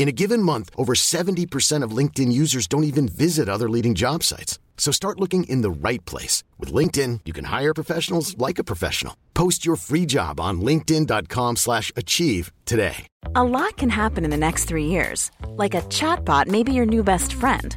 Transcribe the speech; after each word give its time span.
In 0.00 0.08
a 0.08 0.12
given 0.12 0.42
month, 0.42 0.70
over 0.78 0.94
70% 0.94 1.84
of 1.84 1.90
LinkedIn 1.90 2.32
users 2.32 2.66
don't 2.66 2.84
even 2.84 3.06
visit 3.06 3.50
other 3.50 3.68
leading 3.68 3.94
job 3.94 4.24
sites. 4.24 4.58
So 4.78 4.90
start 4.90 5.20
looking 5.20 5.44
in 5.44 5.60
the 5.60 5.70
right 5.70 6.02
place. 6.06 6.42
With 6.58 6.72
LinkedIn, 6.72 7.20
you 7.26 7.34
can 7.34 7.44
hire 7.44 7.74
professionals 7.74 8.34
like 8.38 8.58
a 8.58 8.64
professional. 8.64 9.14
Post 9.34 9.66
your 9.66 9.76
free 9.76 10.06
job 10.06 10.40
on 10.40 10.62
linkedin.com 10.62 11.56
slash 11.56 11.92
achieve 11.96 12.50
today. 12.64 13.06
A 13.34 13.44
lot 13.44 13.76
can 13.76 13.90
happen 13.90 14.24
in 14.24 14.30
the 14.30 14.38
next 14.38 14.64
three 14.64 14.86
years. 14.86 15.30
Like 15.48 15.74
a 15.74 15.82
chatbot 15.82 16.46
may 16.46 16.62
be 16.62 16.72
your 16.72 16.86
new 16.86 17.04
best 17.04 17.34
friend. 17.34 17.76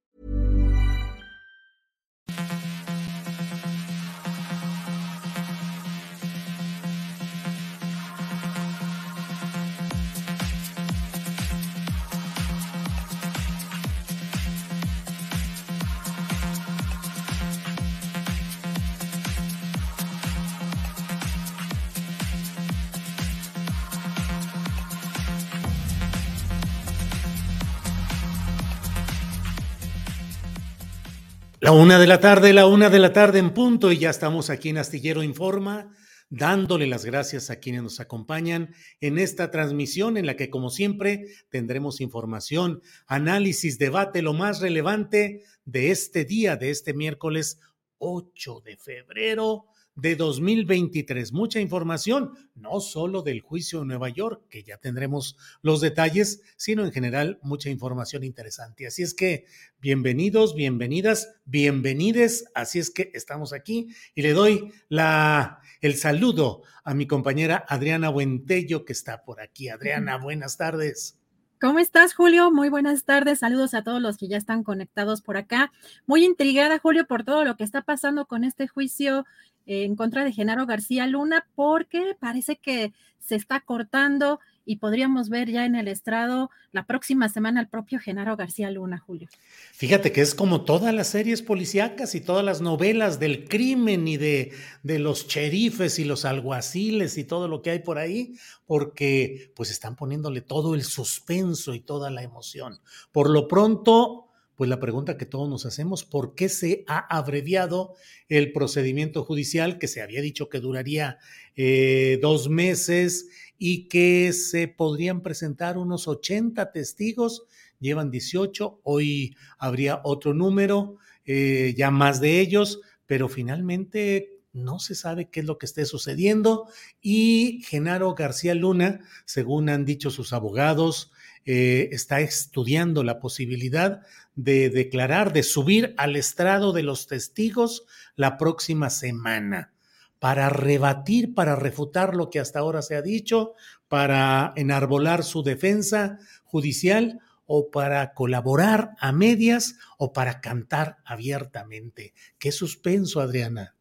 La 31.63 31.73
una 31.73 31.99
de 31.99 32.07
la 32.07 32.19
tarde, 32.19 32.53
la 32.53 32.65
una 32.65 32.89
de 32.89 32.97
la 32.97 33.13
tarde 33.13 33.37
en 33.37 33.53
punto 33.53 33.91
y 33.91 33.99
ya 33.99 34.09
estamos 34.09 34.49
aquí 34.49 34.69
en 34.69 34.79
Astillero 34.79 35.21
Informa, 35.21 35.95
dándole 36.31 36.87
las 36.87 37.05
gracias 37.05 37.51
a 37.51 37.59
quienes 37.59 37.83
nos 37.83 37.99
acompañan 37.99 38.73
en 38.99 39.19
esta 39.19 39.51
transmisión 39.51 40.17
en 40.17 40.25
la 40.25 40.35
que 40.35 40.49
como 40.49 40.71
siempre 40.71 41.27
tendremos 41.51 42.01
información, 42.01 42.81
análisis, 43.05 43.77
debate, 43.77 44.23
lo 44.23 44.33
más 44.33 44.59
relevante 44.59 45.43
de 45.63 45.91
este 45.91 46.25
día, 46.25 46.55
de 46.55 46.71
este 46.71 46.95
miércoles 46.95 47.59
8 47.99 48.63
de 48.65 48.77
febrero 48.77 49.65
de 49.95 50.15
2023. 50.15 51.33
Mucha 51.33 51.59
información, 51.59 52.33
no 52.55 52.79
solo 52.79 53.21
del 53.21 53.41
juicio 53.41 53.79
de 53.79 53.85
Nueva 53.85 54.09
York, 54.09 54.43
que 54.49 54.63
ya 54.63 54.77
tendremos 54.77 55.37
los 55.61 55.81
detalles, 55.81 56.41
sino 56.57 56.85
en 56.85 56.91
general 56.91 57.39
mucha 57.41 57.69
información 57.69 58.23
interesante. 58.23 58.87
Así 58.87 59.03
es 59.03 59.13
que 59.13 59.45
bienvenidos, 59.79 60.55
bienvenidas, 60.55 61.35
bienvenides. 61.45 62.45
Así 62.55 62.79
es 62.79 62.89
que 62.89 63.11
estamos 63.13 63.53
aquí 63.53 63.89
y 64.15 64.21
le 64.21 64.33
doy 64.33 64.71
la, 64.89 65.59
el 65.81 65.95
saludo 65.95 66.63
a 66.83 66.93
mi 66.93 67.07
compañera 67.07 67.65
Adriana 67.67 68.09
Buentello, 68.09 68.85
que 68.85 68.93
está 68.93 69.23
por 69.23 69.41
aquí. 69.41 69.69
Adriana, 69.69 70.17
buenas 70.21 70.57
tardes. 70.57 71.17
¿Cómo 71.61 71.77
estás, 71.77 72.15
Julio? 72.15 72.49
Muy 72.49 72.69
buenas 72.69 73.03
tardes. 73.03 73.37
Saludos 73.37 73.75
a 73.75 73.83
todos 73.83 74.01
los 74.01 74.17
que 74.17 74.27
ya 74.27 74.35
están 74.35 74.63
conectados 74.63 75.21
por 75.21 75.37
acá. 75.37 75.71
Muy 76.07 76.25
intrigada, 76.25 76.79
Julio, 76.79 77.05
por 77.05 77.23
todo 77.23 77.45
lo 77.45 77.55
que 77.55 77.63
está 77.63 77.83
pasando 77.83 78.25
con 78.25 78.43
este 78.43 78.67
juicio 78.67 79.25
en 79.65 79.95
contra 79.95 80.23
de 80.23 80.33
Genaro 80.33 80.65
García 80.65 81.07
Luna 81.07 81.47
porque 81.55 82.15
parece 82.19 82.57
que 82.57 82.93
se 83.19 83.35
está 83.35 83.61
cortando 83.61 84.39
y 84.65 84.77
podríamos 84.77 85.29
ver 85.29 85.49
ya 85.49 85.65
en 85.65 85.75
el 85.75 85.87
estrado 85.87 86.49
la 86.71 86.85
próxima 86.85 87.29
semana 87.29 87.59
al 87.59 87.67
propio 87.67 87.99
Genaro 87.99 88.35
García 88.35 88.69
Luna, 88.71 88.99
Julio. 88.99 89.27
Fíjate 89.73 90.11
que 90.11 90.21
es 90.21 90.35
como 90.35 90.61
todas 90.61 90.93
las 90.93 91.07
series 91.07 91.41
policíacas 91.41 92.15
y 92.15 92.21
todas 92.21 92.45
las 92.45 92.61
novelas 92.61 93.19
del 93.19 93.47
crimen 93.47 94.07
y 94.07 94.17
de, 94.17 94.53
de 94.83 94.99
los 94.99 95.27
cherifes 95.27 95.99
y 95.99 96.05
los 96.05 96.25
alguaciles 96.25 97.17
y 97.17 97.23
todo 97.23 97.47
lo 97.47 97.61
que 97.61 97.71
hay 97.71 97.79
por 97.79 97.97
ahí, 97.97 98.37
porque 98.65 99.51
pues 99.55 99.71
están 99.71 99.95
poniéndole 99.95 100.41
todo 100.41 100.75
el 100.75 100.83
suspenso 100.83 101.73
y 101.73 101.79
toda 101.79 102.09
la 102.09 102.23
emoción. 102.23 102.79
Por 103.11 103.29
lo 103.29 103.47
pronto, 103.47 104.30
pues 104.61 104.69
la 104.69 104.79
pregunta 104.79 105.17
que 105.17 105.25
todos 105.25 105.49
nos 105.49 105.65
hacemos, 105.65 106.05
¿por 106.05 106.35
qué 106.35 106.47
se 106.47 106.83
ha 106.85 106.99
abreviado 106.99 107.95
el 108.29 108.53
procedimiento 108.53 109.23
judicial 109.23 109.79
que 109.79 109.87
se 109.87 110.03
había 110.03 110.21
dicho 110.21 110.49
que 110.49 110.59
duraría 110.59 111.17
eh, 111.55 112.19
dos 112.21 112.47
meses 112.47 113.27
y 113.57 113.87
que 113.87 114.31
se 114.33 114.67
podrían 114.67 115.21
presentar 115.21 115.79
unos 115.79 116.07
80 116.07 116.71
testigos? 116.71 117.47
Llevan 117.79 118.11
18, 118.11 118.81
hoy 118.83 119.35
habría 119.57 119.99
otro 120.03 120.35
número, 120.35 120.97
eh, 121.25 121.73
ya 121.75 121.89
más 121.89 122.21
de 122.21 122.39
ellos, 122.39 122.81
pero 123.07 123.29
finalmente 123.29 124.43
no 124.53 124.77
se 124.77 124.93
sabe 124.93 125.31
qué 125.31 125.39
es 125.39 125.47
lo 125.47 125.57
que 125.57 125.65
esté 125.65 125.85
sucediendo 125.85 126.67
y 127.01 127.63
Genaro 127.65 128.13
García 128.13 128.53
Luna, 128.53 128.99
según 129.25 129.69
han 129.69 129.85
dicho 129.85 130.11
sus 130.11 130.33
abogados, 130.33 131.11
eh, 131.45 131.89
está 131.91 132.21
estudiando 132.21 133.03
la 133.03 133.19
posibilidad 133.19 134.01
de 134.35 134.69
declarar, 134.69 135.33
de 135.33 135.43
subir 135.43 135.93
al 135.97 136.15
estrado 136.15 136.73
de 136.73 136.83
los 136.83 137.07
testigos 137.07 137.85
la 138.15 138.37
próxima 138.37 138.89
semana 138.89 139.73
para 140.19 140.49
rebatir, 140.49 141.33
para 141.33 141.55
refutar 141.55 142.15
lo 142.15 142.29
que 142.29 142.39
hasta 142.39 142.59
ahora 142.59 142.83
se 142.83 142.95
ha 142.95 143.01
dicho, 143.01 143.53
para 143.87 144.53
enarbolar 144.55 145.23
su 145.23 145.41
defensa 145.41 146.19
judicial 146.43 147.19
o 147.47 147.71
para 147.71 148.13
colaborar 148.13 148.91
a 148.99 149.11
medias 149.11 149.77
o 149.97 150.13
para 150.13 150.39
cantar 150.39 150.97
abiertamente. 151.05 152.13
Qué 152.37 152.51
suspenso, 152.51 153.19
Adriana. 153.19 153.75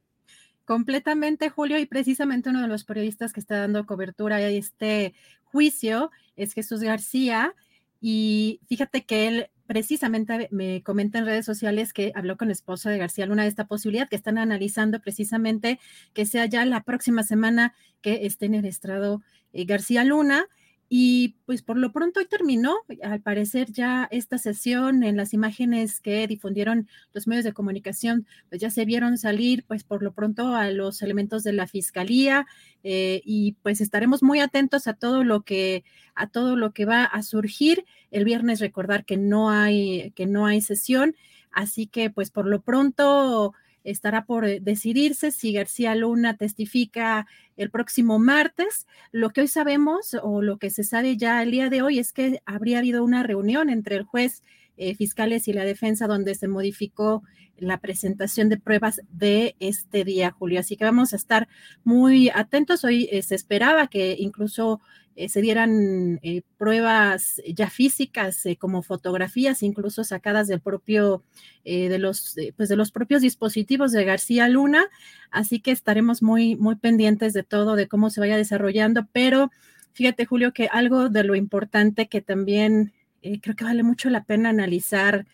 Completamente, 0.64 1.50
Julio, 1.50 1.78
y 1.78 1.86
precisamente 1.86 2.48
uno 2.48 2.62
de 2.62 2.68
los 2.68 2.84
periodistas 2.84 3.32
que 3.32 3.40
está 3.40 3.58
dando 3.58 3.84
cobertura 3.86 4.36
a 4.36 4.48
este 4.48 5.14
juicio 5.52 6.10
es 6.36 6.52
Jesús 6.54 6.80
García, 6.80 7.54
y 8.00 8.60
fíjate 8.66 9.04
que 9.04 9.28
él 9.28 9.50
precisamente 9.66 10.48
me 10.50 10.82
comenta 10.82 11.18
en 11.18 11.26
redes 11.26 11.44
sociales 11.46 11.92
que 11.92 12.12
habló 12.16 12.36
con 12.36 12.50
esposa 12.50 12.90
de 12.90 12.98
García 12.98 13.26
Luna 13.26 13.42
de 13.42 13.48
esta 13.50 13.66
posibilidad, 13.66 14.08
que 14.08 14.16
están 14.16 14.38
analizando 14.38 15.00
precisamente 15.00 15.78
que 16.12 16.26
sea 16.26 16.46
ya 16.46 16.64
la 16.64 16.82
próxima 16.82 17.22
semana 17.22 17.74
que 18.00 18.26
esté 18.26 18.46
en 18.46 18.54
el 18.54 18.64
estrado 18.64 19.22
eh, 19.52 19.64
García 19.66 20.02
Luna. 20.02 20.46
Y 20.92 21.36
pues 21.46 21.62
por 21.62 21.76
lo 21.76 21.92
pronto 21.92 22.18
hoy 22.18 22.26
terminó, 22.26 22.78
al 23.04 23.20
parecer 23.20 23.70
ya 23.70 24.08
esta 24.10 24.38
sesión 24.38 25.04
en 25.04 25.16
las 25.16 25.32
imágenes 25.32 26.00
que 26.00 26.26
difundieron 26.26 26.88
los 27.12 27.28
medios 27.28 27.44
de 27.44 27.52
comunicación, 27.52 28.26
pues 28.48 28.60
ya 28.60 28.70
se 28.70 28.84
vieron 28.84 29.16
salir 29.16 29.64
pues 29.68 29.84
por 29.84 30.02
lo 30.02 30.12
pronto 30.12 30.52
a 30.56 30.68
los 30.72 31.00
elementos 31.02 31.44
de 31.44 31.52
la 31.52 31.68
fiscalía 31.68 32.44
eh, 32.82 33.22
y 33.24 33.52
pues 33.62 33.80
estaremos 33.80 34.24
muy 34.24 34.40
atentos 34.40 34.88
a 34.88 34.94
todo 34.94 35.22
lo 35.22 35.42
que 35.42 35.84
a 36.16 36.26
todo 36.26 36.56
lo 36.56 36.72
que 36.72 36.86
va 36.86 37.04
a 37.04 37.22
surgir 37.22 37.84
el 38.10 38.24
viernes. 38.24 38.58
Recordar 38.58 39.04
que 39.04 39.16
no 39.16 39.48
hay 39.48 40.10
que 40.16 40.26
no 40.26 40.46
hay 40.46 40.60
sesión, 40.60 41.14
así 41.52 41.86
que 41.86 42.10
pues 42.10 42.32
por 42.32 42.46
lo 42.46 42.62
pronto 42.62 43.54
estará 43.84 44.24
por 44.24 44.44
eh, 44.44 44.60
decidirse 44.60 45.30
si 45.30 45.52
García 45.52 45.94
Luna 45.94 46.36
testifica 46.36 47.26
el 47.56 47.70
próximo 47.70 48.18
martes. 48.18 48.86
Lo 49.12 49.30
que 49.30 49.42
hoy 49.42 49.48
sabemos 49.48 50.16
o 50.22 50.42
lo 50.42 50.58
que 50.58 50.70
se 50.70 50.84
sabe 50.84 51.16
ya 51.16 51.42
el 51.42 51.50
día 51.50 51.70
de 51.70 51.82
hoy 51.82 51.98
es 51.98 52.12
que 52.12 52.42
habría 52.46 52.78
habido 52.78 53.04
una 53.04 53.22
reunión 53.22 53.70
entre 53.70 53.96
el 53.96 54.04
juez 54.04 54.42
eh, 54.82 54.94
fiscales 54.94 55.46
y 55.46 55.52
la 55.52 55.66
defensa, 55.66 56.06
donde 56.06 56.34
se 56.34 56.48
modificó 56.48 57.22
la 57.58 57.76
presentación 57.76 58.48
de 58.48 58.56
pruebas 58.56 59.02
de 59.10 59.54
este 59.60 60.04
día, 60.04 60.30
Julio. 60.30 60.58
Así 60.58 60.78
que 60.78 60.86
vamos 60.86 61.12
a 61.12 61.16
estar 61.16 61.48
muy 61.84 62.30
atentos. 62.30 62.82
Hoy 62.82 63.06
eh, 63.12 63.20
se 63.20 63.34
esperaba 63.34 63.88
que 63.88 64.16
incluso 64.18 64.80
eh, 65.16 65.28
se 65.28 65.42
dieran 65.42 66.18
pruebas 66.56 67.42
ya 67.46 67.68
físicas 67.68 68.42
como 68.58 68.82
fotografías, 68.82 69.62
incluso 69.62 70.02
sacadas 70.02 70.48
del 70.48 70.62
propio, 70.62 71.24
de 71.62 71.98
los, 71.98 72.36
pues 72.56 72.70
de 72.70 72.76
los 72.76 72.90
propios 72.90 73.20
dispositivos 73.20 73.92
de 73.92 74.06
García 74.06 74.48
Luna. 74.48 74.86
Así 75.30 75.60
que 75.60 75.72
estaremos 75.72 76.22
muy, 76.22 76.56
muy 76.56 76.76
pendientes 76.76 77.34
de 77.34 77.42
todo, 77.42 77.76
de 77.76 77.86
cómo 77.86 78.08
se 78.08 78.20
vaya 78.20 78.38
desarrollando. 78.38 79.06
Pero 79.12 79.50
fíjate, 79.92 80.24
Julio, 80.24 80.54
que 80.54 80.68
algo 80.72 81.10
de 81.10 81.22
lo 81.22 81.34
importante 81.34 82.08
que 82.08 82.22
también 82.22 82.94
creo 83.20 83.56
que 83.56 83.64
vale 83.64 83.82
mucho 83.82 84.10
la 84.10 84.24
pena 84.24 84.48
analizar 84.48 85.26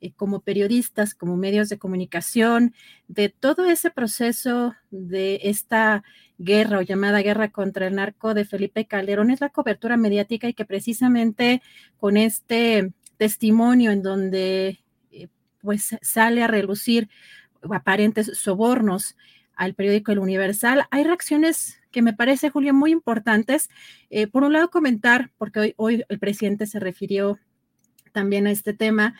eh, 0.00 0.12
como 0.14 0.40
periodistas, 0.40 1.14
como 1.14 1.36
medios 1.36 1.68
de 1.68 1.78
comunicación, 1.78 2.74
de 3.08 3.28
todo 3.30 3.66
ese 3.66 3.90
proceso 3.90 4.74
de 4.90 5.40
esta 5.44 6.02
guerra 6.38 6.78
o 6.78 6.82
llamada 6.82 7.22
guerra 7.22 7.50
contra 7.50 7.86
el 7.86 7.94
narco 7.94 8.34
de 8.34 8.44
Felipe 8.44 8.86
Calderón, 8.86 9.30
es 9.30 9.40
la 9.40 9.48
cobertura 9.48 9.96
mediática 9.96 10.48
y 10.48 10.54
que 10.54 10.66
precisamente 10.66 11.62
con 11.96 12.16
este 12.18 12.92
testimonio 13.16 13.90
en 13.90 14.02
donde 14.02 14.84
eh, 15.10 15.28
pues 15.62 15.96
sale 16.02 16.42
a 16.42 16.46
relucir 16.46 17.08
aparentes 17.62 18.30
sobornos 18.38 19.16
al 19.54 19.74
periódico 19.74 20.12
El 20.12 20.18
Universal, 20.18 20.84
hay 20.90 21.04
reacciones 21.04 21.80
que 21.96 22.02
me 22.02 22.12
parece, 22.12 22.50
Julia, 22.50 22.74
muy 22.74 22.92
importantes. 22.92 23.70
Eh, 24.10 24.26
por 24.26 24.44
un 24.44 24.52
lado, 24.52 24.68
comentar, 24.68 25.30
porque 25.38 25.60
hoy, 25.60 25.74
hoy 25.78 26.04
el 26.10 26.18
presidente 26.18 26.66
se 26.66 26.78
refirió 26.78 27.38
también 28.12 28.46
a 28.46 28.50
este 28.50 28.74
tema, 28.74 29.14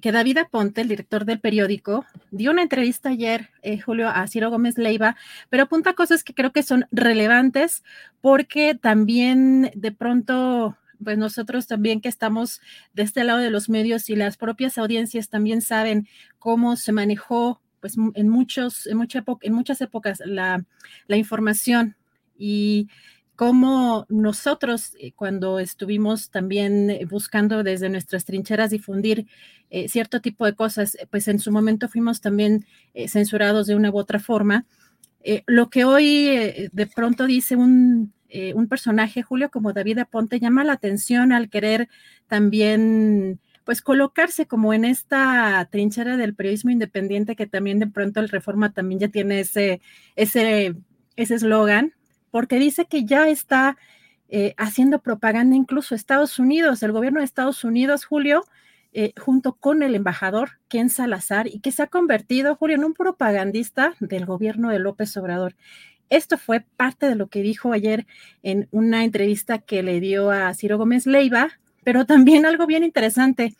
que 0.00 0.12
David 0.12 0.38
Aponte, 0.38 0.80
el 0.80 0.88
director 0.88 1.26
del 1.26 1.40
periódico, 1.40 2.06
dio 2.30 2.50
una 2.50 2.62
entrevista 2.62 3.10
ayer, 3.10 3.50
eh, 3.60 3.78
Julio, 3.78 4.08
a 4.08 4.26
Ciro 4.28 4.48
Gómez 4.48 4.78
Leiva, 4.78 5.14
pero 5.50 5.64
apunta 5.64 5.92
cosas 5.92 6.24
que 6.24 6.32
creo 6.32 6.52
que 6.52 6.62
son 6.62 6.86
relevantes 6.90 7.84
porque 8.22 8.74
también 8.74 9.70
de 9.74 9.92
pronto 9.92 10.78
pues 11.04 11.18
nosotros 11.18 11.66
también 11.66 12.00
que 12.00 12.08
estamos 12.08 12.62
de 12.94 13.02
este 13.02 13.24
lado 13.24 13.40
de 13.40 13.50
los 13.50 13.68
medios 13.68 14.08
y 14.08 14.16
las 14.16 14.38
propias 14.38 14.78
audiencias 14.78 15.28
también 15.28 15.60
saben 15.60 16.08
cómo 16.38 16.76
se 16.76 16.92
manejó 16.92 17.60
pues 17.80 17.96
en 18.14 18.28
muchos 18.30 18.86
en, 18.86 18.96
mucha 18.96 19.22
en 19.42 19.52
muchas 19.52 19.80
épocas 19.82 20.22
la 20.24 20.64
información 21.08 21.96
y 22.36 22.88
cómo 23.42 24.06
nosotros, 24.08 24.94
eh, 25.00 25.12
cuando 25.16 25.58
estuvimos 25.58 26.30
también 26.30 26.90
eh, 26.90 27.06
buscando 27.06 27.64
desde 27.64 27.88
nuestras 27.88 28.24
trincheras 28.24 28.70
difundir 28.70 29.26
eh, 29.70 29.88
cierto 29.88 30.20
tipo 30.20 30.44
de 30.46 30.54
cosas, 30.54 30.96
pues 31.10 31.26
en 31.28 31.40
su 31.40 31.50
momento 31.50 31.88
fuimos 31.88 32.20
también 32.20 32.64
censurados 33.08 33.66
de 33.66 33.74
una 33.74 33.90
u 33.90 33.96
otra 33.98 34.20
forma. 34.20 34.66
lo 35.46 35.70
que 35.70 35.84
hoy 35.84 36.68
de 36.72 36.86
pronto 36.86 37.26
dice 37.26 37.56
un, 37.56 38.12
un, 38.54 38.68
personaje, 38.68 39.22
Julio, 39.22 39.50
como 39.50 39.72
David 39.72 39.98
Aponte, 39.98 40.38
llama 40.38 40.62
la 40.62 40.74
atención 40.74 41.32
al 41.32 41.48
querer 41.48 41.88
también 42.28 43.40
pues 43.64 43.82
colocarse 43.82 44.46
como 44.46 44.72
en 44.72 44.84
esta 44.84 45.68
trinchera 45.70 46.16
del 46.16 46.34
periodismo 46.34 46.70
independiente 46.70 47.34
que 47.34 47.46
también 47.46 47.78
de 47.78 47.86
pronto 47.88 48.20
el 48.20 48.28
Reforma 48.28 48.72
también 48.72 49.00
ya 49.00 49.08
tiene 49.08 49.40
ese 49.40 49.80
ese 50.16 50.76
ese 51.16 51.34
eslogan 51.34 51.94
porque 52.32 52.58
dice 52.58 52.86
que 52.86 53.04
ya 53.04 53.28
está 53.28 53.76
eh, 54.28 54.54
haciendo 54.56 55.00
propaganda 55.00 55.54
incluso 55.54 55.94
Estados 55.94 56.38
Unidos, 56.38 56.82
el 56.82 56.90
gobierno 56.90 57.20
de 57.20 57.26
Estados 57.26 57.62
Unidos, 57.62 58.06
Julio, 58.06 58.42
eh, 58.94 59.12
junto 59.20 59.52
con 59.52 59.82
el 59.82 59.94
embajador 59.94 60.58
Ken 60.68 60.88
Salazar, 60.88 61.46
y 61.46 61.60
que 61.60 61.70
se 61.70 61.82
ha 61.82 61.86
convertido, 61.86 62.56
Julio, 62.56 62.76
en 62.76 62.84
un 62.84 62.94
propagandista 62.94 63.94
del 64.00 64.24
gobierno 64.24 64.70
de 64.70 64.78
López 64.78 65.14
Obrador. 65.18 65.54
Esto 66.08 66.38
fue 66.38 66.64
parte 66.76 67.06
de 67.06 67.14
lo 67.14 67.28
que 67.28 67.42
dijo 67.42 67.72
ayer 67.72 68.06
en 68.42 68.68
una 68.70 69.04
entrevista 69.04 69.58
que 69.58 69.82
le 69.82 70.00
dio 70.00 70.30
a 70.30 70.52
Ciro 70.54 70.78
Gómez 70.78 71.06
Leiva, 71.06 71.50
pero 71.84 72.06
también 72.06 72.46
algo 72.46 72.66
bien 72.66 72.84
interesante. 72.84 73.54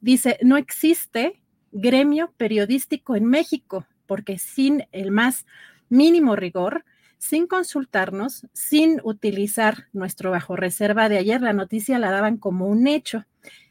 Dice, 0.00 0.38
no 0.42 0.56
existe 0.56 1.40
gremio 1.72 2.32
periodístico 2.38 3.16
en 3.16 3.26
México, 3.26 3.86
porque 4.06 4.38
sin 4.38 4.86
el 4.92 5.10
más 5.10 5.44
mínimo 5.90 6.34
rigor, 6.34 6.84
sin 7.28 7.46
consultarnos, 7.46 8.46
sin 8.52 9.00
utilizar 9.02 9.86
nuestro 9.94 10.30
bajo 10.30 10.56
reserva 10.56 11.08
de 11.08 11.16
ayer. 11.16 11.40
La 11.40 11.54
noticia 11.54 11.98
la 11.98 12.10
daban 12.10 12.36
como 12.36 12.66
un 12.66 12.86
hecho. 12.86 13.24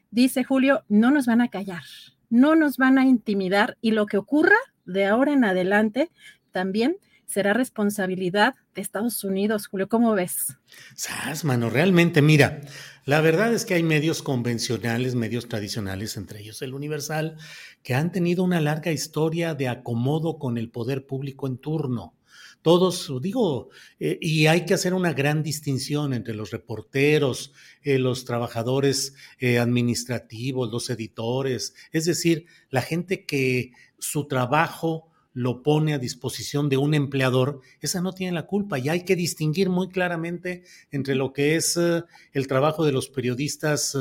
Dice 0.09 0.44
Julio, 0.44 0.83
no 0.89 1.11
nos 1.11 1.27
van 1.27 1.39
a 1.39 1.50
callar, 1.50 1.83
no 2.31 2.55
nos 2.55 2.77
van 2.77 2.97
a 2.97 3.05
intimidar 3.05 3.77
y 3.79 3.91
lo 3.91 4.07
que 4.07 4.17
ocurra 4.17 4.55
de 4.85 5.05
ahora 5.05 5.33
en 5.33 5.44
adelante 5.44 6.09
también 6.51 6.97
será 7.27 7.53
responsabilidad 7.53 8.55
de 8.73 8.81
Estados 8.81 9.23
Unidos. 9.23 9.67
Julio, 9.67 9.88
¿cómo 9.88 10.13
ves? 10.13 10.57
Sas, 10.95 11.45
mano, 11.45 11.69
realmente, 11.69 12.23
mira, 12.23 12.61
la 13.05 13.21
verdad 13.21 13.53
es 13.53 13.65
que 13.65 13.75
hay 13.75 13.83
medios 13.83 14.23
convencionales, 14.23 15.13
medios 15.13 15.47
tradicionales, 15.47 16.17
entre 16.17 16.39
ellos 16.39 16.63
el 16.63 16.73
Universal, 16.73 17.38
que 17.83 17.94
han 17.94 18.11
tenido 18.11 18.44
una 18.44 18.61
larga 18.61 18.91
historia 18.91 19.53
de 19.53 19.67
acomodo 19.67 20.39
con 20.39 20.57
el 20.57 20.71
poder 20.71 21.05
público 21.05 21.45
en 21.45 21.59
turno 21.59 22.15
todos, 22.63 23.12
digo, 23.21 23.69
eh, 24.00 24.18
y 24.21 24.48
hay 24.48 24.65
que 24.65 24.74
hacer 24.74 24.94
una 24.94 25.13
gran 25.13 25.44
distinción 25.44 26.13
entre 26.13 26.33
los 26.33 26.50
reporteros, 26.50 27.54
eh, 27.83 28.00
los 28.00 28.25
trabajadores 28.25 29.13
eh, 29.38 29.60
administrativos, 29.60 30.71
los 30.71 30.89
editores, 30.89 31.75
es 31.92 32.06
decir, 32.06 32.45
la 32.69 32.81
gente 32.81 33.25
que 33.25 33.74
su 34.00 34.27
trabajo 34.27 35.12
lo 35.33 35.62
pone 35.62 35.94
a 35.94 36.00
disposición 36.00 36.69
de 36.69 36.77
un 36.77 36.94
empleador, 36.94 37.60
esa 37.81 38.01
no 38.01 38.13
tiene 38.13 38.33
la 38.33 38.45
culpa 38.48 38.80
y 38.80 38.88
hay 38.88 39.04
que 39.04 39.15
distinguir 39.15 39.69
muy 39.69 39.89
claramente 39.89 40.63
entre 40.92 41.15
lo 41.15 41.33
que 41.33 41.56
es 41.56 41.75
el 41.77 42.48
trabajo 42.48 42.86
de 42.86 42.92
los 42.92 43.10
periodistas 43.10 43.98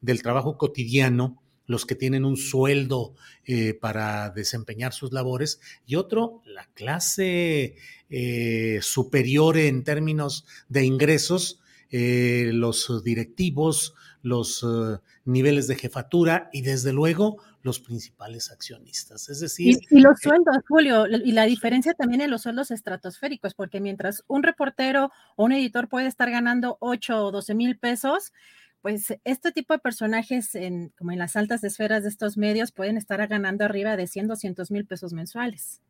del 0.00 0.22
trabajo 0.22 0.58
cotidiano 0.58 1.41
los 1.72 1.86
que 1.86 1.96
tienen 1.96 2.24
un 2.24 2.36
sueldo 2.36 3.14
eh, 3.44 3.74
para 3.74 4.30
desempeñar 4.30 4.92
sus 4.92 5.12
labores, 5.12 5.60
y 5.86 5.96
otro, 5.96 6.42
la 6.44 6.68
clase 6.74 7.76
eh, 8.10 8.78
superior 8.82 9.56
en 9.56 9.82
términos 9.82 10.46
de 10.68 10.84
ingresos, 10.84 11.60
eh, 11.90 12.50
los 12.52 13.02
directivos, 13.02 13.94
los 14.22 14.64
niveles 15.24 15.66
de 15.66 15.74
jefatura 15.74 16.48
y 16.52 16.62
desde 16.62 16.92
luego 16.92 17.38
los 17.62 17.80
principales 17.80 18.50
accionistas. 18.50 19.28
Es 19.28 19.40
decir... 19.40 19.78
Y, 19.90 20.00
los 20.00 20.18
sueldos, 20.20 20.56
Julio, 20.68 21.06
y 21.06 21.32
la 21.32 21.44
diferencia 21.44 21.94
también 21.94 22.20
en 22.20 22.30
los 22.30 22.42
sueldos 22.42 22.70
estratosféricos, 22.70 23.54
porque 23.54 23.80
mientras 23.80 24.24
un 24.26 24.42
reportero 24.42 25.10
o 25.36 25.44
un 25.44 25.52
editor 25.52 25.88
puede 25.88 26.06
estar 26.06 26.30
ganando 26.30 26.76
8 26.80 27.26
o 27.26 27.30
12 27.30 27.54
mil 27.54 27.78
pesos, 27.78 28.32
pues 28.82 29.14
este 29.24 29.52
tipo 29.52 29.72
de 29.72 29.78
personajes, 29.78 30.54
en, 30.56 30.92
como 30.98 31.12
en 31.12 31.18
las 31.18 31.36
altas 31.36 31.62
esferas 31.62 32.02
de 32.02 32.08
estos 32.08 32.36
medios, 32.36 32.72
pueden 32.72 32.96
estar 32.96 33.24
ganando 33.28 33.64
arriba 33.64 33.96
de 33.96 34.08
100, 34.08 34.26
200 34.26 34.70
mil 34.72 34.84
pesos 34.84 35.12
mensuales. 35.12 35.80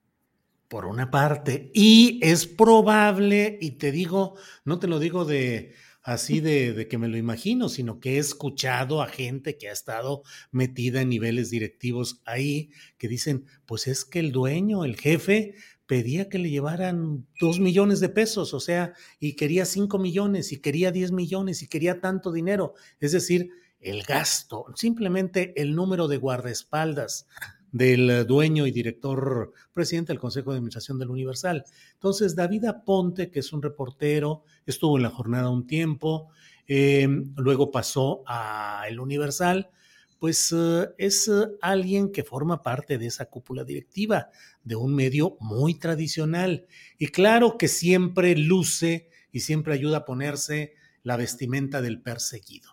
Por 0.68 0.84
una 0.86 1.10
parte, 1.10 1.70
y 1.74 2.20
es 2.22 2.46
probable, 2.46 3.58
y 3.60 3.72
te 3.72 3.92
digo, 3.92 4.36
no 4.64 4.78
te 4.78 4.86
lo 4.86 4.98
digo 4.98 5.24
de 5.24 5.74
así 6.02 6.40
de, 6.40 6.72
de, 6.72 6.88
que 6.88 6.98
me 6.98 7.08
lo 7.08 7.16
imagino, 7.16 7.68
sino 7.68 8.00
que 8.00 8.16
he 8.16 8.18
escuchado 8.18 9.02
a 9.02 9.08
gente 9.08 9.56
que 9.56 9.68
ha 9.68 9.72
estado 9.72 10.22
metida 10.50 11.02
en 11.02 11.08
niveles 11.08 11.50
directivos 11.50 12.20
ahí, 12.24 12.70
que 12.98 13.08
dicen, 13.08 13.46
pues 13.66 13.86
es 13.86 14.04
que 14.04 14.18
el 14.18 14.32
dueño, 14.32 14.84
el 14.84 14.96
jefe, 14.96 15.54
pedía 15.86 16.28
que 16.28 16.38
le 16.38 16.50
llevaran 16.50 17.26
dos 17.40 17.60
millones 17.60 18.00
de 18.00 18.08
pesos, 18.08 18.54
o 18.54 18.60
sea, 18.60 18.94
y 19.20 19.34
quería 19.34 19.64
cinco 19.64 19.98
millones, 19.98 20.52
y 20.52 20.58
quería 20.58 20.90
diez 20.90 21.12
millones, 21.12 21.62
y 21.62 21.68
quería 21.68 22.00
tanto 22.00 22.32
dinero. 22.32 22.74
Es 22.98 23.12
decir, 23.12 23.50
el 23.78 24.02
gasto, 24.02 24.66
simplemente 24.74 25.52
el 25.60 25.74
número 25.74 26.08
de 26.08 26.16
guardaespaldas 26.16 27.26
del 27.72 28.26
dueño 28.26 28.66
y 28.66 28.70
director 28.70 29.52
presidente 29.72 30.12
del 30.12 30.20
Consejo 30.20 30.50
de 30.50 30.58
Administración 30.58 30.98
del 30.98 31.10
Universal. 31.10 31.64
Entonces, 31.94 32.36
David 32.36 32.66
Aponte, 32.66 33.30
que 33.30 33.40
es 33.40 33.52
un 33.52 33.62
reportero, 33.62 34.44
estuvo 34.66 34.96
en 34.96 35.02
la 35.02 35.10
jornada 35.10 35.50
un 35.50 35.66
tiempo, 35.66 36.28
eh, 36.68 37.08
luego 37.36 37.70
pasó 37.70 38.22
a 38.26 38.84
El 38.88 39.00
Universal, 39.00 39.70
pues 40.18 40.54
eh, 40.56 40.88
es 40.98 41.28
alguien 41.60 42.12
que 42.12 42.22
forma 42.22 42.62
parte 42.62 42.96
de 42.98 43.06
esa 43.06 43.24
cúpula 43.24 43.64
directiva 43.64 44.30
de 44.62 44.76
un 44.76 44.94
medio 44.94 45.36
muy 45.40 45.74
tradicional. 45.74 46.66
Y 46.98 47.08
claro 47.08 47.58
que 47.58 47.66
siempre 47.66 48.36
luce 48.36 49.08
y 49.32 49.40
siempre 49.40 49.74
ayuda 49.74 49.98
a 49.98 50.04
ponerse 50.04 50.74
la 51.02 51.16
vestimenta 51.16 51.80
del 51.80 52.00
perseguido. 52.00 52.70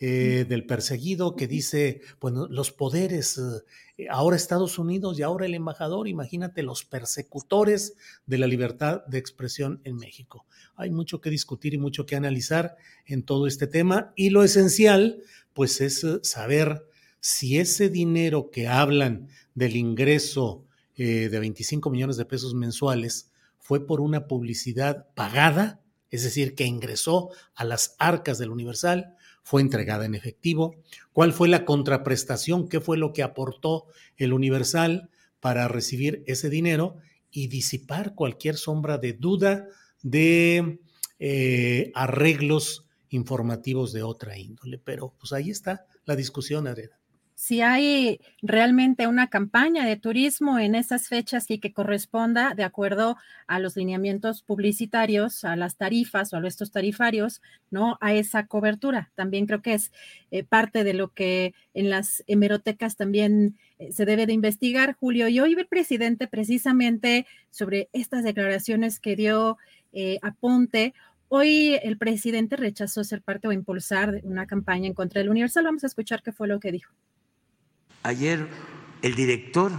Eh, 0.00 0.44
del 0.48 0.66
perseguido 0.66 1.36
que 1.36 1.46
dice, 1.46 2.00
bueno, 2.20 2.48
los 2.48 2.72
poderes, 2.72 3.40
ahora 4.10 4.34
Estados 4.34 4.78
Unidos 4.78 5.18
y 5.18 5.22
ahora 5.22 5.46
el 5.46 5.54
embajador, 5.54 6.08
imagínate 6.08 6.64
los 6.64 6.84
persecutores 6.84 7.94
de 8.26 8.38
la 8.38 8.48
libertad 8.48 9.06
de 9.06 9.18
expresión 9.18 9.80
en 9.84 9.96
México. 9.96 10.46
Hay 10.74 10.90
mucho 10.90 11.20
que 11.20 11.30
discutir 11.30 11.74
y 11.74 11.78
mucho 11.78 12.06
que 12.06 12.16
analizar 12.16 12.76
en 13.06 13.22
todo 13.22 13.46
este 13.46 13.68
tema 13.68 14.12
y 14.16 14.30
lo 14.30 14.42
esencial, 14.42 15.22
pues 15.52 15.80
es 15.80 16.04
saber 16.22 16.88
si 17.20 17.58
ese 17.58 17.88
dinero 17.88 18.50
que 18.50 18.68
hablan 18.68 19.28
del 19.54 19.76
ingreso 19.76 20.66
eh, 20.96 21.28
de 21.30 21.38
25 21.38 21.88
millones 21.88 22.16
de 22.16 22.24
pesos 22.24 22.54
mensuales 22.54 23.30
fue 23.58 23.86
por 23.86 24.00
una 24.00 24.26
publicidad 24.26 25.06
pagada, 25.14 25.80
es 26.10 26.22
decir, 26.22 26.54
que 26.54 26.66
ingresó 26.66 27.30
a 27.54 27.64
las 27.64 27.96
arcas 27.98 28.38
del 28.38 28.50
Universal, 28.50 29.16
fue 29.44 29.60
entregada 29.60 30.06
en 30.06 30.14
efectivo, 30.14 30.74
cuál 31.12 31.32
fue 31.32 31.48
la 31.48 31.64
contraprestación, 31.64 32.68
qué 32.68 32.80
fue 32.80 32.96
lo 32.96 33.12
que 33.12 33.22
aportó 33.22 33.86
el 34.16 34.32
Universal 34.32 35.10
para 35.38 35.68
recibir 35.68 36.24
ese 36.26 36.50
dinero 36.50 36.96
y 37.30 37.48
disipar 37.48 38.14
cualquier 38.14 38.56
sombra 38.56 38.98
de 38.98 39.12
duda 39.12 39.68
de 40.02 40.80
eh, 41.18 41.92
arreglos 41.94 42.88
informativos 43.10 43.92
de 43.92 44.02
otra 44.02 44.38
índole. 44.38 44.78
Pero 44.78 45.14
pues 45.18 45.32
ahí 45.32 45.50
está 45.50 45.86
la 46.06 46.16
discusión, 46.16 46.66
Adriana 46.66 47.03
si 47.34 47.62
hay 47.62 48.20
realmente 48.42 49.06
una 49.06 49.28
campaña 49.28 49.84
de 49.84 49.96
turismo 49.96 50.58
en 50.58 50.74
esas 50.74 51.08
fechas 51.08 51.50
y 51.50 51.58
que 51.58 51.72
corresponda 51.72 52.54
de 52.54 52.62
acuerdo 52.62 53.16
a 53.46 53.58
los 53.58 53.76
lineamientos 53.76 54.42
publicitarios, 54.42 55.44
a 55.44 55.56
las 55.56 55.76
tarifas 55.76 56.32
o 56.32 56.36
a 56.36 56.46
estos 56.46 56.70
tarifarios, 56.70 57.42
¿no? 57.70 57.98
A 58.00 58.14
esa 58.14 58.46
cobertura. 58.46 59.10
También 59.16 59.46
creo 59.46 59.62
que 59.62 59.74
es 59.74 59.92
eh, 60.30 60.44
parte 60.44 60.84
de 60.84 60.94
lo 60.94 61.12
que 61.12 61.54
en 61.74 61.90
las 61.90 62.22
hemerotecas 62.28 62.96
también 62.96 63.58
eh, 63.78 63.92
se 63.92 64.04
debe 64.04 64.26
de 64.26 64.32
investigar, 64.32 64.94
Julio. 64.94 65.28
Y 65.28 65.40
hoy 65.40 65.54
el 65.54 65.66
presidente 65.66 66.28
precisamente 66.28 67.26
sobre 67.50 67.88
estas 67.92 68.22
declaraciones 68.22 69.00
que 69.00 69.16
dio 69.16 69.58
eh, 69.92 70.18
Aponte, 70.22 70.94
Hoy 71.28 71.80
el 71.82 71.98
presidente 71.98 72.54
rechazó 72.54 73.02
ser 73.02 73.20
parte 73.20 73.48
o 73.48 73.52
impulsar 73.52 74.20
una 74.22 74.46
campaña 74.46 74.86
en 74.86 74.94
contra 74.94 75.20
del 75.20 75.30
Universal. 75.30 75.64
Vamos 75.64 75.82
a 75.82 75.88
escuchar 75.88 76.22
qué 76.22 76.30
fue 76.30 76.46
lo 76.46 76.60
que 76.60 76.70
dijo. 76.70 76.94
Ayer 78.04 78.50
el 79.00 79.14
director 79.14 79.72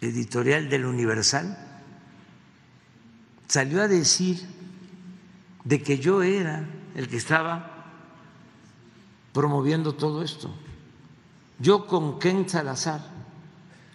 editorial 0.00 0.68
del 0.68 0.86
Universal 0.86 1.58
salió 3.48 3.82
a 3.82 3.88
decir 3.88 4.38
de 5.64 5.82
que 5.82 5.98
yo 5.98 6.22
era 6.22 6.64
el 6.94 7.08
que 7.08 7.16
estaba 7.16 7.84
promoviendo 9.32 9.96
todo 9.96 10.22
esto. 10.22 10.54
Yo 11.58 11.88
con 11.88 12.20
Ken 12.20 12.48
Salazar 12.48 13.00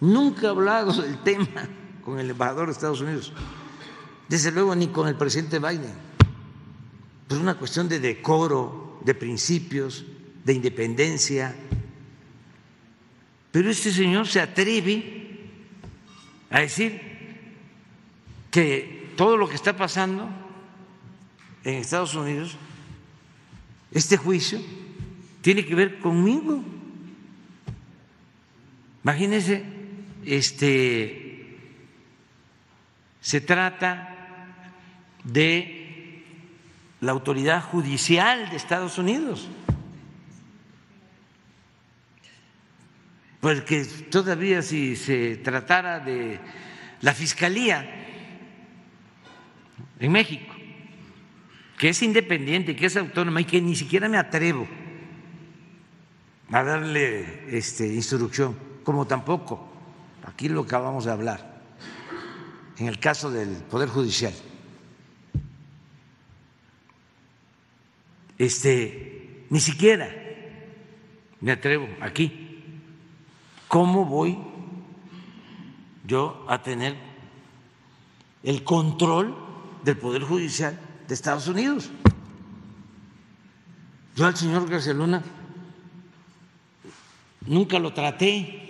nunca 0.00 0.46
he 0.46 0.50
hablado 0.50 0.92
del 0.92 1.22
tema 1.22 1.66
con 2.04 2.18
el 2.18 2.28
embajador 2.28 2.66
de 2.66 2.72
Estados 2.72 3.00
Unidos, 3.00 3.32
desde 4.28 4.52
luego 4.52 4.74
ni 4.74 4.88
con 4.88 5.08
el 5.08 5.16
presidente 5.16 5.58
Biden, 5.58 5.94
es 7.30 7.36
una 7.36 7.54
cuestión 7.54 7.88
de 7.88 7.98
decoro, 7.98 9.00
de 9.04 9.14
principios, 9.14 10.04
de 10.44 10.54
independencia. 10.54 11.54
Pero 13.52 13.70
este 13.70 13.90
señor 13.92 14.28
se 14.28 14.40
atreve 14.40 15.38
a 16.50 16.60
decir 16.60 17.00
que 18.50 19.12
todo 19.16 19.36
lo 19.36 19.48
que 19.48 19.54
está 19.54 19.76
pasando 19.76 20.28
en 21.64 21.74
Estados 21.74 22.14
Unidos, 22.14 22.56
este 23.92 24.16
juicio, 24.16 24.60
tiene 25.42 25.64
que 25.64 25.74
ver 25.74 25.98
conmigo. 25.98 26.62
Imagínense, 29.02 29.64
este, 30.24 31.58
se 33.20 33.40
trata 33.40 34.16
de 35.24 36.24
la 37.00 37.12
autoridad 37.12 37.62
judicial 37.62 38.50
de 38.50 38.56
Estados 38.56 38.98
Unidos. 38.98 39.48
Porque 43.40 43.84
todavía 43.84 44.60
si 44.62 44.96
se 44.96 45.36
tratara 45.38 46.00
de 46.00 46.38
la 47.00 47.14
Fiscalía 47.14 47.88
en 49.98 50.12
México, 50.12 50.54
que 51.78 51.88
es 51.88 52.02
independiente, 52.02 52.76
que 52.76 52.86
es 52.86 52.96
autónoma 52.96 53.40
y 53.40 53.46
que 53.46 53.60
ni 53.60 53.74
siquiera 53.74 54.08
me 54.08 54.18
atrevo 54.18 54.68
a 56.52 56.62
darle 56.62 57.56
este, 57.56 57.86
instrucción, 57.86 58.56
como 58.84 59.06
tampoco, 59.06 59.72
aquí 60.24 60.48
lo 60.48 60.62
acabamos 60.62 61.06
de 61.06 61.12
hablar, 61.12 61.62
en 62.76 62.88
el 62.88 62.98
caso 62.98 63.30
del 63.30 63.48
Poder 63.70 63.88
Judicial. 63.88 64.34
Este, 68.36 69.46
ni 69.48 69.60
siquiera 69.60 70.10
me 71.40 71.52
atrevo 71.52 71.88
aquí 72.00 72.49
¿cómo 73.70 74.04
voy 74.04 74.36
yo 76.04 76.44
a 76.48 76.60
tener 76.60 76.96
el 78.42 78.64
control 78.64 79.36
del 79.84 79.96
Poder 79.96 80.22
Judicial 80.22 80.78
de 81.06 81.14
Estados 81.14 81.46
Unidos? 81.46 81.88
Yo 84.16 84.26
al 84.26 84.36
señor 84.36 84.68
García 84.68 84.92
Luna 84.92 85.22
nunca 87.46 87.78
lo 87.78 87.94
traté. 87.94 88.66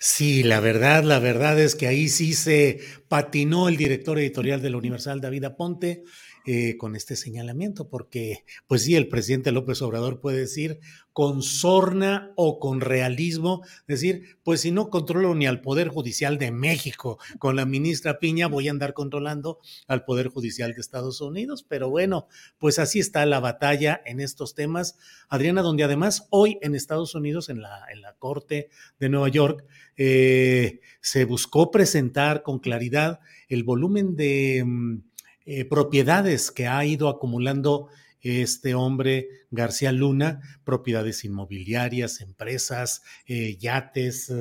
Sí, 0.00 0.42
la 0.42 0.58
verdad, 0.58 1.04
la 1.04 1.20
verdad 1.20 1.60
es 1.60 1.76
que 1.76 1.86
ahí 1.86 2.08
sí 2.08 2.34
se 2.34 2.80
patinó 3.06 3.68
el 3.68 3.76
director 3.76 4.18
editorial 4.18 4.60
de 4.60 4.70
la 4.70 4.78
Universal, 4.78 5.20
David 5.20 5.44
Aponte, 5.44 6.02
eh, 6.44 6.76
con 6.76 6.96
este 6.96 7.16
señalamiento, 7.16 7.88
porque, 7.88 8.44
pues 8.66 8.82
sí, 8.82 8.96
el 8.96 9.08
presidente 9.08 9.52
López 9.52 9.80
Obrador 9.82 10.20
puede 10.20 10.38
decir 10.38 10.80
con 11.12 11.42
sorna 11.42 12.32
o 12.36 12.58
con 12.58 12.80
realismo, 12.80 13.62
decir, 13.86 14.38
pues 14.42 14.62
si 14.62 14.70
no 14.70 14.88
controlo 14.88 15.34
ni 15.34 15.46
al 15.46 15.60
Poder 15.60 15.88
Judicial 15.88 16.38
de 16.38 16.50
México 16.50 17.18
con 17.38 17.54
la 17.54 17.66
ministra 17.66 18.18
Piña, 18.18 18.46
voy 18.48 18.68
a 18.68 18.70
andar 18.70 18.94
controlando 18.94 19.60
al 19.86 20.04
Poder 20.04 20.28
Judicial 20.28 20.72
de 20.72 20.80
Estados 20.80 21.20
Unidos. 21.20 21.64
Pero 21.68 21.90
bueno, 21.90 22.26
pues 22.58 22.78
así 22.78 22.98
está 22.98 23.26
la 23.26 23.40
batalla 23.40 24.00
en 24.04 24.20
estos 24.20 24.54
temas, 24.54 24.98
Adriana, 25.28 25.62
donde 25.62 25.84
además 25.84 26.26
hoy 26.30 26.58
en 26.62 26.74
Estados 26.74 27.14
Unidos, 27.14 27.50
en 27.50 27.60
la, 27.62 27.84
en 27.92 28.00
la 28.00 28.14
Corte 28.14 28.70
de 28.98 29.08
Nueva 29.08 29.28
York, 29.28 29.64
eh, 29.96 30.80
se 31.00 31.24
buscó 31.24 31.70
presentar 31.70 32.42
con 32.42 32.58
claridad 32.58 33.20
el 33.48 33.64
volumen 33.64 34.16
de 34.16 34.62
mm, 34.64 35.02
eh, 35.44 35.64
propiedades 35.64 36.50
que 36.50 36.66
ha 36.66 36.84
ido 36.84 37.08
acumulando 37.08 37.88
este 38.20 38.74
hombre 38.74 39.28
García 39.50 39.90
Luna, 39.90 40.40
propiedades 40.64 41.24
inmobiliarias, 41.24 42.20
empresas, 42.20 43.02
eh, 43.26 43.56
yates, 43.58 44.32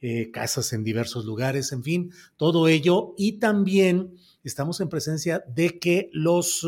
eh, 0.00 0.30
casas 0.30 0.72
en 0.72 0.84
diversos 0.84 1.26
lugares, 1.26 1.72
en 1.72 1.82
fin, 1.82 2.12
todo 2.36 2.68
ello. 2.68 3.14
Y 3.18 3.32
también 3.32 4.14
estamos 4.42 4.80
en 4.80 4.88
presencia 4.88 5.44
de 5.48 5.78
que 5.78 6.08
los... 6.12 6.66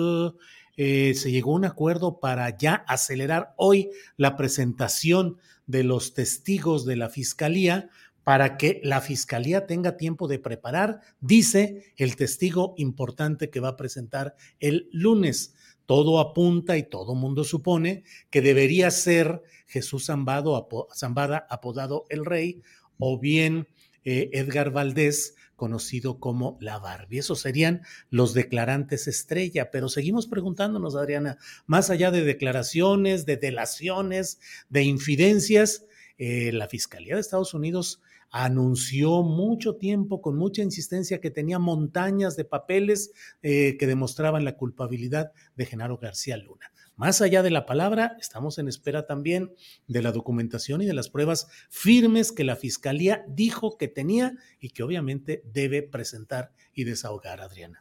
se 0.76 1.30
llegó 1.32 1.52
a 1.52 1.56
un 1.56 1.64
acuerdo 1.64 2.20
para 2.20 2.56
ya 2.56 2.84
acelerar 2.86 3.54
hoy 3.56 3.90
la 4.16 4.36
presentación 4.36 5.38
de 5.66 5.84
los 5.84 6.14
testigos 6.14 6.84
de 6.84 6.96
la 6.96 7.08
fiscalía 7.08 7.90
para 8.28 8.58
que 8.58 8.82
la 8.84 9.00
fiscalía 9.00 9.66
tenga 9.66 9.96
tiempo 9.96 10.28
de 10.28 10.38
preparar, 10.38 11.00
dice 11.18 11.94
el 11.96 12.14
testigo 12.14 12.74
importante 12.76 13.48
que 13.48 13.58
va 13.58 13.68
a 13.68 13.76
presentar 13.78 14.36
el 14.60 14.90
lunes. 14.92 15.54
Todo 15.86 16.20
apunta 16.20 16.76
y 16.76 16.82
todo 16.82 17.14
mundo 17.14 17.42
supone 17.42 18.04
que 18.28 18.42
debería 18.42 18.90
ser 18.90 19.42
Jesús 19.66 20.08
Zambado, 20.08 20.68
Zambada, 20.94 21.46
apodado 21.48 22.04
el 22.10 22.26
Rey, 22.26 22.60
o 22.98 23.18
bien 23.18 23.66
eh, 24.04 24.28
Edgar 24.34 24.72
Valdés, 24.72 25.34
conocido 25.56 26.20
como 26.20 26.58
la 26.60 26.78
Barbie. 26.78 27.20
Esos 27.20 27.40
serían 27.40 27.80
los 28.10 28.34
declarantes 28.34 29.08
estrella, 29.08 29.70
pero 29.70 29.88
seguimos 29.88 30.26
preguntándonos, 30.26 30.96
Adriana, 30.96 31.38
más 31.66 31.88
allá 31.88 32.10
de 32.10 32.24
declaraciones, 32.24 33.24
de 33.24 33.38
delaciones, 33.38 34.38
de 34.68 34.82
infidencias, 34.82 35.86
eh, 36.18 36.52
la 36.52 36.68
Fiscalía 36.68 37.14
de 37.14 37.22
Estados 37.22 37.54
Unidos 37.54 38.02
anunció 38.30 39.22
mucho 39.22 39.76
tiempo, 39.76 40.20
con 40.20 40.36
mucha 40.36 40.62
insistencia, 40.62 41.20
que 41.20 41.30
tenía 41.30 41.58
montañas 41.58 42.36
de 42.36 42.44
papeles 42.44 43.12
eh, 43.42 43.76
que 43.78 43.86
demostraban 43.86 44.44
la 44.44 44.56
culpabilidad 44.56 45.32
de 45.56 45.66
Genaro 45.66 45.98
García 45.98 46.36
Luna. 46.36 46.72
Más 46.96 47.20
allá 47.20 47.44
de 47.44 47.50
la 47.50 47.64
palabra, 47.64 48.16
estamos 48.18 48.58
en 48.58 48.66
espera 48.66 49.06
también 49.06 49.52
de 49.86 50.02
la 50.02 50.10
documentación 50.10 50.82
y 50.82 50.86
de 50.86 50.94
las 50.94 51.08
pruebas 51.08 51.48
firmes 51.70 52.32
que 52.32 52.42
la 52.42 52.56
Fiscalía 52.56 53.24
dijo 53.28 53.78
que 53.78 53.86
tenía 53.86 54.34
y 54.58 54.70
que 54.70 54.82
obviamente 54.82 55.42
debe 55.52 55.82
presentar 55.82 56.52
y 56.74 56.82
desahogar, 56.84 57.40
Adriana. 57.40 57.80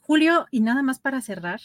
Julio, 0.00 0.46
y 0.52 0.60
nada 0.60 0.82
más 0.82 1.00
para 1.00 1.20
cerrar, 1.20 1.60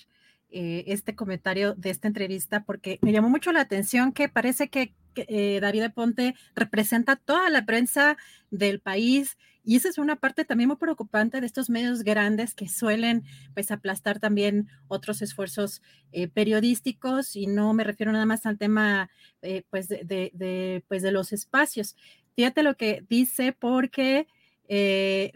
eh, 0.57 0.85
este 0.87 1.15
comentario 1.15 1.73
de 1.75 1.89
esta 1.89 2.07
entrevista 2.07 2.63
porque 2.63 2.97
me 3.01 3.11
llamó 3.11 3.29
mucho 3.29 3.51
la 3.51 3.59
atención 3.59 4.13
que 4.13 4.29
parece 4.29 4.69
que 4.69 4.95
eh, 5.15 5.59
David 5.61 5.91
Ponte 5.93 6.33
representa 6.55 7.17
toda 7.17 7.49
la 7.49 7.65
prensa 7.65 8.15
del 8.51 8.79
país 8.79 9.37
Y 9.67 9.75
esa 9.75 9.89
es 9.89 9.97
una 9.97 10.15
parte 10.15 10.45
también 10.45 10.67
muy 10.67 10.77
preocupante 10.77 11.41
de 11.41 11.47
estos 11.47 11.69
medios 11.69 12.03
grandes 12.03 12.53
que 12.53 12.69
suelen 12.69 13.23
pues 13.53 13.71
aplastar 13.71 14.19
también 14.19 14.69
otros 14.87 15.21
esfuerzos 15.21 15.81
eh, 16.11 16.27
periodísticos 16.27 17.35
y 17.35 17.47
no 17.47 17.73
me 17.73 17.83
refiero 17.83 18.11
nada 18.11 18.25
más 18.25 18.45
al 18.45 18.57
tema 18.57 19.09
eh, 19.41 19.63
pues, 19.71 19.89
de, 19.89 20.83
pues 20.87 21.01
de 21.01 21.11
los 21.11 21.33
espacios. 21.33 21.97
Fíjate 22.35 22.63
lo 22.63 22.77
que 22.77 23.03
dice 23.09 23.53
porque 23.53 24.27
eh, 24.67 25.31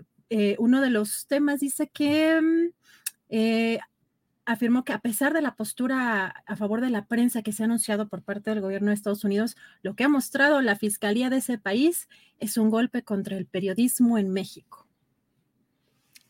uno 0.60 0.80
de 0.80 0.92
los 0.92 1.26
temas 1.26 1.60
dice 1.60 1.90
que 1.90 2.40
mm, 2.40 3.80
afirmó 4.52 4.84
que 4.84 4.94
a 4.94 5.00
pesar 5.00 5.34
de 5.34 5.42
la 5.42 5.56
postura 5.56 6.44
a 6.48 6.56
favor 6.56 6.82
de 6.82 6.90
la 6.90 7.06
prensa 7.06 7.44
que 7.44 7.52
se 7.52 7.62
ha 7.62 7.66
anunciado 7.66 8.08
por 8.08 8.24
parte 8.24 8.50
del 8.50 8.62
gobierno 8.62 8.88
de 8.88 8.96
Estados 8.96 9.24
Unidos, 9.24 9.56
lo 9.84 9.96
que 9.96 10.04
ha 10.04 10.10
mostrado 10.10 10.62
la 10.62 10.76
fiscalía 10.76 11.30
de 11.30 11.38
ese 11.38 11.60
país 11.60 12.10
es 12.40 12.58
un 12.58 12.72
golpe 12.72 13.04
contra 13.04 13.38
el 13.38 13.46
periodismo 13.46 14.18
en 14.18 14.32
México. 14.32 14.88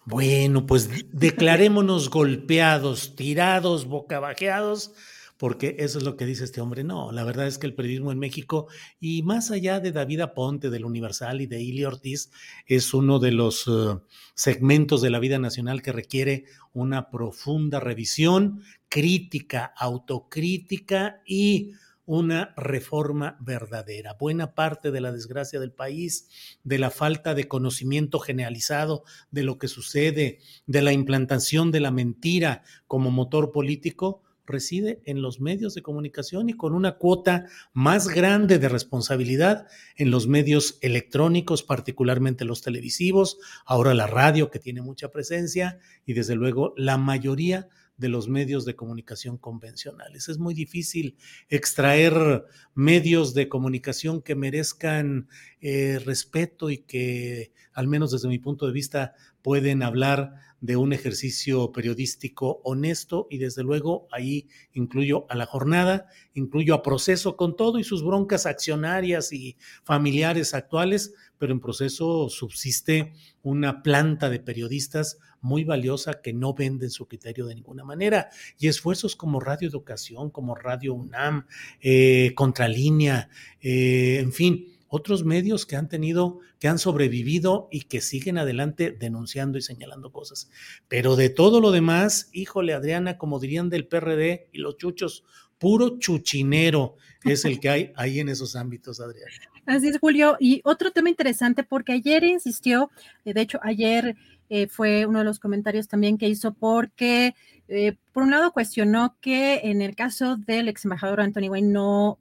Bueno, 0.04 0.66
pues 0.66 0.90
declarémonos 1.14 2.10
golpeados, 2.10 3.16
tirados, 3.16 3.86
bocabajeados 3.86 4.92
porque 5.40 5.78
eso 5.80 6.00
es 6.00 6.04
lo 6.04 6.18
que 6.18 6.26
dice 6.26 6.44
este 6.44 6.60
hombre. 6.60 6.84
No, 6.84 7.14
la 7.14 7.24
verdad 7.24 7.48
es 7.48 7.58
que 7.58 7.66
el 7.66 7.74
periodismo 7.74 8.12
en 8.12 8.20
México, 8.20 8.68
y 9.00 9.24
más 9.24 9.52
allá 9.52 9.80
de 9.80 9.94
David 9.94 10.20
Aponte, 10.20 10.70
del 10.70 10.84
Universal 10.84 11.40
y 11.40 11.48
de 11.48 11.62
Ili 11.62 11.86
Ortiz, 11.86 12.30
es 12.68 12.94
uno 12.94 13.20
de 13.20 13.32
los 13.32 13.66
eh, 13.68 13.98
segmentos 14.36 15.02
de 15.02 15.10
la 15.10 15.20
vida 15.20 15.40
nacional 15.40 15.82
que 15.82 15.94
requiere 15.94 16.44
una 16.74 17.10
profunda 17.10 17.80
revisión, 17.80 18.64
crítica, 18.90 19.74
autocrítica 19.78 21.22
y 21.26 21.72
una 22.06 22.54
reforma 22.58 23.38
verdadera. 23.40 24.18
Buena 24.20 24.56
parte 24.56 24.92
de 24.92 25.00
la 25.00 25.14
desgracia 25.14 25.62
del 25.62 25.72
país, 25.72 26.28
de 26.66 26.80
la 26.80 26.90
falta 26.90 27.34
de 27.34 27.48
conocimiento 27.48 28.20
generalizado 28.20 29.06
de 29.32 29.44
lo 29.44 29.58
que 29.58 29.70
sucede, 29.70 30.40
de 30.68 30.82
la 30.82 30.92
implantación 30.92 31.72
de 31.72 31.80
la 31.80 31.92
mentira 31.92 32.64
como 32.88 33.10
motor 33.10 33.54
político, 33.54 34.24
reside 34.50 35.02
en 35.06 35.22
los 35.22 35.40
medios 35.40 35.74
de 35.76 35.82
comunicación 35.82 36.50
y 36.50 36.54
con 36.54 36.74
una 36.74 36.98
cuota 36.98 37.46
más 37.72 38.10
grande 38.10 38.60
de 38.60 38.68
responsabilidad 38.68 39.68
en 39.96 40.12
los 40.12 40.28
medios 40.28 40.78
electrónicos, 40.82 41.64
particularmente 41.64 42.44
los 42.44 42.62
televisivos, 42.62 43.38
ahora 43.66 43.94
la 43.94 44.08
radio 44.08 44.52
que 44.52 44.60
tiene 44.60 44.82
mucha 44.82 45.10
presencia 45.10 45.80
y 46.06 46.14
desde 46.14 46.36
luego 46.36 46.74
la 46.76 46.98
mayoría 46.98 47.70
de 48.00 48.10
los 48.10 48.30
medios 48.30 48.64
de 48.64 48.76
comunicación 48.76 49.38
convencionales. 49.38 50.30
Es 50.30 50.40
muy 50.40 50.54
difícil 50.54 51.18
extraer 51.50 52.46
medios 52.74 53.34
de 53.34 53.50
comunicación 53.50 54.22
que 54.22 54.36
merezcan 54.36 55.28
eh, 55.60 56.00
respeto 56.06 56.70
y 56.70 56.78
que, 56.78 57.52
al 57.74 57.88
menos 57.88 58.12
desde 58.12 58.30
mi 58.30 58.40
punto 58.40 58.66
de 58.66 58.72
vista, 58.72 59.16
pueden 59.42 59.84
hablar 59.84 60.34
de 60.62 60.76
un 60.76 60.92
ejercicio 60.92 61.72
periodístico 61.72 62.60
honesto 62.64 63.28
y 63.30 63.38
desde 63.38 63.64
luego 63.64 64.08
ahí 64.12 64.48
incluyo 64.74 65.26
a 65.30 65.36
la 65.36 65.46
jornada, 65.46 66.08
incluyo 66.34 66.74
a 66.74 66.84
proceso 66.84 67.38
con 67.38 67.56
todo 67.56 67.80
y 67.80 67.84
sus 67.84 68.04
broncas 68.04 68.46
accionarias 68.46 69.32
y 69.32 69.58
familiares 69.84 70.54
actuales, 70.54 71.14
pero 71.38 71.54
en 71.54 71.62
proceso 71.62 72.28
subsiste 72.30 73.14
una 73.42 73.82
planta 73.82 74.30
de 74.30 74.40
periodistas 74.40 75.18
muy 75.42 75.64
valiosa 75.64 76.22
que 76.22 76.34
no 76.34 76.54
venden 76.54 76.90
su 76.90 77.08
criterio 77.08 77.46
de 77.46 77.56
ninguna 77.56 77.86
manera. 77.86 78.30
Y 78.58 78.68
esfuerzos 78.68 79.16
como 79.16 79.40
Radio 79.40 79.70
Educación, 79.70 80.30
como 80.30 80.56
Radio 80.56 80.94
UNAM, 80.94 81.46
eh, 81.80 82.34
Contralínea, 82.36 83.30
eh, 83.62 84.20
en 84.20 84.34
fin, 84.34 84.68
otros 84.90 85.24
medios 85.24 85.66
que 85.66 85.76
han 85.76 85.88
tenido, 85.88 86.40
que 86.60 86.68
han 86.68 86.80
sobrevivido 86.80 87.70
y 87.72 87.84
que 87.84 88.02
siguen 88.02 88.38
adelante 88.38 88.92
denunciando 88.92 89.58
y 89.58 89.62
señalando 89.62 90.12
cosas. 90.12 90.50
Pero 90.88 91.16
de 91.16 91.30
todo 91.30 91.62
lo 91.62 91.72
demás, 91.72 92.30
híjole, 92.34 92.74
Adriana, 92.74 93.18
como 93.18 93.40
dirían 93.40 93.70
del 93.70 93.88
PRD 93.88 94.50
y 94.52 94.58
los 94.58 94.78
chuchos, 94.78 95.24
puro 95.60 96.00
chuchinero 96.00 96.96
es 97.24 97.46
el 97.46 97.60
que 97.60 97.70
hay 97.70 97.94
ahí 97.96 98.20
en 98.20 98.30
esos 98.30 98.56
ámbitos, 98.56 99.00
Adriana. 99.00 99.32
Así 99.66 99.90
es, 99.90 100.00
Julio. 100.00 100.36
Y 100.40 100.62
otro 100.64 100.92
tema 100.92 101.10
interesante, 101.10 101.64
porque 101.64 101.94
ayer 101.94 102.24
insistió, 102.24 102.90
eh, 103.26 103.34
de 103.34 103.42
hecho, 103.42 103.60
ayer 103.62 104.16
eh, 104.50 104.68
fue 104.68 105.06
uno 105.06 105.20
de 105.20 105.26
los 105.26 105.40
comentarios 105.40 105.88
también 105.88 106.18
que 106.18 106.28
hizo, 106.28 106.54
porque 106.54 107.36
eh, 107.68 107.96
por 108.12 108.24
un 108.24 108.32
lado 108.32 108.52
cuestionó 108.52 109.16
que 109.22 109.62
en 109.66 109.84
el 109.84 109.96
caso 109.96 110.38
del 110.38 110.68
ex 110.70 110.86
embajador 110.86 111.22
Anthony 111.22 111.50
Wayne 111.50 111.72
no 111.72 112.18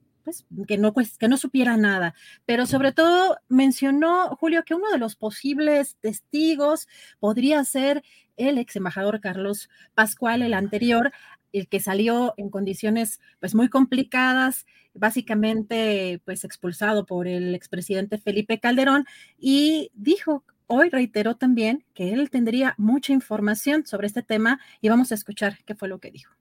pues, 0.93 1.17
que 1.17 1.27
no, 1.27 1.37
supiera 1.37 1.77
nada, 1.77 2.13
pero 2.45 2.65
sobre 2.65 2.91
todo 2.91 3.37
mencionó, 3.47 4.35
Julio, 4.35 4.63
que 4.63 4.75
uno 4.75 4.89
de 4.91 4.97
los 4.97 5.15
posibles 5.15 5.97
testigos 6.01 6.87
podría 7.19 7.63
ser 7.63 8.03
el 8.37 8.57
ex 8.57 8.75
embajador 8.75 9.19
Carlos 9.19 9.69
Pascual, 9.93 10.41
el 10.41 10.53
anterior, 10.53 11.11
el 11.51 11.67
que 11.67 11.79
salió 11.79 12.33
en 12.37 12.49
condiciones 12.49 13.19
pues 13.39 13.55
muy 13.55 13.69
complicadas, 13.69 14.65
básicamente 14.93 16.21
pues 16.25 16.43
expulsado 16.43 17.05
por 17.05 17.27
el 17.27 17.55
expresidente 17.55 18.17
Felipe 18.17 18.59
Calderón. 18.59 19.05
Y 19.37 19.91
dijo 19.93 20.43
hoy 20.67 20.89
reiteró 20.89 21.35
también 21.35 21.83
que 21.95 22.13
él 22.13 22.29
tendría 22.29 22.75
mucha 22.77 23.11
información 23.11 23.85
sobre 23.87 24.07
este 24.07 24.21
tema 24.21 24.59
y 24.81 24.89
vamos 24.89 25.11
a 25.11 25.15
escuchar 25.15 25.57
qué 25.65 25.73
fue 25.73 25.89
lo 25.89 25.99
que 25.99 26.11
dijo 26.11 26.38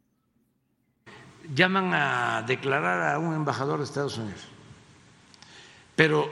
llaman 1.55 1.95
a 1.95 2.43
declarar 2.43 3.15
a 3.15 3.19
un 3.19 3.35
embajador 3.35 3.79
de 3.79 3.85
Estados 3.85 4.19
Unidos. 4.19 4.41
Pero 5.97 6.31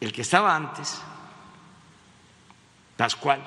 el 0.00 0.12
que 0.12 0.22
estaba 0.22 0.54
antes, 0.54 1.00
Pascual, 2.96 3.40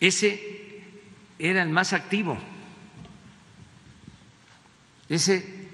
ese 0.00 0.82
era 1.38 1.62
el 1.62 1.68
más 1.68 1.92
activo. 1.92 2.38
Ese 5.08 5.68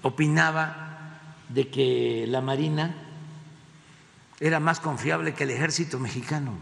opinaba 0.00 1.20
de 1.50 1.68
que 1.68 2.24
la 2.26 2.40
Marina 2.40 2.94
era 4.40 4.60
más 4.60 4.80
confiable 4.80 5.34
que 5.34 5.44
el 5.44 5.50
ejército 5.50 5.98
mexicano 5.98 6.56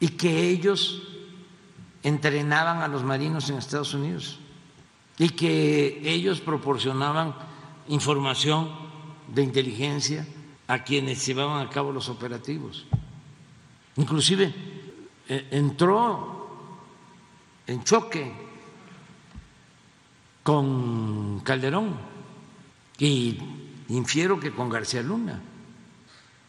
y 0.00 0.08
que 0.08 0.48
ellos 0.48 1.11
entrenaban 2.02 2.82
a 2.82 2.88
los 2.88 3.04
marinos 3.04 3.48
en 3.50 3.58
Estados 3.58 3.94
Unidos 3.94 4.38
y 5.18 5.30
que 5.30 6.00
ellos 6.04 6.40
proporcionaban 6.40 7.34
información 7.88 8.70
de 9.28 9.42
inteligencia 9.42 10.26
a 10.66 10.82
quienes 10.82 11.24
llevaban 11.26 11.66
a 11.66 11.70
cabo 11.70 11.92
los 11.92 12.08
operativos. 12.08 12.86
Inclusive 13.96 14.54
eh, 15.28 15.48
entró 15.50 16.32
en 17.66 17.84
choque 17.84 18.32
con 20.42 21.40
Calderón 21.40 21.94
y 22.98 23.38
infiero 23.88 24.40
que 24.40 24.52
con 24.52 24.68
García 24.68 25.02
Luna. 25.02 25.40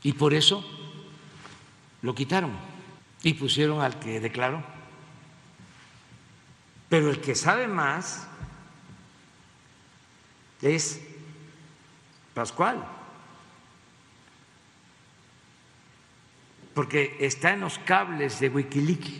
Y 0.02 0.13
por 0.13 0.34
eso 0.34 0.63
lo 2.02 2.13
quitaron 2.13 2.52
y 3.24 3.34
pusieron 3.34 3.82
al 3.82 4.00
que 4.00 4.20
declaró. 4.20 4.73
Pero 6.93 7.10
el 7.10 7.19
que 7.21 7.34
sabe 7.34 7.67
más 7.67 8.27
es 10.62 11.01
Pascual, 12.36 12.86
porque 16.75 17.17
está 17.19 17.53
en 17.53 17.62
los 17.62 17.79
cables 17.79 18.39
de 18.39 18.49
Wikileaks. 18.49 19.12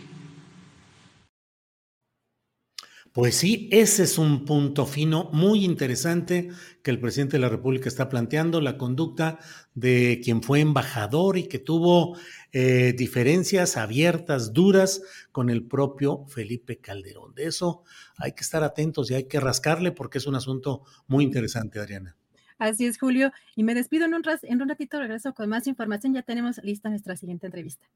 Pues 3.12 3.34
sí, 3.34 3.68
ese 3.72 4.04
es 4.04 4.18
un 4.18 4.44
punto 4.44 4.86
fino 4.86 5.30
muy 5.32 5.64
interesante 5.64 6.50
que 6.84 6.92
el 6.92 7.00
presidente 7.00 7.38
de 7.38 7.40
la 7.40 7.48
República 7.48 7.88
está 7.88 8.08
planteando, 8.08 8.60
la 8.60 8.78
conducta 8.78 9.40
de 9.74 10.20
quien 10.22 10.42
fue 10.42 10.60
embajador 10.60 11.36
y 11.36 11.48
que 11.48 11.58
tuvo 11.58 12.16
eh, 12.52 12.94
diferencias 12.96 13.76
abiertas, 13.76 14.52
duras 14.52 15.02
con 15.32 15.50
el 15.50 15.66
propio 15.66 16.24
Felipe 16.28 16.78
Calderón. 16.78 17.34
De 17.34 17.46
eso 17.46 17.82
hay 18.16 18.32
que 18.32 18.42
estar 18.42 18.62
atentos 18.62 19.10
y 19.10 19.14
hay 19.14 19.24
que 19.24 19.40
rascarle 19.40 19.92
porque 19.92 20.18
es 20.18 20.26
un 20.26 20.36
asunto 20.36 20.84
muy 21.08 21.24
interesante, 21.24 21.80
Adriana. 21.80 22.16
Así 22.58 22.86
es, 22.86 22.98
Julio. 22.98 23.32
Y 23.56 23.64
me 23.64 23.74
despido 23.74 24.04
en 24.04 24.14
un, 24.14 24.22
en 24.42 24.62
un 24.62 24.68
ratito, 24.68 25.00
regreso 25.00 25.34
con 25.34 25.48
más 25.48 25.66
información. 25.66 26.14
Ya 26.14 26.22
tenemos 26.22 26.62
lista 26.62 26.88
nuestra 26.88 27.16
siguiente 27.16 27.46
entrevista. 27.46 27.86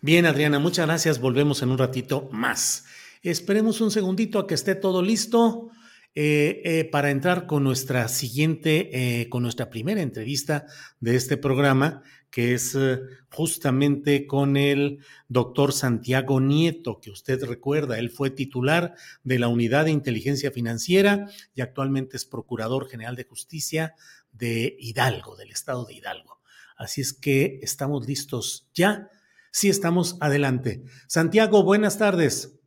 Bien, 0.00 0.26
Adriana, 0.26 0.58
muchas 0.58 0.86
gracias. 0.86 1.20
Volvemos 1.20 1.62
en 1.62 1.70
un 1.70 1.78
ratito 1.78 2.28
más. 2.30 2.86
Esperemos 3.22 3.80
un 3.80 3.90
segundito 3.90 4.38
a 4.38 4.46
que 4.46 4.54
esté 4.54 4.74
todo 4.74 5.02
listo. 5.02 5.70
Eh, 6.16 6.62
eh, 6.64 6.84
para 6.90 7.12
entrar 7.12 7.46
con 7.46 7.62
nuestra 7.62 8.08
siguiente, 8.08 9.28
con 9.30 9.42
nuestra 9.44 9.70
primera 9.70 10.02
entrevista 10.02 10.66
de 10.98 11.14
este 11.14 11.36
programa, 11.36 12.02
que 12.30 12.54
es 12.54 12.74
eh, 12.74 13.00
justamente 13.30 14.26
con 14.26 14.56
el 14.56 15.00
doctor 15.28 15.72
Santiago 15.72 16.40
Nieto, 16.40 17.00
que 17.00 17.10
usted 17.10 17.42
recuerda, 17.44 17.98
él 17.98 18.10
fue 18.10 18.30
titular 18.30 18.94
de 19.24 19.38
la 19.38 19.48
Unidad 19.48 19.84
de 19.84 19.90
Inteligencia 19.90 20.50
Financiera 20.50 21.28
y 21.54 21.60
actualmente 21.60 22.16
es 22.16 22.24
Procurador 22.24 22.88
General 22.88 23.16
de 23.16 23.24
Justicia 23.24 23.94
de 24.32 24.76
Hidalgo, 24.78 25.36
del 25.36 25.50
estado 25.50 25.84
de 25.84 25.94
Hidalgo. 25.94 26.40
Así 26.76 27.00
es 27.00 27.12
que 27.12 27.58
estamos 27.62 28.06
listos 28.06 28.68
ya. 28.74 29.10
Sí, 29.50 29.68
estamos 29.68 30.16
adelante. 30.20 30.84
Santiago, 31.08 31.64
buenas 31.64 31.98
tardes. 31.98 32.59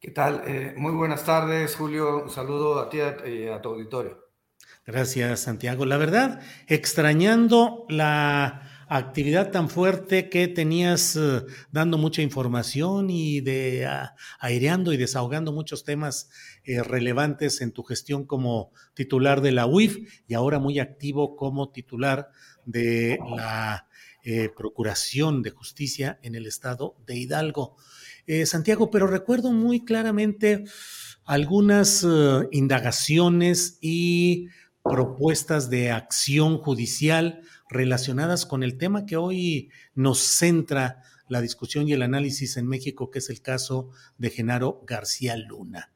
¿Qué 0.00 0.10
tal? 0.12 0.44
Eh, 0.46 0.72
muy 0.78 0.92
buenas 0.92 1.26
tardes, 1.26 1.76
Julio. 1.76 2.22
Un 2.22 2.30
saludo 2.30 2.80
a 2.80 2.88
ti 2.88 2.96
y 2.96 3.48
a 3.48 3.60
tu 3.60 3.68
auditorio. 3.68 4.30
Gracias, 4.86 5.40
Santiago. 5.40 5.84
La 5.84 5.98
verdad, 5.98 6.40
extrañando 6.68 7.84
la 7.90 8.86
actividad 8.88 9.50
tan 9.50 9.68
fuerte 9.68 10.30
que 10.30 10.48
tenías 10.48 11.16
eh, 11.16 11.42
dando 11.70 11.98
mucha 11.98 12.22
información 12.22 13.10
y 13.10 13.42
de 13.42 13.86
aireando 14.38 14.94
y 14.94 14.96
desahogando 14.96 15.52
muchos 15.52 15.84
temas 15.84 16.30
eh, 16.64 16.82
relevantes 16.82 17.60
en 17.60 17.70
tu 17.70 17.82
gestión 17.82 18.24
como 18.24 18.72
titular 18.94 19.42
de 19.42 19.52
la 19.52 19.66
UIF 19.66 20.22
y 20.26 20.32
ahora 20.32 20.58
muy 20.58 20.78
activo 20.78 21.36
como 21.36 21.72
titular 21.72 22.30
de 22.64 23.18
la 23.36 23.86
Procuración 24.54 25.42
de 25.42 25.50
Justicia 25.50 26.18
en 26.22 26.34
el 26.34 26.46
estado 26.46 26.96
de 27.06 27.16
Hidalgo. 27.16 27.76
Santiago, 28.46 28.90
pero 28.90 29.06
recuerdo 29.06 29.52
muy 29.52 29.84
claramente 29.84 30.64
algunas 31.24 32.06
indagaciones 32.50 33.78
y 33.80 34.48
propuestas 34.82 35.70
de 35.70 35.90
acción 35.90 36.58
judicial 36.58 37.42
relacionadas 37.68 38.46
con 38.46 38.62
el 38.62 38.78
tema 38.78 39.06
que 39.06 39.16
hoy 39.16 39.70
nos 39.94 40.18
centra 40.18 41.02
la 41.28 41.40
discusión 41.40 41.88
y 41.88 41.92
el 41.92 42.02
análisis 42.02 42.56
en 42.56 42.66
México, 42.66 43.10
que 43.10 43.20
es 43.20 43.30
el 43.30 43.40
caso 43.40 43.90
de 44.18 44.30
Genaro 44.30 44.82
García 44.86 45.36
Luna. 45.36 45.92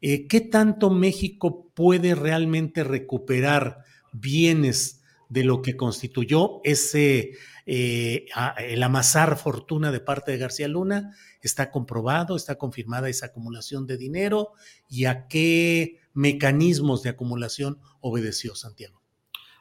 Eh, 0.00 0.26
¿Qué 0.26 0.40
tanto 0.40 0.90
México 0.90 1.70
puede 1.74 2.14
realmente 2.14 2.82
recuperar 2.82 3.84
bienes 4.12 5.00
de 5.28 5.44
lo 5.44 5.62
que 5.62 5.76
constituyó 5.76 6.60
ese, 6.64 7.32
eh, 7.66 8.26
el 8.58 8.82
amasar 8.82 9.38
fortuna 9.38 9.92
de 9.92 10.00
parte 10.00 10.32
de 10.32 10.38
García 10.38 10.68
Luna? 10.68 11.16
¿Está 11.44 11.70
comprobado, 11.70 12.36
está 12.36 12.56
confirmada 12.56 13.10
esa 13.10 13.26
acumulación 13.26 13.86
de 13.86 13.98
dinero? 13.98 14.52
¿Y 14.88 15.04
a 15.04 15.28
qué 15.28 16.00
mecanismos 16.14 17.02
de 17.02 17.10
acumulación 17.10 17.78
obedeció 18.00 18.54
Santiago? 18.54 19.00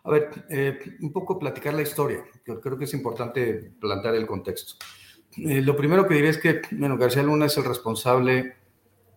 A 0.05 0.11
ver, 0.11 0.45
eh, 0.49 0.79
un 1.01 1.11
poco 1.11 1.37
platicar 1.37 1.73
la 1.73 1.81
historia, 1.81 2.23
creo 2.43 2.77
que 2.77 2.85
es 2.85 2.93
importante 2.93 3.73
plantear 3.79 4.15
el 4.15 4.25
contexto. 4.25 4.75
Eh, 5.37 5.61
lo 5.61 5.75
primero 5.75 6.07
que 6.07 6.15
diré 6.15 6.29
es 6.29 6.37
que, 6.37 6.61
bueno, 6.71 6.97
García 6.97 7.23
Luna 7.23 7.47
es 7.47 7.57
el 7.57 7.65
responsable, 7.65 8.55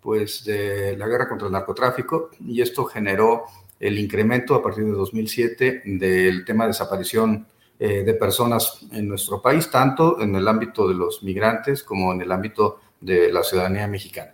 pues, 0.00 0.44
de 0.44 0.96
la 0.96 1.06
guerra 1.06 1.28
contra 1.28 1.46
el 1.46 1.52
narcotráfico 1.52 2.30
y 2.40 2.62
esto 2.62 2.84
generó 2.84 3.44
el 3.78 3.98
incremento 3.98 4.54
a 4.54 4.62
partir 4.62 4.84
de 4.84 4.92
2007 4.92 5.82
del 5.84 6.44
tema 6.44 6.64
de 6.64 6.68
desaparición 6.68 7.46
eh, 7.78 8.02
de 8.04 8.14
personas 8.14 8.80
en 8.92 9.08
nuestro 9.08 9.40
país, 9.40 9.70
tanto 9.70 10.20
en 10.20 10.34
el 10.34 10.46
ámbito 10.48 10.88
de 10.88 10.94
los 10.94 11.22
migrantes 11.22 11.82
como 11.82 12.12
en 12.12 12.22
el 12.22 12.32
ámbito 12.32 12.80
de 13.00 13.32
la 13.32 13.42
ciudadanía 13.42 13.86
mexicana. 13.86 14.32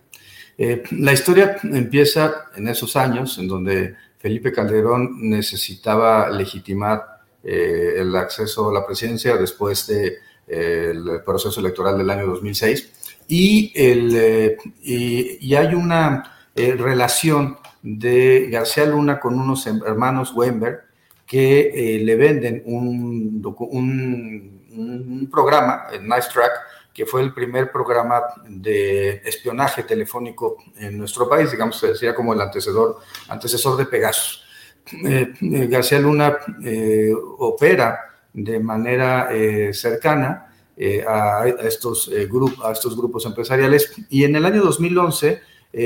la 0.91 1.13
historia 1.13 1.57
empieza 1.63 2.45
en 2.55 2.67
esos 2.67 2.95
años, 2.95 3.37
en 3.37 3.47
donde 3.47 3.95
Felipe 4.23 4.53
Calderón 4.53 5.29
necesitaba 5.29 6.29
legitimar 6.29 7.13
eh, 7.43 7.95
el 7.97 8.15
acceso 8.15 8.69
a 8.69 8.73
la 8.73 8.85
presidencia 8.85 9.35
después 9.35 9.85
del 9.85 10.17
de, 10.47 11.15
eh, 11.15 11.19
proceso 11.25 11.59
electoral 11.59 11.97
del 11.97 12.09
año 12.09 12.27
2006 12.27 13.25
y, 13.27 13.73
el, 13.75 14.15
eh, 14.15 14.57
y, 14.81 15.53
hay 15.53 15.75
una 15.75 16.23
relación 16.55 17.57
de 17.81 18.47
García 18.49 18.85
Luna 18.85 19.19
con 19.19 19.37
unos 19.37 19.67
hermanos 19.67 20.31
Wember 20.33 20.83
que 21.25 21.99
le 22.03 22.15
venden 22.15 22.63
un, 22.65 23.41
un, 23.71 24.61
un 24.75 25.29
programa, 25.31 25.87
el 25.91 26.03
Nice 26.03 26.29
Track, 26.33 26.51
que 26.93 27.05
fue 27.05 27.21
el 27.21 27.33
primer 27.33 27.71
programa 27.71 28.21
de 28.47 29.21
espionaje 29.25 29.83
telefónico 29.83 30.57
en 30.77 30.97
nuestro 30.97 31.27
país, 31.27 31.51
digamos, 31.51 31.79
se 31.79 31.87
decía 31.87 32.13
como 32.13 32.33
el 32.33 32.41
antecesor, 32.41 32.99
antecesor 33.29 33.77
de 33.77 33.85
Pegasus. 33.85 34.43
Eh, 34.91 35.33
eh, 35.41 35.67
García 35.67 35.99
Luna 35.99 36.37
eh, 36.63 37.11
opera 37.39 37.99
de 38.33 38.59
manera 38.59 39.29
cercana 39.71 40.49
a, 41.07 41.45
estos, 41.61 42.09
grupos, 42.27 42.65
a 42.65 42.71
estos 42.71 42.97
grupos 42.97 43.25
empresariales 43.27 43.93
y 44.09 44.23
en 44.23 44.35
el 44.35 44.45
año 44.45 44.63
2011 44.63 45.41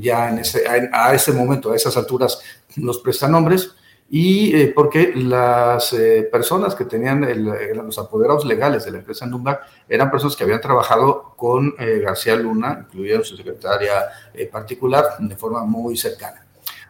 ya 0.00 0.30
en 0.30 0.38
ese, 0.38 0.64
a, 0.68 1.14
ese 1.14 1.32
momento, 1.32 1.72
a 1.72 1.76
esas 1.76 1.96
alturas, 1.96 2.40
los 2.76 2.98
prestanombres, 2.98 3.74
y 4.14 4.54
eh, 4.54 4.72
porque 4.74 5.14
las 5.16 5.94
eh, 5.94 6.28
personas 6.30 6.74
que 6.74 6.84
tenían 6.84 7.26
los 7.74 7.98
apoderados 7.98 8.44
legales 8.44 8.84
de 8.84 8.90
la 8.90 8.98
empresa 8.98 9.24
Numbac 9.24 9.62
eran 9.88 10.10
personas 10.10 10.36
que 10.36 10.44
habían 10.44 10.60
trabajado 10.60 11.32
con 11.34 11.74
eh, 11.78 12.02
García 12.04 12.36
Luna, 12.36 12.84
incluida 12.86 13.24
su 13.24 13.38
secretaria 13.38 14.04
particular, 14.52 15.16
de 15.18 15.34
forma 15.34 15.64
muy 15.64 15.96
cercana. 15.96 16.44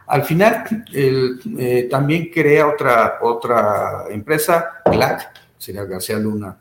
Al 0.07 0.23
final, 0.23 0.65
él 0.91 1.87
también 1.89 2.29
crea 2.29 2.67
otra, 2.67 3.19
otra 3.21 4.03
empresa, 4.09 4.81
GLAC, 4.83 5.31
sería 5.57 5.85
García 5.85 6.19
Luna. 6.19 6.57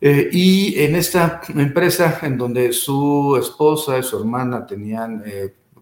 y 0.00 0.82
en 0.82 0.96
esta 0.96 1.42
empresa, 1.54 2.20
en 2.22 2.38
donde 2.38 2.72
su 2.72 3.36
esposa 3.38 3.98
y 3.98 4.02
su 4.02 4.18
hermana 4.18 4.66
tenían 4.66 5.22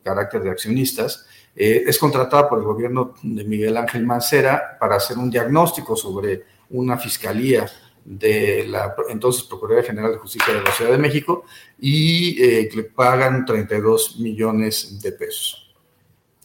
carácter 0.02 0.42
de 0.42 0.50
accionistas, 0.50 1.26
eh, 1.54 1.84
es 1.86 1.98
contratada 1.98 2.48
por 2.48 2.58
el 2.58 2.64
gobierno 2.64 3.14
de 3.22 3.44
Miguel 3.44 3.76
Ángel 3.76 4.06
Mancera 4.06 4.76
para 4.78 4.96
hacer 4.96 5.18
un 5.18 5.30
diagnóstico 5.30 5.96
sobre 5.96 6.44
una 6.70 6.96
fiscalía 6.96 7.66
de 8.04 8.64
la 8.66 8.94
entonces 9.08 9.42
Procuraduría 9.42 9.86
General 9.86 10.12
de 10.12 10.18
Justicia 10.18 10.54
de 10.54 10.62
la 10.62 10.72
Ciudad 10.72 10.92
de 10.92 10.98
México 10.98 11.44
y 11.78 12.42
eh, 12.42 12.70
le 12.74 12.84
pagan 12.84 13.44
32 13.44 14.20
millones 14.20 15.00
de 15.02 15.12
pesos. 15.12 15.66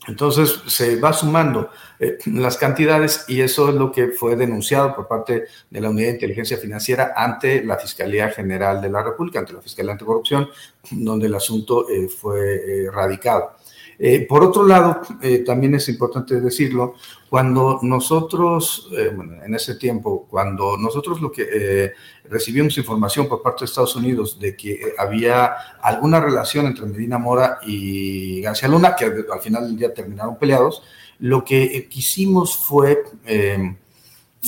Entonces 0.08 0.62
se 0.68 0.98
va 0.98 1.13
sumando 1.13 1.72
eh, 2.00 2.18
las 2.26 2.58
cantidades 2.58 3.26
y 3.28 3.41
eso 3.41 3.70
es 3.70 3.76
lo 3.76 3.91
que 3.91 4.10
fue 4.10 4.36
denunciado 4.36 4.96
por 4.96 5.08
parte 5.08 5.46
de 5.70 5.82
la 5.82 5.89
Unidad 5.89 6.10
de 6.10 6.13
Inteligencia 6.13 6.58
Financiera 6.58 7.13
ante 7.15 7.63
la 7.63 7.78
Fiscalía 7.78 8.30
General 8.30 8.82
de 8.82 8.89
la 8.89 9.02
República, 9.02 9.39
ante 9.39 9.54
la 9.54 9.62
Fiscalía 9.62 9.94
Anticorrupción, 9.94 10.50
donde 10.91 11.28
el 11.28 11.36
asunto 11.36 11.88
fue 12.20 12.88
radicado. 12.91 13.56
Eh, 13.98 14.26
por 14.28 14.44
otro 14.44 14.66
lado, 14.66 15.02
eh, 15.22 15.40
también 15.40 15.76
es 15.76 15.88
importante 15.90 16.40
decirlo, 16.42 16.96
cuando 17.30 17.80
nosotros, 17.82 18.90
eh, 18.92 19.12
bueno, 19.16 19.44
en 19.44 19.56
ese 19.56 19.76
tiempo, 19.76 20.28
cuando 20.30 20.78
nosotros 20.78 21.22
lo 21.22 21.32
que 21.32 21.94
recibimos 22.30 22.78
información 22.78 23.28
por 23.28 23.42
parte 23.42 23.62
de 23.62 23.66
Estados 23.66 23.96
Unidos 23.96 24.40
de 24.40 24.56
que 24.56 24.94
había 24.98 25.54
alguna 25.82 26.20
relación 26.20 26.66
entre 26.66 26.86
Medina 26.86 27.18
Mora 27.18 27.60
y 27.66 28.42
García 28.42 28.70
Luna, 28.70 28.96
que 28.96 29.06
al 29.06 29.40
final 29.42 29.68
del 29.68 29.78
día 29.78 29.94
terminaron 29.94 30.38
peleados, 30.38 30.84
lo 31.20 31.44
que 31.44 31.88
quisimos 31.90 32.58
fue 32.58 33.04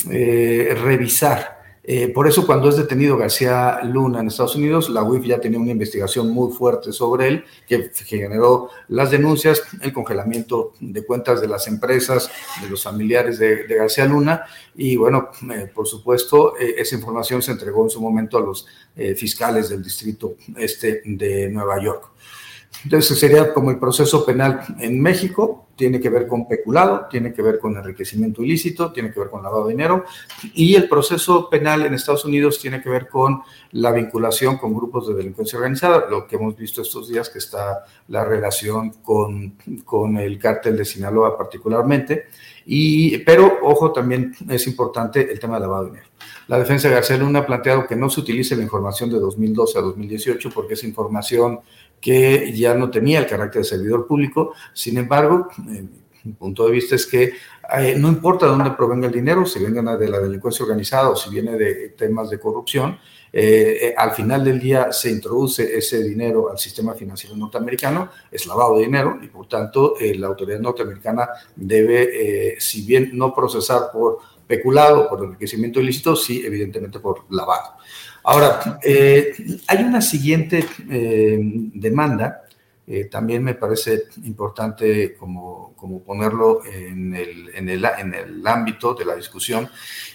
revisar 0.05 1.56
Eh, 1.89 2.09
por 2.09 2.27
eso 2.27 2.45
cuando 2.45 2.67
es 2.67 2.75
detenido 2.75 3.15
García 3.15 3.79
Luna 3.83 4.19
en 4.19 4.27
Estados 4.27 4.57
Unidos, 4.57 4.89
la 4.89 5.03
UIF 5.03 5.23
ya 5.23 5.39
tenía 5.39 5.57
una 5.57 5.71
investigación 5.71 6.29
muy 6.29 6.51
fuerte 6.51 6.91
sobre 6.91 7.29
él, 7.29 7.45
que 7.65 7.89
generó 8.05 8.69
las 8.89 9.09
denuncias, 9.09 9.63
el 9.81 9.93
congelamiento 9.93 10.73
de 10.81 11.05
cuentas 11.05 11.39
de 11.39 11.47
las 11.47 11.65
empresas, 11.69 12.29
de 12.61 12.69
los 12.69 12.83
familiares 12.83 13.39
de, 13.39 13.65
García 13.67 14.03
Luna, 14.03 14.43
y 14.75 14.97
bueno, 14.97 15.29
eh, 15.49 15.71
por 15.73 15.87
supuesto, 15.87 16.57
eh, 16.57 16.75
esa 16.77 16.95
información 16.95 17.41
se 17.41 17.53
entregó 17.53 17.85
en 17.85 17.89
su 17.89 18.01
momento 18.01 18.37
a 18.37 18.41
los 18.41 18.67
fiscales 19.15 19.69
del 19.69 19.83
Distrito 19.83 20.37
Este 20.57 21.03
de 21.05 21.49
Nueva 21.49 21.81
York. 21.81 22.09
Entonces 22.83 23.19
sería 23.19 23.53
como 23.53 23.69
el 23.69 23.77
proceso 23.77 24.25
penal 24.25 24.61
en 24.79 24.99
México, 24.99 25.66
tiene 25.77 26.01
que 26.01 26.09
ver 26.09 26.27
con 26.27 26.47
peculado, 26.47 27.07
tiene 27.09 27.31
que 27.31 27.41
ver 27.41 27.59
con 27.59 27.77
enriquecimiento 27.77 28.43
ilícito, 28.43 28.91
tiene 28.91 29.13
que 29.13 29.19
ver 29.19 29.29
con 29.29 29.43
lavado 29.43 29.67
de 29.67 29.71
dinero, 29.71 30.03
y 30.53 30.75
el 30.75 30.89
proceso 30.89 31.49
penal 31.49 31.85
en 31.85 31.93
Estados 31.93 32.25
Unidos 32.25 32.59
tiene 32.59 32.81
que 32.81 32.89
ver 32.89 33.07
con 33.07 33.41
la 33.71 33.91
vinculación 33.91 34.57
con 34.57 34.73
grupos 34.73 35.07
de 35.07 35.13
delincuencia 35.13 35.57
organizada, 35.57 36.09
lo 36.09 36.27
que 36.27 36.35
hemos 36.35 36.57
visto 36.57 36.81
estos 36.81 37.07
días 37.07 37.29
que 37.29 37.37
está 37.37 37.85
la 38.07 38.25
relación 38.25 38.89
con, 39.03 39.53
con 39.85 40.17
el 40.17 40.39
cártel 40.39 40.75
de 40.75 40.83
Sinaloa 40.83 41.37
particularmente, 41.37 42.25
y, 42.65 43.19
pero 43.19 43.59
ojo, 43.63 43.93
también 43.93 44.35
es 44.49 44.67
importante 44.67 45.31
el 45.31 45.39
tema 45.39 45.53
del 45.53 45.61
lavado 45.61 45.85
de 45.85 45.91
dinero. 45.91 46.07
La 46.47 46.57
defensa 46.57 46.87
de 46.87 46.95
García 46.95 47.17
Luna 47.17 47.39
ha 47.39 47.45
planteado 47.45 47.87
que 47.87 47.95
no 47.95 48.09
se 48.09 48.21
utilice 48.21 48.55
la 48.55 48.63
información 48.63 49.09
de 49.09 49.19
2012 49.19 49.77
a 49.77 49.81
2018 49.81 50.49
porque 50.53 50.73
es 50.73 50.83
información 50.83 51.59
que 52.01 52.53
ya 52.53 52.73
no 52.73 52.89
tenía 52.89 53.19
el 53.19 53.27
carácter 53.27 53.61
de 53.61 53.67
servidor 53.67 54.07
público. 54.07 54.53
Sin 54.73 54.97
embargo, 54.97 55.49
mi 56.27 56.33
punto 56.33 56.65
de 56.65 56.71
vista 56.71 56.95
es 56.95 57.05
que 57.05 57.33
eh, 57.77 57.95
no 57.97 58.07
importa 58.09 58.45
de 58.45 58.51
dónde 58.51 58.71
provenga 58.71 59.07
el 59.07 59.13
dinero, 59.13 59.45
si 59.45 59.63
venga 59.63 59.97
de 59.97 60.09
la 60.09 60.19
delincuencia 60.19 60.63
organizada 60.63 61.09
o 61.09 61.15
si 61.15 61.29
viene 61.29 61.57
de 61.57 61.89
temas 61.89 62.29
de 62.29 62.39
corrupción, 62.39 62.99
eh, 63.33 63.77
eh, 63.81 63.95
al 63.97 64.11
final 64.11 64.43
del 64.43 64.59
día 64.59 64.91
se 64.91 65.11
introduce 65.11 65.77
ese 65.77 66.01
dinero 66.01 66.49
al 66.49 66.57
sistema 66.57 66.93
financiero 66.93 67.35
norteamericano, 67.35 68.09
es 68.31 68.45
lavado 68.45 68.77
de 68.77 68.85
dinero 68.85 69.17
y 69.21 69.27
por 69.27 69.47
tanto 69.47 69.95
la 69.99 70.27
autoridad 70.27 70.59
norteamericana 70.59 71.27
debe, 71.55 72.55
si 72.59 72.85
bien 72.85 73.11
no 73.13 73.33
procesar 73.33 73.91
por 73.91 74.19
peculado, 74.47 75.09
por 75.09 75.23
enriquecimiento 75.23 75.81
ilícito, 75.81 76.15
sí 76.15 76.41
evidentemente 76.45 76.99
por 76.99 77.25
lavado. 77.29 77.73
Ahora, 78.29 78.77
eh, 78.83 79.33
hay 79.67 79.83
una 79.85 80.01
siguiente 80.01 80.65
eh, 80.89 81.39
demanda, 81.73 82.43
eh, 82.85 83.05
también 83.05 83.41
me 83.41 83.53
parece 83.53 84.03
importante 84.25 85.15
como, 85.15 85.73
como 85.77 86.03
ponerlo 86.03 86.61
en 86.65 87.15
el, 87.15 87.49
en, 87.55 87.69
el, 87.69 87.85
en 87.85 88.13
el, 88.13 88.45
ámbito 88.45 88.93
de 88.95 89.05
la 89.05 89.15
discusión, 89.15 89.69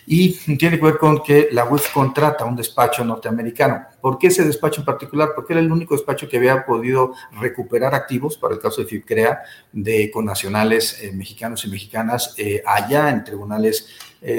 y 0.04 0.34
tiene 0.58 0.78
que 0.78 0.84
ver 0.84 0.98
con 0.98 1.22
que 1.22 1.48
la 1.52 1.64
UIF 1.64 1.90
contrata 1.90 2.44
un 2.44 2.54
despacho 2.54 3.02
norteamericano. 3.02 3.82
¿Por 3.98 4.18
qué 4.18 4.26
ese 4.26 4.44
despacho 4.44 4.82
en 4.82 4.84
particular? 4.84 5.30
Porque 5.34 5.54
era 5.54 5.60
el 5.62 5.72
único 5.72 5.94
despacho 5.94 6.28
que 6.28 6.36
había 6.36 6.66
podido 6.66 7.14
recuperar 7.40 7.94
activos, 7.94 8.36
para 8.36 8.52
el 8.52 8.60
caso 8.60 8.82
de 8.82 8.88
FIPCREA, 8.88 9.40
de 9.72 10.10
connacionales 10.10 11.00
mexicanos 11.14 11.64
y 11.64 11.70
mexicanas 11.70 12.36
allá 12.66 13.08
en 13.08 13.24
tribunales 13.24 13.88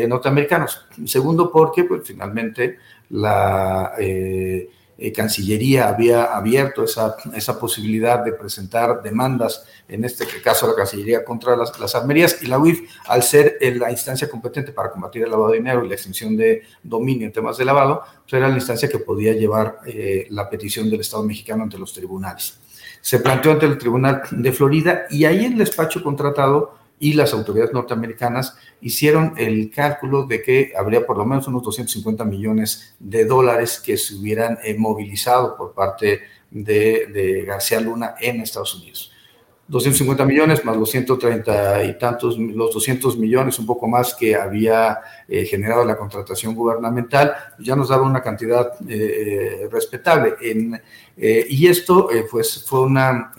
norteamericanos. 0.08 0.86
Segundo, 1.06 1.52
porque 1.52 1.86
pues, 1.86 2.04
finalmente 2.06 2.78
la 3.14 3.94
eh, 4.00 4.70
eh, 4.98 5.12
Cancillería 5.12 5.88
había 5.88 6.24
abierto 6.24 6.84
esa, 6.84 7.16
esa, 7.36 7.60
posibilidad 7.60 8.26
de 8.26 8.34
presentar 8.34 9.04
demandas, 9.04 9.66
en 9.88 10.04
este 10.04 10.26
caso 10.44 10.68
la 10.68 10.74
Cancillería 10.74 11.24
contra 11.24 11.56
las, 11.56 11.80
las 11.80 11.94
armerías, 11.94 12.42
y 12.42 12.48
la 12.48 12.58
UIF, 12.58 12.90
al 13.08 13.22
ser 13.22 13.58
la 13.76 13.92
instancia 13.92 14.28
competente 14.28 14.72
para 14.72 14.92
combatir 14.92 15.24
el 15.24 15.30
lavado 15.30 15.52
de 15.52 15.58
dinero 15.58 15.86
y 15.86 15.90
la 15.90 15.94
extinción 15.94 16.36
de 16.36 16.64
dominio 16.82 17.28
en 17.28 17.34
temas 17.34 17.58
de 17.58 17.66
lavado, 17.66 18.02
pues 18.24 18.34
era 18.34 18.48
la 18.48 18.56
instancia 18.56 18.90
que 18.90 18.98
podía 18.98 19.34
llevar 19.34 19.80
eh, 19.86 20.26
la 20.32 20.50
petición 20.50 20.90
del 20.90 21.02
Estado 21.02 21.24
mexicano 21.24 21.64
ante 21.64 21.78
los 21.78 21.94
tribunales. 21.94 22.60
Se 23.00 23.20
planteó 23.20 23.52
ante 23.52 23.68
el 23.68 23.78
Tribunal 23.78 24.24
de 24.32 24.52
Florida 24.54 25.06
y 25.10 25.26
ahí 25.26 25.46
el 25.46 25.58
despacho 25.58 26.02
contratado 26.02 26.83
y 27.04 27.12
las 27.12 27.34
autoridades 27.34 27.74
norteamericanas 27.74 28.56
hicieron 28.80 29.34
el 29.36 29.70
cálculo 29.70 30.24
de 30.24 30.42
que 30.42 30.72
habría 30.78 31.06
por 31.06 31.18
lo 31.18 31.26
menos 31.26 31.46
unos 31.50 31.62
250 31.64 32.24
millones 32.24 32.96
de 32.98 33.26
dólares 33.26 33.82
que 33.86 33.98
se 33.98 34.16
hubieran 34.16 34.58
eh, 34.64 34.74
movilizado 34.78 35.58
por 35.58 35.74
parte 35.74 36.22
de, 36.50 37.44
García 37.46 37.82
Luna 37.82 38.16
en 38.22 38.40
Estados 38.40 38.76
Unidos. 38.76 39.12
250 39.68 40.24
millones 40.24 40.64
más 40.64 40.78
los 40.78 40.92
130 40.92 41.84
y 41.84 41.98
tantos, 41.98 42.38
los 42.38 42.74
200 42.74 43.18
millones, 43.18 43.60
un 43.60 43.66
poco 43.66 43.86
más 43.86 44.14
que 44.14 44.36
había 44.36 45.02
eh, 45.28 45.44
generado 45.44 45.84
la 45.84 45.98
contratación 45.98 46.56
gubernamental, 46.56 47.36
ya 47.60 47.76
nos 47.76 47.90
daba 47.90 48.04
una 48.04 48.22
cantidad 48.22 48.72
eh, 48.88 49.68
respetable. 49.70 50.36
En, 50.40 50.82
y 51.18 51.68
esto 51.68 52.10
pues, 52.32 52.64
fue 52.66 52.82
una 52.82 53.34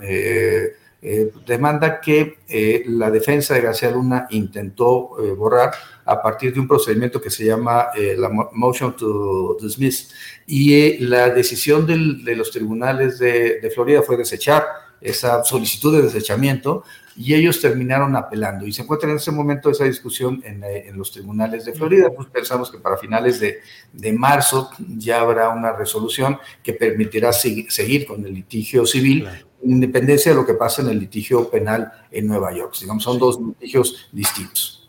eh, 1.06 1.30
demanda 1.46 2.00
que 2.00 2.38
eh, 2.48 2.82
la 2.86 3.10
defensa 3.10 3.52
de 3.52 3.60
García 3.60 3.90
Luna 3.90 4.26
intentó 4.30 5.10
eh, 5.22 5.32
borrar 5.32 5.70
a 6.06 6.22
partir 6.22 6.54
de 6.54 6.60
un 6.60 6.66
procedimiento 6.66 7.20
que 7.20 7.28
se 7.28 7.44
llama 7.44 7.88
la 8.16 8.30
motion 8.52 8.96
to 8.96 9.58
dismiss. 9.60 10.14
Y 10.46 10.96
la 10.98 11.28
decisión 11.28 11.86
de 11.86 12.34
los 12.34 12.50
tribunales 12.50 13.18
de, 13.18 13.60
de 13.60 13.70
Florida 13.70 14.00
fue 14.00 14.16
desechar 14.16 14.64
esa 15.00 15.44
solicitud 15.44 15.94
de 15.94 16.02
desechamiento 16.02 16.84
y 17.16 17.34
ellos 17.34 17.60
terminaron 17.60 18.16
apelando. 18.16 18.66
Y 18.66 18.72
se 18.72 18.82
encuentra 18.82 19.10
en 19.10 19.16
ese 19.16 19.30
momento 19.30 19.70
esa 19.70 19.84
discusión 19.84 20.42
en, 20.44 20.64
en 20.64 20.96
los 20.96 21.12
tribunales 21.12 21.66
de 21.66 21.74
Florida. 21.74 22.10
Pues 22.14 22.28
pensamos 22.28 22.70
que 22.70 22.78
para 22.78 22.96
finales 22.96 23.40
de, 23.40 23.60
de, 23.92 24.12
marzo 24.12 24.70
ya 24.96 25.20
habrá 25.20 25.50
una 25.50 25.72
resolución 25.72 26.38
que 26.62 26.72
permitirá 26.72 27.32
seguir 27.32 28.06
con 28.06 28.24
el 28.24 28.34
litigio 28.34 28.86
civil 28.86 29.28
independencia 29.64 30.32
de 30.32 30.36
lo 30.36 30.46
que 30.46 30.54
pasa 30.54 30.82
en 30.82 30.88
el 30.88 30.98
litigio 30.98 31.50
penal 31.50 31.92
en 32.10 32.26
Nueva 32.26 32.54
York. 32.54 32.74
Digamos, 32.80 33.02
son 33.02 33.18
dos 33.18 33.38
litigios 33.40 34.08
distintos. 34.12 34.88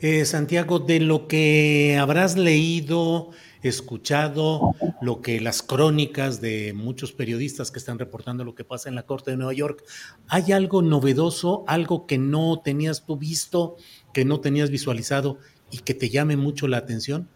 Eh, 0.00 0.24
Santiago, 0.24 0.78
de 0.78 1.00
lo 1.00 1.26
que 1.26 1.96
habrás 1.98 2.36
leído, 2.36 3.30
escuchado, 3.62 4.74
lo 5.00 5.22
que 5.22 5.40
las 5.40 5.62
crónicas 5.62 6.40
de 6.40 6.72
muchos 6.74 7.12
periodistas 7.12 7.70
que 7.70 7.78
están 7.78 7.98
reportando 7.98 8.44
lo 8.44 8.54
que 8.54 8.64
pasa 8.64 8.88
en 8.88 8.94
la 8.94 9.04
Corte 9.04 9.30
de 9.30 9.36
Nueva 9.36 9.54
York, 9.54 9.82
¿hay 10.28 10.52
algo 10.52 10.82
novedoso, 10.82 11.64
algo 11.66 12.06
que 12.06 12.18
no 12.18 12.60
tenías 12.64 13.04
tú 13.06 13.16
visto, 13.16 13.76
que 14.12 14.24
no 14.24 14.40
tenías 14.40 14.70
visualizado 14.70 15.38
y 15.70 15.78
que 15.78 15.94
te 15.94 16.10
llame 16.10 16.36
mucho 16.36 16.68
la 16.68 16.78
atención? 16.78 17.28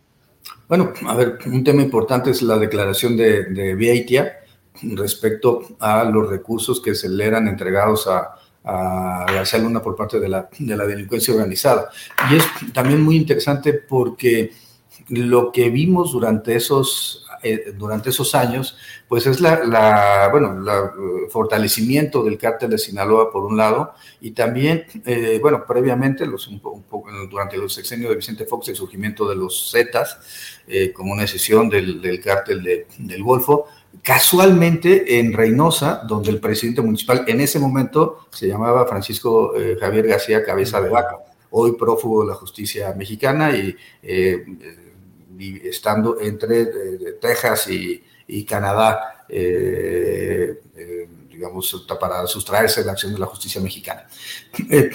Bueno, 0.68 0.92
a 1.06 1.14
ver, 1.14 1.38
un 1.46 1.64
tema 1.64 1.82
importante 1.82 2.30
es 2.30 2.42
la 2.42 2.58
declaración 2.58 3.16
de, 3.16 3.44
de 3.44 3.74
respecto 4.82 5.62
a 5.78 6.04
los 6.04 6.28
recursos 6.28 6.80
que 6.80 6.94
se 6.94 7.08
le 7.08 7.26
eran 7.26 7.48
entregados 7.48 8.06
a, 8.06 8.36
García 8.62 9.58
Luna 9.58 9.80
por 9.80 9.96
parte 9.96 10.20
de 10.20 10.28
la, 10.28 10.46
de 10.58 10.76
la 10.76 10.86
delincuencia 10.86 11.32
organizada. 11.32 11.88
Y 12.30 12.36
es 12.36 12.44
también 12.74 13.00
muy 13.00 13.16
interesante 13.16 13.72
porque 13.72 14.52
lo 15.10 15.50
que 15.50 15.70
vimos 15.70 16.12
durante 16.12 16.54
esos, 16.54 17.26
eh, 17.42 17.72
durante 17.76 18.10
esos 18.10 18.34
años, 18.34 18.76
pues 19.08 19.26
es 19.26 19.40
la, 19.40 20.28
bueno, 20.30 20.52
el 20.52 20.68
eh, 20.68 21.28
fortalecimiento 21.30 22.22
del 22.22 22.38
cártel 22.38 22.70
de 22.70 22.78
Sinaloa 22.78 23.32
por 23.32 23.44
un 23.44 23.56
lado, 23.56 23.94
y 24.20 24.30
también, 24.30 24.84
eh, 25.04 25.38
bueno, 25.42 25.64
previamente, 25.66 26.26
los, 26.26 26.46
un 26.46 26.60
poco, 26.60 27.04
durante 27.28 27.56
los 27.56 27.74
sexenios 27.74 28.10
de 28.10 28.16
Vicente 28.16 28.46
Fox, 28.46 28.68
el 28.68 28.76
surgimiento 28.76 29.28
de 29.28 29.34
los 29.34 29.70
Zetas, 29.70 30.18
como 30.94 31.12
una 31.12 31.22
decisión 31.22 31.68
del, 31.68 32.00
del 32.00 32.20
cártel 32.20 32.62
de, 32.62 32.86
del 32.98 33.24
Golfo, 33.24 33.66
casualmente 34.02 35.18
en 35.18 35.32
Reynosa, 35.32 36.02
donde 36.06 36.30
el 36.30 36.40
presidente 36.40 36.80
municipal 36.80 37.24
en 37.26 37.40
ese 37.40 37.58
momento 37.58 38.26
se 38.30 38.46
llamaba 38.48 38.86
Francisco 38.86 39.54
eh, 39.56 39.76
Javier 39.78 40.06
García 40.06 40.44
Cabeza 40.44 40.80
de 40.80 40.88
Vaca, 40.88 41.18
hoy 41.50 41.72
prófugo 41.72 42.22
de 42.22 42.28
la 42.28 42.34
justicia 42.34 42.94
mexicana 42.94 43.50
y, 43.56 43.76
eh, 44.02 44.44
estando 45.64 46.20
entre 46.20 46.62
eh, 46.62 47.18
Texas 47.20 47.68
y, 47.68 48.02
Canadá, 48.44 49.26
digamos, 51.28 51.86
para 51.98 52.26
sustraerse 52.28 52.80
de 52.80 52.86
la 52.86 52.92
acción 52.92 53.12
de 53.12 53.18
la 53.18 53.26
justicia 53.26 53.60
mexicana. 53.60 54.06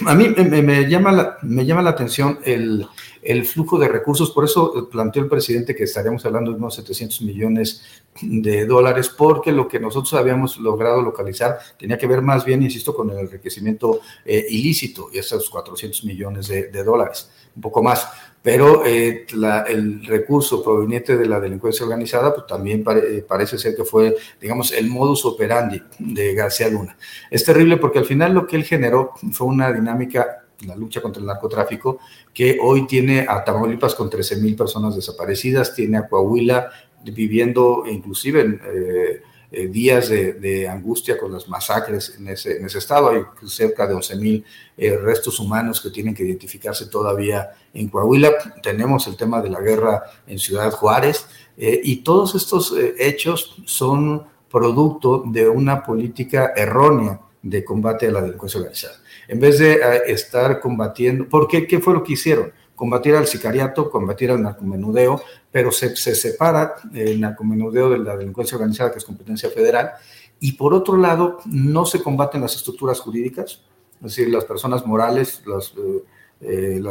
a 0.06 0.16
mí 0.16 0.30
me, 0.30 0.88
llama 0.88 1.38
me 1.42 1.66
llama 1.66 1.82
la 1.82 1.90
atención 1.90 2.40
el 2.46 2.88
el 3.26 3.46
flujo 3.46 3.78
de 3.78 3.88
recursos. 3.88 4.32
Por 4.32 4.46
eso 4.46 4.88
planteó 4.90 5.24
el 5.24 5.30
presidente 5.30 5.76
que 5.76 5.84
estaríamos 5.84 6.26
hablando 6.26 6.52
de 6.52 6.58
unos 6.58 6.76
700 6.76 7.22
millones 7.24 7.82
de 8.22 8.66
dólares, 8.66 9.10
porque 9.10 9.52
lo 9.52 9.68
que 9.68 9.80
nosotros 9.80 10.14
habíamos 10.14 10.58
logrado 10.58 11.02
localizar 11.02 11.58
tenía 11.78 11.98
que 11.98 12.08
ver 12.08 12.22
más 12.22 12.46
bien, 12.46 12.62
insisto, 12.64 12.96
con 12.96 13.10
el 13.10 13.18
enriquecimiento 13.18 14.00
eh, 14.24 14.46
ilícito 14.50 15.10
y 15.12 15.18
esos 15.18 15.50
400 15.50 16.06
millones 16.06 16.48
de, 16.48 16.84
dólares, 16.84 17.30
un 17.56 17.62
poco 17.62 17.84
más. 17.84 18.08
Pero 18.42 18.86
eh, 18.86 19.26
el 19.68 20.06
recurso 20.06 20.64
proveniente 20.64 21.18
de 21.18 21.26
la 21.26 21.40
delincuencia 21.40 21.84
organizada, 21.84 22.32
pues 22.32 22.46
también 22.46 22.86
eh, 22.88 23.26
parece 23.28 23.58
ser 23.58 23.76
que 23.76 23.84
fue, 23.84 24.16
digamos, 24.40 24.72
el 24.72 24.88
modus 24.88 25.26
operandi 25.26 25.82
de 25.98 26.36
García 26.36 26.70
Luna. 26.70 26.96
Es 27.32 27.44
terrible 27.44 27.78
porque 27.78 27.98
al 27.98 28.06
final 28.06 28.36
lo 28.36 28.46
que 28.46 28.56
él 28.56 28.64
generó 28.64 29.14
fue 29.32 29.48
una 29.48 29.74
dinámica 29.74 30.45
la 30.66 30.76
lucha 30.76 31.02
contra 31.02 31.20
el 31.20 31.28
narcotráfico, 31.28 32.00
que 32.34 32.58
hoy 32.62 32.88
tiene 32.88 33.26
a 33.28 33.44
Tamaulipas 33.44 33.96
con 33.96 34.10
13 34.10 34.38
mil 34.38 34.56
personas 34.56 34.96
desaparecidas, 34.96 35.76
tiene 35.76 35.98
a 35.98 36.08
Coahuila 36.08 36.72
viviendo 37.04 37.84
inclusive 37.88 38.42
en 38.42 38.62
eh, 38.64 39.22
eh, 39.52 39.68
días 39.68 40.10
de, 40.10 40.68
angustia 40.68 41.18
con 41.18 41.32
las 41.32 41.48
masacres 41.48 42.16
en 42.18 42.30
ese, 42.30 42.78
estado. 42.78 43.10
Hay 43.10 43.22
cerca 43.48 43.86
de 43.88 43.94
11 43.94 44.16
mil 44.16 44.44
eh, 44.78 44.98
restos 44.98 45.40
humanos 45.40 45.82
que 45.82 45.92
tienen 45.92 46.16
que 46.16 46.24
identificarse 46.24 46.88
todavía 46.88 47.52
en 47.74 47.90
Coahuila. 47.90 48.32
Tenemos 48.62 49.08
el 49.08 49.16
tema 49.16 49.42
de 49.42 49.50
la 49.50 49.62
guerra 49.62 50.04
en 50.28 50.40
Ciudad 50.40 50.72
Juárez 50.72 51.28
y 51.58 51.98
todos 51.98 52.36
estos 52.36 52.76
hechos 52.98 53.56
son 53.66 54.26
producto 54.52 55.24
de 55.26 55.48
una 55.48 55.84
política 55.84 56.52
errónea 56.56 57.22
de 57.42 57.64
combate 57.64 58.08
a 58.08 58.12
la 58.12 58.22
delincuencia 58.22 58.60
organizada. 58.60 58.96
En 59.28 59.40
vez 59.40 59.60
de 59.60 59.80
estar 60.08 60.60
combatiendo, 60.60 61.28
¿por 61.28 61.48
qué? 61.48 61.68
¿Qué 61.68 61.80
fue 61.80 61.94
lo 61.94 62.04
que 62.04 62.14
hicieron? 62.14 62.52
combatir 62.76 63.16
al 63.16 63.28
sicariato, 63.28 63.90
combatir 63.90 64.32
al 64.32 64.42
narcomenudeo, 64.42 65.22
pero 65.52 65.72
se, 65.72 65.96
se 65.96 66.14
separa 66.14 66.76
el 66.94 67.22
narcomenudeo 67.22 67.90
de 67.90 68.00
la 68.00 68.18
delincuencia 68.18 68.58
organizada, 68.58 68.92
que 68.92 68.98
es 68.98 69.06
competencia 69.06 69.50
federal, 69.50 69.92
y 70.40 70.54
por 70.54 70.74
otro 70.74 70.98
lado, 70.98 71.40
no 71.46 71.86
se 71.86 72.02
combaten 72.04 72.42
las 72.42 72.56
estructuras 72.56 73.00
jurídicas, 73.00 73.62
es 73.96 74.02
decir, 74.02 74.30
las 74.30 74.44
personas 74.44 74.86
morales, 74.86 75.42
las, 75.46 75.74
eh, 75.78 76.04
eh, 76.42 76.82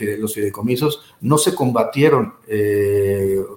eh, 0.00 0.16
los 0.18 0.34
fideicomisos, 0.34 1.02
no 1.20 1.36
se 1.36 1.54
combatieron, 1.54 2.34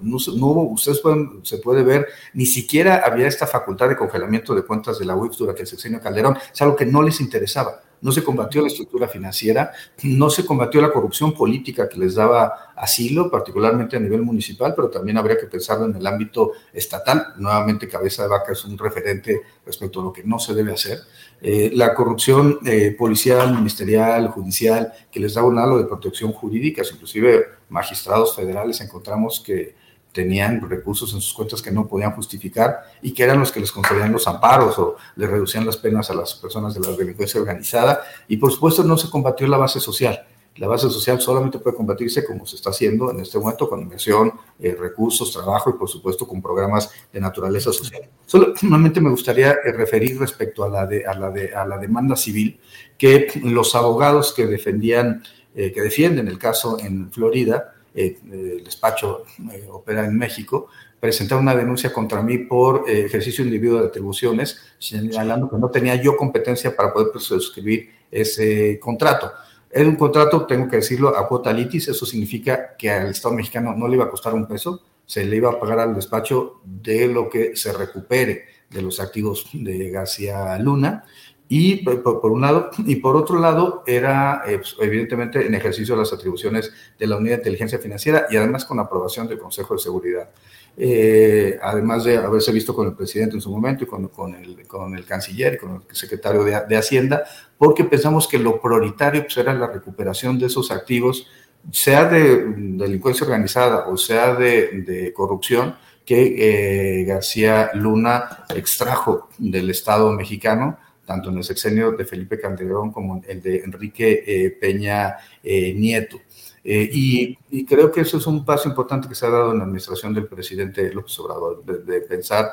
no, 0.02 0.16
ustedes 0.16 1.00
pueden, 1.00 1.40
se 1.42 1.56
puede 1.58 1.82
ver, 1.82 2.06
ni 2.34 2.44
siquiera 2.44 3.02
había 3.04 3.26
esta 3.26 3.46
facultad 3.46 3.88
de 3.88 3.96
congelamiento 3.96 4.54
de 4.54 4.62
cuentas 4.62 4.98
de 4.98 5.06
la 5.06 5.16
UIF 5.16 5.36
durante 5.36 5.62
el 5.62 5.66
sexenio 5.66 6.00
Calderón, 6.00 6.36
es 6.52 6.60
algo 6.60 6.76
que 6.76 6.86
no 6.86 7.02
les 7.02 7.20
interesaba 7.20 7.80
no 8.00 8.12
se 8.12 8.22
combatió 8.22 8.60
la 8.60 8.68
estructura 8.68 9.08
financiera, 9.08 9.72
no 10.02 10.30
se 10.30 10.44
combatió 10.46 10.80
la 10.80 10.92
corrupción 10.92 11.32
política 11.34 11.88
que 11.88 11.98
les 11.98 12.14
daba 12.14 12.72
asilo, 12.76 13.30
particularmente 13.30 13.96
a 13.96 14.00
nivel 14.00 14.22
municipal, 14.22 14.74
pero 14.74 14.88
también 14.88 15.18
habría 15.18 15.38
que 15.38 15.46
pensarlo 15.46 15.86
en 15.86 15.96
el 15.96 16.06
ámbito 16.06 16.52
estatal. 16.72 17.34
Nuevamente, 17.36 17.88
Cabeza 17.88 18.22
de 18.22 18.28
Vaca 18.28 18.52
es 18.52 18.64
un 18.64 18.78
referente 18.78 19.42
respecto 19.66 20.00
a 20.00 20.04
lo 20.04 20.12
que 20.12 20.22
no 20.24 20.38
se 20.38 20.54
debe 20.54 20.72
hacer. 20.72 20.98
Eh, 21.40 21.70
la 21.74 21.94
corrupción 21.94 22.58
eh, 22.64 22.94
policial, 22.96 23.54
ministerial, 23.54 24.28
judicial, 24.28 24.92
que 25.10 25.20
les 25.20 25.34
daba 25.34 25.48
un 25.48 25.58
halo 25.58 25.78
de 25.78 25.84
protección 25.84 26.32
jurídica, 26.32 26.82
inclusive 26.90 27.46
magistrados 27.68 28.34
federales 28.34 28.80
encontramos 28.80 29.40
que 29.40 29.74
tenían 30.18 30.68
recursos 30.68 31.14
en 31.14 31.20
sus 31.20 31.32
cuentas 31.32 31.62
que 31.62 31.70
no 31.70 31.86
podían 31.86 32.10
justificar 32.10 32.80
y 33.00 33.12
que 33.12 33.22
eran 33.22 33.38
los 33.38 33.52
que 33.52 33.60
les 33.60 33.70
concedían 33.70 34.10
los 34.10 34.26
amparos 34.26 34.76
o 34.80 34.96
les 35.14 35.30
reducían 35.30 35.64
las 35.64 35.76
penas 35.76 36.10
a 36.10 36.14
las 36.14 36.34
personas 36.34 36.74
de 36.74 36.80
la 36.80 36.96
delincuencia 36.96 37.40
organizada. 37.40 38.00
Y 38.26 38.36
por 38.36 38.50
supuesto 38.50 38.82
no 38.82 38.98
se 38.98 39.08
combatió 39.08 39.46
la 39.46 39.58
base 39.58 39.78
social. 39.78 40.26
La 40.56 40.66
base 40.66 40.90
social 40.90 41.20
solamente 41.20 41.60
puede 41.60 41.76
combatirse 41.76 42.24
como 42.24 42.44
se 42.46 42.56
está 42.56 42.70
haciendo 42.70 43.12
en 43.12 43.20
este 43.20 43.38
momento 43.38 43.68
con 43.68 43.80
inversión, 43.80 44.32
eh, 44.58 44.76
recursos, 44.76 45.32
trabajo 45.32 45.70
y 45.70 45.74
por 45.74 45.88
supuesto 45.88 46.26
con 46.26 46.42
programas 46.42 46.90
de 47.12 47.20
naturaleza 47.20 47.72
social. 47.72 48.10
Solamente 48.26 49.00
me 49.00 49.10
gustaría 49.10 49.52
eh, 49.52 49.70
referir 49.70 50.18
respecto 50.18 50.64
a 50.64 50.68
la, 50.68 50.84
de, 50.84 51.06
a, 51.06 51.14
la 51.14 51.30
de, 51.30 51.54
a 51.54 51.64
la 51.64 51.78
demanda 51.78 52.16
civil 52.16 52.58
que 52.98 53.28
los 53.44 53.76
abogados 53.76 54.32
que 54.32 54.48
defendían, 54.48 55.22
eh, 55.54 55.70
que 55.70 55.80
defienden 55.80 56.26
el 56.26 56.40
caso 56.40 56.76
en 56.80 57.12
Florida, 57.12 57.74
eh, 57.98 58.18
el 58.30 58.64
despacho 58.64 59.24
eh, 59.52 59.66
opera 59.70 60.04
en 60.04 60.16
México, 60.16 60.68
presentaron 61.00 61.42
una 61.42 61.54
denuncia 61.54 61.92
contra 61.92 62.22
mí 62.22 62.38
por 62.38 62.88
eh, 62.88 63.06
ejercicio 63.06 63.44
individuo 63.44 63.80
de 63.80 63.88
atribuciones, 63.88 64.58
señalando 64.78 65.48
que 65.48 65.56
no 65.56 65.68
tenía 65.70 65.96
yo 65.96 66.16
competencia 66.16 66.74
para 66.76 66.92
poder 66.92 67.08
suscribir 67.20 67.90
ese 68.10 68.78
contrato. 68.78 69.32
Era 69.70 69.88
un 69.88 69.96
contrato, 69.96 70.46
tengo 70.46 70.68
que 70.68 70.76
decirlo, 70.76 71.16
a 71.16 71.26
cuota 71.26 71.52
litis, 71.52 71.88
eso 71.88 72.06
significa 72.06 72.76
que 72.76 72.90
al 72.90 73.10
Estado 73.10 73.34
mexicano 73.34 73.74
no 73.74 73.88
le 73.88 73.96
iba 73.96 74.04
a 74.04 74.10
costar 74.10 74.32
un 74.32 74.46
peso, 74.46 74.80
se 75.04 75.24
le 75.24 75.36
iba 75.36 75.50
a 75.50 75.58
pagar 75.58 75.80
al 75.80 75.94
despacho 75.94 76.60
de 76.64 77.08
lo 77.08 77.28
que 77.28 77.56
se 77.56 77.72
recupere 77.72 78.44
de 78.70 78.82
los 78.82 79.00
activos 79.00 79.46
de 79.52 79.90
García 79.90 80.58
Luna 80.58 81.04
y 81.50 81.76
por, 81.76 82.30
un 82.30 82.42
lado, 82.42 82.70
y 82.78 82.96
por 82.96 83.16
otro 83.16 83.40
lado, 83.40 83.82
era 83.86 84.42
eh, 84.46 84.58
pues, 84.58 84.76
evidentemente 84.80 85.46
en 85.46 85.54
ejercicio 85.54 85.94
de 85.94 86.02
las 86.02 86.12
atribuciones 86.12 86.72
de 86.98 87.06
la 87.06 87.16
Unidad 87.16 87.36
de 87.36 87.40
Inteligencia 87.40 87.78
Financiera 87.78 88.26
y 88.30 88.36
además 88.36 88.66
con 88.66 88.78
aprobación 88.78 89.26
del 89.26 89.38
Consejo 89.38 89.74
de 89.74 89.80
Seguridad. 89.80 90.28
Eh, 90.76 91.58
además 91.62 92.04
de 92.04 92.18
haberse 92.18 92.52
visto 92.52 92.74
con 92.74 92.86
el 92.86 92.92
presidente 92.92 93.34
en 93.34 93.40
su 93.40 93.50
momento 93.50 93.82
y 93.82 93.86
con, 93.86 94.08
con, 94.08 94.34
el, 94.34 94.66
con 94.66 94.94
el, 94.94 95.04
canciller 95.06 95.54
y 95.54 95.56
con 95.56 95.82
el 95.88 95.96
secretario 95.96 96.44
de, 96.44 96.60
de, 96.68 96.76
Hacienda, 96.76 97.24
porque 97.56 97.82
pensamos 97.82 98.28
que 98.28 98.38
lo 98.38 98.60
prioritario 98.60 99.22
pues, 99.22 99.36
era 99.38 99.54
la 99.54 99.66
recuperación 99.66 100.38
de 100.38 100.46
esos 100.46 100.70
activos, 100.70 101.26
sea 101.72 102.04
de 102.04 102.44
delincuencia 102.46 103.24
organizada 103.24 103.88
o 103.88 103.96
sea 103.96 104.34
de, 104.34 104.82
de 104.82 105.12
corrupción, 105.12 105.74
que 106.04 107.00
eh, 107.00 107.04
García 107.04 107.70
Luna 107.74 108.44
extrajo 108.54 109.28
del 109.36 109.68
Estado 109.70 110.12
mexicano 110.12 110.78
tanto 111.08 111.30
en 111.30 111.38
el 111.38 111.44
sexenio 111.44 111.92
de 111.92 112.04
Felipe 112.04 112.38
Calderón 112.38 112.92
como 112.92 113.22
el 113.26 113.40
de 113.40 113.60
Enrique 113.60 114.24
eh, 114.26 114.50
Peña 114.50 115.16
eh, 115.42 115.72
Nieto. 115.72 116.20
Eh, 116.62 116.90
y, 116.92 117.64
creo 117.64 117.90
que 117.90 118.02
eso 118.02 118.18
es 118.18 118.26
un 118.26 118.44
paso 118.44 118.68
importante 118.68 119.08
que 119.08 119.14
se 119.14 119.24
ha 119.24 119.30
dado 119.30 119.52
en 119.52 119.58
la 119.58 119.64
administración 119.64 120.12
del 120.12 120.26
presidente 120.26 120.92
López 120.92 121.18
Obrador, 121.18 121.64
de, 121.64 122.02
pensar, 122.02 122.52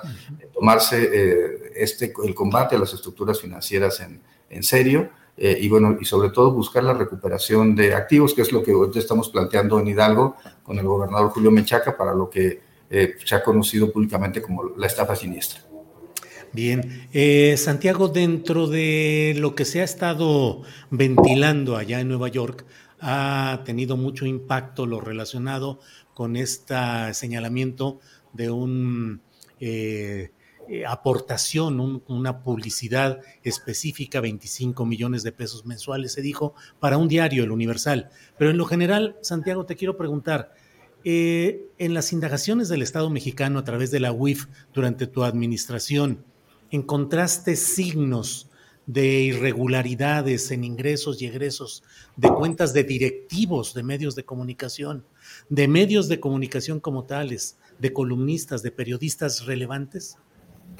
tomarse 0.54 1.70
este, 1.76 2.14
el 2.24 2.34
combate 2.34 2.78
a 2.78 2.80
las 2.80 2.94
estructuras 2.94 3.42
financieras 3.42 4.00
en, 4.00 4.22
en 4.50 4.64
serio 4.64 5.10
y 5.36 5.68
bueno, 5.68 5.98
y 6.00 6.06
sobre 6.06 6.30
todo 6.30 6.52
buscar 6.52 6.82
la 6.86 6.94
recuperación 6.94 7.76
de 7.76 7.94
activos, 7.94 8.34
que 8.34 8.44
es 8.44 8.54
lo 8.54 8.64
que 8.64 8.74
hoy 8.74 8.90
estamos 8.96 9.28
planteando 9.28 9.82
en 9.82 9.88
Hidalgo 9.90 10.38
con 10.64 10.80
el 10.80 10.86
gobernador 10.86 11.32
Julio 11.32 11.52
Menchaca 11.52 11.98
para 11.98 12.14
lo 12.14 12.30
que 12.30 12.62
se 12.90 13.36
ha 13.36 13.44
conocido 13.44 13.92
públicamente 13.92 14.42
como 14.42 14.64
la 14.78 14.88
estafa 14.88 15.14
siniestra. 15.14 15.65
Bien, 16.56 17.10
eh, 17.12 17.58
Santiago, 17.58 18.08
dentro 18.08 18.68
de 18.68 19.36
lo 19.38 19.56
que 19.56 19.66
se 19.66 19.82
ha 19.82 19.84
estado 19.84 20.62
ventilando 20.90 21.76
allá 21.76 22.00
en 22.00 22.08
Nueva 22.08 22.30
York, 22.30 22.66
ha 23.02 23.62
tenido 23.66 23.98
mucho 23.98 24.26
impacto 24.26 24.86
lo 24.86 25.02
relacionado 25.02 25.82
con 26.14 26.38
este 26.38 26.74
señalamiento 27.14 28.00
de 28.32 28.52
una 28.52 29.20
eh, 29.60 30.32
eh, 30.70 30.86
aportación, 30.88 32.02
una 32.08 32.42
publicidad 32.42 33.20
específica, 33.44 34.22
25 34.22 34.86
millones 34.86 35.24
de 35.24 35.34
pesos 35.34 35.66
mensuales, 35.66 36.14
se 36.14 36.22
dijo, 36.22 36.56
para 36.80 36.98
un 36.98 37.10
diario, 37.10 37.44
el 37.44 37.52
Universal. 37.52 38.12
Pero 38.38 38.52
en 38.52 38.58
lo 38.58 38.64
general, 38.64 39.18
Santiago, 39.20 39.66
te 39.66 39.76
quiero 39.76 39.98
preguntar, 39.98 40.54
en 41.04 41.94
las 41.94 42.14
indagaciones 42.14 42.68
del 42.68 42.82
Estado 42.82 43.12
mexicano 43.12 43.60
a 43.60 43.64
través 43.64 43.92
de 43.92 44.00
la 44.00 44.12
UIF 44.12 44.48
durante 44.74 45.06
tu 45.06 45.24
administración, 45.24 46.24
encontraste 46.76 47.56
signos 47.56 48.50
de 48.86 49.06
irregularidades 49.06 50.52
en 50.52 50.64
ingresos 50.64 51.22
y 51.22 51.26
egresos 51.26 51.84
de 52.16 52.30
cuentas 52.30 52.74
de 52.74 52.84
directivos 52.84 53.74
de 53.74 53.84
medios 53.84 54.16
de 54.16 54.26
comunicación, 54.26 55.04
de 55.50 55.68
medios 55.68 56.08
de 56.08 56.20
comunicación 56.20 56.80
como 56.80 57.06
tales, 57.06 57.58
de 57.80 57.92
columnistas, 57.94 58.62
de 58.62 58.72
periodistas 58.72 59.46
relevantes? 59.46 60.18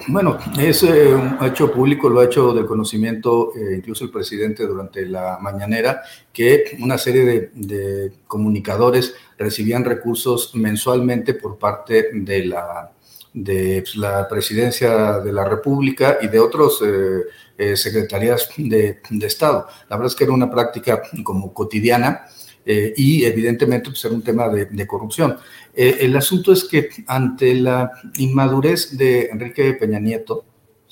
Bueno, 0.08 0.38
es 0.58 0.82
eh, 0.82 1.14
un 1.14 1.38
hecho 1.42 1.72
público, 1.72 2.08
lo 2.08 2.20
ha 2.20 2.26
hecho 2.26 2.52
de 2.52 2.66
conocimiento 2.66 3.52
eh, 3.56 3.76
incluso 3.78 4.04
el 4.04 4.10
presidente 4.10 4.66
durante 4.66 5.06
la 5.06 5.38
mañanera, 5.40 6.02
que 6.32 6.76
una 6.80 6.98
serie 6.98 7.24
de, 7.24 7.50
de 7.54 8.12
comunicadores 8.26 9.14
recibían 9.38 9.84
recursos 9.84 10.54
mensualmente 10.54 11.34
por 11.34 11.58
parte 11.58 12.10
de 12.12 12.44
la 12.44 12.92
de 13.36 13.82
pues, 13.82 13.96
la 13.96 14.26
presidencia 14.26 15.20
de 15.20 15.30
la 15.30 15.44
República 15.44 16.18
y 16.22 16.28
de 16.28 16.40
otros 16.40 16.82
eh, 16.82 17.20
eh, 17.58 17.76
secretarías 17.76 18.48
de, 18.56 18.98
Estado. 19.22 19.66
La 19.90 19.96
verdad 19.96 20.10
es 20.10 20.16
que 20.16 20.24
era 20.24 20.32
una 20.32 20.50
práctica 20.50 21.02
como 21.22 21.52
cotidiana 21.52 22.26
eh, 22.64 22.94
y 22.96 23.24
evidentemente 23.24 23.90
pues, 23.90 24.02
era 24.06 24.14
un 24.14 24.22
tema 24.22 24.48
de, 24.48 24.86
corrupción. 24.86 25.36
el 25.74 26.16
asunto 26.16 26.50
es 26.50 26.64
que 26.64 26.88
ante 27.06 27.54
la 27.54 27.92
inmadurez 28.16 28.96
de 28.96 29.26
Enrique 29.26 29.74
Peña 29.74 30.00
Nieto, 30.00 30.46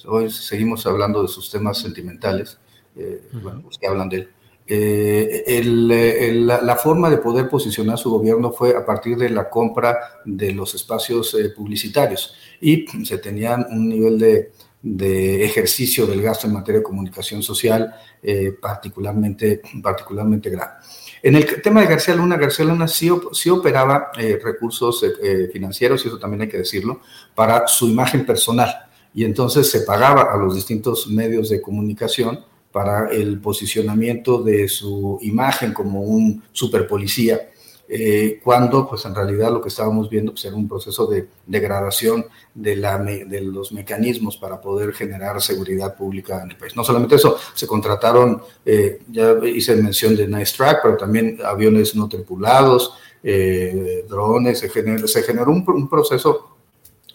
hoy 0.07 0.31
seguimos 0.31 0.87
hablando 0.87 1.23
de 1.23 1.29
sus 1.29 1.51
temas 1.51 1.79
sentimentales, 1.79 2.59
los 2.95 3.79
que 3.79 3.87
hablan 3.87 4.11
de 4.11 4.17
él, 4.17 4.29
eh, 4.67 5.63
la, 5.63 6.77
forma 6.77 7.11
de 7.11 7.19
poder 7.19 7.51
posicionar 7.51 7.99
su 7.99 8.11
gobierno 8.11 8.51
fue 8.51 8.75
a 8.75 8.85
partir 8.85 9.19
de 9.19 9.29
la 9.29 9.51
compra 9.51 9.99
de 10.25 10.53
los 10.53 10.75
espacios 10.75 11.35
eh, 11.35 11.51
publicitarios 11.51 12.35
y 12.63 12.87
se 13.05 13.19
tenían 13.19 13.67
un 13.71 13.89
nivel 13.89 14.19
de, 14.19 15.45
ejercicio 15.45 16.07
del 16.07 16.23
gasto 16.23 16.47
en 16.47 16.55
materia 16.55 16.79
de 16.79 16.85
comunicación 16.85 17.43
social 17.43 17.95
eh, 18.23 18.53
particularmente, 18.61 19.61
particularmente 19.83 20.51
grande. 20.51 20.75
En 21.23 21.37
el 21.37 21.63
tema 21.63 21.81
de 21.81 21.87
García 21.87 22.15
Luna, 22.15 22.37
García 22.37 22.67
Luna 22.67 22.87
sí, 22.87 23.11
sí 23.33 23.49
operaba 23.49 24.11
recursos 24.43 25.03
financieros, 25.51 26.05
y 26.05 26.09
eso 26.09 26.19
también 26.19 26.43
hay 26.43 26.49
que 26.49 26.59
decirlo, 26.59 27.01
para 27.35 27.67
su 27.67 27.89
imagen 27.89 28.27
personal. 28.27 28.75
Y 29.15 29.25
entonces 29.25 29.71
se 29.71 29.81
pagaba 29.83 30.35
a 30.35 30.37
los 30.37 30.55
distintos 30.55 31.07
medios 31.07 31.49
de 31.49 31.63
comunicación 31.63 32.45
para 32.75 33.09
el 33.13 33.39
posicionamiento 33.39 34.43
de 34.43 34.67
su 34.67 35.21
imagen 35.23 35.73
como 35.73 36.01
un 36.01 36.43
superpolicía, 36.51 37.49
eh, 37.89 38.41
cuando 38.43 38.89
pues 38.89 39.05
en 39.05 39.15
realidad 39.15 39.53
lo 39.53 39.61
que 39.61 39.69
estábamos 39.69 40.11
viendo 40.11 40.33
pues, 40.33 40.45
era 40.45 40.57
un 40.57 40.67
proceso 40.67 41.07
de 41.07 41.29
degradación 41.47 42.27
de, 42.53 42.75
la, 42.75 42.99
de 42.99 43.41
los 43.43 43.71
mecanismos 43.71 44.37
para 44.37 44.61
poder 44.61 44.93
generar 44.93 45.41
seguridad 45.41 45.95
pública 45.95 46.43
en 46.43 46.51
el 46.51 46.57
país. 46.57 46.75
No 46.75 46.83
solamente 46.83 47.15
eso, 47.15 47.39
se 47.55 47.69
contrataron, 47.69 48.43
eh, 48.67 48.99
ya 49.09 49.37
hice 49.45 49.77
mención 49.77 50.17
de 50.17 50.27
Nice 50.27 50.57
Track, 50.57 50.81
pero 50.83 50.97
también 50.97 51.39
aviones 51.45 51.95
no 51.95 52.09
tripulados, 52.09 52.95
eh, 53.23 54.05
drones, 54.09 54.59
se 54.59 54.69
generó, 54.69 55.07
se 55.07 55.23
generó 55.23 55.53
un, 55.53 55.65
un 55.69 55.89
proceso 55.89 56.57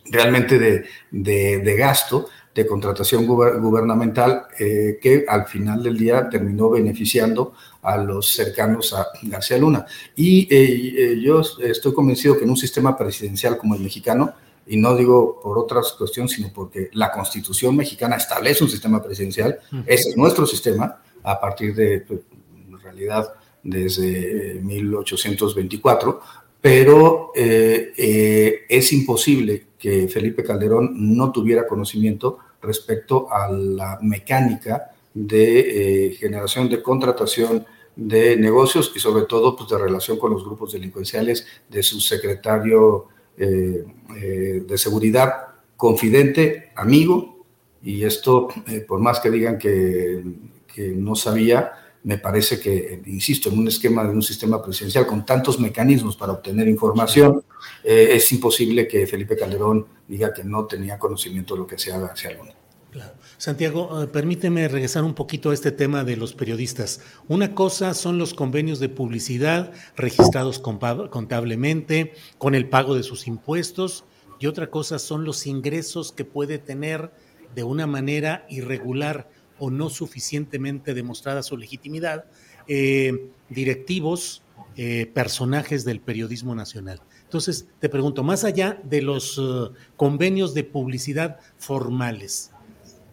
realmente 0.06 0.58
de, 0.58 0.86
de, 1.12 1.60
de 1.60 1.76
gasto 1.76 2.30
de 2.60 2.68
contratación 2.68 3.26
gubernamental 3.26 4.48
eh, 4.60 5.00
que 5.02 5.24
al 5.28 5.46
final 5.46 5.82
del 5.82 5.98
día 5.98 6.30
terminó 6.30 6.70
beneficiando 6.70 7.54
a 7.82 7.96
los 7.98 8.34
cercanos 8.34 8.94
a 8.94 9.08
García 9.24 9.58
Luna. 9.58 9.86
Y 10.16 10.42
eh, 10.54 11.14
eh, 11.14 11.22
yo 11.22 11.42
estoy 11.64 11.94
convencido 11.94 12.38
que 12.38 12.44
en 12.44 12.50
un 12.50 12.58
sistema 12.58 12.98
presidencial 12.98 13.58
como 13.58 13.76
el 13.76 13.82
mexicano, 13.82 14.34
y 14.68 14.76
no 14.76 14.94
digo 14.96 15.40
por 15.42 15.58
otras 15.58 15.94
cuestiones, 15.94 16.34
sino 16.34 16.52
porque 16.54 16.90
la 16.92 17.12
constitución 17.12 17.78
mexicana 17.78 18.18
establece 18.18 18.64
un 18.64 18.70
sistema 18.70 19.02
presidencial, 19.02 19.58
ese 19.86 20.10
es 20.10 20.18
nuestro 20.18 20.46
sistema, 20.46 21.02
a 21.24 21.40
partir 21.40 21.74
de, 21.74 22.02
pues, 22.02 22.20
en 22.54 22.78
realidad, 22.80 23.34
desde 23.64 24.60
1824, 24.62 26.22
pero 26.62 27.32
es 27.34 28.94
imposible 28.94 29.68
que 29.80 30.08
Felipe 30.10 30.44
Calderón 30.44 30.92
no 31.16 31.32
tuviera 31.32 31.66
conocimiento 31.66 32.40
respecto 32.62 33.32
a 33.32 33.50
la 33.52 34.00
mecánica 34.02 34.92
de 35.14 36.08
eh, 36.08 36.12
generación 36.12 36.70
de 36.70 36.82
contratación 36.82 37.66
de 37.96 38.38
negocios 38.38 38.92
y 38.96 39.00
sobre 39.00 39.26
todo 39.26 39.56
pues, 39.56 39.70
de 39.70 39.78
relación 39.78 40.18
con 40.18 40.32
los 40.32 40.46
grupos 40.46 40.74
delincuenciales 40.74 41.46
de 41.70 41.84
su 41.84 42.00
secretario 42.00 43.08
eh, 43.38 43.84
eh, 44.16 44.64
de 44.66 44.78
seguridad, 44.78 45.48
confidente, 45.76 46.72
amigo, 46.76 47.46
y 47.82 48.04
esto, 48.04 48.50
por 48.88 49.00
más 49.00 49.22
que 49.22 49.32
digan 49.32 49.58
que, 49.58 50.22
que 50.68 50.90
no 50.90 51.16
sabía, 51.16 51.72
me 52.04 52.18
parece 52.18 52.60
que, 52.60 53.02
insisto, 53.08 53.50
en 53.50 53.60
un 53.60 53.68
esquema 53.68 54.04
de 54.04 54.12
un 54.12 54.22
sistema 54.22 54.62
presidencial 54.62 55.06
con 55.06 55.26
tantos 55.26 55.60
mecanismos 55.60 56.16
para 56.16 56.34
obtener 56.34 56.68
información, 56.68 57.44
eh, 57.84 58.10
es 58.14 58.32
imposible 58.32 58.88
que 58.88 59.06
Felipe 59.06 59.36
Calderón 59.36 59.86
diga 60.08 60.34
que 60.34 60.44
no 60.44 60.66
tenía 60.66 60.98
conocimiento 60.98 61.56
de 61.56 61.62
lo 61.62 61.68
que 61.68 61.78
se 61.78 61.92
haga 61.92 62.08
hacia 62.08 62.30
alguno. 62.30 62.54
Claro. 62.92 63.14
Santiago, 63.38 64.02
eh, 64.02 64.08
permíteme 64.08 64.68
regresar 64.68 65.04
un 65.04 65.14
poquito 65.14 65.52
a 65.52 65.54
este 65.54 65.72
tema 65.72 66.04
de 66.04 66.18
los 66.18 66.34
periodistas. 66.34 67.02
Una 67.28 67.54
cosa 67.54 67.94
son 67.94 68.18
los 68.18 68.34
convenios 68.34 68.80
de 68.80 68.90
publicidad 68.90 69.72
registrados 69.96 70.60
contablemente, 70.60 72.14
con 72.38 72.56
el 72.56 72.68
pago 72.68 72.96
de 72.96 73.04
sus 73.04 73.28
impuestos, 73.28 74.06
y 74.40 74.48
otra 74.48 74.70
cosa 74.70 75.00
son 75.00 75.26
los 75.26 75.46
ingresos 75.46 76.12
que 76.12 76.26
puede 76.26 76.58
tener 76.58 77.12
de 77.54 77.64
una 77.64 77.88
manera 77.88 78.46
irregular 78.50 79.30
o 79.60 79.70
no 79.70 79.90
suficientemente 79.90 80.94
demostrada 80.94 81.44
su 81.44 81.58
legitimidad, 81.58 82.26
eh, 82.68 83.30
directivos, 83.50 84.42
eh, 84.76 85.10
personajes 85.14 85.86
del 85.86 86.00
periodismo 86.00 86.56
nacional. 86.56 87.02
Entonces, 87.24 87.68
te 87.80 87.90
pregunto, 87.90 88.24
más 88.24 88.44
allá 88.44 88.82
de 88.84 89.02
los 89.02 89.38
uh, 89.38 89.74
convenios 89.98 90.54
de 90.54 90.64
publicidad 90.64 91.40
formales, 91.58 92.52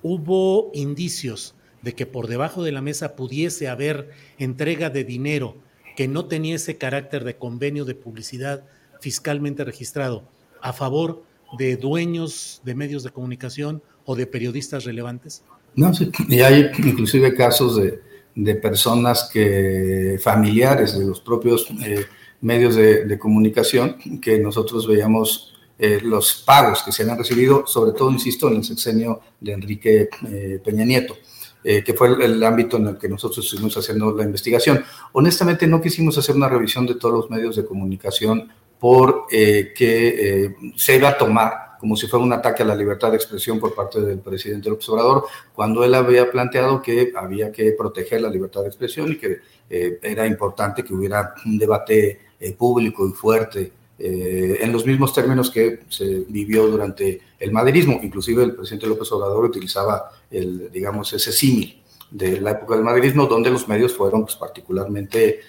¿hubo 0.03 0.71
indicios 0.73 1.55
de 1.83 1.95
que 1.95 2.07
por 2.07 2.27
debajo 2.27 2.63
de 2.63 2.73
la 2.73 2.81
mesa 2.81 3.15
pudiese 3.15 3.69
haber 3.69 4.11
entrega 4.39 4.91
de 4.91 5.05
dinero 5.05 5.57
que 5.97 6.09
no 6.09 6.27
tenía 6.27 6.57
ese 6.57 6.79
carácter 6.79 7.25
de 7.25 7.37
convenio 7.37 7.85
de 7.85 7.95
publicidad 7.95 8.65
fiscalmente 9.01 9.65
registrado 9.65 10.29
a 10.63 10.73
favor 10.73 11.25
de 11.59 11.77
dueños 11.77 12.61
de 12.65 12.75
medios 12.75 13.03
de 13.03 13.11
comunicación 13.11 13.83
o 14.05 14.17
de 14.17 14.27
periodistas 14.27 14.85
relevantes? 14.85 15.43
No, 15.77 15.93
sí, 15.95 16.11
y 16.29 16.41
hay 16.41 16.71
inclusive 16.79 17.35
casos 17.35 17.77
de, 17.77 18.01
de 18.37 18.55
personas 18.55 19.31
que, 19.33 20.19
familiares 20.23 20.97
de 20.97 21.05
los 21.05 21.21
propios 21.21 21.67
eh, 21.83 22.05
medios 22.43 22.77
de, 22.77 23.19
comunicación, 23.19 23.97
que 24.21 24.39
nosotros 24.39 24.87
veíamos 24.87 25.55
eh, 25.79 26.01
los 26.03 26.45
pagos 26.47 26.83
que 26.83 26.93
se 26.93 27.03
han 27.03 27.17
recibido, 27.17 27.67
sobre 27.67 27.93
todo, 27.93 28.11
insisto, 28.11 28.49
en 28.49 28.57
el 28.57 28.65
sexenio 28.65 29.21
de 29.41 29.53
Enrique 29.53 30.09
eh, 30.29 30.61
Peña 30.63 30.85
Nieto. 30.85 31.17
que 31.65 31.95
fue 31.95 32.09
el, 32.09 32.23
el, 32.23 32.43
ámbito 32.45 32.77
en 32.77 32.87
el 32.89 32.99
que 32.99 33.09
nosotros 33.09 33.45
estuvimos 33.45 33.77
haciendo 33.77 34.15
la 34.15 34.23
investigación. 34.23 34.85
Honestamente, 35.13 35.67
no 35.67 35.81
quisimos 35.81 36.17
hacer 36.17 36.37
una 36.37 36.49
revisión 36.49 36.87
de 36.87 36.95
todos 36.95 37.15
los 37.15 37.31
medios 37.31 37.57
de 37.57 37.65
comunicación 37.65 38.53
porque 38.79 40.55
se 40.77 40.97
iba 40.97 41.09
a 41.09 41.19
tomar 41.19 41.66
como 41.79 41.97
si 41.97 42.07
fuera 42.07 42.25
un 42.25 42.33
ataque 42.33 42.63
a 42.63 42.67
la 42.67 42.75
libertad 42.75 43.11
de 43.11 43.17
expresión 43.17 43.59
por 43.59 43.75
parte 43.75 44.01
del 44.01 44.19
presidente 44.19 44.69
López 44.69 44.89
Obrador, 44.89 45.25
cuando 45.55 45.85
él 45.85 45.95
había 45.95 46.31
planteado 46.31 46.83
que 46.83 47.13
había 47.17 47.53
que 47.53 47.73
proteger 47.73 48.21
la 48.23 48.31
libertad 48.31 48.63
de 48.63 48.69
expresión 48.69 49.13
y 49.13 49.17
que 49.17 49.41
eh, 49.69 49.99
era 50.03 50.27
importante 50.27 50.85
que 50.85 50.95
hubiera 50.95 51.35
un 51.45 51.59
debate 51.59 52.21
eh, 52.39 52.53
público 52.53 53.09
y 53.09 53.13
fuerte 53.13 53.73
eh, 53.99 54.59
en 54.61 54.73
los 54.73 54.85
mismos 54.87 55.13
términos 55.13 55.51
que 55.51 55.81
se 55.89 56.25
vivió 56.29 56.67
durante 56.67 57.21
el 57.39 57.53
maderismo. 57.53 57.99
Inclusive 58.03 58.45
el 58.45 58.55
presidente 58.55 58.87
López 58.87 59.11
Obrador 59.13 59.45
utilizaba 59.45 60.11
el, 60.31 60.71
digamos, 60.71 61.13
ese 61.13 61.33
símil 61.33 61.83
de 62.11 62.41
la 62.41 62.53
época 62.53 62.77
del 62.77 62.85
maderismo, 62.85 63.27
donde 63.27 63.51
los 63.51 63.67
medios 63.67 63.93
fueron 63.93 64.23
pues, 64.23 64.37
particularmente 64.37 65.41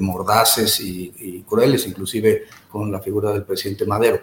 mordaces 0.00 0.80
y, 0.80 1.12
y, 1.16 1.42
crueles, 1.42 1.86
inclusive 1.86 2.46
con 2.68 2.90
la 2.90 2.98
figura 2.98 3.30
del 3.30 3.44
presidente 3.44 3.86
Madero. 3.86 4.22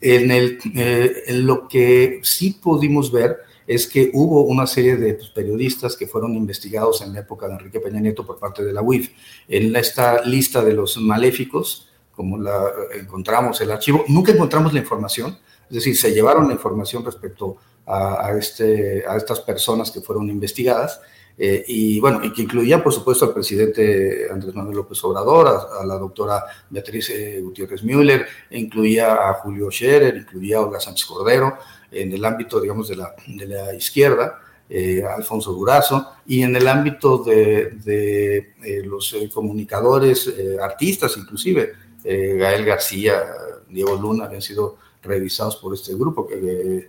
En, 0.00 0.30
el, 0.30 0.58
eh, 0.74 1.24
lo 1.28 1.68
que 1.68 2.20
sí 2.22 2.58
pudimos 2.62 3.10
ver 3.10 3.38
es 3.66 3.86
que 3.86 4.10
hubo 4.14 4.42
una 4.42 4.66
serie 4.66 4.96
de 4.96 5.14
pues, 5.14 5.30
periodistas 5.30 5.96
que 5.96 6.06
fueron 6.06 6.34
investigados 6.34 7.02
en 7.02 7.12
la 7.12 7.20
época 7.20 7.48
de 7.48 7.54
Enrique 7.54 7.80
Peña 7.80 8.00
Nieto 8.00 8.24
por 8.24 8.38
parte 8.38 8.64
de 8.64 8.72
la 8.72 8.82
UIF. 8.82 9.10
En 9.48 9.74
esta 9.74 10.22
lista 10.24 10.62
de 10.62 10.72
los 10.72 10.96
maléficos, 10.98 11.88
como 12.12 12.38
la 12.38 12.70
encontramos 12.94 13.60
el 13.60 13.70
archivo, 13.70 14.04
nunca 14.08 14.32
encontramos 14.32 14.72
la 14.72 14.78
información, 14.78 15.38
es 15.68 15.74
decir, 15.74 15.96
se 15.96 16.12
llevaron 16.12 16.46
la 16.46 16.54
información 16.54 17.04
respecto 17.04 17.56
a, 17.84 18.26
a, 18.26 18.38
este, 18.38 19.04
a 19.06 19.16
estas 19.16 19.40
personas 19.40 19.90
que 19.90 20.00
fueron 20.00 20.30
investigadas, 20.30 21.00
eh, 21.38 21.64
y 21.68 22.00
bueno, 22.00 22.24
y 22.24 22.32
que 22.32 22.42
incluía, 22.42 22.82
por 22.82 22.92
supuesto, 22.92 23.26
al 23.26 23.34
presidente 23.34 24.26
Andrés 24.30 24.54
Manuel 24.54 24.76
López 24.76 25.02
Obrador, 25.04 25.48
a, 25.48 25.82
a 25.82 25.84
la 25.84 25.96
doctora 25.98 26.42
Beatriz 26.70 27.10
eh, 27.10 27.40
Gutiérrez 27.42 27.82
Müller, 27.82 28.26
incluía 28.50 29.28
a 29.28 29.34
Julio 29.34 29.70
Scherer, 29.70 30.16
incluía 30.16 30.56
a 30.56 30.60
Olga 30.62 30.80
Sánchez 30.80 31.06
Cordero, 31.06 31.58
en 31.90 32.12
el 32.12 32.24
ámbito, 32.24 32.58
digamos, 32.58 32.88
de 32.88 32.96
la, 32.96 33.14
de 33.26 33.46
la 33.46 33.74
izquierda, 33.74 34.40
eh, 34.68 35.04
Alfonso 35.04 35.52
Durazo, 35.52 36.10
y 36.26 36.42
en 36.42 36.56
el 36.56 36.66
ámbito 36.66 37.18
de, 37.18 37.72
de 37.84 38.54
eh, 38.64 38.82
los 38.84 39.14
comunicadores, 39.32 40.32
artistas 40.60 41.16
inclusive, 41.18 41.72
Gael 42.02 42.64
García, 42.64 43.20
Diego 43.68 43.96
Luna, 43.96 44.26
habían 44.26 44.40
sido 44.40 44.76
revisados 45.02 45.56
por 45.56 45.74
este 45.74 45.92
grupo, 45.94 46.26
que 46.26 46.88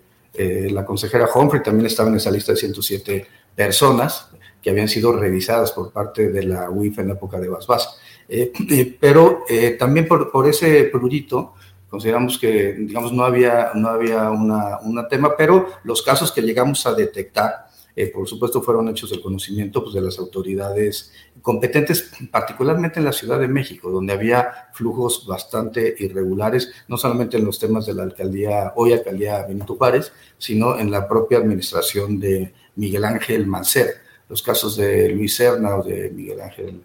la 0.69 0.85
consejera 0.85 1.27
Humphrey 1.33 1.63
también 1.63 1.87
estaba 1.87 2.09
en 2.09 2.17
esa 2.17 2.29
lista 2.29 2.51
de 2.51 2.59
107 2.59 3.27
personas 3.55 4.29
habían 4.69 4.87
sido 4.87 5.13
revisadas 5.13 5.71
por 5.71 5.91
parte 5.91 6.29
de 6.29 6.43
la 6.43 6.69
UIF 6.69 6.99
en 6.99 7.07
la 7.07 7.13
época 7.13 7.39
de 7.39 7.49
Basbás. 7.49 7.97
Eh, 8.27 8.51
eh, 8.69 8.97
pero 8.99 9.43
eh, 9.47 9.71
también 9.79 10.07
por, 10.07 10.31
por, 10.31 10.47
ese 10.47 10.85
prurito 10.85 11.53
consideramos 11.89 12.37
que, 12.37 12.73
digamos, 12.73 13.13
no 13.13 13.23
había, 13.23 13.71
no 13.73 13.89
había 13.89 14.29
una, 14.29 14.79
una 14.81 15.07
tema, 15.07 15.35
pero 15.37 15.67
los 15.83 16.01
casos 16.01 16.31
que 16.31 16.41
llegamos 16.41 16.85
a 16.85 16.93
detectar, 16.93 17.67
eh, 17.95 18.07
por 18.07 18.27
supuesto, 18.27 18.61
fueron 18.61 18.89
hechos 18.89 19.09
del 19.09 19.21
conocimiento 19.21 19.81
pues, 19.81 19.95
de 19.95 20.01
las 20.01 20.19
autoridades 20.19 21.13
competentes, 21.41 22.11
particularmente 22.29 22.99
en 22.99 23.05
la 23.05 23.13
Ciudad 23.13 23.39
de 23.39 23.47
México, 23.47 23.89
donde 23.89 24.13
había 24.13 24.67
flujos 24.73 25.25
bastante 25.25 25.95
irregulares, 25.97 26.71
no 26.87 26.97
solamente 26.97 27.37
en 27.37 27.45
los 27.45 27.57
temas 27.57 27.85
de 27.85 27.93
la 27.93 28.03
alcaldía, 28.03 28.73
hoy 28.75 28.91
alcaldía 28.91 29.45
Benito 29.47 29.75
Juárez, 29.75 30.11
sino 30.37 30.77
en 30.77 30.91
la 30.91 31.07
propia 31.07 31.37
administración 31.37 32.19
de 32.19 32.53
Miguel 32.75 33.05
Ángel 33.05 33.47
Mancera 33.47 33.91
los 34.29 34.41
casos 34.41 34.75
de 34.77 35.09
Luis 35.09 35.35
Serna 35.35 35.75
o 35.77 35.83
de 35.83 36.09
Miguel 36.09 36.41
Ángel 36.41 36.83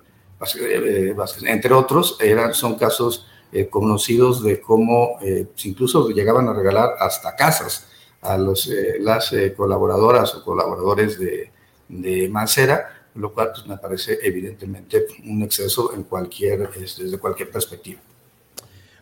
eh, 0.61 1.12
Vázquez, 1.16 1.45
entre 1.45 1.72
otros, 1.72 2.16
eran, 2.20 2.55
son 2.55 2.76
casos 2.76 3.26
eh, 3.53 3.68
conocidos 3.68 4.43
de 4.43 4.61
cómo 4.61 5.18
eh, 5.20 5.47
incluso 5.64 6.09
llegaban 6.11 6.49
a 6.49 6.55
regalar 6.55 6.97
hasta 6.99 7.36
casas 7.36 7.86
a 8.22 8.38
los, 8.38 8.68
eh, 8.68 8.97
las 9.01 9.32
eh, 9.32 9.53
colaboradoras 9.55 10.34
o 10.34 10.45
colaboradores 10.45 11.18
de, 11.18 11.51
de 11.88 12.28
Mancera, 12.28 13.09
lo 13.14 13.32
cual 13.34 13.51
pues, 13.53 13.66
me 13.66 13.76
parece 13.76 14.18
evidentemente 14.22 15.07
un 15.24 15.43
exceso 15.43 15.93
en 15.93 16.05
cualquier, 16.05 16.70
desde 16.70 17.18
cualquier 17.18 17.51
perspectiva. 17.51 18.01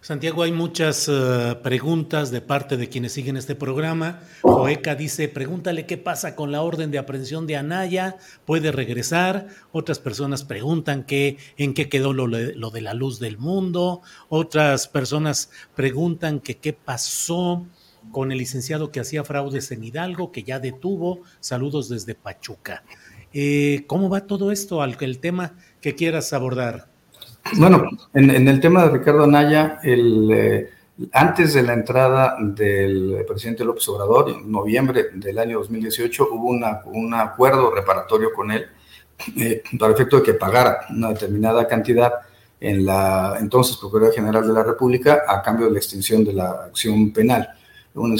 Santiago, 0.03 0.45
hay 0.45 0.51
muchas 0.51 1.09
uh, 1.09 1.61
preguntas 1.63 2.31
de 2.31 2.41
parte 2.41 2.79
de 2.79 2.89
quienes 2.89 3.13
siguen 3.13 3.37
este 3.37 3.55
programa. 3.55 4.21
Joeca 4.41 4.95
dice, 4.95 5.29
pregúntale 5.29 5.85
qué 5.85 5.99
pasa 5.99 6.35
con 6.35 6.51
la 6.51 6.63
orden 6.63 6.91
de 6.91 6.97
aprehensión 6.97 7.47
de 7.47 7.59
Anaya, 7.59 8.17
puede 8.47 8.73
regresar. 8.73 9.49
Otras 9.73 9.99
personas 9.99 10.43
preguntan 10.43 11.05
qué, 11.05 11.37
en 11.59 11.75
qué 11.75 11.91
quedó 11.91 12.15
lo, 12.15 12.27
lo, 12.27 12.71
de 12.71 12.81
la 12.81 12.95
luz 12.95 13.21
del 13.21 13.37
mundo. 13.37 14.01
Otras 14.31 14.89
personas 14.89 15.51
preguntan 15.75 16.41
que 16.41 16.57
qué 16.57 16.73
pasó 16.73 17.67
con 18.11 18.33
el 18.33 18.39
licenciado 18.39 18.91
que 18.93 19.01
hacía 19.01 19.23
fraudes 19.23 19.71
en 19.71 19.85
Hidalgo, 19.85 20.33
que 20.33 20.45
ya 20.45 20.61
detuvo. 20.61 21.21
Saludos 21.41 21.91
desde 21.91 22.15
Pachuca. 22.15 22.85
Eh, 23.35 23.85
¿Cómo 23.87 24.09
va 24.09 24.27
todo 24.27 24.51
esto? 24.51 24.81
Al 24.81 24.97
el 25.01 25.19
tema 25.19 25.59
que 25.83 25.95
quieras 25.95 26.33
abordar. 26.33 26.90
Bueno, 27.57 27.89
en, 28.15 28.49
el 28.49 28.61
tema 28.61 28.85
de 28.85 28.99
Ricardo 28.99 29.25
Anaya, 29.25 29.81
el, 29.83 30.31
eh, 30.33 30.71
antes 31.13 31.55
de 31.55 31.63
la 31.63 31.73
entrada 31.73 32.37
del 32.39 33.25
presidente 33.27 33.65
López 33.65 33.89
Obrador, 33.89 34.31
en 34.31 34.51
noviembre 34.51 35.11
del 35.15 35.39
año 35.39 35.59
2018, 35.59 36.29
hubo 36.33 36.49
una, 36.49 36.83
un 36.87 37.15
acuerdo 37.15 37.71
reparatorio 37.71 38.33
con 38.33 38.51
él 38.51 38.67
eh, 39.37 39.63
para 39.79 39.93
efecto 39.93 40.19
de 40.19 40.23
que 40.23 40.35
pagara 40.35 40.81
una 40.91 41.09
determinada 41.09 41.67
cantidad 41.67 42.13
en 42.61 42.85
la 42.85 43.37
entonces 43.41 43.77
Procuraduría 43.77 44.21
General 44.21 44.47
de 44.47 44.53
la 44.53 44.63
República 44.63 45.23
a 45.27 45.43
cambio 45.43 45.67
de 45.67 45.73
la 45.73 45.79
extinción 45.79 46.25
de 46.25 46.35
la 46.35 46.51
acción 46.51 47.11
penal 47.13 47.49
un, 47.95 48.17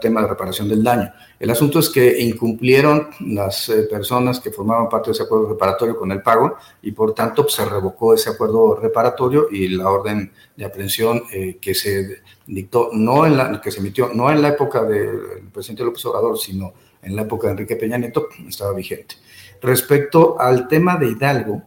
tema 0.00 0.22
de 0.22 0.28
reparación 0.28 0.68
del 0.68 0.82
daño. 0.82 1.12
El 1.38 1.50
asunto 1.50 1.78
es 1.78 1.88
que 1.90 2.20
incumplieron 2.20 3.08
las 3.20 3.68
eh, 3.68 3.82
personas 3.82 4.40
que 4.40 4.50
formaban 4.50 4.88
parte 4.88 5.10
de 5.10 5.12
ese 5.12 5.22
acuerdo 5.24 5.48
reparatorio 5.48 5.96
con 5.96 6.10
el 6.12 6.22
pago 6.22 6.56
y 6.82 6.92
por 6.92 7.14
tanto 7.14 7.42
pues, 7.42 7.54
se 7.54 7.64
revocó 7.64 8.14
ese 8.14 8.30
acuerdo 8.30 8.76
reparatorio 8.76 9.48
y 9.50 9.68
la 9.68 9.90
orden 9.90 10.32
de 10.56 10.64
aprehensión 10.64 11.22
eh, 11.32 11.58
que 11.60 11.74
se 11.74 12.22
dictó, 12.46 12.90
no 12.92 13.26
en 13.26 13.36
la, 13.36 13.60
que 13.60 13.70
se 13.70 13.80
emitió, 13.80 14.10
no 14.14 14.30
en 14.30 14.40
la 14.40 14.48
época 14.48 14.84
del 14.84 15.48
presidente 15.52 15.84
López 15.84 16.04
Obrador, 16.06 16.38
sino 16.38 16.72
en 17.02 17.16
la 17.16 17.22
época 17.22 17.46
de 17.46 17.52
Enrique 17.52 17.76
Peña 17.76 17.98
Nieto, 17.98 18.28
estaba 18.46 18.72
vigente. 18.74 19.16
Respecto 19.62 20.40
al 20.40 20.68
tema 20.68 20.96
de 20.96 21.10
Hidalgo, 21.10 21.62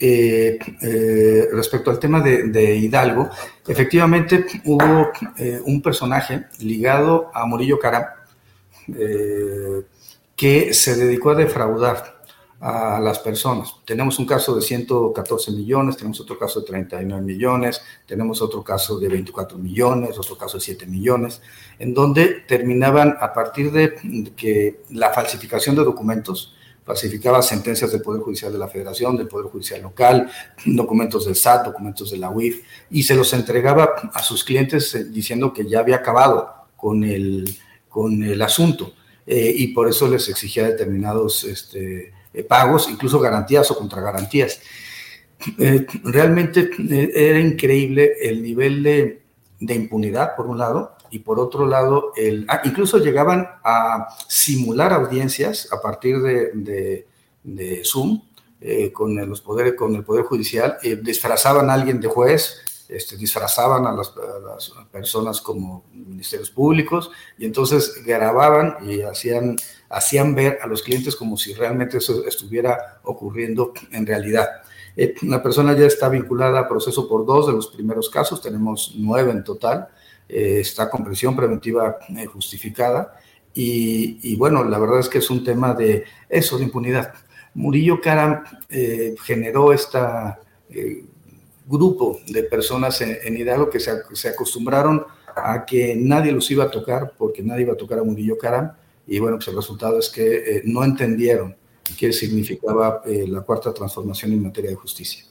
eh, 0.00 0.58
eh, 0.80 1.48
respecto 1.52 1.90
al 1.90 1.98
tema 1.98 2.20
de, 2.20 2.76
Hidalgo, 2.76 3.30
efectivamente 3.66 4.46
hubo 4.64 5.10
eh, 5.36 5.60
un 5.64 5.82
personaje 5.82 6.46
ligado 6.60 7.30
a 7.34 7.44
Murillo 7.46 7.78
Cara 7.78 8.14
que 10.36 10.72
se 10.72 10.96
dedicó 10.96 11.30
a 11.30 11.34
defraudar 11.34 12.18
a 12.60 12.98
las 13.00 13.18
personas. 13.20 13.74
Tenemos 13.84 14.18
un 14.18 14.26
caso 14.26 14.54
de 14.54 14.62
114 14.62 15.52
millones, 15.52 15.96
tenemos 15.96 16.20
otro 16.20 16.38
caso 16.38 16.60
de 16.60 16.66
39 16.66 17.22
millones, 17.22 17.80
tenemos 18.06 18.42
otro 18.42 18.64
caso 18.64 18.98
de 18.98 19.08
24 19.08 19.58
millones, 19.58 20.18
otro 20.18 20.36
caso 20.36 20.58
de 20.58 20.64
7 20.64 20.86
millones, 20.86 21.40
en 21.78 21.94
donde 21.94 22.44
terminaban 22.46 23.16
a 23.20 23.32
partir 23.32 23.70
de 23.70 24.32
que 24.36 24.80
la 24.90 25.12
falsificación 25.12 25.76
de 25.76 25.84
documentos, 25.84 26.54
falsificaba 26.88 27.42
sentencias 27.42 27.92
del 27.92 28.00
Poder 28.00 28.22
Judicial 28.22 28.50
de 28.50 28.58
la 28.58 28.66
Federación, 28.66 29.14
del 29.14 29.28
Poder 29.28 29.48
Judicial 29.50 29.82
local, 29.82 30.30
documentos 30.64 31.26
del 31.26 31.36
SAT, 31.36 31.66
documentos 31.66 32.10
de 32.10 32.16
la 32.16 32.30
UIF, 32.30 32.62
y 32.90 33.02
se 33.02 33.14
los 33.14 33.30
entregaba 33.34 34.10
a 34.14 34.22
sus 34.22 34.42
clientes 34.42 34.94
eh, 34.94 35.04
diciendo 35.04 35.52
que 35.52 35.68
ya 35.68 35.80
había 35.80 35.96
acabado 35.96 36.50
con 36.76 37.04
el, 37.04 37.54
con 37.90 38.22
el 38.22 38.40
asunto. 38.40 38.94
Eh, 39.26 39.52
y 39.54 39.66
por 39.74 39.86
eso 39.86 40.08
les 40.08 40.30
exigía 40.30 40.66
determinados 40.66 41.44
este, 41.44 42.14
eh, 42.32 42.42
pagos, 42.42 42.88
incluso 42.90 43.20
garantías 43.20 43.70
o 43.70 43.76
contragarantías. 43.76 44.62
realmente 46.04 46.70
era 47.14 47.38
increíble 47.38 48.12
el 48.22 48.42
nivel 48.42 48.82
de, 48.82 49.22
de 49.60 49.74
impunidad, 49.74 50.34
por 50.34 50.46
un 50.46 50.56
lado, 50.56 50.96
y 51.10 51.20
por 51.20 51.38
otro 51.40 51.66
lado, 51.66 52.12
el, 52.16 52.44
ah, 52.48 52.60
incluso 52.64 52.98
llegaban 52.98 53.48
a 53.64 54.08
simular 54.28 54.92
audiencias 54.92 55.68
a 55.72 55.80
partir 55.80 56.20
de, 56.20 57.06
de, 57.44 57.82
Zoom 57.84 58.22
eh, 58.60 58.92
con, 58.92 59.16
los 59.28 59.40
poderes, 59.40 59.74
con 59.74 59.94
el 59.94 60.04
Poder 60.04 60.24
Judicial, 60.24 60.78
eh, 60.82 60.96
disfrazaban 60.96 61.70
a 61.70 61.74
alguien 61.74 62.00
de 62.00 62.08
juez, 62.08 62.60
este, 62.88 63.16
disfrazaban 63.16 63.86
a 63.86 63.92
las, 63.92 64.12
personas 64.90 65.40
como 65.40 65.84
ministerios 65.92 66.50
públicos 66.50 67.10
y 67.36 67.44
entonces 67.44 68.02
grababan 68.04 68.76
y 68.88 69.02
hacían, 69.02 69.56
hacían 69.90 70.34
ver 70.34 70.58
a 70.62 70.66
los 70.66 70.82
clientes 70.82 71.14
como 71.14 71.36
si 71.36 71.52
realmente 71.52 71.98
eso 71.98 72.24
estuviera 72.26 73.00
ocurriendo 73.04 73.72
en 73.92 74.06
realidad. 74.06 74.48
Eh, 74.96 75.14
la 75.22 75.42
persona 75.42 75.76
ya 75.76 75.86
está 75.86 76.08
vinculada 76.08 76.60
a 76.60 76.68
proceso 76.68 77.08
por 77.08 77.24
dos 77.24 77.46
de 77.46 77.52
los 77.52 77.68
primeros 77.68 78.10
casos, 78.10 78.42
tenemos 78.42 78.94
nueve 78.96 79.30
en 79.30 79.44
total. 79.44 79.88
Eh, 80.28 80.60
está 80.60 80.90
con 80.90 81.04
preventiva 81.04 81.98
eh, 82.16 82.26
justificada. 82.26 83.18
Y, 83.54 84.36
bueno, 84.36 84.62
la 84.62 84.78
verdad 84.78 85.00
es 85.00 85.08
que 85.08 85.18
es 85.18 85.30
un 85.30 85.42
tema 85.42 85.74
de 85.74 86.04
eso, 86.28 86.58
de 86.58 86.64
impunidad. 86.64 87.12
Murillo 87.54 88.00
Karam 88.00 88.44
eh, 88.68 89.16
generó 89.24 89.72
este 89.72 89.98
grupo 91.66 92.20
de 92.28 92.44
personas 92.44 93.00
en, 93.00 93.36
Hidalgo 93.36 93.68
que 93.68 93.80
se, 93.80 94.28
acostumbraron 94.28 95.04
a 95.34 95.64
que 95.66 95.96
nadie 95.96 96.30
los 96.30 96.48
iba 96.52 96.64
a 96.64 96.70
tocar 96.70 97.14
porque 97.18 97.42
nadie 97.42 97.62
iba 97.62 97.72
a 97.72 97.76
tocar 97.76 97.98
a 97.98 98.04
Murillo 98.04 98.38
Karam. 98.38 98.70
Y 99.08 99.18
bueno, 99.18 99.38
pues 99.38 99.48
el 99.48 99.56
resultado 99.56 99.98
es 99.98 100.08
que 100.08 100.62
no 100.64 100.84
entendieron 100.84 101.56
qué 101.98 102.12
significaba 102.12 103.02
la 103.04 103.40
cuarta 103.40 103.74
transformación 103.74 104.34
en 104.34 104.42
materia 104.44 104.70
de 104.70 104.76
justicia. 104.76 105.27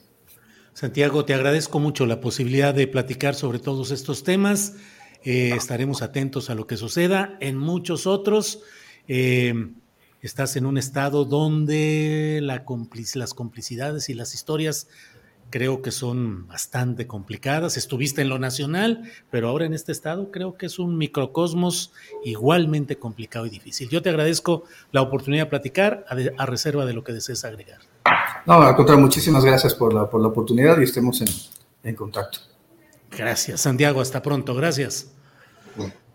Santiago, 0.78 1.24
te 1.24 1.34
agradezco 1.34 1.80
mucho 1.80 2.06
la 2.06 2.20
posibilidad 2.20 2.72
de 2.72 2.86
platicar 2.86 3.34
sobre 3.34 3.58
todos 3.58 3.90
estos 3.90 4.22
temas. 4.22 4.76
Eh, 5.24 5.50
estaremos 5.56 6.02
atentos 6.02 6.50
a 6.50 6.54
lo 6.54 6.68
que 6.68 6.76
suceda. 6.76 7.36
En 7.40 7.58
muchos 7.58 8.06
otros, 8.06 8.60
eh, 9.08 9.72
estás 10.22 10.54
en 10.54 10.66
un 10.66 10.78
estado 10.78 11.24
donde 11.24 12.38
la 12.44 12.64
las 13.14 13.34
complicidades 13.34 14.08
y 14.08 14.14
las 14.14 14.34
historias 14.34 14.86
creo 15.50 15.82
que 15.82 15.90
son 15.90 16.46
bastante 16.46 17.06
complicadas. 17.06 17.76
Estuviste 17.76 18.22
en 18.22 18.28
lo 18.28 18.38
nacional, 18.38 19.02
pero 19.30 19.48
ahora 19.48 19.66
en 19.66 19.74
este 19.74 19.92
estado 19.92 20.30
creo 20.30 20.56
que 20.56 20.66
es 20.66 20.78
un 20.78 20.98
microcosmos 20.98 21.92
igualmente 22.24 22.98
complicado 22.98 23.46
y 23.46 23.50
difícil. 23.50 23.88
Yo 23.88 24.02
te 24.02 24.10
agradezco 24.10 24.64
la 24.92 25.02
oportunidad 25.02 25.44
de 25.44 25.50
platicar 25.50 26.04
a 26.36 26.46
reserva 26.46 26.86
de 26.86 26.92
lo 26.92 27.04
que 27.04 27.12
desees 27.12 27.44
agregar. 27.44 27.80
No, 28.46 28.54
al 28.54 28.76
contrario, 28.76 29.02
muchísimas 29.02 29.44
gracias 29.44 29.74
por 29.74 29.92
la, 29.92 30.08
por 30.08 30.20
la 30.20 30.28
oportunidad 30.28 30.78
y 30.80 30.84
estemos 30.84 31.20
en, 31.20 31.28
en 31.82 31.94
contacto. 31.94 32.38
Gracias, 33.10 33.60
Santiago. 33.60 34.00
Hasta 34.00 34.22
pronto. 34.22 34.54
Gracias. 34.54 35.12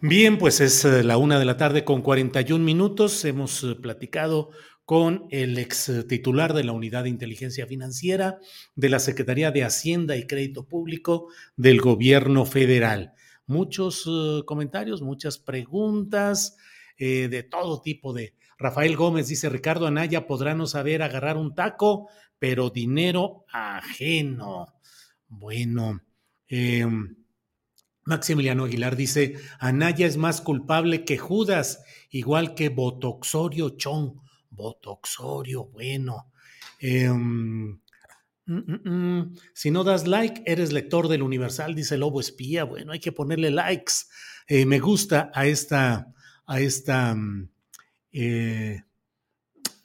Bien, 0.01 0.38
pues 0.38 0.59
es 0.59 0.84
eh, 0.84 1.01
la 1.01 1.15
una 1.15 1.39
de 1.39 1.45
la 1.45 1.55
tarde 1.55 1.86
con 1.86 2.01
41 2.01 2.63
minutos. 2.63 3.23
Hemos 3.23 3.63
eh, 3.63 3.75
platicado 3.75 4.49
con 4.86 5.27
el 5.31 5.57
ex 5.57 5.91
titular 6.07 6.53
de 6.53 6.63
la 6.63 6.73
Unidad 6.73 7.03
de 7.03 7.09
Inteligencia 7.09 7.67
Financiera 7.67 8.39
de 8.75 8.89
la 8.89 8.99
Secretaría 8.99 9.51
de 9.51 9.63
Hacienda 9.63 10.17
y 10.17 10.27
Crédito 10.27 10.67
Público 10.67 11.27
del 11.55 11.81
Gobierno 11.81 12.45
Federal. 12.45 13.13
Muchos 13.45 14.05
eh, 14.07 14.41
comentarios, 14.45 15.01
muchas 15.01 15.38
preguntas 15.38 16.57
de 16.95 17.43
todo 17.43 17.81
tipo 17.81 18.13
de, 18.13 18.36
Rafael 18.63 18.95
Gómez 18.95 19.27
dice, 19.27 19.49
Ricardo 19.49 19.88
Anaya 19.88 20.25
podrá 20.25 20.55
no 20.55 20.67
saber 20.67 21.01
agarrar 21.01 21.36
un 21.36 21.53
taco, 21.53 22.07
pero 22.39 22.69
dinero 22.69 23.45
ajeno. 23.51 24.67
Bueno, 25.27 26.01
em, 26.47 27.17
Maximiliano 28.05 28.63
Aguilar 28.63 28.95
dice, 28.95 29.36
Anaya 29.59 30.07
es 30.07 30.15
más 30.15 30.39
culpable 30.39 31.03
que 31.03 31.17
Judas, 31.17 31.84
igual 32.09 32.55
que 32.55 32.69
Botoxorio 32.69 33.71
Chong. 33.71 34.22
Botoxorio, 34.54 35.66
bueno. 35.66 36.32
Em, 36.80 37.80
mm, 38.45 38.58
mm, 38.58 38.89
mm. 38.89 39.38
Si 39.54 39.72
no 39.72 39.84
das 39.84 40.08
like, 40.08 40.43
eres 40.45 40.72
lector 40.72 41.08
del 41.08 41.24
Universal, 41.24 41.76
dice 41.76 41.97
Lobo 41.97 42.20
Espía. 42.20 42.64
Bueno, 42.64 42.91
hay 42.91 42.99
que 42.99 43.12
ponerle 43.12 43.51
likes. 43.51 43.93
Eh, 44.47 44.66
me 44.66 44.80
gusta 44.80 45.32
a 45.34 45.45
esta, 45.45 46.14
a 46.45 46.60
esta 46.60 47.16
eh, 48.14 48.84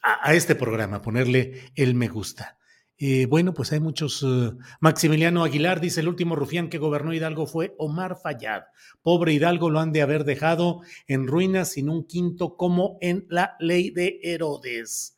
a, 0.03 0.35
este 0.35 0.55
programa, 0.55 1.01
ponerle 1.03 1.73
el 1.75 1.95
me 1.95 2.09
gusta. 2.09 2.58
Eh, 2.99 3.27
bueno, 3.27 3.55
pues 3.55 3.73
hay 3.73 3.79
muchos. 3.79 4.25
Eh, 4.27 4.51
Maximiliano 4.81 5.45
Aguilar 5.45 5.81
dice: 5.81 6.01
el 6.01 6.09
último 6.09 6.35
rufián 6.35 6.69
que 6.69 6.79
gobernó 6.79 7.15
Hidalgo 7.15 7.47
fue 7.47 7.75
Omar 7.79 8.17
Fayad. 8.21 8.63
Pobre 9.03 9.33
Hidalgo 9.33 9.71
lo 9.71 9.79
han 9.79 9.93
de 9.93 10.03
haber 10.03 10.25
dejado 10.25 10.81
en 11.07 11.29
ruinas 11.29 11.73
sin 11.73 11.89
un 11.89 12.07
quinto, 12.07 12.57
como 12.57 12.99
en 13.01 13.25
la 13.29 13.57
ley 13.61 13.91
de 13.91 14.19
Herodes. 14.23 15.17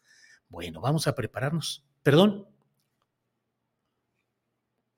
Bueno, 0.48 0.82
vamos 0.82 1.06
a 1.06 1.14
prepararnos. 1.14 1.86
Perdón, 2.02 2.48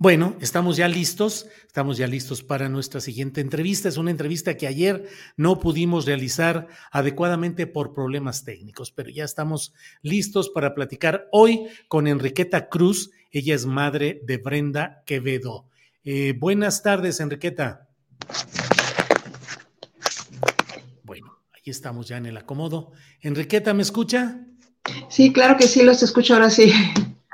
bueno, 0.03 0.37
estamos 0.41 0.77
ya 0.77 0.89
listos, 0.89 1.47
estamos 1.65 1.97
ya 1.97 2.09
listos 2.09 2.43
para 2.43 2.69
nuestra 2.69 3.01
siguiente 3.01 3.41
entrevista. 3.41 3.89
Es 3.89 3.99
una 3.99 4.11
entrevista 4.11 4.57
que 4.57 4.67
ayer 4.67 5.09
no 5.37 5.61
pudimos 5.61 6.07
realizar 6.07 6.67
adecuadamente 6.91 7.69
por 7.69 7.93
problemas 7.95 8.43
técnicos, 8.43 8.91
pero 8.91 9.11
ya 9.11 9.23
estamos 9.23 9.75
listos 10.03 10.51
para 10.51 10.75
platicar 10.75 11.29
hoy 11.31 11.69
con 11.87 12.09
Enriqueta 12.09 12.69
Cruz. 12.69 13.13
Ella 13.31 13.55
es 13.55 13.65
madre 13.65 14.21
de 14.25 14.39
Brenda 14.39 15.05
Quevedo. 15.07 15.67
Eh, 16.03 16.35
buenas 16.37 16.83
tardes, 16.83 17.21
Enriqueta. 17.21 17.87
Bueno, 21.05 21.39
ahí 21.53 21.63
estamos 21.67 22.09
ya 22.09 22.17
en 22.17 22.27
el 22.27 22.37
acomodo. 22.39 22.91
Enriqueta, 23.21 23.73
¿me 23.73 23.83
escucha? 23.83 24.41
Sí, 25.09 25.33
claro 25.33 25.57
que 25.57 25.69
sí, 25.69 25.85
los 25.85 26.03
escucho 26.03 26.35
ahora 26.35 26.51
sí. 26.51 26.73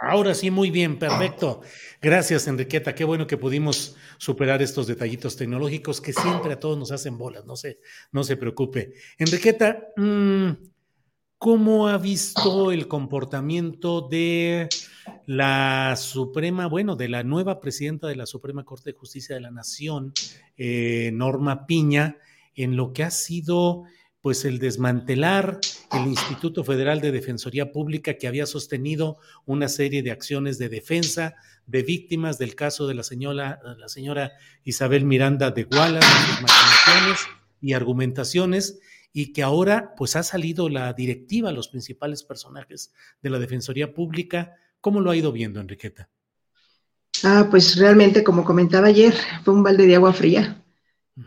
Ahora 0.01 0.35
sí, 0.35 0.51
muy 0.51 0.71
bien, 0.71 0.99
perfecto. 0.99 1.63
Gracias, 2.01 2.47
Enriqueta. 2.47 2.95
Qué 2.95 3.05
bueno 3.05 3.27
que 3.27 3.37
pudimos 3.37 3.97
superar 4.19 4.63
estos 4.63 4.87
detallitos 4.87 5.37
tecnológicos 5.37 6.01
que 6.01 6.13
siempre 6.13 6.53
a 6.53 6.61
todos 6.61 6.79
nos 6.79 6.93
hacen 6.93 7.19
bolas. 7.19 7.45
No 7.45 7.57
se, 7.57 7.81
no 8.13 8.23
se 8.23 8.37
preocupe. 8.37 8.95
Enriqueta, 9.19 9.89
mm, 9.97 10.51
¿cómo 11.39 11.89
ha 11.89 11.99
visto 11.99 12.71
el 12.71 12.87
comportamiento 12.87 14.09
de 14.09 14.69
la 15.27 15.97
Suprema, 15.97 16.69
bueno, 16.69 16.95
de 16.95 17.09
la 17.09 17.25
nueva 17.25 17.59
presidenta 17.59 18.07
de 18.07 18.17
la 18.17 18.27
Suprema 18.27 18.65
Corte 18.65 18.93
de 18.93 18.99
Justicia 18.99 19.35
de 19.35 19.41
la 19.41 19.51
Nación, 19.51 20.13
eh, 20.57 21.11
Norma 21.13 21.67
Piña, 21.67 22.19
en 22.55 22.77
lo 22.77 22.93
que 22.93 23.03
ha 23.03 23.11
sido 23.11 23.85
pues 24.21 24.45
el 24.45 24.59
desmantelar 24.59 25.61
el 25.93 26.07
Instituto 26.07 26.65
Federal 26.65 27.01
de 27.01 27.13
Defensoría 27.13 27.73
Pública 27.73 28.15
que 28.15 28.27
había 28.27 28.47
sostenido 28.47 29.19
una 29.47 29.69
serie 29.69 30.03
de 30.03 30.11
acciones 30.11 30.59
de 30.59 30.69
defensa 30.69 31.37
de 31.67 31.83
víctimas 31.83 32.39
del 32.39 32.55
caso 32.55 32.87
de 32.87 32.95
la 32.95 33.03
señora, 33.03 33.61
la 33.79 33.89
señora 33.89 34.33
Isabel 34.65 35.05
Miranda 35.05 35.51
de 35.51 35.65
maquinaciones 35.65 37.27
y 37.61 37.73
argumentaciones, 37.73 38.81
y 39.13 39.33
que 39.33 39.43
ahora 39.43 39.95
pues 39.97 40.17
ha 40.17 40.23
salido 40.23 40.69
la 40.69 40.93
directiva 40.93 41.53
los 41.53 41.69
principales 41.69 42.23
personajes 42.23 42.93
de 43.23 43.31
la 43.31 43.39
Defensoría 43.39 43.93
Pública. 43.93 44.55
¿Cómo 44.81 45.01
lo 45.01 45.11
ha 45.11 45.17
ido 45.17 45.33
viendo, 45.33 45.61
Enriqueta? 45.61 46.09
Ah, 47.25 47.49
pues 47.51 47.77
realmente, 47.77 48.23
como 48.23 48.45
comentaba 48.45 48.89
ayer, 48.89 49.15
fue 49.45 49.55
un 49.55 49.63
balde 49.63 49.87
de 49.87 49.97
agua 49.97 50.13
fría. 50.13 50.63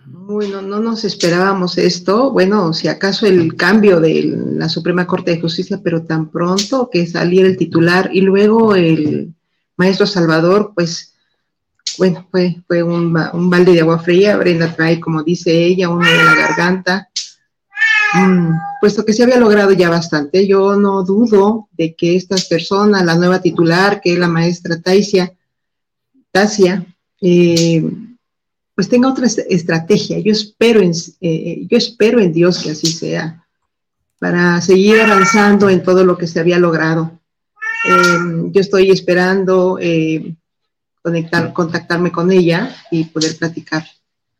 Bueno, 0.05 0.61
no 0.61 0.79
nos 0.79 1.03
esperábamos 1.03 1.77
esto. 1.77 2.31
Bueno, 2.31 2.71
si 2.71 2.87
acaso 2.87 3.25
el 3.25 3.57
cambio 3.57 3.99
de 3.99 4.23
la 4.53 4.69
Suprema 4.69 5.05
Corte 5.05 5.31
de 5.31 5.41
Justicia, 5.41 5.81
pero 5.83 6.03
tan 6.03 6.29
pronto 6.31 6.89
que 6.89 7.05
saliera 7.05 7.49
el 7.49 7.57
titular 7.57 8.09
y 8.13 8.21
luego 8.21 8.73
el 8.75 9.33
maestro 9.75 10.05
Salvador, 10.05 10.71
pues, 10.73 11.13
bueno, 11.97 12.25
fue, 12.31 12.63
fue 12.67 12.83
un, 12.83 13.11
balde 13.11 13.73
de 13.73 13.81
agua 13.81 13.99
fría. 13.99 14.37
Brenda 14.37 14.73
trae, 14.73 15.01
como 15.01 15.23
dice 15.23 15.51
ella, 15.51 15.89
uno 15.89 16.07
de 16.07 16.23
la 16.23 16.35
garganta. 16.35 17.09
Mm, 18.13 18.51
puesto 18.79 19.03
que 19.03 19.11
se 19.11 19.23
había 19.23 19.39
logrado 19.39 19.73
ya 19.73 19.89
bastante, 19.89 20.47
yo 20.47 20.75
no 20.75 21.03
dudo 21.03 21.69
de 21.73 21.95
que 21.95 22.15
estas 22.15 22.45
personas, 22.45 23.05
la 23.05 23.15
nueva 23.15 23.41
titular, 23.41 23.99
que 24.01 24.13
es 24.13 24.19
la 24.19 24.27
maestra 24.27 24.81
Taisia, 24.81 25.33
Tasia, 26.31 26.85
eh, 27.21 27.83
pues 28.75 28.89
tenga 28.89 29.09
otra 29.09 29.27
estrategia. 29.27 30.19
Yo 30.19 30.31
espero, 30.31 30.81
en, 30.81 30.91
eh, 31.21 31.65
yo 31.69 31.77
espero 31.77 32.19
en 32.19 32.33
Dios 32.33 32.59
que 32.63 32.71
así 32.71 32.87
sea, 32.87 33.45
para 34.19 34.61
seguir 34.61 34.99
avanzando 35.01 35.69
en 35.69 35.83
todo 35.83 36.03
lo 36.03 36.17
que 36.17 36.27
se 36.27 36.39
había 36.39 36.59
logrado. 36.59 37.19
Em, 37.85 38.51
yo 38.51 38.61
estoy 38.61 38.91
esperando 38.91 39.77
eh, 39.81 40.35
conectar, 41.01 41.51
contactarme 41.53 42.11
con 42.11 42.31
ella 42.31 42.75
y 42.91 43.05
poder 43.05 43.37
platicar. 43.37 43.85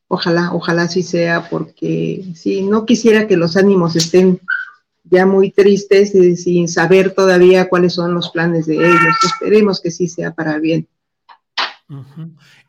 Ojalá, 0.08 0.54
ojalá 0.54 0.84
así 0.84 1.04
sea, 1.04 1.50
porque 1.50 2.26
si 2.36 2.62
no 2.62 2.86
quisiera 2.86 3.28
que 3.28 3.38
los 3.38 3.58
ánimos 3.58 3.96
estén 3.96 4.40
ya 5.04 5.26
muy 5.26 5.52
tristes 5.52 6.14
y 6.14 6.36
sin 6.36 6.68
saber 6.68 7.14
todavía 7.14 7.70
cuáles 7.70 7.94
son 7.94 8.14
los 8.14 8.30
planes 8.30 8.66
de 8.66 8.76
ellos. 8.76 9.16
Esperemos 9.24 9.82
que 9.82 9.92
sí 9.92 10.08
sea 10.08 10.34
para 10.34 10.60
bien. 10.60 10.88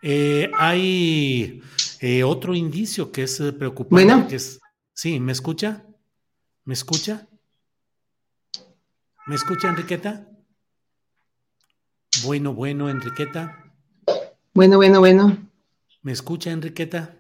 Eh, 0.05 0.51
hay 0.59 1.63
eh, 2.01 2.25
otro 2.25 2.55
indicio 2.55 3.13
que 3.13 3.23
es 3.23 3.39
eh, 3.39 3.53
preocupante. 3.53 4.05
Bueno. 4.05 4.27
Que 4.27 4.35
es, 4.35 4.61
sí, 4.93 5.21
¿me 5.21 5.31
escucha? 5.31 5.85
¿Me 6.65 6.75
escucha? 6.75 7.29
¿Me 9.27 9.37
escucha, 9.37 9.69
Enriqueta? 9.69 10.27
Bueno, 12.25 12.53
bueno, 12.53 12.91
Enriqueta. 12.91 13.73
Bueno, 14.53 14.77
bueno, 14.77 14.99
bueno. 14.99 15.39
¿Me 16.03 16.11
escucha, 16.11 16.51
Enriqueta? 16.51 17.17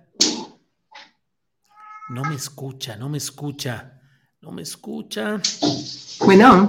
No 2.08 2.24
me 2.24 2.34
escucha, 2.34 2.96
no 2.96 3.08
me 3.08 3.18
escucha. 3.18 4.00
No 4.40 4.50
me 4.50 4.62
escucha. 4.62 5.40
Bueno. 6.18 6.68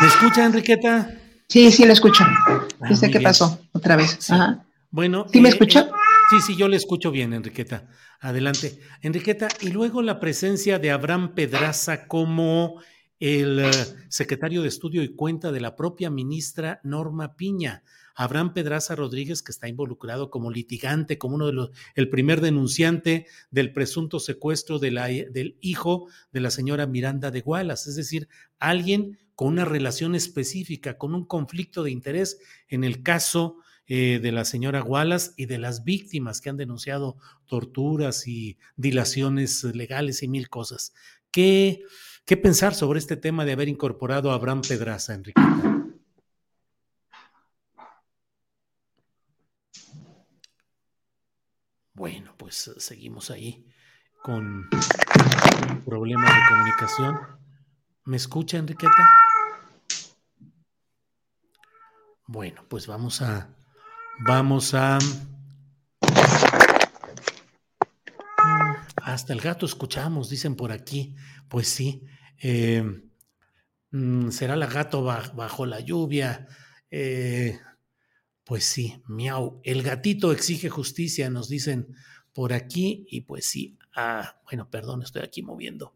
¿Me 0.00 0.06
escucha, 0.06 0.46
Enriqueta? 0.46 1.10
Sí, 1.48 1.72
sí, 1.72 1.84
lo 1.84 1.92
escucho. 1.92 2.24
Ah, 2.80 2.94
sé 2.94 3.10
qué 3.10 3.20
pasó 3.20 3.58
otra 3.72 3.96
vez. 3.96 4.30
Ajá. 4.30 4.64
Bueno. 4.90 5.26
¿Sí 5.32 5.40
me 5.40 5.48
eh, 5.48 5.52
escucha? 5.52 5.80
Eh, 5.80 5.90
sí, 6.30 6.40
sí, 6.40 6.56
yo 6.56 6.68
le 6.68 6.76
escucho 6.76 7.10
bien, 7.10 7.32
Enriqueta. 7.32 7.88
Adelante. 8.20 8.80
Enriqueta, 9.02 9.48
y 9.60 9.70
luego 9.70 10.02
la 10.02 10.20
presencia 10.20 10.78
de 10.78 10.90
Abraham 10.90 11.34
Pedraza 11.34 12.06
como 12.06 12.80
el 13.20 13.60
eh, 13.60 13.70
secretario 14.08 14.62
de 14.62 14.68
estudio 14.68 15.02
y 15.02 15.14
cuenta 15.14 15.52
de 15.52 15.60
la 15.60 15.76
propia 15.76 16.10
ministra 16.10 16.80
Norma 16.82 17.36
Piña. 17.36 17.84
Abraham 18.16 18.52
Pedraza 18.52 18.96
Rodríguez, 18.96 19.42
que 19.42 19.52
está 19.52 19.68
involucrado 19.68 20.30
como 20.30 20.50
litigante, 20.50 21.16
como 21.16 21.36
uno 21.36 21.46
de 21.46 21.52
los, 21.52 21.70
el 21.94 22.10
primer 22.10 22.40
denunciante 22.40 23.26
del 23.50 23.72
presunto 23.72 24.18
secuestro 24.18 24.78
de 24.78 24.90
la, 24.90 25.06
del 25.06 25.56
hijo 25.60 26.08
de 26.32 26.40
la 26.40 26.50
señora 26.50 26.86
Miranda 26.86 27.30
de 27.30 27.40
Gualas, 27.40 27.86
es 27.86 27.96
decir, 27.96 28.28
alguien 28.58 29.18
con 29.34 29.48
una 29.48 29.64
relación 29.64 30.14
específica, 30.14 30.98
con 30.98 31.14
un 31.14 31.24
conflicto 31.24 31.82
de 31.82 31.92
interés 31.92 32.40
en 32.68 32.84
el 32.84 33.02
caso 33.02 33.56
eh, 33.92 34.20
de 34.22 34.30
la 34.30 34.44
señora 34.44 34.84
Wallace 34.84 35.32
y 35.36 35.46
de 35.46 35.58
las 35.58 35.82
víctimas 35.82 36.40
que 36.40 36.48
han 36.48 36.56
denunciado 36.56 37.16
torturas 37.46 38.28
y 38.28 38.56
dilaciones 38.76 39.64
legales 39.64 40.22
y 40.22 40.28
mil 40.28 40.48
cosas. 40.48 40.94
¿Qué, 41.32 41.82
qué 42.24 42.36
pensar 42.36 42.72
sobre 42.72 43.00
este 43.00 43.16
tema 43.16 43.44
de 43.44 43.50
haber 43.50 43.68
incorporado 43.68 44.30
a 44.30 44.34
Abraham 44.34 44.62
Pedraza, 44.62 45.12
Enrique? 45.12 45.42
Bueno, 51.92 52.36
pues 52.38 52.70
seguimos 52.78 53.32
ahí 53.32 53.66
con 54.22 54.68
problemas 55.84 56.32
de 56.32 56.40
comunicación. 56.48 57.18
¿Me 58.04 58.16
escucha, 58.16 58.56
Enriqueta? 58.56 59.10
Bueno, 62.28 62.64
pues 62.68 62.86
vamos 62.86 63.20
a. 63.22 63.56
Vamos 64.22 64.74
a. 64.74 64.98
Hasta 68.96 69.32
el 69.32 69.40
gato 69.40 69.64
escuchamos, 69.64 70.28
dicen 70.28 70.56
por 70.56 70.72
aquí. 70.72 71.14
Pues 71.48 71.68
sí. 71.68 72.04
Eh, 72.38 72.84
mm, 73.90 74.28
¿Será 74.28 74.56
la 74.56 74.66
gato 74.66 75.02
bajo 75.02 75.64
la 75.64 75.80
lluvia? 75.80 76.46
Eh, 76.90 77.58
pues 78.44 78.64
sí, 78.64 79.02
miau. 79.08 79.60
El 79.64 79.82
gatito 79.82 80.32
exige 80.32 80.68
justicia, 80.68 81.30
nos 81.30 81.48
dicen 81.48 81.88
por 82.34 82.52
aquí. 82.52 83.06
Y 83.08 83.22
pues 83.22 83.46
sí. 83.46 83.78
Ah, 83.96 84.38
bueno, 84.44 84.68
perdón, 84.68 85.02
estoy 85.02 85.22
aquí 85.22 85.42
moviendo. 85.42 85.94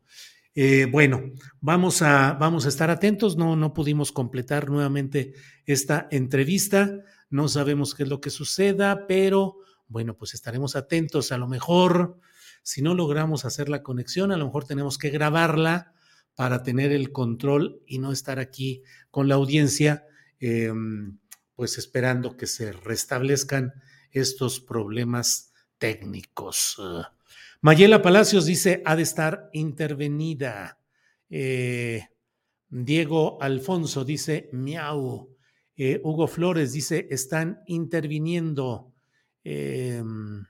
Eh, 0.55 0.87
bueno, 0.91 1.33
vamos 1.61 2.01
a, 2.01 2.33
vamos 2.33 2.65
a 2.65 2.69
estar 2.71 2.89
atentos. 2.89 3.37
No, 3.37 3.55
no 3.55 3.75
pudimos 3.75 4.13
completar 4.13 4.71
nuevamente 4.71 5.35
esta 5.67 6.09
entrevista. 6.11 7.03
No 7.35 7.49
sabemos 7.49 7.97
qué 7.97 8.05
es 8.05 8.09
lo 8.09 8.21
que 8.21 8.31
suceda, 8.31 9.09
pero 9.09 9.57
bueno, 9.89 10.17
pues 10.17 10.35
estaremos 10.35 10.77
atentos. 10.77 11.33
A 11.33 11.37
lo 11.37 11.49
mejor, 11.49 12.21
si 12.63 12.81
no 12.81 12.95
logramos 12.95 13.45
hacer 13.45 13.69
la 13.69 13.83
conexión, 13.83 14.31
a 14.31 14.37
lo 14.37 14.45
mejor 14.45 14.67
tenemos 14.67 14.99
que 14.99 15.11
grabarla 15.11 15.95
para 16.37 16.63
tener 16.63 16.93
el 16.93 17.11
control 17.11 17.83
y 17.89 17.99
no 17.99 18.13
estar 18.13 18.39
aquí 18.39 18.85
con 19.11 19.27
la 19.27 19.35
audiencia, 19.35 20.07
em, 20.39 21.19
pues 21.57 21.77
esperando 21.77 22.37
que 22.37 22.47
se 22.47 22.71
restablezcan 22.71 23.73
estos 24.13 24.61
problemas 24.61 25.53
técnicos. 25.79 26.81
Mayela 27.61 28.01
Palacios 28.01 28.47
dice, 28.47 28.81
ha 28.85 28.95
de 28.95 29.03
estar 29.03 29.51
intervenida. 29.53 30.79
Eh, 31.29 32.07
Diego 32.69 33.43
Alfonso 33.43 34.05
dice, 34.05 34.51
miau. 34.53 35.34
Eh, 35.77 36.01
Hugo 36.05 36.27
Flores 36.27 36.73
dice, 36.73 37.09
están 37.11 37.63
interviniendo. 37.67 38.93
Em, 39.43 40.45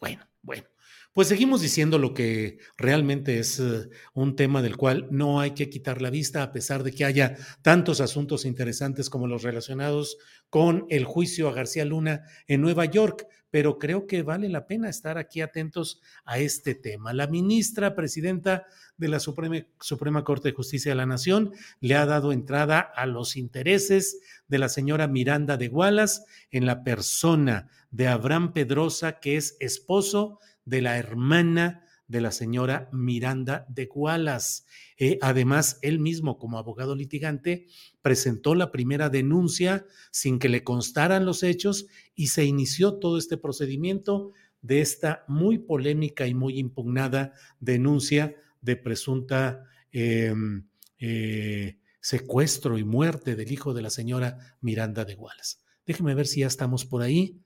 bueno, 0.00 0.22
bueno, 0.42 0.64
Pues 1.12 1.28
seguimos 1.28 1.60
diciendo 1.60 1.98
lo 1.98 2.14
que 2.14 2.58
realmente 2.78 3.38
es 3.38 3.60
eh, 3.60 3.90
un 4.14 4.34
tema 4.34 4.62
del 4.62 4.76
cual 4.78 5.08
no 5.10 5.40
hay 5.40 5.50
que 5.50 5.68
quitar 5.68 6.00
la 6.00 6.08
vista, 6.08 6.42
a 6.42 6.52
pesar 6.52 6.82
de 6.82 6.92
que 6.92 7.04
haya 7.04 7.36
tantos 7.60 8.00
asuntos 8.00 8.46
interesantes 8.46 9.10
como 9.10 9.26
los 9.26 9.42
relacionados 9.42 10.16
con 10.48 10.86
el 10.88 11.04
juicio 11.04 11.48
a 11.48 11.52
García 11.52 11.84
Luna 11.84 12.22
en 12.46 12.62
Nueva 12.62 12.86
York, 12.86 13.26
pero 13.52 13.78
creo 13.78 14.06
que 14.06 14.22
vale 14.22 14.48
la 14.48 14.66
pena 14.66 14.88
estar 14.88 15.18
aquí 15.18 15.42
atentos 15.42 16.00
a 16.24 16.38
este 16.38 16.74
tema. 16.74 17.12
La 17.12 17.26
ministra 17.26 17.94
presidenta 17.94 18.64
de 18.96 19.08
la 19.08 19.20
Suprema, 19.20 20.24
Corte 20.24 20.48
de 20.48 20.54
Justicia 20.54 20.92
de 20.92 20.96
la 20.96 21.04
Nación 21.04 21.52
le 21.78 21.94
ha 21.94 22.06
dado 22.06 22.32
entrada 22.32 22.80
a 22.80 23.04
los 23.04 23.36
intereses 23.36 24.20
de 24.48 24.58
la 24.58 24.70
señora 24.70 25.06
Miranda 25.06 25.58
de 25.58 25.68
Gualas 25.68 26.24
en 26.50 26.64
la 26.64 26.82
persona 26.82 27.68
de 27.90 28.08
Abraham 28.08 28.54
Pedrosa, 28.54 29.20
que 29.20 29.36
es 29.36 29.58
esposo 29.60 30.38
de 30.64 30.80
la 30.80 30.96
hermana 30.96 31.81
de 32.08 32.20
la 32.20 32.30
señora 32.30 32.88
Miranda 32.92 33.66
de 33.68 33.86
Gualas. 33.86 34.66
Eh, 34.98 35.18
además, 35.22 35.78
él 35.82 35.98
mismo, 35.98 36.38
como 36.38 36.58
abogado 36.58 36.94
litigante, 36.94 37.66
presentó 38.02 38.54
la 38.54 38.70
primera 38.70 39.08
denuncia 39.08 39.86
sin 40.10 40.38
que 40.38 40.48
le 40.48 40.64
constaran 40.64 41.24
los 41.24 41.42
hechos 41.42 41.86
y 42.14 42.28
se 42.28 42.44
inició 42.44 42.94
todo 42.98 43.18
este 43.18 43.36
procedimiento 43.36 44.32
de 44.60 44.80
esta 44.80 45.24
muy 45.26 45.58
polémica 45.58 46.26
y 46.26 46.34
muy 46.34 46.58
impugnada 46.58 47.32
denuncia 47.60 48.36
de 48.60 48.76
presunta 48.76 49.64
em, 49.90 50.68
eh, 50.98 51.78
secuestro 52.00 52.78
y 52.78 52.84
muerte 52.84 53.36
del 53.36 53.52
hijo 53.52 53.74
de 53.74 53.82
la 53.82 53.90
señora 53.90 54.56
Miranda 54.60 55.04
de 55.04 55.14
Gualas. 55.14 55.60
Déjeme 55.86 56.14
ver 56.14 56.26
si 56.26 56.40
ya 56.40 56.46
estamos 56.46 56.84
por 56.84 57.02
ahí. 57.02 57.40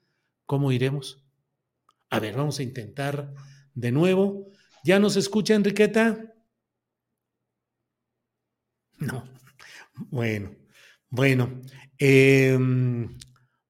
¿Cómo 0.44 0.72
iremos? 0.72 1.24
A 2.10 2.20
ver, 2.20 2.36
vamos 2.36 2.58
a 2.58 2.62
intentar 2.62 3.32
de 3.76 3.92
nuevo. 3.92 4.50
¿Ya 4.82 4.98
nos 4.98 5.16
escucha 5.16 5.54
Enriqueta? 5.54 6.34
No. 8.98 9.24
Bueno, 10.10 10.56
bueno. 11.08 11.60
Em, 11.98 13.16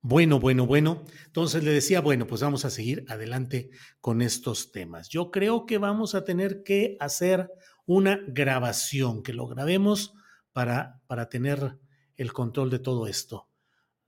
bueno, 0.00 0.40
bueno, 0.40 0.66
bueno. 0.66 1.04
Entonces 1.26 1.62
le 1.64 1.72
decía, 1.72 2.00
bueno, 2.00 2.26
pues 2.26 2.40
vamos 2.40 2.64
a 2.64 2.70
seguir 2.70 3.04
adelante 3.08 3.70
con 4.00 4.22
estos 4.22 4.72
temas. 4.72 5.08
Yo 5.08 5.30
creo 5.30 5.66
que 5.66 5.78
vamos 5.78 6.14
a 6.14 6.24
tener 6.24 6.62
que 6.62 6.96
hacer 7.00 7.50
una 7.84 8.20
grabación, 8.28 9.22
que 9.22 9.34
lo 9.34 9.46
grabemos 9.46 10.14
para, 10.52 11.02
para 11.06 11.28
tener 11.28 11.78
el 12.16 12.32
control 12.32 12.70
de 12.70 12.78
todo 12.78 13.06
esto. 13.06 13.48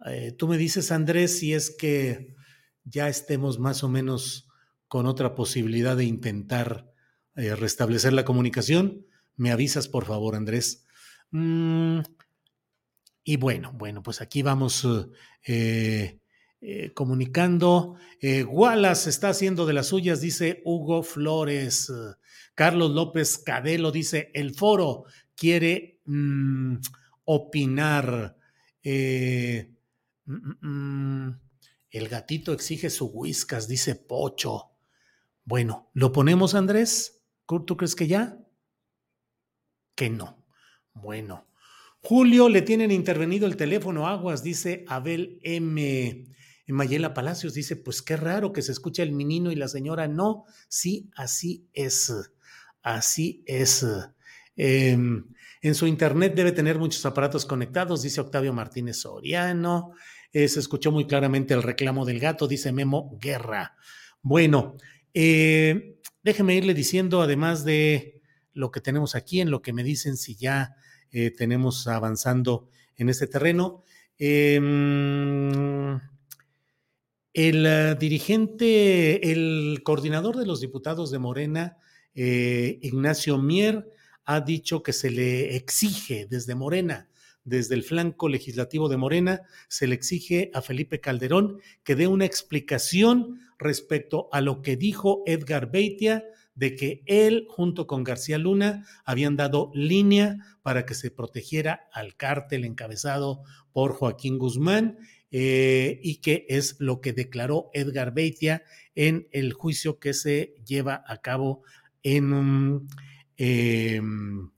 Eh, 0.07 0.33
tú 0.33 0.47
me 0.47 0.57
dices, 0.57 0.93
Andrés, 0.93 1.41
si 1.41 1.53
es 1.53 1.75
que 1.77 2.37
ya 2.85 3.09
estemos 3.09 3.59
más 3.59 3.83
o 3.83 3.89
menos 3.89 4.48
con 4.89 5.07
otra 5.07 5.35
posibilidad 5.35 5.97
de 5.97 6.05
intentar 6.05 6.91
eh, 7.37 7.55
restablecer 7.55 8.13
la 8.15 8.25
comunicación, 8.25 9.07
me 9.37 9.53
avisas 9.53 9.87
por 9.87 10.07
favor, 10.07 10.35
Andrés. 10.35 10.87
Mm, 11.31 12.01
y 13.23 13.37
bueno, 13.37 13.73
bueno, 13.75 14.03
pues 14.03 14.21
aquí 14.23 14.43
vamos 14.43 14.87
eh, 15.47 16.19
eh, 16.61 16.93
comunicando. 16.95 17.97
Wallace 18.49 19.11
está 19.11 19.29
haciendo 19.29 19.67
de 19.67 19.75
las 19.75 19.89
suyas, 19.89 20.21
dice 20.21 20.63
Hugo 20.65 21.03
Flores. 21.03 21.93
Carlos 22.55 22.91
López 22.91 23.39
Cadelo 23.39 23.93
dice, 23.93 24.31
el 24.35 24.55
foro 24.55 25.05
quiere 25.37 26.01
mm, 26.07 26.77
opinar. 27.25 28.37
Mm, 30.25 31.31
el 31.91 32.09
gatito 32.09 32.53
exige 32.53 32.91
su 32.91 33.07
whiskas, 33.07 33.69
dice 33.69 33.95
Pocho. 33.95 34.68
Bueno, 35.49 35.89
¿lo 35.95 36.13
ponemos, 36.13 36.55
Andrés? 36.55 37.23
¿Tú 37.47 37.75
crees 37.79 37.95
que 37.95 38.07
ya? 38.07 38.39
Que 39.95 40.11
no. 40.11 40.45
Bueno. 40.93 41.49
Julio, 42.03 42.51
le 42.51 42.61
tienen 42.61 42.91
intervenido 42.91 43.47
el 43.47 43.57
teléfono 43.57 44.07
aguas, 44.07 44.43
dice 44.43 44.85
Abel 44.89 45.41
M. 45.43 46.27
Mayela 46.67 47.15
Palacios 47.15 47.55
dice, 47.55 47.77
pues 47.77 48.03
qué 48.03 48.19
raro 48.19 48.53
que 48.53 48.61
se 48.61 48.73
escuche 48.73 49.03
el 49.03 49.13
menino 49.13 49.51
y 49.51 49.55
la 49.55 49.69
señora 49.69 50.07
no. 50.07 50.45
Sí, 50.69 51.09
así 51.17 51.67
es. 51.73 52.13
Así 52.83 53.43
es. 53.47 53.87
Em, 54.55 55.33
en 55.63 55.75
su 55.75 55.87
internet 55.87 56.35
debe 56.35 56.53
tener 56.53 56.79
muchos 56.79 57.07
aparatos 57.07 57.47
conectados, 57.47 58.03
dice 58.03 58.21
Octavio 58.21 58.53
Martínez 58.53 58.99
Soriano. 58.99 59.93
Eh, 60.31 60.47
se 60.47 60.61
escuchó 60.61 60.93
muy 60.93 61.07
claramente 61.07 61.55
el 61.55 61.63
reclamo 61.63 62.05
del 62.05 62.21
gato, 62.21 62.47
dice 62.47 62.71
Memo 62.71 63.17
Guerra. 63.19 63.79
Bueno, 64.21 64.77
eh, 65.15 66.01
déjeme 66.23 66.55
irle 66.55 66.75
diciendo, 66.75 67.23
además 67.23 67.65
de 67.65 68.23
lo 68.53 68.71
que 68.71 68.81
tenemos 68.81 69.15
aquí, 69.15 69.41
en 69.41 69.51
lo 69.51 69.63
que 69.63 69.73
me 69.73 69.85
dicen 69.85 70.17
si 70.17 70.37
ya 70.37 70.77
eh, 71.11 71.31
tenemos 71.31 71.87
avanzando 71.87 72.69
en 72.97 73.09
este 73.09 73.27
terreno. 73.27 73.83
Em, 74.19 76.01
el 77.33 77.97
dirigente, 77.99 79.31
el 79.31 79.83
coordinador 79.85 80.37
de 80.37 80.47
los 80.47 80.61
diputados 80.61 81.11
de 81.11 81.19
Morena, 81.19 81.77
Ignacio 82.15 83.39
Mier, 83.39 83.89
ha 84.25 84.41
dicho 84.41 84.83
que 84.83 84.93
se 84.93 85.11
le 85.11 85.55
exige 85.55 86.27
desde 86.29 86.57
Morena 86.57 87.09
desde 87.49 87.75
el 87.75 87.83
flanco 87.83 88.29
legislativo 88.29 88.89
de 88.89 88.99
Morena, 88.99 89.43
se 89.69 89.87
le 89.87 89.95
exige 89.95 90.51
a 90.55 90.61
Felipe 90.61 91.01
Calderón 91.01 91.61
que 91.83 91.97
dé 91.97 92.07
una 92.07 92.27
explicación 92.27 93.41
respecto 93.59 94.29
a 94.33 94.41
lo 94.41 94.63
que 94.63 94.77
dijo 94.77 95.23
Edgar 95.27 95.71
Beitia 95.71 96.25
de 96.55 96.75
que 96.75 97.03
él 97.07 97.47
junto 97.49 97.87
con 97.87 98.03
García 98.03 98.39
Luna 98.39 98.85
habían 99.05 99.37
dado 99.37 99.71
línea 99.75 100.39
para 100.63 100.87
que 100.87 100.95
se 100.95 101.11
protegiera 101.11 101.89
al 101.93 102.17
cártel 102.17 102.65
encabezado 102.65 103.43
por 103.73 103.93
Joaquín 103.93 104.39
Guzmán 104.39 104.99
eh, 105.31 106.01
y 106.03 106.17
que 106.17 106.47
es 106.49 106.77
lo 106.81 107.01
que 107.01 107.13
declaró 107.13 107.71
Edgar 107.75 108.13
Beitia 108.13 108.65
en 108.95 109.29
el 109.31 109.53
juicio 109.53 109.99
que 109.99 110.15
se 110.15 110.55
lleva 110.67 111.05
a 111.07 111.19
cabo 111.19 111.63
en... 112.03 112.89
Em, 113.37 114.51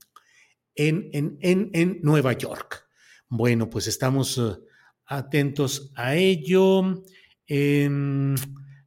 en, 0.75 1.37
en, 1.41 1.99
Nueva 2.01 2.33
York. 2.33 2.87
Bueno, 3.29 3.69
pues 3.69 3.85
estamos 3.85 4.39
eh, 4.39 4.57
atentos 5.05 5.91
a 5.95 6.15
ello. 6.15 7.03
Em, 7.45 8.35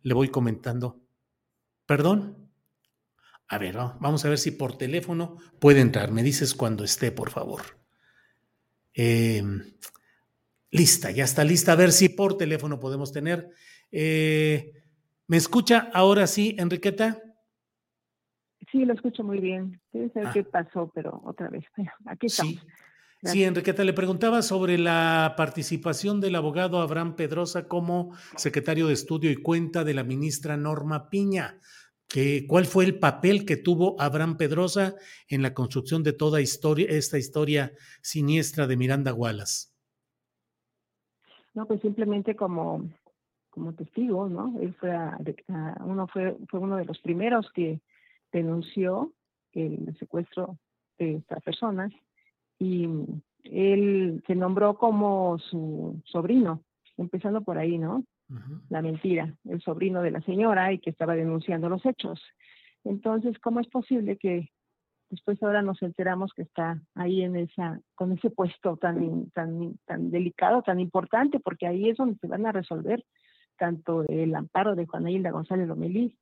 le 0.04 0.14
voy 0.14 0.28
comentando. 0.28 1.00
¿Perdón? 1.86 2.50
A 3.48 3.58
ver, 3.58 3.76
vamos 3.76 4.24
a 4.24 4.28
ver 4.28 4.38
si 4.38 4.52
por 4.52 4.78
teléfono 4.78 5.38
puede 5.58 5.80
entrar. 5.80 6.12
Me 6.12 6.22
dices 6.22 6.54
cuando 6.54 6.84
esté, 6.84 7.10
por 7.10 7.30
favor. 7.30 7.62
Em, 8.92 9.60
lista, 10.70 11.10
ya 11.10 11.24
está 11.24 11.42
lista. 11.42 11.72
A 11.72 11.76
ver 11.76 11.90
si 11.90 12.10
por 12.10 12.36
teléfono 12.36 12.78
podemos 12.78 13.12
tener. 13.12 13.50
Eh, 13.90 14.72
¿Me 15.26 15.36
escucha 15.36 15.90
ahora 15.92 16.26
sí, 16.26 16.54
Enriqueta? 16.58 17.20
Sí, 18.70 18.84
lo 18.84 18.94
escucho 18.94 19.24
muy 19.24 19.40
bien. 19.40 19.80
Debe 19.92 20.10
saber 20.10 20.28
ah. 20.28 20.32
qué 20.32 20.44
pasó, 20.44 20.90
pero 20.94 21.22
otra 21.24 21.48
vez. 21.48 21.64
Aquí 22.06 22.26
estamos. 22.26 22.54
Sí. 22.54 22.60
Enriqueta, 23.32 23.84
le 23.84 23.92
preguntaba 23.92 24.42
sobre 24.42 24.78
la 24.78 25.34
participación 25.36 26.20
del 26.20 26.34
abogado 26.34 26.80
Abraham 26.80 27.16
Pedrosa 27.16 27.68
como 27.68 28.14
secretario 28.36 28.86
de 28.86 28.94
estudio 28.94 29.30
y 29.30 29.36
cuenta 29.36 29.84
de 29.84 29.94
la 29.94 30.04
ministra 30.04 30.56
Norma 30.56 31.08
Piña. 31.08 31.58
Que, 32.06 32.46
¿Cuál 32.46 32.66
fue 32.66 32.84
el 32.84 32.98
papel 32.98 33.44
que 33.46 33.56
tuvo 33.56 34.00
Abraham 34.00 34.36
Pedrosa 34.36 34.94
en 35.28 35.42
la 35.42 35.54
construcción 35.54 36.02
de 36.02 36.12
toda 36.12 36.40
historia, 36.40 36.86
esta 36.90 37.18
historia 37.18 37.72
siniestra 38.02 38.66
de 38.66 38.76
Miranda 38.76 39.14
Wallace? 39.14 39.68
No, 41.54 41.66
pues 41.66 41.80
simplemente 41.80 42.36
como, 42.36 42.88
como 43.50 43.72
testigo, 43.72 44.28
¿no? 44.28 44.58
Él 44.60 44.74
fue, 44.78 44.90
uno 45.80 46.06
fue, 46.08 46.36
fue 46.48 46.60
uno 46.60 46.76
de 46.76 46.84
los 46.84 46.98
primeros 46.98 47.50
que, 47.52 47.80
denunció 48.34 49.12
el 49.52 49.96
secuestro 49.98 50.58
de 50.98 51.16
estas 51.16 51.42
personas 51.42 51.92
y 52.58 52.88
él 53.44 54.22
se 54.26 54.34
nombró 54.34 54.76
como 54.76 55.38
su 55.38 56.00
sobrino, 56.04 56.62
empezando 56.96 57.42
por 57.42 57.58
ahí, 57.58 57.78
¿no? 57.78 58.04
La 58.70 58.82
mentira, 58.82 59.34
el 59.44 59.60
sobrino 59.60 60.02
de 60.02 60.10
la 60.10 60.20
señora 60.22 60.72
y 60.72 60.78
que 60.78 60.90
estaba 60.90 61.14
denunciando 61.14 61.68
los 61.68 61.84
hechos. 61.84 62.20
Entonces, 62.82 63.38
¿cómo 63.38 63.60
es 63.60 63.68
posible 63.68 64.16
que 64.16 64.50
después 65.10 65.40
ahora 65.42 65.62
nos 65.62 65.80
enteramos 65.82 66.32
que 66.34 66.42
está 66.42 66.80
ahí 66.94 67.22
en 67.22 67.36
esa, 67.36 67.80
con 67.94 68.12
ese 68.12 68.30
puesto 68.30 68.76
tan, 68.76 69.30
tan, 69.30 69.78
tan 69.84 70.10
delicado, 70.10 70.62
tan 70.62 70.80
importante, 70.80 71.38
porque 71.38 71.66
ahí 71.66 71.90
es 71.90 71.98
donde 71.98 72.18
se 72.18 72.26
van 72.26 72.46
a 72.46 72.52
resolver 72.52 73.04
tanto 73.56 74.04
el 74.08 74.34
amparo 74.34 74.74
de 74.74 74.86
Juana 74.86 75.10
Hilda 75.10 75.30
González 75.30 75.68
Lomelí 75.68 76.18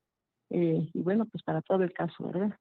eh, 0.51 0.91
y 0.93 1.03
bueno, 1.03 1.27
pues 1.27 1.43
para 1.43 1.63
todo 1.63 1.83
el 1.83 1.93
caso, 1.93 2.25
¿verdad? 2.25 2.55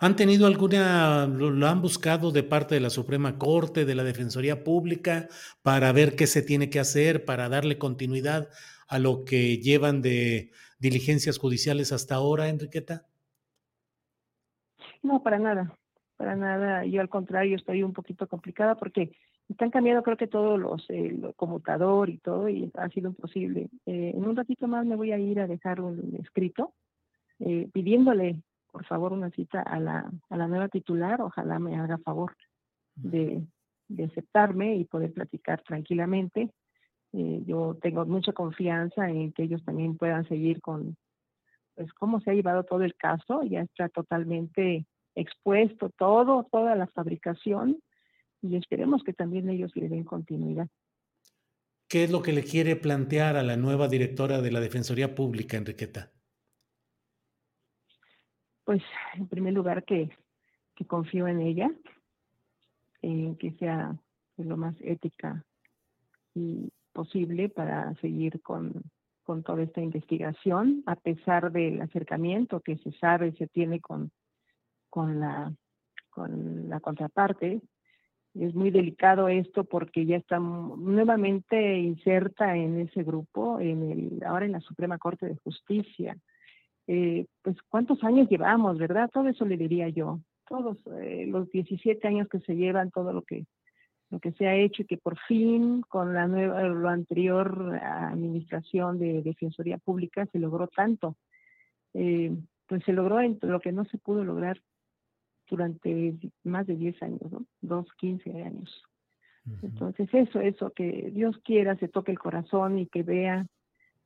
¿Han 0.00 0.16
tenido 0.16 0.46
alguna, 0.46 1.26
lo, 1.26 1.66
han 1.66 1.80
buscado 1.80 2.32
de 2.32 2.42
parte 2.42 2.74
de 2.74 2.80
la 2.80 2.90
Suprema 2.90 3.38
Corte, 3.38 3.84
de 3.84 3.94
la 3.94 4.02
Defensoría 4.02 4.64
Pública, 4.64 5.28
para 5.62 5.92
ver 5.92 6.16
qué 6.16 6.26
se 6.26 6.42
tiene 6.42 6.70
que 6.70 6.80
hacer, 6.80 7.24
para 7.24 7.48
darle 7.48 7.78
continuidad 7.78 8.48
a 8.88 8.98
lo 8.98 9.24
que 9.24 9.58
llevan 9.58 10.02
de 10.02 10.50
diligencias 10.80 11.38
judiciales 11.38 11.92
hasta 11.92 12.16
ahora, 12.16 12.48
Enriqueta? 12.48 13.06
No, 15.02 15.22
para 15.22 15.38
nada, 15.38 15.76
para 16.16 16.34
nada. 16.34 16.84
Yo 16.84 17.00
al 17.00 17.08
contrario 17.08 17.56
estoy 17.56 17.82
un 17.84 17.92
poquito 17.92 18.26
complicada 18.26 18.74
porque 18.76 19.12
están 19.48 19.70
cambiando 19.70 20.02
creo 20.02 20.16
que 20.16 20.26
todos 20.26 20.58
los, 20.58 20.88
el 20.90 21.32
conmutador 21.36 22.10
y 22.10 22.18
todo 22.18 22.48
y 22.48 22.70
ha 22.74 22.88
sido 22.88 23.10
imposible. 23.10 23.68
Eh, 23.86 24.12
en 24.14 24.24
un 24.24 24.34
ratito 24.34 24.66
más 24.66 24.84
me 24.84 24.96
voy 24.96 25.12
a 25.12 25.18
ir 25.18 25.40
a 25.40 25.46
dejar 25.46 25.80
un 25.80 26.16
escrito 26.20 26.74
eh, 27.38 27.68
pidiéndole 27.72 28.42
por 28.72 28.84
favor 28.86 29.12
una 29.12 29.30
cita 29.30 29.60
a 29.60 29.78
la, 29.78 30.10
a 30.30 30.36
la 30.36 30.48
nueva 30.48 30.68
titular, 30.68 31.20
ojalá 31.20 31.58
me 31.58 31.76
haga 31.76 31.98
favor 31.98 32.34
de, 32.96 33.46
aceptarme 34.02 34.76
y 34.76 34.84
poder 34.84 35.12
platicar 35.12 35.62
tranquilamente. 35.62 36.50
Eh, 37.12 37.42
yo 37.46 37.76
tengo 37.80 38.06
mucha 38.06 38.32
confianza 38.32 39.08
en 39.10 39.32
que 39.32 39.42
ellos 39.42 39.62
también 39.64 39.98
puedan 39.98 40.26
seguir 40.26 40.62
con, 40.62 40.96
pues, 41.74 41.92
cómo 41.92 42.20
se 42.20 42.30
ha 42.30 42.34
llevado 42.34 42.64
todo 42.64 42.82
el 42.82 42.94
caso, 42.96 43.42
ya 43.42 43.60
está 43.60 43.90
totalmente 43.90 44.86
expuesto 45.14 45.90
todo, 45.90 46.48
toda 46.50 46.74
la 46.74 46.86
fabricación, 46.86 47.82
y 48.40 48.56
esperemos 48.56 49.04
que 49.04 49.12
también 49.12 49.50
ellos 49.50 49.70
le 49.76 49.90
den 49.90 50.04
continuidad. 50.04 50.68
¿Qué 51.86 52.04
es 52.04 52.10
lo 52.10 52.22
que 52.22 52.32
le 52.32 52.42
quiere 52.42 52.76
plantear 52.76 53.36
a 53.36 53.42
la 53.42 53.58
nueva 53.58 53.88
directora 53.88 54.40
de 54.40 54.50
la 54.50 54.60
Defensoría 54.60 55.14
Pública, 55.14 55.58
Enriqueta? 55.58 56.10
Pues 58.64 58.82
en 59.14 59.26
primer 59.26 59.54
lugar 59.54 59.84
que, 59.84 60.10
confío 60.86 61.28
en 61.28 61.40
ella, 61.40 61.70
en 63.02 63.36
que 63.36 63.52
sea 63.52 63.96
lo 64.36 64.56
más 64.56 64.74
ética 64.80 65.44
y 66.34 66.70
posible 66.92 67.48
para 67.48 67.94
seguir 67.96 68.40
con, 68.42 68.82
toda 69.44 69.62
esta 69.62 69.80
investigación, 69.80 70.82
a 70.86 70.96
pesar 70.96 71.52
del 71.52 71.80
acercamiento 71.80 72.60
que 72.60 72.76
se 72.78 72.92
sabe 72.92 73.32
se 73.32 73.46
tiene 73.46 73.80
con, 73.80 74.10
con, 74.90 75.20
la, 75.20 75.54
con 76.10 76.68
la 76.68 76.80
contraparte. 76.80 77.62
Es 78.34 78.54
muy 78.54 78.70
delicado 78.70 79.28
esto 79.28 79.64
porque 79.64 80.04
ya 80.04 80.16
está 80.16 80.38
nuevamente 80.38 81.78
inserta 81.78 82.56
en 82.56 82.80
ese 82.80 83.02
grupo, 83.02 83.58
en 83.60 83.90
el, 83.90 84.24
ahora 84.24 84.44
en 84.44 84.52
la 84.52 84.60
Suprema 84.60 84.98
Corte 84.98 85.26
de 85.26 85.36
Justicia. 85.36 86.16
Eh, 86.86 87.26
pues 87.42 87.56
cuántos 87.68 88.02
años 88.04 88.28
llevamos, 88.28 88.78
¿verdad? 88.78 89.10
Todo 89.12 89.28
eso 89.28 89.44
le 89.44 89.56
diría 89.56 89.88
yo. 89.88 90.20
Todos 90.48 90.78
eh, 91.00 91.26
los 91.28 91.50
17 91.50 92.06
años 92.06 92.28
que 92.28 92.40
se 92.40 92.54
llevan, 92.54 92.90
todo 92.90 93.12
lo 93.12 93.22
que 93.22 93.46
lo 94.10 94.20
que 94.20 94.32
se 94.32 94.46
ha 94.46 94.54
hecho 94.54 94.82
y 94.82 94.84
que 94.84 94.98
por 94.98 95.18
fin 95.20 95.80
con 95.88 96.12
la 96.12 96.28
nueva, 96.28 96.62
lo 96.64 96.88
anterior 96.90 97.80
administración 97.82 98.98
de 98.98 99.22
Defensoría 99.22 99.78
Pública 99.78 100.26
se 100.26 100.38
logró 100.38 100.68
tanto. 100.68 101.16
Eh, 101.94 102.36
pues 102.66 102.84
se 102.84 102.92
logró 102.92 103.20
lo 103.22 103.60
que 103.60 103.72
no 103.72 103.86
se 103.86 103.96
pudo 103.96 104.22
lograr 104.22 104.60
durante 105.48 106.14
más 106.44 106.66
de 106.66 106.76
10 106.76 107.02
años, 107.02 107.32
¿no? 107.32 107.46
Dos, 107.62 107.86
15 107.98 108.42
años. 108.42 108.82
Entonces 109.62 110.08
eso, 110.12 110.40
eso, 110.40 110.70
que 110.70 111.10
Dios 111.12 111.36
quiera 111.38 111.74
se 111.76 111.88
toque 111.88 112.12
el 112.12 112.18
corazón 112.18 112.78
y 112.78 112.86
que 112.86 113.02
vea 113.02 113.46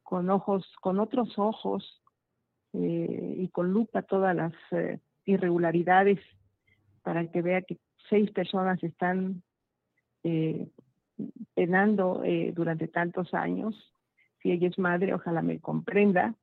con 0.02 0.30
ojos, 0.30 0.64
con 0.80 0.98
otros 0.98 1.36
ojos 1.36 2.00
eh, 2.78 3.36
y 3.38 3.48
con 3.48 3.72
lupa 3.72 4.02
todas 4.02 4.36
las 4.36 4.52
eh, 4.72 4.98
irregularidades 5.24 6.20
para 7.02 7.26
que 7.30 7.40
vea 7.40 7.62
que 7.62 7.78
seis 8.10 8.30
personas 8.32 8.82
están 8.82 9.42
eh, 10.24 10.68
penando 11.54 12.22
durante 12.52 12.88
tantos 12.88 13.32
años. 13.32 13.74
Si 14.42 14.50
ella 14.52 14.68
es 14.68 14.78
madre, 14.78 15.14
ojalá 15.14 15.40
me 15.40 15.58
comprenda 15.58 16.34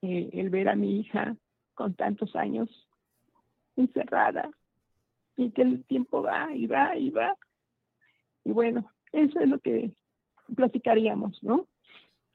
el 0.00 0.48
ver 0.48 0.70
a 0.70 0.76
mi 0.76 1.00
hija 1.00 1.36
con 1.74 1.92
tantos 1.94 2.34
años 2.34 2.70
encerrada 3.76 4.50
y 5.36 5.50
que 5.50 5.62
el 5.62 5.84
tiempo 5.84 6.22
va 6.22 6.54
y 6.54 6.66
va 6.66 6.96
y 6.96 7.10
va. 7.10 7.36
Y 8.44 8.52
bueno, 8.52 8.90
eso 9.12 9.38
es 9.40 9.48
lo 9.48 9.58
que 9.58 9.90
platicaríamos, 10.56 11.42
¿no? 11.42 11.66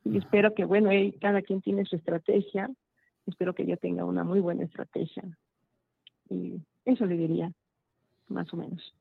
Y 0.04 0.18
espero 0.18 0.54
que, 0.54 0.66
bueno, 0.66 0.92
cada 1.20 1.42
quien 1.42 1.62
tiene 1.62 1.86
su 1.86 1.96
estrategia 1.96 2.70
espero 3.26 3.54
que 3.54 3.64
ella 3.64 3.78
tenga 3.78 4.06
una 4.06 4.24
muy 4.24 4.40
buena 4.40 4.64
estrategia. 4.64 5.24
Y 6.30 6.62
eso 6.86 7.06
le 7.06 7.18
diría, 7.18 7.52
más 8.28 8.52
o 8.54 8.58
menos. 8.58 8.96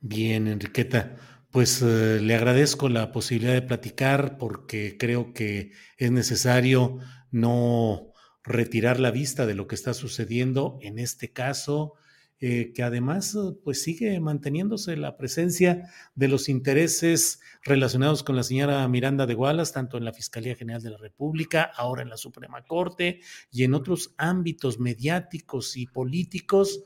Bien, 0.00 0.46
Enriqueta. 0.46 1.16
Pues 1.50 1.80
eh, 1.80 2.20
le 2.20 2.34
agradezco 2.34 2.88
la 2.88 3.12
posibilidad 3.12 3.54
de 3.54 3.62
platicar 3.62 4.36
porque 4.36 4.96
creo 4.98 5.32
que 5.32 5.72
es 5.96 6.10
necesario 6.10 6.98
no 7.30 8.12
retirar 8.42 9.00
la 9.00 9.10
vista 9.10 9.46
de 9.46 9.54
lo 9.54 9.66
que 9.66 9.74
está 9.74 9.94
sucediendo 9.94 10.78
en 10.82 10.98
este 10.98 11.32
caso 11.32 11.94
eh, 12.38 12.72
que 12.74 12.82
además 12.82 13.34
eh, 13.34 13.56
pues 13.64 13.82
sigue 13.82 14.20
manteniéndose 14.20 14.96
la 14.98 15.16
presencia 15.16 15.90
de 16.14 16.28
los 16.28 16.50
intereses 16.50 17.40
relacionados 17.62 18.22
con 18.22 18.36
la 18.36 18.42
señora 18.42 18.86
Miranda 18.88 19.24
de 19.24 19.32
Gualas, 19.32 19.72
tanto 19.72 19.96
en 19.96 20.04
la 20.04 20.12
Fiscalía 20.12 20.54
General 20.54 20.82
de 20.82 20.90
la 20.90 20.98
República, 20.98 21.70
ahora 21.74 22.02
en 22.02 22.10
la 22.10 22.18
Suprema 22.18 22.62
Corte 22.62 23.20
y 23.50 23.64
en 23.64 23.72
otros 23.72 24.14
ámbitos 24.18 24.78
mediáticos 24.78 25.78
y 25.78 25.86
políticos. 25.86 26.82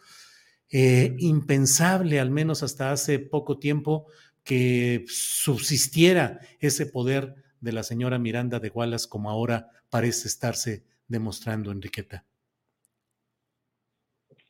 Eh, 0.72 1.16
impensable, 1.18 2.20
al 2.20 2.30
menos 2.30 2.62
hasta 2.62 2.92
hace 2.92 3.18
poco 3.18 3.59
tiempo, 3.59 4.07
que 4.44 5.05
subsistiera 5.09 6.38
ese 6.61 6.86
poder 6.86 7.34
de 7.61 7.72
la 7.72 7.82
señora 7.82 8.20
Miranda 8.20 8.61
de 8.61 8.68
Gualas 8.68 9.09
como 9.09 9.30
ahora 9.30 9.68
parece 9.90 10.28
estarse 10.28 10.84
demostrando, 11.09 11.72
Enriqueta. 11.72 12.24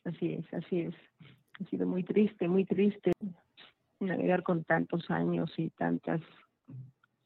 Así 0.03 0.33
es, 0.33 0.53
así 0.53 0.81
es. 0.81 0.95
Ha 1.59 1.65
sido 1.65 1.85
muy 1.85 2.03
triste, 2.03 2.47
muy 2.47 2.65
triste 2.65 3.11
navegar 4.01 4.43
con 4.43 4.63
tantos 4.63 5.09
años 5.09 5.51
y 5.57 5.69
tantas... 5.69 6.21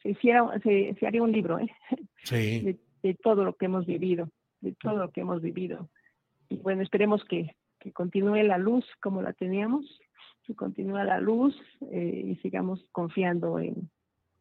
Se, 0.01 0.09
hiciera, 0.09 0.47
se, 0.61 0.95
haría 1.07 1.23
un 1.23 1.31
libro, 1.31 1.57
¿eh? 1.57 1.71
Sí. 2.23 2.77
De, 3.01 3.13
todo 3.15 3.43
lo 3.43 3.53
que 3.53 3.65
hemos 3.65 3.85
vivido, 3.85 4.29
de 4.61 4.73
todo 4.73 4.97
lo 4.97 5.11
que 5.11 5.21
hemos 5.21 5.41
vivido. 5.41 5.89
Y 6.49 6.57
bueno, 6.57 6.81
esperemos 6.81 7.23
que, 7.25 7.55
que 7.79 7.91
continúe 7.91 8.43
la 8.43 8.57
luz 8.57 8.83
como 8.99 9.21
la 9.21 9.31
teníamos, 9.33 9.99
que 10.43 10.55
continúe 10.55 11.03
la 11.03 11.19
luz 11.19 11.55
eh, 11.91 12.23
y 12.25 12.35
sigamos 12.37 12.83
confiando 12.91 13.59
en, 13.59 13.89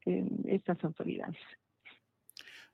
en 0.07 0.45
estas 0.49 0.83
autoridades. 0.83 1.37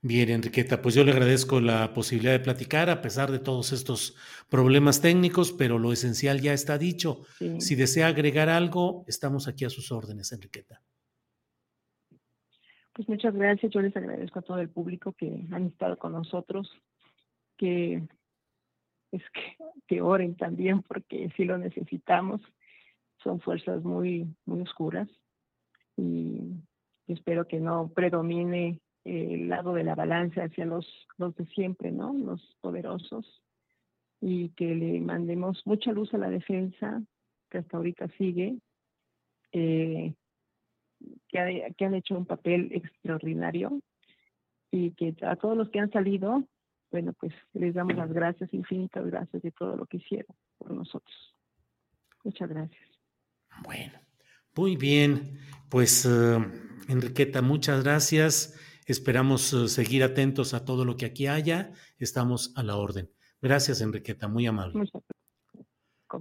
Bien, 0.02 0.30
Enriqueta, 0.30 0.80
pues 0.80 0.94
yo 0.94 1.04
le 1.04 1.12
agradezco 1.12 1.60
la 1.60 1.92
posibilidad 1.92 2.32
de 2.32 2.40
platicar 2.40 2.88
a 2.88 3.02
pesar 3.02 3.30
de 3.30 3.38
todos 3.38 3.72
estos 3.72 4.16
problemas 4.48 5.02
técnicos, 5.02 5.52
pero 5.52 5.78
lo 5.78 5.92
esencial 5.92 6.40
ya 6.40 6.54
está 6.54 6.78
dicho. 6.78 7.20
Si 7.58 7.74
desea 7.74 8.06
agregar 8.06 8.48
algo, 8.48 9.04
estamos 9.06 9.46
aquí 9.46 9.66
a 9.66 9.70
sus 9.70 9.92
órdenes, 9.92 10.32
Enriqueta. 10.32 10.82
Pues 12.94 13.08
muchas 13.10 13.34
gracias. 13.34 13.70
Yo 13.72 13.82
les 13.82 13.94
agradezco 13.94 14.38
a 14.38 14.42
todo 14.42 14.58
el 14.58 14.70
público 14.70 15.12
que 15.12 15.46
han 15.52 15.66
estado 15.66 15.98
con 15.98 16.12
nosotros, 16.12 16.70
que 17.58 17.96
es 19.12 19.22
que, 19.34 19.56
que 19.86 20.00
oren 20.00 20.34
también 20.34 20.82
porque 20.82 21.30
sí 21.36 21.44
lo 21.44 21.58
necesitamos. 21.58 22.40
Son 23.22 23.38
fuerzas 23.40 23.82
muy, 23.84 24.34
muy 24.46 24.62
oscuras 24.62 25.08
y 25.98 26.54
espero 27.06 27.46
que 27.46 27.60
no 27.60 27.92
predomine 27.94 28.80
el 29.04 29.48
lado 29.48 29.74
de 29.74 29.84
la 29.84 29.94
balanza 29.94 30.44
hacia 30.44 30.64
los, 30.64 30.86
los 31.16 31.34
de 31.36 31.46
siempre, 31.46 31.90
¿no? 31.90 32.12
Los 32.12 32.56
poderosos. 32.60 33.42
Y 34.20 34.50
que 34.50 34.74
le 34.74 35.00
mandemos 35.00 35.62
mucha 35.64 35.92
luz 35.92 36.12
a 36.12 36.18
la 36.18 36.28
defensa, 36.28 37.02
que 37.48 37.58
hasta 37.58 37.76
ahorita 37.76 38.08
sigue, 38.18 38.58
eh, 39.52 40.14
que, 41.28 41.74
que 41.76 41.84
han 41.84 41.94
hecho 41.94 42.16
un 42.16 42.26
papel 42.26 42.70
extraordinario 42.72 43.80
y 44.70 44.92
que 44.92 45.14
a 45.22 45.36
todos 45.36 45.56
los 45.56 45.70
que 45.70 45.80
han 45.80 45.90
salido, 45.90 46.44
bueno, 46.90 47.14
pues 47.18 47.32
les 47.54 47.74
damos 47.74 47.96
las 47.96 48.12
gracias, 48.12 48.52
infinitas 48.52 49.06
gracias 49.06 49.42
de 49.42 49.50
todo 49.52 49.76
lo 49.76 49.86
que 49.86 49.96
hicieron 49.96 50.36
por 50.58 50.70
nosotros. 50.70 51.34
Muchas 52.22 52.48
gracias. 52.48 52.80
Bueno, 53.64 53.98
muy 54.56 54.76
bien. 54.76 55.38
Pues, 55.68 56.04
eh, 56.04 56.38
Enriqueta, 56.88 57.42
muchas 57.42 57.82
gracias. 57.82 58.58
Esperamos 58.86 59.52
eh, 59.52 59.68
seguir 59.68 60.02
atentos 60.02 60.54
a 60.54 60.64
todo 60.64 60.84
lo 60.84 60.96
que 60.96 61.06
aquí 61.06 61.26
haya. 61.26 61.72
Estamos 61.98 62.52
a 62.56 62.62
la 62.62 62.76
orden. 62.76 63.10
Gracias, 63.40 63.80
Enriqueta, 63.80 64.28
muy 64.28 64.46
amable. 64.46 64.90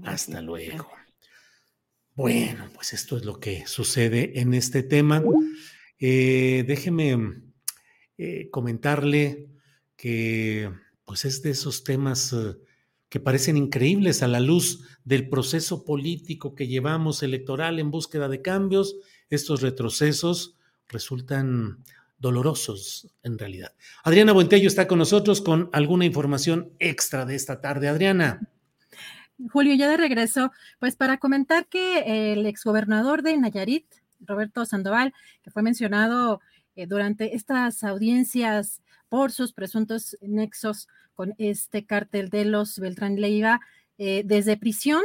Hasta 0.03 0.41
luego. 0.41 0.87
Bueno, 2.15 2.69
pues 2.73 2.93
esto 2.93 3.17
es 3.17 3.25
lo 3.25 3.39
que 3.39 3.65
sucede 3.65 4.39
en 4.39 4.53
este 4.53 4.83
tema. 4.83 5.23
Eh, 5.99 6.63
déjeme 6.67 7.41
eh, 8.17 8.49
comentarle 8.49 9.49
que 9.95 10.71
pues 11.05 11.25
es 11.25 11.41
de 11.41 11.51
esos 11.51 11.83
temas 11.83 12.35
que 13.09 13.19
parecen 13.19 13.57
increíbles 13.57 14.21
a 14.21 14.27
la 14.27 14.39
luz 14.39 14.85
del 15.03 15.27
proceso 15.27 15.83
político 15.83 16.53
que 16.53 16.67
llevamos 16.67 17.23
electoral 17.23 17.79
en 17.79 17.89
búsqueda 17.89 18.29
de 18.29 18.41
cambios, 18.41 18.95
estos 19.29 19.61
retrocesos 19.61 20.55
resultan 20.87 21.83
dolorosos 22.19 23.07
en 23.23 23.39
realidad. 23.39 23.73
Adriana 24.03 24.33
Buentello 24.33 24.67
está 24.67 24.87
con 24.87 24.99
nosotros 24.99 25.41
con 25.41 25.69
alguna 25.73 26.05
información 26.05 26.73
extra 26.79 27.25
de 27.25 27.35
esta 27.35 27.61
tarde. 27.61 27.87
Adriana. 27.87 28.41
Julio, 29.51 29.73
ya 29.73 29.89
de 29.89 29.97
regreso, 29.97 30.51
pues 30.79 30.95
para 30.95 31.17
comentar 31.17 31.67
que 31.67 32.33
el 32.33 32.45
exgobernador 32.45 33.23
de 33.23 33.37
Nayarit, 33.37 33.85
Roberto 34.19 34.65
Sandoval, 34.65 35.13
que 35.41 35.49
fue 35.49 35.63
mencionado 35.63 36.41
eh, 36.75 36.85
durante 36.87 37.35
estas 37.35 37.83
audiencias 37.83 38.81
por 39.07 39.31
sus 39.31 39.53
presuntos 39.53 40.17
nexos 40.21 40.89
con 41.13 41.35
este 41.37 41.85
cártel 41.85 42.29
de 42.29 42.45
los 42.45 42.79
Beltrán 42.79 43.15
Leiva, 43.15 43.61
eh, 43.97 44.23
desde 44.25 44.57
prisión 44.57 45.03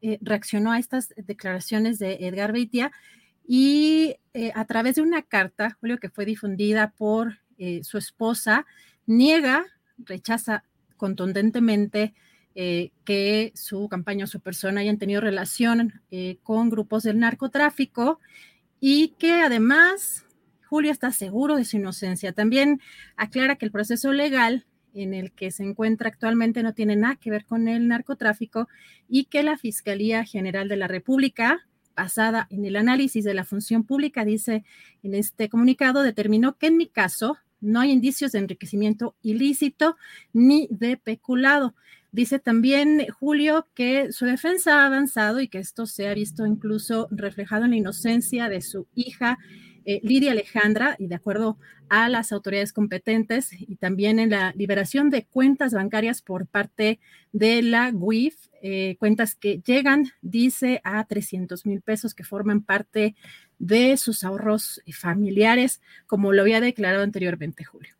eh, 0.00 0.18
reaccionó 0.20 0.72
a 0.72 0.78
estas 0.78 1.12
declaraciones 1.16 1.98
de 1.98 2.18
Edgar 2.20 2.52
Beitia 2.52 2.92
y 3.50 4.16
a 4.54 4.64
través 4.66 4.96
de 4.96 5.02
una 5.02 5.22
carta, 5.22 5.76
Julio, 5.80 5.98
que 5.98 6.10
fue 6.10 6.26
difundida 6.26 6.90
por 6.90 7.38
su 7.82 7.96
esposa, 7.96 8.66
niega, 9.06 9.64
rechaza 9.96 10.64
contundentemente 10.98 12.12
que 12.54 13.52
su 13.54 13.88
campaña 13.88 14.24
o 14.24 14.28
su 14.28 14.40
persona 14.40 14.82
hayan 14.82 14.98
tenido 14.98 15.22
relación 15.22 16.02
con 16.42 16.68
grupos 16.68 17.04
del 17.04 17.18
narcotráfico 17.18 18.20
y 18.80 19.14
que 19.18 19.40
además 19.40 20.26
Julio 20.66 20.92
está 20.92 21.10
seguro 21.10 21.56
de 21.56 21.64
su 21.64 21.78
inocencia. 21.78 22.32
También 22.32 22.82
aclara 23.16 23.56
que 23.56 23.64
el 23.64 23.72
proceso 23.72 24.12
legal 24.12 24.66
en 24.92 25.14
el 25.14 25.32
que 25.32 25.50
se 25.50 25.62
encuentra 25.62 26.08
actualmente 26.10 26.62
no 26.62 26.74
tiene 26.74 26.96
nada 26.96 27.16
que 27.16 27.30
ver 27.30 27.46
con 27.46 27.66
el 27.68 27.88
narcotráfico 27.88 28.68
y 29.08 29.24
que 29.24 29.42
la 29.42 29.56
Fiscalía 29.56 30.24
General 30.24 30.68
de 30.68 30.76
la 30.76 30.86
República, 30.86 31.66
basada 31.98 32.46
en 32.50 32.64
el 32.64 32.76
análisis 32.76 33.24
de 33.24 33.34
la 33.34 33.44
función 33.44 33.82
pública, 33.82 34.24
dice 34.24 34.64
en 35.02 35.14
este 35.14 35.48
comunicado, 35.48 36.02
determinó 36.02 36.56
que 36.56 36.68
en 36.68 36.76
mi 36.76 36.86
caso 36.86 37.36
no 37.60 37.80
hay 37.80 37.90
indicios 37.90 38.32
de 38.32 38.38
enriquecimiento 38.38 39.16
ilícito 39.20 39.96
ni 40.32 40.68
de 40.70 40.96
peculado. 40.96 41.74
Dice 42.12 42.38
también 42.38 43.04
Julio 43.18 43.66
que 43.74 44.12
su 44.12 44.26
defensa 44.26 44.80
ha 44.80 44.86
avanzado 44.86 45.40
y 45.40 45.48
que 45.48 45.58
esto 45.58 45.86
se 45.86 46.08
ha 46.08 46.14
visto 46.14 46.46
incluso 46.46 47.08
reflejado 47.10 47.64
en 47.64 47.72
la 47.72 47.76
inocencia 47.76 48.48
de 48.48 48.60
su 48.60 48.86
hija 48.94 49.38
eh, 49.84 50.00
Lidia 50.04 50.32
Alejandra, 50.32 50.96
y 50.98 51.06
de 51.06 51.14
acuerdo 51.14 51.58
a 51.88 52.10
las 52.10 52.30
autoridades 52.30 52.74
competentes, 52.74 53.50
y 53.58 53.76
también 53.76 54.18
en 54.18 54.30
la 54.30 54.52
liberación 54.54 55.08
de 55.08 55.24
cuentas 55.24 55.72
bancarias 55.72 56.20
por 56.20 56.46
parte 56.46 57.00
de 57.32 57.62
la 57.62 57.90
UIF, 57.94 58.47
eh, 58.62 58.96
cuentas 58.98 59.34
que 59.34 59.60
llegan, 59.64 60.10
dice, 60.22 60.80
a 60.84 61.04
300 61.04 61.66
mil 61.66 61.80
pesos 61.80 62.14
que 62.14 62.24
forman 62.24 62.62
parte 62.62 63.14
de 63.58 63.96
sus 63.96 64.24
ahorros 64.24 64.80
familiares, 64.92 65.80
como 66.06 66.32
lo 66.32 66.42
había 66.42 66.60
declarado 66.60 67.02
anteriormente 67.02 67.64
Julio. 67.64 67.98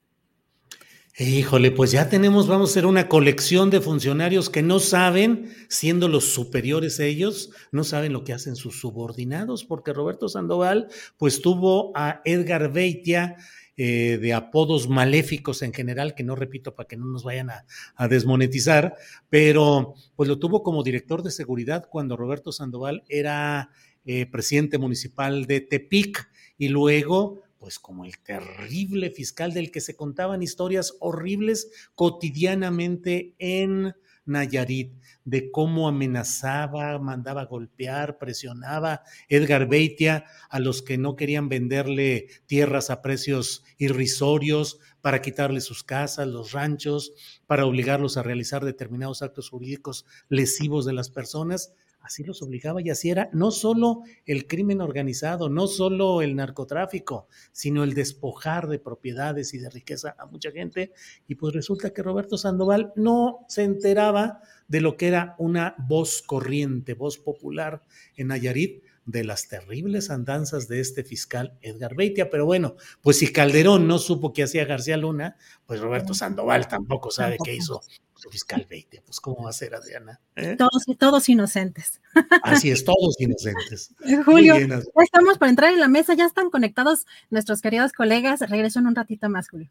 Híjole, 1.20 1.72
pues 1.72 1.90
ya 1.90 2.08
tenemos, 2.08 2.46
vamos 2.46 2.70
a 2.70 2.72
hacer 2.72 2.86
una 2.86 3.08
colección 3.08 3.70
de 3.70 3.80
funcionarios 3.80 4.50
que 4.50 4.62
no 4.62 4.78
saben, 4.78 5.52
siendo 5.68 6.06
los 6.06 6.32
superiores 6.32 7.00
ellos, 7.00 7.50
no 7.72 7.82
saben 7.82 8.12
lo 8.12 8.22
que 8.22 8.32
hacen 8.32 8.54
sus 8.54 8.78
subordinados, 8.78 9.64
porque 9.64 9.92
Roberto 9.92 10.28
Sandoval, 10.28 10.86
pues 11.16 11.42
tuvo 11.42 11.90
a 11.96 12.20
Edgar 12.24 12.72
Beitia, 12.72 13.34
eh, 13.80 14.18
de 14.20 14.34
apodos 14.34 14.88
maléficos 14.88 15.62
en 15.62 15.72
general, 15.72 16.16
que 16.16 16.24
no 16.24 16.34
repito 16.34 16.74
para 16.74 16.88
que 16.88 16.96
no 16.96 17.06
nos 17.06 17.22
vayan 17.22 17.50
a, 17.50 18.08
desmonetizar, 18.08 18.96
pero 19.30 19.94
pues 20.16 20.28
lo 20.28 20.40
tuvo 20.40 20.64
como 20.64 20.82
director 20.82 21.22
de 21.22 21.30
seguridad 21.30 21.86
cuando 21.88 22.16
Roberto 22.16 22.50
Sandoval 22.50 23.04
era 23.08 23.70
eh, 24.04 24.26
presidente 24.26 24.78
municipal 24.78 25.46
de 25.46 25.60
Tepic 25.60 26.28
y 26.56 26.70
luego 26.70 27.42
pues 27.60 27.78
como 27.78 28.04
el 28.04 28.18
terrible 28.18 29.10
fiscal 29.10 29.54
del 29.54 29.70
que 29.70 29.80
se 29.80 29.94
contaban 29.94 30.42
historias 30.42 30.96
horribles 30.98 31.70
cotidianamente 31.94 33.36
en 33.38 33.94
Nayarit, 34.28 34.92
de 35.24 35.50
cómo 35.50 35.88
amenazaba, 35.88 36.98
mandaba 36.98 37.44
golpear, 37.44 38.18
presionaba 38.18 39.02
Edgar 39.28 39.68
Beitia 39.68 40.24
a 40.48 40.60
los 40.60 40.82
que 40.82 40.98
no 40.98 41.16
querían 41.16 41.48
venderle 41.48 42.28
tierras 42.46 42.90
a 42.90 43.02
precios 43.02 43.64
irrisorios 43.78 44.78
para 45.00 45.22
quitarle 45.22 45.60
sus 45.60 45.82
casas, 45.82 46.28
los 46.28 46.52
ranchos, 46.52 47.12
para 47.46 47.66
obligarlos 47.66 48.16
a 48.16 48.22
realizar 48.22 48.64
determinados 48.64 49.22
actos 49.22 49.50
jurídicos 49.50 50.06
lesivos 50.28 50.84
de 50.84 50.92
las 50.92 51.10
personas 51.10 51.72
así 52.08 52.24
los 52.24 52.42
obligaba 52.42 52.80
y 52.82 52.88
así 52.90 53.10
era 53.10 53.28
no 53.32 53.50
solo 53.50 54.02
el 54.24 54.46
crimen 54.46 54.80
organizado, 54.80 55.50
no 55.50 55.66
solo 55.66 56.22
el 56.22 56.34
narcotráfico, 56.34 57.28
sino 57.52 57.84
el 57.84 57.92
despojar 57.92 58.66
de 58.66 58.78
propiedades 58.78 59.52
y 59.52 59.58
de 59.58 59.68
riqueza 59.68 60.16
a 60.18 60.26
mucha 60.26 60.50
gente. 60.50 60.92
Y 61.26 61.34
pues 61.34 61.54
resulta 61.54 61.92
que 61.92 62.02
Roberto 62.02 62.38
Sandoval 62.38 62.92
no 62.96 63.44
se 63.48 63.62
enteraba 63.62 64.40
de 64.68 64.80
lo 64.80 64.96
que 64.96 65.08
era 65.08 65.36
una 65.38 65.74
voz 65.78 66.22
corriente, 66.22 66.94
voz 66.94 67.18
popular 67.18 67.84
en 68.16 68.28
Nayarit 68.28 68.82
de 69.04 69.24
las 69.24 69.48
terribles 69.48 70.10
andanzas 70.10 70.66
de 70.66 70.80
este 70.80 71.04
fiscal 71.04 71.58
Edgar 71.60 71.94
Beitia. 71.94 72.30
Pero 72.30 72.46
bueno, 72.46 72.76
pues 73.02 73.18
si 73.18 73.32
Calderón 73.32 73.86
no 73.86 73.98
supo 73.98 74.32
qué 74.32 74.44
hacía 74.44 74.64
García 74.64 74.96
Luna, 74.96 75.36
pues 75.66 75.80
Roberto 75.80 76.14
Sandoval 76.14 76.68
tampoco 76.68 77.10
sabe 77.10 77.36
qué 77.42 77.54
hizo 77.54 77.82
fiscal 78.30 78.66
20, 78.68 79.02
pues 79.02 79.20
¿cómo 79.20 79.44
va 79.44 79.50
a 79.50 79.52
ser, 79.52 79.74
Adriana? 79.74 80.20
¿Eh? 80.36 80.56
Todos, 80.56 80.84
todos 80.98 81.28
inocentes. 81.28 82.00
Así 82.42 82.70
es, 82.70 82.84
todos 82.84 83.20
inocentes. 83.20 83.94
Julio, 84.24 84.58
ya 84.58 84.80
estamos 85.02 85.38
por 85.38 85.48
entrar 85.48 85.72
en 85.72 85.80
la 85.80 85.88
mesa, 85.88 86.14
ya 86.14 86.26
están 86.26 86.50
conectados 86.50 87.06
nuestros 87.30 87.60
queridos 87.60 87.92
colegas. 87.92 88.40
Regreso 88.40 88.78
en 88.78 88.86
un 88.86 88.94
ratito 88.94 89.28
más, 89.28 89.48
Julio. 89.48 89.70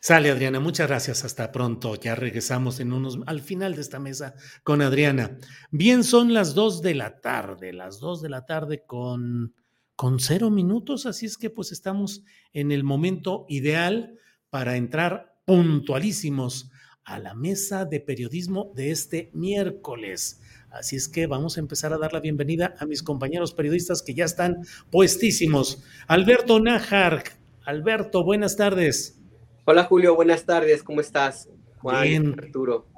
Sale, 0.00 0.30
Adriana, 0.30 0.60
muchas 0.60 0.88
gracias. 0.88 1.24
Hasta 1.24 1.50
pronto. 1.52 1.96
Ya 1.96 2.14
regresamos 2.14 2.80
en 2.80 2.92
unos 2.92 3.18
al 3.26 3.40
final 3.40 3.74
de 3.74 3.80
esta 3.80 3.98
mesa 3.98 4.34
con 4.62 4.80
Adriana. 4.80 5.38
Bien, 5.70 6.04
son 6.04 6.32
las 6.32 6.54
dos 6.54 6.82
de 6.82 6.94
la 6.94 7.20
tarde, 7.20 7.72
las 7.72 7.98
dos 7.98 8.22
de 8.22 8.28
la 8.28 8.46
tarde 8.46 8.84
con, 8.86 9.54
con 9.96 10.20
cero 10.20 10.50
minutos, 10.50 11.06
así 11.06 11.26
es 11.26 11.36
que 11.36 11.50
pues 11.50 11.72
estamos 11.72 12.24
en 12.52 12.72
el 12.72 12.84
momento 12.84 13.46
ideal 13.48 14.18
para 14.50 14.76
entrar 14.76 15.36
puntualísimos 15.44 16.71
a 17.04 17.18
la 17.18 17.34
mesa 17.34 17.84
de 17.84 18.00
periodismo 18.00 18.72
de 18.74 18.90
este 18.90 19.30
miércoles. 19.32 20.40
Así 20.70 20.96
es 20.96 21.08
que 21.08 21.26
vamos 21.26 21.56
a 21.56 21.60
empezar 21.60 21.92
a 21.92 21.98
dar 21.98 22.12
la 22.12 22.20
bienvenida 22.20 22.74
a 22.78 22.86
mis 22.86 23.02
compañeros 23.02 23.52
periodistas 23.52 24.02
que 24.02 24.14
ya 24.14 24.24
están 24.24 24.64
puestísimos. 24.90 25.82
Alberto 26.06 26.60
Najar. 26.60 27.24
Alberto, 27.64 28.24
buenas 28.24 28.56
tardes. 28.56 29.18
Hola 29.64 29.84
Julio, 29.84 30.14
buenas 30.14 30.44
tardes. 30.44 30.82
¿Cómo 30.82 31.00
estás? 31.00 31.48
Juan, 31.78 32.34
Arturo. 32.38 32.88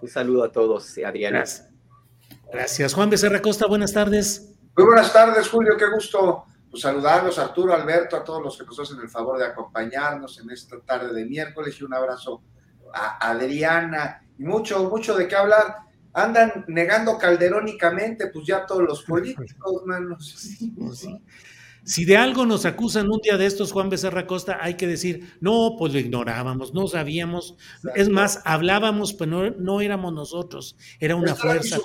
Un 0.00 0.08
saludo 0.08 0.44
a 0.44 0.52
todos, 0.52 0.96
Adriana. 1.04 1.38
Gracias. 1.38 1.68
Gracias. 2.52 2.94
Juan 2.94 3.10
Becerra 3.10 3.42
Costa, 3.42 3.66
buenas 3.66 3.92
tardes. 3.92 4.54
Muy 4.76 4.86
buenas 4.86 5.12
tardes, 5.12 5.48
Julio. 5.48 5.76
Qué 5.76 5.86
gusto 5.92 6.44
pues, 6.70 6.82
saludarlos, 6.82 7.38
Arturo, 7.38 7.74
Alberto, 7.74 8.16
a 8.16 8.24
todos 8.24 8.42
los 8.42 8.56
que 8.56 8.64
nos 8.64 8.78
hacen 8.78 9.00
el 9.00 9.08
favor 9.08 9.38
de 9.38 9.46
acompañarnos 9.46 10.38
en 10.38 10.50
esta 10.50 10.78
tarde 10.80 11.12
de 11.12 11.24
miércoles 11.24 11.76
y 11.80 11.84
un 11.84 11.94
abrazo 11.94 12.42
a 12.94 13.30
Adriana, 13.30 14.22
y 14.38 14.44
mucho, 14.44 14.88
mucho 14.88 15.16
de 15.16 15.28
qué 15.28 15.36
hablar. 15.36 15.76
Andan 16.12 16.64
negando 16.68 17.18
calderónicamente, 17.18 18.28
pues 18.28 18.46
ya 18.46 18.66
todos 18.66 18.82
los 18.82 19.02
políticos, 19.02 19.82
manos. 19.86 20.56
Pues 20.76 21.06
si 21.88 22.04
de 22.04 22.18
algo 22.18 22.44
nos 22.44 22.66
acusan 22.66 23.10
un 23.10 23.18
día 23.22 23.38
de 23.38 23.46
estos, 23.46 23.72
Juan 23.72 23.88
Becerra 23.88 24.26
Costa, 24.26 24.58
hay 24.60 24.74
que 24.74 24.86
decir, 24.86 25.38
no, 25.40 25.74
pues 25.78 25.94
lo 25.94 25.98
ignorábamos, 25.98 26.74
no 26.74 26.86
sabíamos. 26.86 27.56
Es 27.94 28.10
más, 28.10 28.42
hablábamos, 28.44 29.14
pero 29.14 29.52
no, 29.52 29.80
éramos 29.80 30.12
nosotros, 30.12 30.76
era 31.00 31.16
una 31.16 31.34
fuerza. 31.34 31.78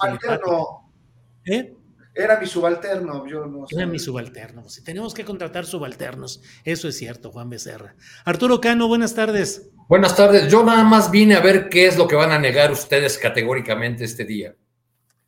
¿Eh? 1.45 1.73
Era 2.15 2.37
mi 2.37 2.47
subalterno, 2.47 3.25
yo 3.27 3.45
no 3.45 3.65
sé. 3.65 3.75
Era 3.77 3.87
mi 3.87 3.97
subalterno. 3.97 4.67
Si 4.67 4.83
tenemos 4.83 5.13
que 5.13 5.23
contratar 5.23 5.65
subalternos, 5.65 6.41
eso 6.65 6.89
es 6.89 6.97
cierto, 6.97 7.31
Juan 7.31 7.49
Becerra. 7.49 7.95
Arturo 8.25 8.59
Cano, 8.59 8.89
buenas 8.89 9.15
tardes. 9.15 9.71
Buenas 9.88 10.15
tardes. 10.15 10.49
Yo 10.51 10.63
nada 10.63 10.84
más 10.84 11.11
vine 11.11 11.36
a 11.36 11.41
ver 11.41 11.67
qué 11.69 11.86
es 11.86 11.97
lo 11.97 12.07
que 12.07 12.15
van 12.15 12.31
a 12.31 12.39
negar 12.39 12.71
ustedes 12.71 13.17
categóricamente 13.17 14.05
este 14.05 14.23
día. 14.23 14.55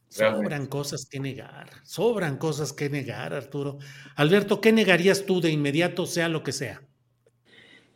Sobran 0.08 0.68
cosas 0.68 1.06
que 1.06 1.20
negar, 1.20 1.70
sobran 1.84 2.38
cosas 2.38 2.72
que 2.72 2.90
negar, 2.90 3.34
Arturo. 3.34 3.80
Alberto, 4.16 4.62
¿qué 4.62 4.72
negarías 4.72 5.26
tú 5.26 5.42
de 5.42 5.52
inmediato, 5.52 6.06
sea 6.06 6.30
lo 6.30 6.42
que 6.42 6.54
sea? 6.54 6.82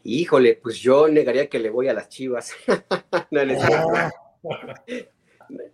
Híjole, 0.03 0.59
pues 0.61 0.79
yo 0.79 1.07
negaría 1.07 1.47
que 1.47 1.59
le 1.59 1.69
voy 1.69 1.87
a 1.87 1.93
las 1.93 2.09
chivas. 2.09 2.51
no, 3.31 3.45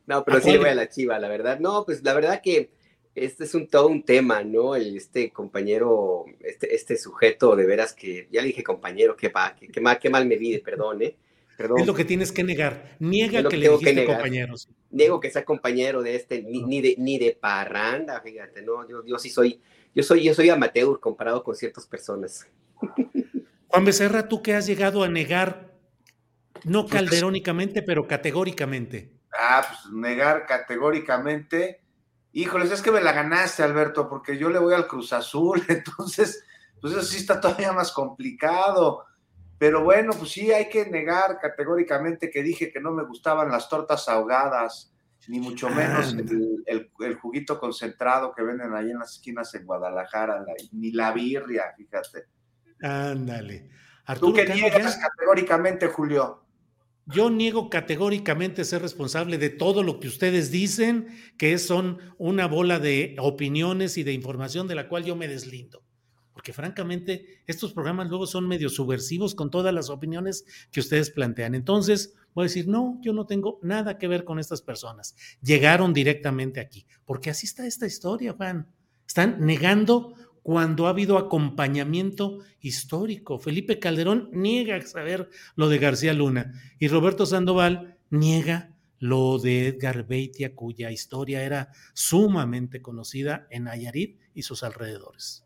no, 0.06 0.24
pero 0.24 0.40
sí 0.40 0.52
le 0.52 0.58
voy 0.60 0.70
a 0.70 0.76
la 0.76 0.88
chiva, 0.88 1.18
la 1.18 1.30
verdad. 1.30 1.60
No, 1.60 1.84
pues 1.84 2.04
la 2.04 2.14
verdad 2.14 2.42
que 2.44 2.72
este 3.16 3.46
es 3.46 3.56
un 3.56 3.68
todo 3.68 3.88
un 3.88 4.04
tema, 4.04 4.44
¿no? 4.44 4.76
este 4.76 5.32
compañero, 5.32 6.26
este, 6.42 6.76
este 6.76 6.98
sujeto 6.98 7.56
de 7.56 7.66
veras 7.66 7.94
que, 7.94 8.28
ya 8.30 8.42
le 8.42 8.48
dije 8.48 8.64
compañero, 8.64 9.16
que 9.16 9.30
va, 9.30 9.56
que, 9.56 10.10
mal, 10.10 10.28
me 10.28 10.36
vive, 10.36 10.60
perdón, 10.60 11.02
¿eh? 11.02 11.16
Es 11.58 11.88
lo 11.88 11.94
que 11.94 12.04
tienes 12.04 12.34
que 12.34 12.44
negar. 12.44 12.98
Niega 13.00 13.48
que, 13.48 13.56
le 13.56 13.70
dijiste 13.70 14.06
compañeros. 14.06 14.68
Niego 14.92 15.22
que 15.22 15.32
sea 15.32 15.46
compañero 15.46 16.04
de 16.04 16.16
este, 16.16 16.42
ni, 16.42 16.82
de, 16.82 16.96
ni 16.98 17.18
de 17.18 17.38
parranda, 17.40 18.20
fíjate, 18.20 18.62
no, 18.62 18.88
yo, 18.90 19.06
yo 19.06 19.18
sí 19.18 19.30
soy, 19.30 19.62
yo 19.94 20.04
soy, 20.04 20.24
yo 20.24 20.34
soy 20.34 20.50
amateur 20.50 21.00
comparado 21.00 21.42
con 21.46 21.56
ciertas 21.56 21.88
personas. 21.88 22.46
Juan 23.70 23.86
Becerra, 23.86 24.28
tú 24.28 24.42
que 24.42 24.54
has 24.54 24.68
llegado 24.68 25.04
a 25.04 25.08
negar, 25.08 25.74
no 26.66 26.82
pues, 26.82 26.94
calderónicamente, 26.94 27.82
pero 27.82 28.06
categóricamente. 28.06 29.14
Ah, 29.32 29.66
pues 29.66 29.94
negar 29.94 30.46
categóricamente. 30.46 31.85
Híjoles, 32.38 32.70
es 32.70 32.82
que 32.82 32.92
me 32.92 33.00
la 33.00 33.14
ganaste, 33.14 33.64
Alberto, 33.64 34.10
porque 34.10 34.38
yo 34.38 34.50
le 34.50 34.60
voy 34.60 34.74
al 34.74 34.88
Cruz 34.88 35.14
Azul, 35.14 35.64
entonces, 35.70 36.44
pues 36.82 36.92
eso 36.92 37.02
sí 37.02 37.16
está 37.16 37.40
todavía 37.40 37.72
más 37.72 37.94
complicado. 37.94 39.06
Pero 39.58 39.86
bueno, 39.86 40.12
pues 40.12 40.32
sí, 40.32 40.52
hay 40.52 40.68
que 40.68 40.86
negar 40.88 41.40
categóricamente 41.40 42.30
que 42.30 42.44
dije 42.44 42.74
que 42.74 42.82
no 42.82 42.92
me 42.92 43.06
gustaban 43.06 43.50
las 43.50 43.70
tortas 43.70 44.10
ahogadas, 44.10 44.94
ni 45.30 45.40
mucho 45.40 45.70
menos 45.70 46.14
el, 46.66 47.16
juguito 47.22 47.58
concentrado 47.58 48.34
que 48.36 48.44
venden 48.44 48.74
ahí 48.74 48.92
en 48.92 49.00
las 49.00 49.14
esquinas 49.14 49.56
en 49.56 49.66
Guadalajara, 49.66 50.44
ni 50.74 50.92
la 50.92 51.14
birria, 51.14 51.74
fíjate. 51.78 52.26
Ándale. 52.82 53.70
¿Tú 54.20 54.34
qué 54.34 54.46
niegas 54.46 54.98
categóricamente, 54.98 55.88
Julio? 55.88 56.45
Yo 57.06 57.30
niego 57.30 57.70
categóricamente 57.70 58.66
ser 58.66 58.82
responsable 58.82 59.38
de 59.38 59.50
todo 59.50 59.84
lo 59.84 60.00
que 60.00 60.08
ustedes 60.08 60.52
dicen, 60.52 61.08
que 61.38 61.58
son 61.58 62.00
una 62.18 62.48
bola 62.48 62.80
de 62.80 63.16
opiniones 63.20 63.98
y 63.98 64.04
de 64.04 64.14
información 64.14 64.68
de 64.68 64.76
la 64.76 64.88
cual 64.88 65.04
yo 65.04 65.16
me 65.16 65.28
deslindo 65.28 65.86
porque 66.36 66.52
francamente 66.52 67.44
estos 67.48 67.72
programas 67.72 68.10
luego 68.10 68.28
son 68.28 68.46
medio 68.46 68.68
subversivos 68.68 69.36
con 69.36 69.50
todas 69.50 69.74
las 69.74 69.90
opiniones 69.90 70.44
que 70.70 70.82
ustedes 70.82 71.10
plantean. 71.10 71.56
Entonces, 71.56 72.14
voy 72.34 72.44
a 72.44 72.48
decir, 72.48 72.68
no, 72.68 73.00
yo 73.02 73.14
no 73.14 73.26
tengo 73.26 73.58
nada 73.64 73.98
que 73.98 74.10
ver 74.10 74.26
con 74.26 74.38
estas 74.38 74.62
personas. 74.62 75.16
Llegaron 75.42 75.94
directamente 75.94 76.60
aquí, 76.60 76.86
porque 77.06 77.30
así 77.30 77.48
está 77.48 77.66
esta 77.66 77.88
historia, 77.88 78.34
Juan. 78.34 78.68
Están 79.08 79.46
negando 79.46 80.14
cuando 80.46 80.86
ha 80.86 80.92
habido 80.92 81.18
acompañamiento 81.18 82.38
histórico. 82.60 83.40
Felipe 83.40 83.80
Calderón 83.80 84.30
niega 84.32 84.80
saber 84.84 85.28
lo 85.56 85.70
de 85.70 85.80
García 85.80 86.14
Luna 86.14 86.54
y 86.78 86.88
Roberto 86.88 87.26
Sandoval 87.26 87.98
niega 88.12 88.72
lo 89.00 89.40
de 89.40 89.70
Edgar 89.70 90.06
Beitia, 90.06 90.54
cuya 90.54 90.92
historia 90.92 91.42
era 91.42 91.72
sumamente 91.96 92.84
conocida 92.84 93.48
en 93.50 93.64
Nayarit 93.64 94.20
y 94.36 94.44
sus 94.44 94.62
alrededores. 94.62 95.44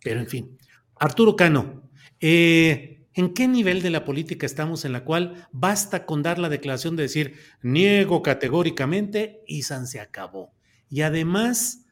Pero 0.00 0.20
en 0.20 0.28
fin, 0.28 0.58
Arturo 0.94 1.34
Cano, 1.34 1.90
eh, 2.20 3.08
¿en 3.14 3.34
qué 3.34 3.48
nivel 3.48 3.82
de 3.82 3.90
la 3.90 4.04
política 4.04 4.46
estamos 4.46 4.84
en 4.84 4.92
la 4.92 5.02
cual 5.02 5.48
basta 5.50 6.06
con 6.06 6.22
dar 6.22 6.38
la 6.38 6.48
declaración 6.48 6.94
de 6.94 7.02
decir 7.02 7.34
niego 7.62 8.22
categóricamente 8.22 9.42
y 9.48 9.62
San 9.62 9.88
se 9.88 9.98
acabó? 9.98 10.54
Y 10.88 11.00
además, 11.00 11.83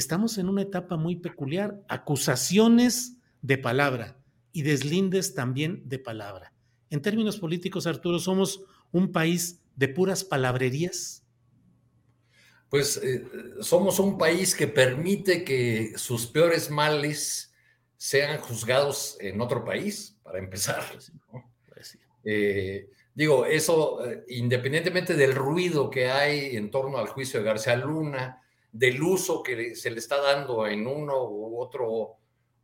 estamos 0.00 0.38
en 0.38 0.48
una 0.48 0.62
etapa 0.62 0.96
muy 0.96 1.16
peculiar, 1.16 1.80
acusaciones 1.86 3.18
de 3.42 3.58
palabra 3.58 4.18
y 4.50 4.62
deslindes 4.62 5.34
también 5.34 5.88
de 5.88 5.98
palabra. 5.98 6.52
En 6.88 7.02
términos 7.02 7.38
políticos, 7.38 7.86
Arturo, 7.86 8.18
somos 8.18 8.64
un 8.90 9.12
país 9.12 9.60
de 9.76 9.88
puras 9.88 10.24
palabrerías. 10.24 11.22
Pues 12.68 12.96
eh, 13.02 13.24
somos 13.60 13.98
un 14.00 14.16
país 14.16 14.54
que 14.54 14.66
permite 14.66 15.44
que 15.44 15.92
sus 15.96 16.26
peores 16.26 16.70
males 16.70 17.52
sean 17.96 18.40
juzgados 18.40 19.18
en 19.20 19.40
otro 19.40 19.64
país, 19.64 20.18
para 20.22 20.38
empezar. 20.38 20.82
Pues 21.68 21.98
eh, 22.24 22.88
digo, 23.14 23.44
eso, 23.44 24.04
eh, 24.04 24.24
independientemente 24.28 25.14
del 25.14 25.34
ruido 25.34 25.90
que 25.90 26.10
hay 26.10 26.56
en 26.56 26.70
torno 26.70 26.96
al 26.96 27.08
juicio 27.08 27.40
de 27.40 27.46
García 27.46 27.76
Luna, 27.76 28.40
del 28.72 29.02
uso 29.02 29.42
que 29.42 29.74
se 29.74 29.90
le 29.90 29.98
está 29.98 30.20
dando 30.20 30.66
en 30.66 30.86
uno 30.86 31.28
u 31.28 31.60
otro, 31.60 32.16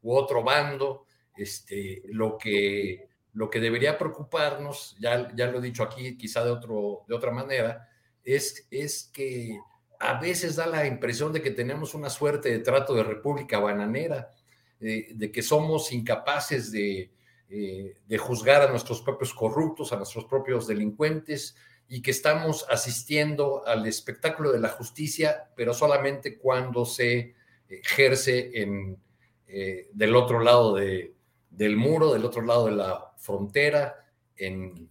u 0.02 0.14
otro 0.14 0.42
bando, 0.42 1.04
este, 1.36 2.02
lo, 2.06 2.38
que, 2.38 3.08
lo 3.34 3.50
que 3.50 3.60
debería 3.60 3.98
preocuparnos, 3.98 4.96
ya, 5.00 5.34
ya 5.34 5.46
lo 5.46 5.58
he 5.58 5.62
dicho 5.62 5.82
aquí, 5.82 6.16
quizá 6.16 6.44
de, 6.44 6.50
otro, 6.50 7.04
de 7.08 7.14
otra 7.14 7.30
manera, 7.30 7.88
es, 8.24 8.66
es 8.70 9.10
que 9.12 9.58
a 9.98 10.20
veces 10.20 10.56
da 10.56 10.66
la 10.66 10.86
impresión 10.86 11.32
de 11.32 11.42
que 11.42 11.50
tenemos 11.50 11.94
una 11.94 12.10
suerte 12.10 12.50
de 12.50 12.58
trato 12.58 12.94
de 12.94 13.02
república 13.02 13.58
bananera 13.58 14.30
de, 14.78 15.30
que 15.32 15.42
somos 15.42 15.92
incapaces 15.92 16.70
de, 16.70 17.12
eh, 17.48 17.96
de 18.06 18.18
juzgar 18.18 18.62
a 18.62 18.70
nuestros 18.70 19.00
propios 19.00 19.32
corruptos, 19.32 19.92
a 19.92 19.96
nuestros 19.96 20.26
propios 20.26 20.66
delincuentes 20.66 21.56
y 21.88 22.02
que 22.02 22.10
estamos 22.10 22.66
asistiendo 22.68 23.66
al 23.66 23.86
espectáculo 23.86 24.52
de 24.52 24.60
la 24.60 24.68
justicia, 24.68 25.50
pero 25.54 25.72
solamente 25.72 26.38
cuando 26.38 26.84
se 26.84 27.34
ejerce 27.68 28.50
en, 28.62 28.98
eh, 29.46 29.88
del 29.92 30.16
otro 30.16 30.40
lado 30.40 30.74
de, 30.74 31.14
del 31.50 31.76
muro, 31.76 32.12
del 32.12 32.24
otro 32.24 32.42
lado 32.42 32.66
de 32.66 32.72
la 32.72 33.12
frontera, 33.16 34.04
en, 34.36 34.88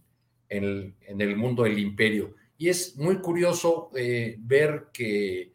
en, 0.48 0.94
el 1.20 1.36
mundo 1.36 1.62
del 1.64 1.78
imperio. 1.78 2.34
Y 2.58 2.68
es 2.68 2.96
muy 2.96 3.18
curioso 3.20 3.90
eh, 3.94 4.36
ver 4.38 4.86
que, 4.92 5.52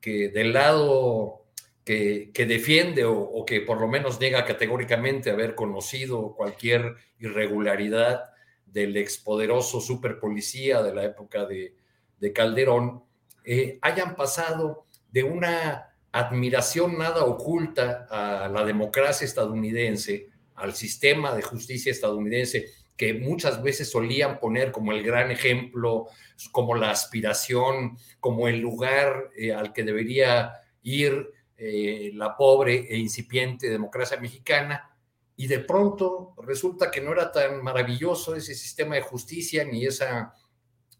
que 0.00 0.28
del 0.28 0.52
lado 0.52 1.44
que, 1.84 2.46
defiende 2.46 3.04
o, 3.04 3.44
que 3.46 3.60
por 3.60 3.80
lo 3.80 3.88
menos 3.88 4.20
niega 4.20 4.44
categóricamente 4.44 5.30
haber 5.30 5.54
conocido 5.54 6.34
cualquier 6.34 6.96
irregularidad 7.18 8.24
del 8.74 8.96
expoderoso 8.96 9.80
superpolicía 9.80 10.82
de 10.82 10.94
la 10.94 11.04
época 11.04 11.46
de, 11.46 11.74
Calderón, 12.34 13.04
eh, 13.44 13.78
hayan 13.82 14.16
pasado 14.16 14.86
de 15.12 15.22
una 15.22 15.94
admiración 16.10 16.98
nada 16.98 17.24
oculta 17.24 18.06
a 18.10 18.48
la 18.48 18.64
democracia 18.64 19.26
estadounidense, 19.26 20.30
al 20.54 20.74
sistema 20.74 21.34
de 21.34 21.42
justicia 21.42 21.92
estadounidense, 21.92 22.70
que 22.96 23.14
muchas 23.14 23.62
veces 23.62 23.90
solían 23.90 24.40
poner 24.40 24.72
como 24.72 24.92
el 24.92 25.02
gran 25.02 25.30
ejemplo, 25.30 26.06
como 26.50 26.74
la 26.74 26.90
aspiración, 26.90 27.96
como 28.20 28.48
el 28.48 28.58
lugar 28.58 29.30
eh, 29.36 29.52
al 29.52 29.72
que 29.72 29.84
debería 29.84 30.52
ir 30.82 31.30
eh, 31.56 32.10
la 32.14 32.36
pobre 32.36 32.86
e 32.88 32.96
incipiente 32.96 33.68
democracia 33.68 34.18
mexicana, 34.18 34.93
y 35.36 35.46
de 35.46 35.60
pronto 35.60 36.34
resulta 36.42 36.90
que 36.90 37.00
no 37.00 37.12
era 37.12 37.32
tan 37.32 37.62
maravilloso 37.62 38.34
ese 38.34 38.54
sistema 38.54 38.94
de 38.94 39.02
justicia 39.02 39.64
ni 39.64 39.84
esa, 39.84 40.34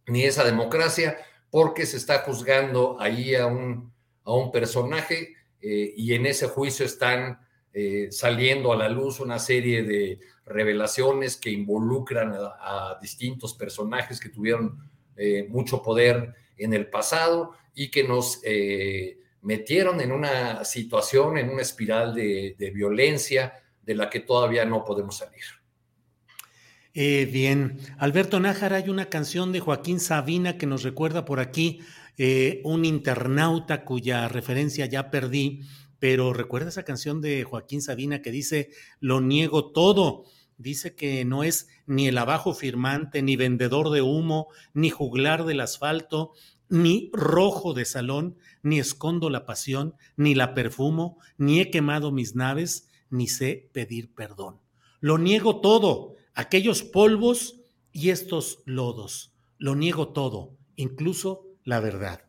ni 0.07 0.25
esa 0.25 0.45
democracia, 0.45 1.17
porque 1.51 1.87
se 1.87 1.97
está 1.97 2.21
juzgando 2.21 2.97
ahí 3.01 3.35
a 3.35 3.47
un, 3.47 3.93
a 4.25 4.33
un 4.33 4.51
personaje 4.51 5.35
eh, 5.61 5.95
y 5.97 6.15
en 6.15 6.27
ese 6.27 6.49
juicio 6.49 6.85
están 6.85 7.39
eh, 7.73 8.09
saliendo 8.11 8.73
a 8.73 8.77
la 8.77 8.89
luz 8.89 9.21
una 9.21 9.39
serie 9.39 9.83
de 9.83 10.21
revelaciones 10.47 11.37
que 11.37 11.51
involucran 11.51 12.35
a, 12.35 12.99
distintos 13.01 13.55
personajes 13.55 14.21
que 14.21 14.29
tuvieron 14.29 14.91
mucho 15.49 15.81
poder 15.81 16.35
en 16.57 16.75
el 16.75 16.89
pasado 16.89 17.53
y 17.73 17.89
que 17.89 18.03
nos 18.03 18.41
metieron 19.45 20.01
en 20.01 20.11
una 20.11 20.65
situación, 20.65 21.37
en 21.39 21.51
una 21.51 21.63
espiral 21.63 22.15
de, 22.15 22.73
violencia 22.75 23.53
de 23.85 23.95
la 23.95 24.11
que 24.11 24.21
todavía 24.21 24.65
no 24.65 24.85
podemos 24.85 25.19
salir. 25.19 25.43
Eh, 26.97 27.29
bien, 27.33 27.79
Alberto 27.99 28.39
Nájara, 28.39 28.77
hay 28.77 28.89
una 28.89 29.07
canción 29.07 29.51
de 29.51 29.59
Joaquín 29.59 29.99
Sabina 29.99 30.57
que 30.57 30.67
nos 30.67 30.85
recuerda 30.85 31.25
por 31.25 31.41
aquí 31.41 31.81
eh, 32.17 32.61
un 32.63 32.85
internauta 32.85 33.85
cuya 33.85 34.29
referencia 34.29 34.87
ya 34.87 35.11
perdí, 35.11 35.63
pero 35.99 36.33
recuerda 36.33 36.69
esa 36.69 36.85
canción 36.85 37.21
de 37.21 37.43
Joaquín 37.43 37.83
Sabina 37.83 38.23
que 38.23 38.31
dice, 38.31 38.71
lo 39.01 39.21
niego 39.21 39.73
todo. 39.73 40.25
Dice 40.57 40.95
que 40.95 41.25
no 41.25 41.43
es 41.43 41.67
ni 41.87 42.07
el 42.07 42.17
abajo 42.17 42.55
firmante, 42.55 43.23
ni 43.23 43.35
vendedor 43.35 43.91
de 43.91 44.03
humo, 44.03 44.47
ni 44.73 44.91
juglar 44.91 45.45
del 45.47 45.61
asfalto, 45.61 46.33
ni 46.69 47.11
rojo 47.13 47.75
de 47.75 47.85
salón, 47.85 48.37
ni 48.63 48.79
escondo 48.79 49.31
la 49.31 49.47
pasión, 49.47 49.95
ni 50.17 50.37
la 50.37 50.55
perfumo, 50.55 51.19
ni 51.39 51.61
he 51.61 51.71
quemado 51.71 52.13
mis 52.13 52.37
naves, 52.37 52.89
ni 53.15 53.29
sé 53.29 53.71
pedir 53.73 54.13
perdón. 54.15 54.61
Lo 55.01 55.19
niego 55.19 55.61
todo, 55.61 56.17
aquellos 56.35 56.83
polvos 56.83 57.61
y 57.93 58.11
estos 58.11 58.63
lodos. 58.67 59.33
Lo 59.59 59.77
niego 59.77 60.09
todo, 60.09 60.57
incluso 60.77 61.47
la 61.65 61.81
verdad. 61.81 62.23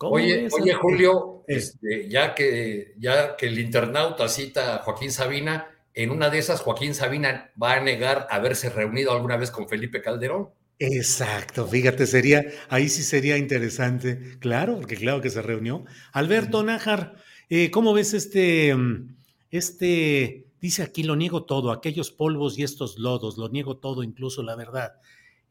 Oye, 0.00 0.48
oye, 0.52 0.74
Julio, 0.74 1.42
este, 1.48 2.08
ya, 2.08 2.34
que, 2.34 2.94
ya 2.98 3.36
que 3.36 3.46
el 3.46 3.58
internauta 3.58 4.28
cita 4.28 4.76
a 4.76 4.78
Joaquín 4.78 5.10
Sabina, 5.10 5.66
en 5.92 6.10
una 6.10 6.30
de 6.30 6.38
esas 6.38 6.60
Joaquín 6.60 6.94
Sabina 6.94 7.50
va 7.60 7.74
a 7.74 7.80
negar 7.80 8.28
haberse 8.30 8.70
reunido 8.70 9.10
alguna 9.10 9.36
vez 9.36 9.50
con 9.50 9.68
Felipe 9.68 10.00
Calderón. 10.00 10.50
Exacto, 10.78 11.66
fíjate, 11.66 12.06
sería, 12.06 12.46
ahí 12.68 12.88
sí 12.88 13.02
sería 13.02 13.36
interesante, 13.36 14.38
claro, 14.38 14.76
porque 14.76 14.94
claro 14.94 15.20
que 15.20 15.30
se 15.30 15.42
reunió. 15.42 15.84
Alberto 16.12 16.62
Nájar, 16.62 17.16
eh, 17.50 17.72
¿cómo 17.72 17.92
ves 17.92 18.14
este, 18.14 18.72
mm, 18.76 19.17
este 19.50 20.48
dice 20.60 20.82
aquí, 20.82 21.02
lo 21.02 21.16
niego 21.16 21.44
todo, 21.44 21.70
aquellos 21.70 22.10
polvos 22.10 22.58
y 22.58 22.62
estos 22.62 22.98
lodos, 22.98 23.38
lo 23.38 23.48
niego 23.48 23.76
todo, 23.76 24.02
incluso 24.02 24.42
la 24.42 24.56
verdad. 24.56 25.00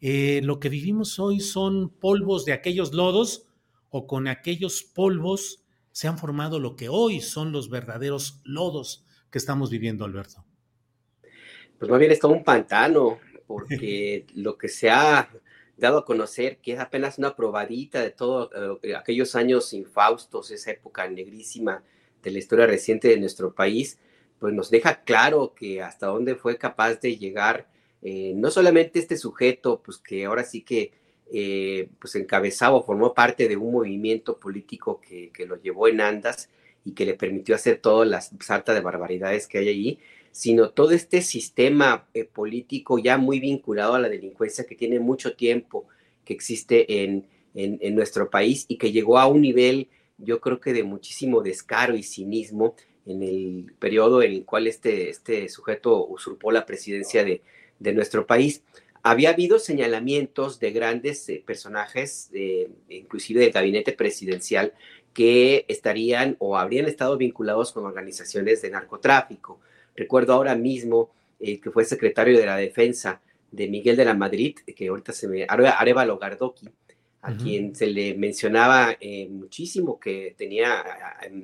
Eh, 0.01 0.41
lo 0.43 0.59
que 0.59 0.69
vivimos 0.69 1.19
hoy 1.19 1.39
son 1.39 1.89
polvos 1.89 2.45
de 2.45 2.53
aquellos 2.53 2.93
lodos 2.93 3.47
o 3.89 4.05
con 4.05 4.27
aquellos 4.27 4.83
polvos 4.83 5.63
se 5.91 6.07
han 6.07 6.17
formado 6.17 6.59
lo 6.59 6.75
que 6.75 6.89
hoy 6.89 7.21
son 7.21 7.51
los 7.51 7.69
verdaderos 7.69 8.41
lodos 8.43 9.05
que 9.31 9.39
estamos 9.39 9.71
viviendo, 9.71 10.05
Alberto. 10.05 10.45
Pues 11.79 11.89
más 11.89 11.99
bien 11.99 12.11
es 12.11 12.19
todo 12.19 12.33
un 12.33 12.43
pantano, 12.43 13.19
porque 13.47 14.27
lo 14.35 14.57
que 14.57 14.67
se 14.67 14.89
ha 14.89 15.29
dado 15.77 15.99
a 15.99 16.05
conocer, 16.05 16.57
que 16.57 16.73
es 16.73 16.79
apenas 16.79 17.17
una 17.17 17.35
probadita 17.35 18.01
de 18.01 18.11
todos 18.11 18.49
eh, 18.83 18.95
aquellos 18.95 19.35
años 19.35 19.73
infaustos, 19.73 20.51
esa 20.51 20.71
época 20.71 21.07
negrísima 21.07 21.83
de 22.23 22.31
la 22.31 22.39
historia 22.39 22.67
reciente 22.67 23.07
de 23.07 23.17
nuestro 23.17 23.53
país, 23.53 23.97
pues 24.39 24.53
nos 24.53 24.69
deja 24.69 25.03
claro 25.03 25.53
que 25.55 25.81
hasta 25.81 26.07
dónde 26.07 26.35
fue 26.35 26.57
capaz 26.57 26.95
de 26.95 27.17
llegar 27.17 27.67
eh, 28.01 28.33
no 28.35 28.51
solamente 28.51 28.99
este 28.99 29.17
sujeto, 29.17 29.81
pues 29.83 29.97
que 29.97 30.25
ahora 30.25 30.43
sí 30.43 30.61
que 30.61 30.91
eh, 31.31 31.89
pues 31.99 32.15
encabezaba 32.15 32.77
o 32.77 32.83
formó 32.83 33.13
parte 33.13 33.47
de 33.47 33.57
un 33.57 33.71
movimiento 33.71 34.37
político 34.39 35.01
que, 35.01 35.31
que, 35.31 35.45
lo 35.45 35.59
llevó 35.61 35.87
en 35.87 35.99
andas 35.99 36.49
y 36.85 36.93
que 36.93 37.05
le 37.05 37.15
permitió 37.15 37.55
hacer 37.55 37.79
todas 37.79 38.07
las 38.07 38.31
sarta 38.39 38.73
de 38.73 38.81
barbaridades 38.81 39.47
que 39.47 39.57
hay 39.57 39.69
allí, 39.69 39.99
sino 40.31 40.69
todo 40.69 40.91
este 40.91 41.21
sistema 41.21 42.07
eh, 42.13 42.23
político 42.23 42.99
ya 42.99 43.17
muy 43.17 43.39
vinculado 43.39 43.95
a 43.95 43.99
la 43.99 44.09
delincuencia 44.09 44.65
que 44.65 44.75
tiene 44.75 44.99
mucho 44.99 45.35
tiempo 45.35 45.87
que 46.23 46.33
existe 46.33 47.03
en, 47.03 47.27
en, 47.55 47.79
en 47.81 47.95
nuestro 47.95 48.29
país 48.29 48.65
y 48.67 48.77
que 48.77 48.91
llegó 48.91 49.17
a 49.17 49.27
un 49.27 49.41
nivel, 49.41 49.89
yo 50.17 50.41
creo 50.41 50.59
que 50.59 50.73
de 50.73 50.83
muchísimo 50.83 51.41
descaro 51.41 51.95
y 51.95 52.03
cinismo 52.03 52.75
en 53.05 53.23
el 53.23 53.73
periodo 53.79 54.21
en 54.21 54.31
el 54.33 54.45
cual 54.45 54.67
este, 54.67 55.09
este 55.09 55.47
sujeto 55.49 56.05
usurpó 56.05 56.51
la 56.51 56.65
presidencia 56.65 57.23
de, 57.23 57.41
de 57.79 57.93
nuestro 57.93 58.27
país. 58.27 58.63
Había 59.03 59.29
habido 59.29 59.59
señalamientos 59.59 60.59
de 60.59 60.71
grandes 60.71 61.29
eh, 61.29 61.41
personajes, 61.45 62.29
eh, 62.33 62.69
inclusive 62.89 63.39
del 63.39 63.51
gabinete 63.51 63.93
presidencial, 63.93 64.73
que 65.13 65.65
estarían 65.67 66.35
o 66.39 66.57
habrían 66.57 66.85
estado 66.87 67.17
vinculados 67.17 67.71
con 67.71 67.85
organizaciones 67.85 68.61
de 68.61 68.69
narcotráfico. 68.69 69.59
Recuerdo 69.95 70.33
ahora 70.33 70.55
mismo 70.55 71.11
eh, 71.39 71.59
que 71.59 71.71
fue 71.71 71.85
secretario 71.85 72.37
de 72.37 72.45
la 72.45 72.57
Defensa 72.57 73.21
de 73.51 73.67
Miguel 73.67 73.95
de 73.95 74.05
la 74.05 74.13
Madrid, 74.13 74.57
que 74.75 74.87
ahorita 74.89 75.13
se 75.13 75.27
me... 75.27 75.45
Arevalo 75.47 76.17
Gardoqui, 76.17 76.69
a 77.27 77.35
quien 77.35 77.75
se 77.75 77.87
le 77.87 78.15
mencionaba 78.15 78.95
eh, 79.01 79.27
muchísimo 79.29 79.99
que 79.99 80.33
tenía 80.37 80.81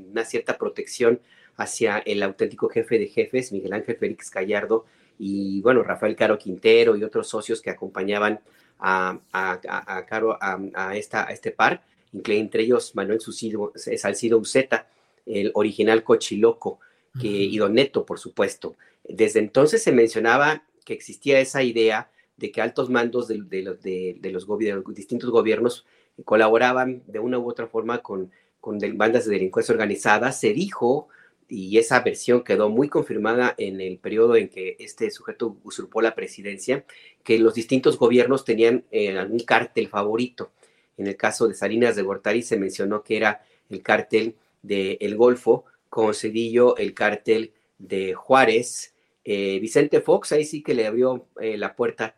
una 0.09 0.23
cierta 0.23 0.57
protección 0.57 1.19
hacia 1.57 1.97
el 1.97 2.23
auténtico 2.23 2.69
jefe 2.69 2.97
de 2.97 3.07
jefes, 3.07 3.51
Miguel 3.51 3.73
Ángel 3.73 3.97
Félix 3.97 4.31
Gallardo, 4.31 4.85
y 5.19 5.59
bueno, 5.61 5.83
Rafael 5.83 6.15
Caro 6.15 6.37
Quintero 6.37 6.95
y 6.95 7.03
otros 7.03 7.27
socios 7.27 7.61
que 7.61 7.69
acompañaban 7.69 8.39
a, 8.79 9.19
a, 9.33 10.05
Caro, 10.07 10.37
a, 10.39 10.95
esta, 10.95 11.27
a 11.27 11.33
este 11.33 11.51
par, 11.51 11.83
entre 12.13 12.63
ellos 12.63 12.95
Manuel 12.95 13.19
Salcido 13.19 14.37
Uceta, 14.37 14.87
el 15.25 15.51
original 15.53 16.03
Cochiloco, 16.03 16.79
que, 17.19 17.27
y 17.27 17.57
Don 17.57 17.73
Neto, 17.73 18.05
por 18.05 18.19
supuesto. 18.19 18.77
Desde 19.03 19.39
entonces 19.39 19.83
se 19.83 19.91
mencionaba 19.91 20.63
que 20.85 20.93
existía 20.93 21.41
esa 21.41 21.61
idea 21.61 22.09
de 22.37 22.51
que 22.51 22.61
altos 22.61 22.89
mandos 22.89 23.27
de, 23.27 23.37
los, 23.37 23.81
de, 23.81 24.19
los, 24.31 24.47
distintos 24.95 25.29
gobiernos 25.29 25.85
colaboraban 26.25 27.03
de 27.07 27.19
una 27.19 27.39
u 27.39 27.49
otra 27.49 27.67
forma 27.67 27.99
con, 27.99 28.31
con 28.59 28.79
bandas 28.95 29.25
de 29.25 29.31
delincuencia 29.31 29.73
organizada. 29.73 30.31
Se 30.31 30.53
dijo, 30.53 31.07
y 31.47 31.77
esa 31.77 31.99
versión 32.01 32.43
quedó 32.43 32.69
muy 32.69 32.89
confirmada 32.89 33.53
en 33.57 33.81
el 33.81 33.99
periodo 33.99 34.35
en 34.35 34.49
que 34.49 34.75
este 34.79 35.11
sujeto 35.11 35.57
usurpó 35.63 36.01
la 36.01 36.15
presidencia, 36.15 36.85
que 37.23 37.37
los 37.39 37.53
distintos 37.53 37.97
gobiernos 37.97 38.45
tenían 38.45 38.85
eh, 38.91 39.17
algún 39.17 39.39
cártel 39.39 39.87
favorito. 39.87 40.51
En 40.97 41.07
el 41.07 41.17
caso 41.17 41.47
de 41.47 41.55
Salinas 41.55 41.95
de 41.95 42.03
Gortari 42.03 42.41
se 42.41 42.57
mencionó 42.57 43.03
que 43.03 43.17
era 43.17 43.43
el 43.69 43.81
cártel 43.81 44.35
del 44.61 44.97
El 44.99 45.15
Golfo, 45.15 45.65
con 45.89 46.13
Cedillo 46.13 46.75
el 46.77 46.93
cártel 46.93 47.53
de 47.77 48.13
Juárez. 48.13 48.93
Eh, 49.23 49.59
Vicente 49.59 50.01
Fox 50.01 50.31
ahí 50.31 50.45
sí 50.45 50.63
que 50.63 50.73
le 50.73 50.87
abrió 50.87 51.27
eh, 51.39 51.57
la 51.57 51.75
puerta 51.75 52.15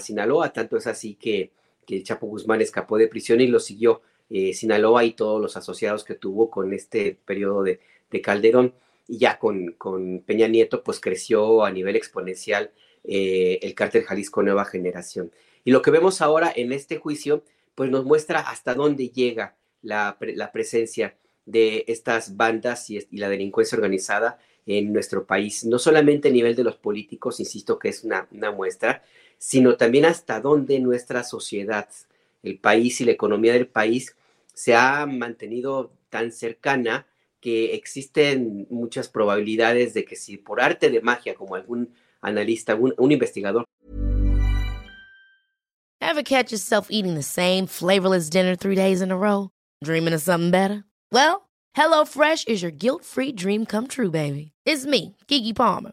Sinaloa, 0.00 0.52
tanto 0.52 0.76
es 0.76 0.86
así 0.86 1.14
que, 1.14 1.50
que, 1.86 1.96
el 1.96 2.04
Chapo 2.04 2.26
Guzmán 2.26 2.60
escapó 2.60 2.98
de 2.98 3.08
prisión 3.08 3.40
y 3.40 3.46
lo 3.46 3.60
siguió 3.60 4.02
eh, 4.30 4.54
Sinaloa 4.54 5.04
y 5.04 5.12
todos 5.12 5.40
los 5.40 5.56
asociados 5.56 6.04
que 6.04 6.14
tuvo 6.14 6.50
con 6.50 6.72
este 6.72 7.18
periodo 7.24 7.62
de, 7.62 7.80
de 8.10 8.20
Calderón. 8.20 8.74
Y 9.08 9.18
ya 9.18 9.38
con, 9.38 9.72
con, 9.72 10.20
Peña 10.20 10.48
Nieto, 10.48 10.82
pues 10.82 11.00
creció 11.00 11.64
a 11.64 11.70
nivel 11.70 11.96
exponencial 11.96 12.70
el 13.04 13.74
cártel 13.74 14.04
Jalisco 14.04 14.44
Nueva 14.44 14.64
Generación. 14.64 15.32
Y 15.64 15.72
lo 15.72 15.82
que 15.82 15.90
vemos 15.90 16.20
ahora 16.20 16.52
en 16.54 16.72
este 16.72 16.98
juicio, 16.98 17.42
pues 17.74 17.90
nos 17.90 18.04
muestra 18.04 18.38
hasta 18.40 18.74
dónde 18.74 19.08
llega 19.08 19.56
la, 19.82 20.16
la 20.20 20.52
presencia 20.52 21.16
de 21.44 21.84
estas 21.88 22.36
bandas 22.36 22.88
y, 22.90 23.06
la 23.12 23.28
delincuencia 23.28 23.76
organizada 23.76 24.38
en 24.66 24.92
nuestro 24.92 25.26
país, 25.26 25.64
no 25.64 25.78
solamente 25.78 26.28
a 26.28 26.32
nivel 26.32 26.54
de 26.54 26.64
los 26.64 26.76
políticos, 26.76 27.40
insisto 27.40 27.78
que 27.78 27.88
es 27.88 28.04
una, 28.04 28.28
muestra, 28.52 29.02
sino 29.42 29.76
también 29.76 30.04
hasta 30.04 30.40
dónde 30.40 30.78
nuestra 30.78 31.24
sociedad, 31.24 31.88
el 32.44 32.60
país 32.60 33.00
y 33.00 33.04
la 33.04 33.10
economía 33.10 33.52
del 33.54 33.66
país 33.66 34.14
se 34.54 34.76
ha 34.76 35.04
mantenido 35.04 35.90
tan 36.10 36.30
cercana 36.30 37.08
que 37.40 37.74
existen 37.74 38.68
muchas 38.70 39.08
probabilidades 39.08 39.94
de 39.94 40.04
que 40.04 40.14
si 40.14 40.36
por 40.36 40.60
arte 40.60 40.90
de 40.90 41.00
magia, 41.00 41.34
como 41.34 41.56
algún 41.56 41.92
analista, 42.20 42.76
un, 42.76 43.10
investigador. 43.10 43.64
Ever 46.00 46.22
catch 46.22 46.52
yourself 46.52 46.86
eating 46.88 47.16
the 47.16 47.24
same 47.24 47.66
flavorless 47.66 48.30
dinner 48.30 48.54
three 48.54 48.76
days 48.76 49.02
in 49.02 49.10
a 49.10 49.16
row? 49.16 49.50
Dreaming 49.82 50.14
of 50.14 50.22
something 50.22 50.52
better? 50.52 50.84
Well, 51.10 51.48
HelloFresh 51.76 52.46
is 52.46 52.62
your 52.62 52.70
guilt-free 52.70 53.32
dream 53.32 53.66
come 53.66 53.88
true, 53.88 54.10
baby. 54.10 54.52
It's 54.64 54.86
me, 54.86 55.16
Kiki 55.26 55.52
Palmer. 55.52 55.92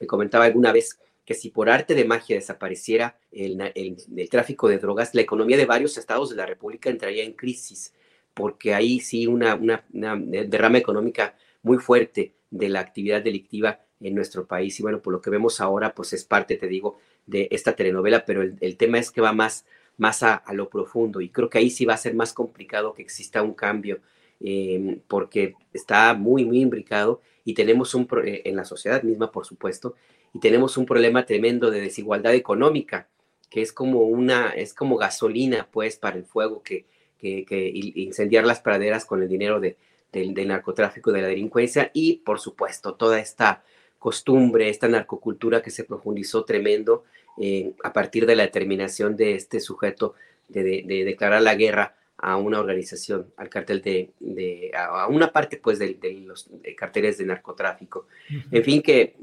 me 0.00 0.06
comentaba 0.06 0.46
alguna 0.46 0.72
vez 0.72 0.98
que 1.24 1.34
si 1.34 1.50
por 1.50 1.70
arte 1.70 1.94
de 1.94 2.04
magia 2.04 2.34
desapareciera 2.34 3.16
el, 3.30 4.28
tráfico 4.28 4.68
de 4.68 4.78
drogas, 4.78 5.14
la 5.14 5.20
economía 5.20 5.56
de 5.56 5.66
varios 5.66 5.96
estados 5.96 6.30
de 6.30 6.36
la 6.36 6.46
República 6.46 6.90
entraría 6.90 7.22
en 7.22 7.34
crisis, 7.34 7.94
porque 8.34 8.74
ahí 8.74 8.98
sí 8.98 9.26
una, 9.26 9.54
una, 9.54 9.84
derrama 9.92 10.78
económica 10.78 11.36
muy 11.62 11.78
fuerte 11.78 12.34
de 12.50 12.68
la 12.68 12.80
actividad 12.80 13.22
delictiva 13.22 13.80
en 14.00 14.14
nuestro 14.14 14.46
país. 14.46 14.80
Y 14.80 14.82
bueno, 14.82 15.00
por 15.00 15.12
lo 15.12 15.20
que 15.20 15.30
vemos 15.30 15.60
ahora, 15.60 15.94
pues 15.94 16.12
es 16.14 16.24
parte, 16.24 16.56
te 16.56 16.66
digo, 16.66 16.98
de 17.26 17.46
esta 17.52 17.76
telenovela, 17.76 18.24
pero 18.24 18.42
el, 18.42 18.76
tema 18.76 18.98
es 18.98 19.10
que 19.10 19.20
va 19.20 19.32
más, 19.32 19.66
más 19.98 20.22
a, 20.22 20.42
lo 20.52 20.68
profundo 20.68 21.20
y 21.20 21.28
creo 21.28 21.48
que 21.48 21.58
ahí 21.58 21.70
sí 21.70 21.84
va 21.84 21.94
a 21.94 21.98
ser 21.98 22.14
más 22.14 22.32
complicado 22.32 22.94
que 22.94 23.02
exista 23.02 23.42
un 23.42 23.54
cambio, 23.54 24.00
eh, 24.40 25.00
porque 25.06 25.54
está 25.72 26.14
muy, 26.14 26.44
muy 26.44 26.60
imbricado 26.60 27.20
y 27.44 27.54
tenemos 27.54 27.94
un, 27.94 28.08
eh, 28.24 28.42
en 28.44 28.56
la 28.56 28.64
sociedad 28.64 29.02
misma, 29.02 29.30
por 29.30 29.46
supuesto, 29.46 29.94
y 30.34 30.40
tenemos 30.40 30.76
un 30.76 30.86
problema 30.86 31.26
tremendo 31.26 31.70
de 31.70 31.80
desigualdad 31.80 32.34
económica, 32.34 33.08
que 33.48 33.62
es 33.62 33.72
como 33.72 34.02
una, 34.02 34.50
es 34.50 34.74
como 34.74 34.96
gasolina, 34.96 35.68
pues, 35.70 35.96
para 35.96 36.16
el 36.16 36.24
fuego 36.24 36.62
que, 36.62 36.86
que, 37.18 37.70
incendiar 37.96 38.44
las 38.46 38.60
praderas 38.60 39.04
con 39.04 39.22
el 39.22 39.28
dinero 39.28 39.60
de, 39.60 39.76
del, 40.12 40.48
narcotráfico, 40.48 41.12
de 41.12 41.22
la 41.22 41.28
delincuencia 41.28 41.90
y, 41.92 42.18
por 42.18 42.40
supuesto, 42.40 42.94
toda 42.94 43.20
esta 43.20 43.62
costumbre, 43.98 44.68
esta 44.68 44.88
narcocultura 44.88 45.62
que 45.62 45.70
se 45.70 45.84
profundizó 45.84 46.44
tremendo 46.44 47.04
eh, 47.40 47.72
a 47.84 47.92
partir 47.92 48.26
de 48.26 48.36
la 48.36 48.44
determinación 48.44 49.16
de 49.16 49.34
este 49.34 49.60
sujeto 49.60 50.14
de, 50.48 50.82
declarar 51.04 51.42
la 51.42 51.54
guerra 51.54 51.94
a 52.22 52.36
una 52.36 52.60
organización, 52.60 53.32
al 53.36 53.48
cartel 53.48 53.80
de, 53.80 54.70
a 54.74 55.06
una 55.08 55.32
parte 55.32 55.56
pues 55.56 55.78
de, 55.78 55.98
los 56.24 56.50
carteles 56.76 57.18
de 57.18 57.26
narcotráfico. 57.26 58.06
En 58.50 58.62
fin, 58.62 58.82
que 58.82 59.16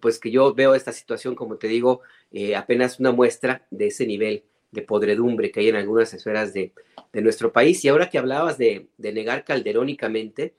pues 0.00 0.18
que 0.18 0.30
yo 0.30 0.54
veo 0.54 0.74
esta 0.74 0.92
situación, 0.92 1.34
como 1.34 1.56
te 1.56 1.68
digo, 1.68 2.02
eh, 2.32 2.54
apenas 2.54 3.00
una 3.00 3.12
muestra 3.12 3.66
de 3.70 3.86
ese 3.86 4.06
nivel 4.06 4.44
de 4.72 4.82
podredumbre 4.82 5.50
que 5.50 5.60
hay 5.60 5.68
en 5.68 5.76
algunas 5.76 6.12
esferas 6.12 6.52
de, 6.52 6.72
nuestro 7.14 7.52
país. 7.52 7.84
Y 7.84 7.88
ahora 7.88 8.10
que 8.10 8.18
hablabas 8.18 8.58
de, 8.58 8.88
negar 8.98 9.44
calderónicamente, 9.44 10.54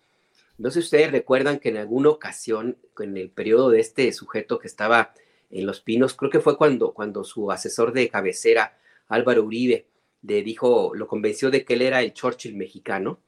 no 0.57 0.71
sé 0.71 0.79
si 0.79 0.85
ustedes 0.85 1.11
recuerdan 1.11 1.59
que 1.59 1.69
en 1.69 1.77
alguna 1.77 2.09
ocasión, 2.09 2.77
en 2.99 3.17
el 3.17 3.29
periodo 3.29 3.69
de 3.69 3.81
este 3.81 4.11
sujeto 4.13 4.57
que 4.57 4.67
estaba 4.67 5.13
en 5.51 5.65
Los 5.65 5.81
Pinos, 5.81 6.13
creo 6.13 6.31
que 6.31 6.39
fue 6.39 6.57
cuando, 6.57 6.93
cuando 6.93 7.25
su 7.25 7.51
asesor 7.51 7.91
de 7.91 8.07
cabecera, 8.07 8.77
Álvaro 9.09 9.43
Uribe, 9.43 9.85
le 10.27 10.43
dijo, 10.43 10.91
lo 10.95 11.07
convenció 11.07 11.52
de 11.52 11.64
que 11.64 11.73
él 11.73 11.81
era 11.81 12.02
el 12.02 12.14
Churchill 12.14 12.56
mexicano, 12.56 13.19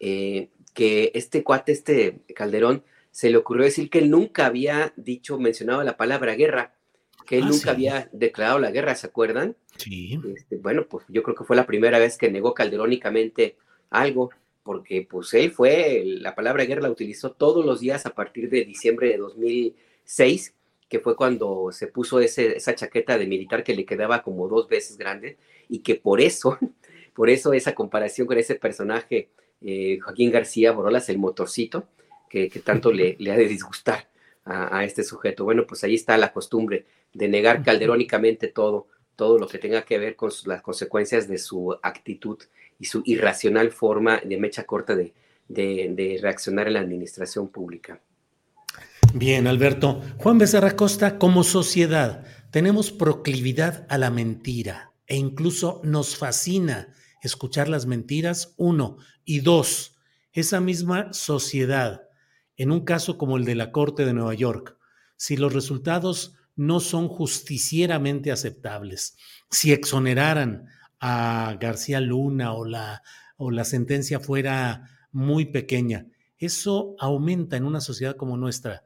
eh, 0.00 0.50
que 0.72 1.12
este 1.14 1.42
cuate, 1.42 1.72
este 1.72 2.20
Calderón, 2.34 2.82
se 3.10 3.30
le 3.30 3.36
ocurrió 3.36 3.64
decir 3.64 3.90
que 3.90 4.00
él 4.00 4.10
nunca 4.10 4.46
había 4.46 4.92
dicho, 4.96 5.38
mencionado 5.38 5.82
la 5.84 5.96
palabra 5.96 6.34
guerra, 6.34 6.74
que 7.26 7.38
él 7.38 7.44
ah, 7.44 7.48
nunca 7.48 7.70
había 7.70 8.08
declarado 8.12 8.58
la 8.58 8.70
guerra, 8.70 8.94
¿se 8.94 9.06
acuerdan? 9.06 9.56
Sí. 9.76 10.20
Este, 10.36 10.56
bueno, 10.56 10.86
pues 10.88 11.04
yo 11.08 11.22
creo 11.22 11.34
que 11.34 11.44
fue 11.44 11.56
la 11.56 11.66
primera 11.66 11.98
vez 11.98 12.18
que 12.18 12.30
negó 12.30 12.54
calderónicamente 12.54 13.56
algo, 13.90 14.30
porque 14.62 15.06
pues 15.08 15.32
él 15.34 15.52
fue, 15.52 16.02
la 16.04 16.34
palabra 16.34 16.64
guerra 16.64 16.82
la 16.82 16.90
utilizó 16.90 17.32
todos 17.32 17.64
los 17.64 17.80
días 17.80 18.04
a 18.06 18.14
partir 18.14 18.50
de 18.50 18.64
diciembre 18.64 19.10
de 19.10 19.18
2006, 19.18 20.54
que 20.88 21.00
fue 21.00 21.16
cuando 21.16 21.70
se 21.72 21.86
puso 21.86 22.20
ese, 22.20 22.56
esa 22.56 22.74
chaqueta 22.74 23.16
de 23.16 23.26
militar 23.26 23.64
que 23.64 23.74
le 23.74 23.84
quedaba 23.84 24.22
como 24.22 24.48
dos 24.48 24.68
veces 24.68 24.98
grande, 24.98 25.38
y 25.68 25.80
que 25.80 25.94
por 25.94 26.20
eso, 26.20 26.58
por 27.14 27.30
eso 27.30 27.52
esa 27.52 27.74
comparación 27.74 28.26
con 28.26 28.38
ese 28.38 28.54
personaje, 28.54 29.28
eh, 29.60 29.98
Joaquín 30.00 30.30
García 30.30 30.72
Borolas, 30.72 31.08
el 31.08 31.18
motorcito, 31.18 31.88
que, 32.28 32.48
tanto 32.64 32.92
le, 32.92 33.16
le, 33.20 33.30
ha 33.30 33.36
de 33.36 33.46
disgustar 33.46 34.08
a, 34.44 34.78
a, 34.78 34.84
este 34.84 35.04
sujeto. 35.04 35.44
Bueno, 35.44 35.66
pues 35.66 35.84
ahí 35.84 35.94
está 35.94 36.16
la 36.16 36.32
costumbre 36.32 36.84
de 37.12 37.28
negar 37.28 37.62
calderónicamente 37.62 38.48
todo, 38.48 38.88
todo 39.16 39.38
lo 39.38 39.46
que 39.46 39.58
tenga 39.58 39.82
que 39.82 39.98
ver 39.98 40.16
con 40.16 40.30
las 40.46 40.62
consecuencias 40.62 41.28
de 41.28 41.38
su 41.38 41.76
actitud 41.82 42.38
y 42.78 42.86
su 42.86 43.02
irracional 43.04 43.70
forma 43.70 44.20
de 44.24 44.36
mecha 44.36 44.64
corta 44.64 44.96
de, 44.96 45.14
de, 45.48 46.18
reaccionar 46.20 46.66
en 46.66 46.74
la 46.74 46.80
administración 46.80 47.48
pública. 47.48 48.00
Bien, 49.12 49.46
Alberto. 49.46 50.02
Juan 50.18 50.38
Becerra 50.38 50.74
Costa, 50.74 51.18
como 51.18 51.44
sociedad, 51.44 52.24
tenemos 52.50 52.90
proclividad 52.90 53.86
a 53.88 53.98
la 53.98 54.10
mentira 54.10 54.93
e 55.06 55.16
incluso 55.16 55.80
nos 55.84 56.16
fascina 56.16 56.88
escuchar 57.22 57.68
las 57.68 57.86
mentiras, 57.86 58.54
uno. 58.56 58.96
Y 59.24 59.40
dos, 59.40 59.96
esa 60.32 60.60
misma 60.60 61.12
sociedad, 61.12 62.02
en 62.56 62.70
un 62.70 62.84
caso 62.84 63.18
como 63.18 63.36
el 63.36 63.44
de 63.44 63.54
la 63.54 63.72
Corte 63.72 64.04
de 64.04 64.12
Nueva 64.12 64.34
York, 64.34 64.76
si 65.16 65.36
los 65.36 65.52
resultados 65.52 66.34
no 66.56 66.80
son 66.80 67.08
justicieramente 67.08 68.30
aceptables. 68.30 69.16
Si 69.50 69.72
exoneraran 69.72 70.68
a 71.00 71.56
García 71.60 72.00
Luna 72.00 72.52
o 72.52 72.64
la, 72.64 73.02
o 73.36 73.50
la 73.50 73.64
sentencia 73.64 74.20
fuera 74.20 75.08
muy 75.10 75.46
pequeña, 75.46 76.06
eso 76.38 76.94
aumenta 76.98 77.56
en 77.56 77.64
una 77.64 77.80
sociedad 77.80 78.16
como 78.16 78.36
nuestra 78.36 78.84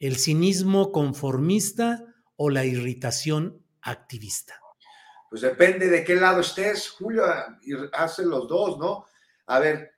el 0.00 0.16
cinismo 0.16 0.92
conformista 0.92 2.04
o 2.36 2.50
la 2.50 2.64
irritación 2.64 3.64
activista. 3.80 4.63
Pues 5.34 5.42
depende 5.42 5.88
de 5.88 6.04
qué 6.04 6.14
lado 6.14 6.42
estés, 6.42 6.90
Julio, 6.90 7.24
hace 7.92 8.24
los 8.24 8.46
dos, 8.46 8.78
¿no? 8.78 9.06
A 9.46 9.58
ver, 9.58 9.94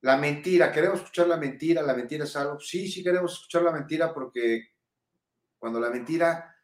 la 0.00 0.16
mentira, 0.16 0.72
¿queremos 0.72 0.98
escuchar 0.98 1.28
la 1.28 1.36
mentira? 1.36 1.80
¿La 1.80 1.94
mentira 1.94 2.24
es 2.24 2.34
algo? 2.34 2.58
Sí, 2.58 2.90
sí 2.90 3.04
queremos 3.04 3.34
escuchar 3.34 3.62
la 3.62 3.70
mentira 3.70 4.12
porque 4.12 4.70
cuando 5.60 5.78
la 5.78 5.90
mentira 5.90 6.56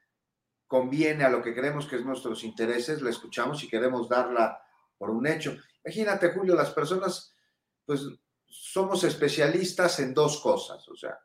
conviene 0.67 1.23
a 1.23 1.29
lo 1.29 1.41
que 1.41 1.55
creemos 1.55 1.87
que 1.87 1.95
es 1.95 2.05
nuestros 2.05 2.43
intereses, 2.43 3.01
la 3.01 3.11
escuchamos 3.11 3.63
y 3.63 3.69
queremos 3.69 4.09
darla 4.09 4.61
por 4.99 5.11
un 5.11 5.25
hecho. 5.29 5.57
Imagínate, 5.85 6.33
Julio, 6.33 6.57
las 6.57 6.71
personas, 6.71 7.33
pues 7.85 8.09
somos 8.45 9.05
especialistas 9.05 10.01
en 10.01 10.13
dos 10.13 10.41
cosas, 10.41 10.89
o 10.89 10.97
sea, 10.97 11.17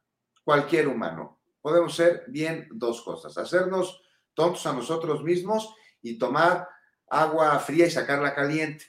cualquier 0.44 0.88
humano. 0.88 1.42
Podemos 1.62 1.96
ser 1.96 2.26
bien 2.28 2.68
dos 2.72 3.02
cosas, 3.02 3.36
hacernos 3.40 4.04
tontos 4.36 4.68
a 4.68 4.74
nosotros 4.74 5.24
mismos 5.24 5.74
y 6.04 6.20
tomar 6.20 6.68
agua 7.12 7.60
fría 7.60 7.86
y 7.88 7.92
sacarla 7.92 8.34
caliente. 8.34 8.86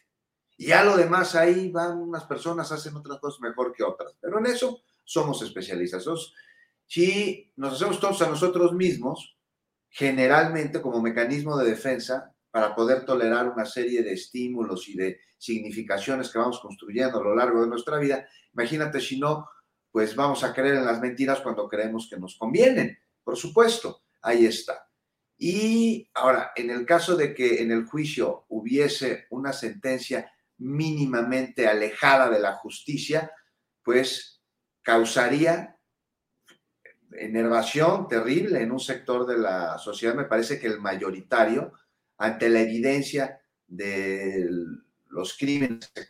Y 0.57 0.67
ya 0.67 0.85
lo 0.85 0.97
demás 0.97 1.35
ahí 1.35 1.71
van 1.71 1.99
unas 1.99 2.25
personas, 2.25 2.71
hacen 2.71 2.97
otras 2.97 3.19
cosas 3.19 3.41
mejor 3.41 3.73
que 3.73 3.83
otras. 3.83 4.15
Pero 4.21 4.39
en 4.39 4.47
eso 4.47 4.83
somos 5.05 5.43
especialistas. 5.43 6.05
si 6.87 7.53
nos 7.57 7.75
hacemos 7.75 7.99
tontos 7.99 8.23
a 8.23 8.29
nosotros 8.29 8.73
mismos, 8.73 9.37
generalmente 9.89 10.81
como 10.81 11.03
mecanismo 11.03 11.57
de 11.59 11.71
defensa 11.71 12.33
para 12.51 12.75
poder 12.75 13.05
tolerar 13.05 13.49
una 13.49 13.65
serie 13.65 14.03
de 14.03 14.13
estímulos 14.13 14.89
y 14.89 14.97
de 14.97 15.21
significaciones 15.37 16.31
que 16.31 16.39
vamos 16.39 16.61
construyendo 16.61 17.19
a 17.19 17.25
lo 17.25 17.35
largo 17.35 17.63
de 17.63 17.67
nuestra 17.67 17.99
vida. 17.99 18.27
Imagínate 18.53 19.01
si 19.01 19.19
no, 19.19 19.49
pues 19.91 20.15
vamos 20.15 20.45
a 20.45 20.55
creer 20.55 20.77
en 20.77 20.87
las 20.87 21.01
mentiras 21.01 21.41
cuando 21.41 21.69
creemos 21.69 22.09
que 22.09 22.19
nos 22.19 22.37
convienen. 22.37 22.97
Por 23.25 23.37
supuesto, 23.37 24.03
ahí 24.21 24.47
está. 24.47 24.87
Y 25.45 26.09
ahora, 26.15 26.53
en 26.55 26.71
el 26.71 26.87
caso 26.87 27.17
de 27.17 27.35
que 27.35 27.65
en 27.65 27.73
el 27.73 27.85
juicio 27.85 28.45
hubiese 28.51 29.27
una 29.31 29.53
sentencia 29.53 30.33
mínimamente 30.59 31.67
alejada 31.67 32.31
de 32.31 32.39
la 32.39 32.53
justicia, 32.53 33.33
pues 33.83 34.41
causaría 34.83 35.77
enervación 37.11 38.07
terrible 38.07 38.63
en 38.63 38.71
un 38.71 38.79
sector 38.79 39.27
de 39.27 39.37
la 39.37 39.79
sociedad, 39.79 40.15
me 40.15 40.27
parece 40.27 40.61
que 40.61 40.69
el 40.69 40.79
mayoritario, 40.79 41.73
ante 42.19 42.49
la 42.49 42.61
evidencia 42.61 43.41
de 43.67 44.49
los 45.09 45.37
crímenes 45.37 45.91
que 45.93 46.05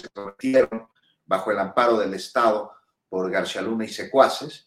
se 0.00 0.08
cometieron 0.08 0.88
bajo 1.26 1.50
el 1.50 1.58
amparo 1.58 1.98
del 1.98 2.14
Estado 2.14 2.72
por 3.10 3.30
García 3.30 3.60
Luna 3.60 3.84
y 3.84 3.88
secuaces, 3.88 4.66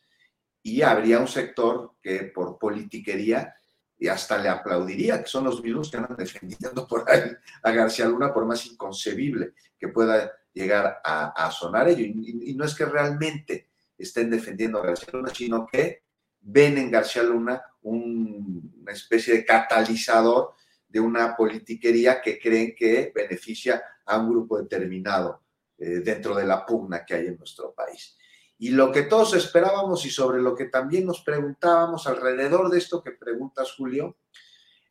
y 0.61 0.83
habría 0.83 1.17
un 1.17 1.27
sector 1.27 1.95
que 2.03 2.25
por 2.25 2.59
politiquería 2.59 3.55
y 3.97 4.07
hasta 4.07 4.37
le 4.37 4.49
aplaudiría, 4.49 5.21
que 5.21 5.29
son 5.29 5.45
los 5.45 5.63
mismos 5.63 5.89
que 5.89 5.97
andan 5.97 6.17
defendiendo 6.17 6.87
por 6.87 7.09
ahí 7.09 7.31
a 7.63 7.71
García 7.71 8.07
Luna, 8.07 8.33
por 8.33 8.45
más 8.45 8.65
inconcebible 8.65 9.53
que 9.77 9.87
pueda 9.87 10.31
llegar 10.53 11.01
a, 11.03 11.51
sonar 11.51 11.87
ello. 11.89 12.05
y, 12.05 12.53
no 12.55 12.65
es 12.65 12.75
que 12.75 12.85
realmente 12.85 13.69
estén 13.97 14.29
defendiendo 14.29 14.79
a 14.79 14.85
García 14.85 15.09
Luna, 15.13 15.31
sino 15.33 15.65
que 15.65 16.03
ven 16.41 16.77
en 16.77 16.91
García 16.91 17.23
Luna 17.23 17.61
una 17.81 18.91
especie 18.91 19.33
de 19.33 19.45
catalizador 19.45 20.53
de 20.87 20.99
una 20.99 21.35
politiquería 21.35 22.21
que 22.21 22.39
creen 22.39 22.73
que 22.75 23.11
beneficia 23.13 23.83
a 24.05 24.17
un 24.19 24.29
grupo 24.29 24.61
determinado 24.61 25.41
eh, 25.77 25.99
dentro 25.99 26.35
de 26.35 26.45
la 26.45 26.65
pugna 26.65 27.03
que 27.05 27.15
hay 27.15 27.27
en 27.27 27.37
nuestro 27.37 27.73
país. 27.73 28.17
Y 28.57 28.69
lo 28.69 28.91
que 28.91 29.03
todos 29.03 29.33
esperábamos 29.33 30.05
y 30.05 30.09
sobre 30.09 30.41
lo 30.41 30.55
que 30.55 30.65
también 30.65 31.05
nos 31.05 31.21
preguntábamos 31.21 32.07
alrededor 32.07 32.69
de 32.69 32.77
esto 32.77 33.03
que 33.03 33.11
preguntas, 33.11 33.73
Julio, 33.73 34.17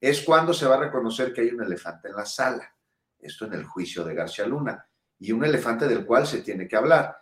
es 0.00 0.20
cuándo 0.22 0.52
se 0.52 0.66
va 0.66 0.74
a 0.74 0.80
reconocer 0.80 1.32
que 1.32 1.40
hay 1.40 1.48
un 1.48 1.62
elefante 1.62 2.08
en 2.08 2.16
la 2.16 2.26
sala. 2.26 2.70
Esto 3.18 3.46
en 3.46 3.54
el 3.54 3.64
juicio 3.64 4.04
de 4.04 4.14
García 4.14 4.46
Luna. 4.46 4.86
Y 5.18 5.32
un 5.32 5.44
elefante 5.44 5.88
del 5.88 6.04
cual 6.04 6.26
se 6.26 6.42
tiene 6.42 6.68
que 6.68 6.76
hablar. 6.76 7.16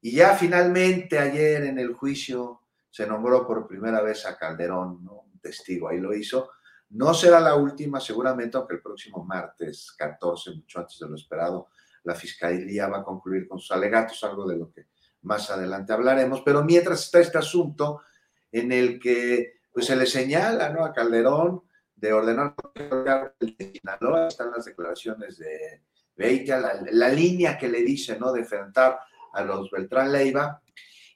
Y 0.00 0.12
ya 0.12 0.36
finalmente 0.36 1.18
ayer 1.18 1.64
en 1.64 1.78
el 1.78 1.94
juicio 1.94 2.62
se 2.88 3.06
nombró 3.06 3.46
por 3.46 3.66
primera 3.66 4.00
vez 4.00 4.24
a 4.26 4.36
Calderón, 4.36 5.04
¿no? 5.04 5.22
un 5.32 5.40
testigo, 5.40 5.88
ahí 5.88 5.98
lo 5.98 6.14
hizo. 6.14 6.50
No 6.90 7.14
será 7.14 7.40
la 7.40 7.54
última, 7.54 8.00
seguramente, 8.00 8.56
aunque 8.56 8.74
el 8.74 8.82
próximo 8.82 9.24
martes 9.24 9.92
14, 9.96 10.52
mucho 10.54 10.80
antes 10.80 10.98
de 10.98 11.08
lo 11.08 11.16
esperado, 11.16 11.68
la 12.04 12.14
Fiscalía 12.14 12.88
va 12.88 12.98
a 12.98 13.04
concluir 13.04 13.46
con 13.46 13.58
sus 13.58 13.70
alegatos, 13.72 14.22
algo 14.24 14.48
de 14.48 14.56
lo 14.56 14.72
que 14.72 14.86
más 15.22 15.50
adelante 15.50 15.92
hablaremos. 15.92 16.42
Pero 16.44 16.64
mientras 16.64 17.04
está 17.04 17.20
este 17.20 17.38
asunto 17.38 18.02
en 18.52 18.72
el 18.72 18.98
que 18.98 19.60
pues, 19.72 19.86
se 19.86 19.96
le 19.96 20.06
señala 20.06 20.70
¿no? 20.70 20.84
a 20.84 20.92
Calderón 20.92 21.62
de 21.94 22.12
ordenar 22.12 22.54
el 23.40 23.56
de 23.56 23.72
Sinaloa, 23.72 24.28
están 24.28 24.50
las 24.50 24.64
declaraciones 24.64 25.38
de 25.38 25.82
Beitia, 26.16 26.58
la, 26.58 26.80
la, 26.90 27.08
línea 27.08 27.58
que 27.58 27.68
le 27.68 27.82
dice 27.82 28.18
¿no? 28.18 28.32
de 28.32 28.40
enfrentar 28.40 28.98
a 29.32 29.42
los 29.42 29.70
Beltrán 29.70 30.12
Leiva. 30.12 30.62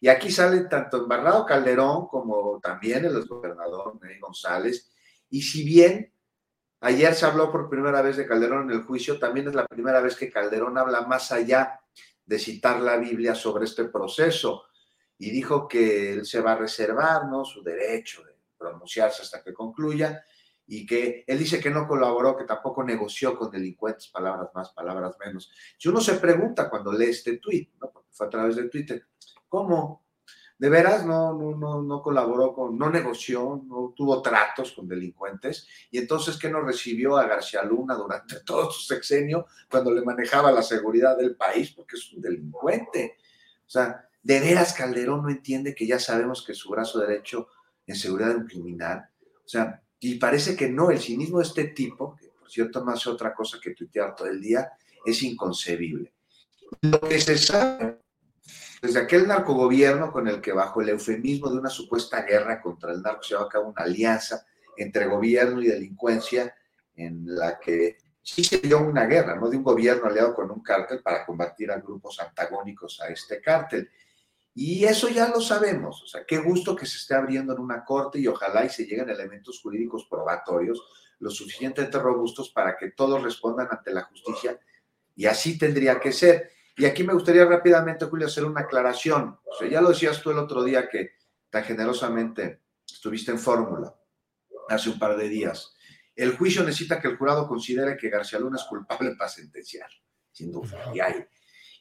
Y 0.01 0.09
aquí 0.09 0.31
sale 0.31 0.65
tanto 0.65 0.99
Embarrado 0.99 1.47
Calderón 1.47 2.07
como 2.09 2.61
también 2.61 3.05
el 3.05 3.25
gobernador 3.27 3.99
Ney 4.03 4.19
González. 4.19 4.91
Y 5.31 5.41
si 5.41 5.65
bien 5.65 6.13
ayer 6.81 7.15
se 7.15 7.25
habló 7.25 7.51
por 7.51 7.71
primera 7.71 8.03
vez 8.03 8.19
de 8.19 8.27
Calderón 8.27 8.71
en 8.71 8.77
el 8.77 8.85
juicio, 8.85 9.19
también 9.19 9.49
es 9.49 9.55
la 9.55 9.67
primera 9.67 10.01
vez 10.01 10.17
que 10.17 10.31
Calderón 10.31 10.77
habla 10.77 11.03
más 11.03 11.33
allá 11.33 11.81
de 12.25 12.39
citar 12.39 12.81
la 12.81 12.97
Biblia 12.97 13.35
sobre 13.35 13.65
este 13.65 13.85
proceso. 13.85 14.65
y 15.17 15.31
dijo 15.31 15.69
que 15.69 16.13
él 16.13 16.27
se 16.27 16.41
va 16.41 16.53
a 16.53 16.59
reservar 16.59 17.27
¿no? 17.27 17.45
su 17.45 17.63
derecho 17.63 18.25
de 18.25 18.33
pronunciarse 18.59 19.23
hasta 19.23 19.43
que 19.43 19.55
concluya 19.55 20.25
y 20.67 20.85
que 20.87 21.25
él 21.27 21.39
dice 21.39 21.61
que 21.61 21.71
no 21.71 21.87
colaboró, 21.87 22.37
que 22.37 22.45
tampoco 22.45 22.83
negoció 22.83 23.37
con 23.37 23.51
delincuentes, 23.51 24.09
palabras 24.09 24.49
más, 24.55 24.73
palabras 24.73 25.17
menos. 25.25 25.53
Si 25.79 25.89
uno 25.89 26.01
se 26.01 26.15
pregunta 26.15 26.69
cuando 26.69 26.93
lee 26.93 27.11
este 27.11 27.39
tuit, 27.39 27.71
¿no? 27.81 27.93
fue 28.11 28.27
a 28.27 28.31
través 28.31 28.57
de 28.57 28.69
Twitter, 28.69 29.07
¿cómo? 29.49 30.04
¿De 30.57 30.69
veras 30.69 31.05
no, 31.05 31.33
no, 31.33 31.57
no, 31.57 31.83
no 31.83 32.01
colaboró 32.01 32.55
con, 32.55 32.79
no 32.79 32.89
negoció, 32.89 33.63
no 33.67 33.93
tuvo 33.97 34.23
tratos 34.23 34.73
con 34.73 34.87
delincuentes? 34.87 35.67
Y 35.91 35.99
entonces, 35.99 36.37
¿qué 36.37 36.49
no 36.49 36.61
recibió 36.61 37.17
a 37.17 37.27
García 37.27 37.63
Luna 37.65 37.95
durante 37.95 38.41
todo 38.47 38.71
su 38.71 38.83
sexenio 38.83 39.47
cuando 39.69 39.91
le 39.93 40.03
manejaba 40.03 40.53
la 40.53 40.63
seguridad 40.63 41.17
del 41.17 41.35
país? 41.35 41.73
Porque 41.73 41.97
es 41.97 42.13
un 42.13 42.23
delincuente. 42.23 43.17
O 43.67 43.71
sea, 43.71 44.09
¿de 44.23 44.41
veras 44.41 44.73
Calderón 44.75 45.23
no 45.23 45.31
entiende 45.31 45.75
que 45.75 45.87
ya 45.87 45.99
sabemos 45.99 46.45
que 46.47 46.55
su 46.55 46.71
brazo 46.71 47.01
derecho 47.01 47.49
en 47.87 47.97
seguridad 47.97 48.31
es 48.31 48.37
un 48.37 48.47
criminal? 48.47 49.09
O 49.45 49.49
sea, 49.49 49.83
y 49.99 50.15
parece 50.17 50.57
que 50.57 50.69
no, 50.69 50.91
el 50.91 51.01
cinismo 51.01 51.39
de 51.39 51.45
este 51.45 51.65
tipo, 51.65 52.15
que 52.15 52.29
por 52.29 52.51
cierto 52.51 52.85
no 52.85 52.93
hace 52.93 53.11
otra 53.11 53.35
cosa 53.35 53.59
que 53.61 53.75
tuitear 53.75 54.15
todo 54.15 54.29
el 54.29 54.41
día, 54.41 54.71
es 55.05 55.21
inconcebible. 55.23 56.13
Lo 56.81 57.01
que 57.01 57.21
se 57.21 57.37
sabe 57.39 58.04
desde 58.85 59.01
aquel 59.01 59.27
narcogobierno 59.27 60.13
con 60.13 60.29
el 60.29 60.43
que 60.43 60.53
bajo 60.53 60.83
el 60.83 60.91
eufemismo 60.91 61.49
de 61.49 61.57
una 61.57 61.71
supuesta 61.71 62.21
guerra 62.21 62.61
contra 62.61 62.93
el 62.93 63.01
narco 63.01 63.23
se 63.23 63.31
llevó 63.31 63.45
a 63.45 63.49
cabo 63.49 63.71
una 63.71 63.83
alianza 63.83 64.45
entre 64.77 65.07
gobierno 65.07 65.63
y 65.63 65.69
delincuencia 65.69 66.55
en 66.95 67.25
la 67.35 67.59
que 67.59 67.97
sí 68.21 68.45
se 68.45 68.59
dio 68.59 68.81
una 68.81 69.07
guerra, 69.07 69.37
no 69.37 69.49
de 69.49 69.57
un 69.57 69.63
gobierno 69.63 70.05
aliado 70.05 70.35
con 70.35 70.51
un 70.51 70.63
cártel 70.63 71.01
para 71.01 71.25
combatir 71.25 71.71
a 71.71 71.81
grupos 71.81 72.21
antagónicos 72.21 73.01
a 73.01 73.09
este 73.09 73.41
cártel. 73.41 73.89
Y 74.55 74.85
eso 74.85 75.09
ya 75.09 75.29
lo 75.29 75.41
sabemos, 75.41 76.03
o 76.03 76.07
sea, 76.07 76.27
qué 76.27 76.37
gusto 76.37 76.77
que 76.77 76.85
se 76.85 76.99
esté 76.99 77.15
abriendo 77.15 77.55
en 77.55 77.61
una 77.61 77.87
corte 77.87 78.19
y 78.19 78.27
ojalá 78.27 78.67
y 78.67 78.69
se 78.69 78.85
lleguen 78.85 79.09
elementos 79.09 79.63
jurídicos 79.63 80.07
probatorios 80.11 80.83
lo 81.21 81.31
suficientemente 81.31 81.99
robustos 81.99 82.51
para 82.51 82.77
que 82.77 82.91
todos 82.91 83.23
respondan 83.23 83.69
ante 83.71 83.95
la 83.95 84.03
justicia 84.03 84.61
y 85.17 85.25
así 85.25 85.57
tendría 85.57 85.99
que 85.99 86.13
ser. 86.13 86.51
Y 86.77 86.85
aquí 86.85 87.05
me 87.05 87.13
gustaría 87.13 87.45
rápidamente, 87.45 88.07
Julio, 88.07 88.27
hacer 88.27 88.45
una 88.45 88.63
aclaración. 88.63 89.39
O 89.45 89.57
sea, 89.57 89.69
ya 89.69 89.81
lo 89.81 89.91
decías 89.91 90.21
tú 90.21 90.31
el 90.31 90.39
otro 90.39 90.65
día 90.65 90.89
que 90.89 91.13
tan 91.51 91.65
generosamente 91.65 92.63
estuviste 92.87 93.31
en 93.31 93.39
fórmula 93.39 93.95
hace 94.69 94.91
un 94.91 94.99
par 94.99 95.17
de 95.17 95.29
días. 95.29 95.75
El 96.17 96.37
juicio 96.37 96.63
necesita 96.65 97.01
que 97.01 97.09
el 97.09 97.17
jurado 97.17 97.47
considere 97.49 97.97
que 97.97 98.09
García 98.09 98.39
Luna 98.39 98.57
es 98.57 98.65
culpable 98.65 99.15
para 99.17 99.31
sentenciar, 99.31 99.91
sin 100.33 100.53
duda. 100.53 100.93
Y 100.95 101.01
hay. 101.01 101.25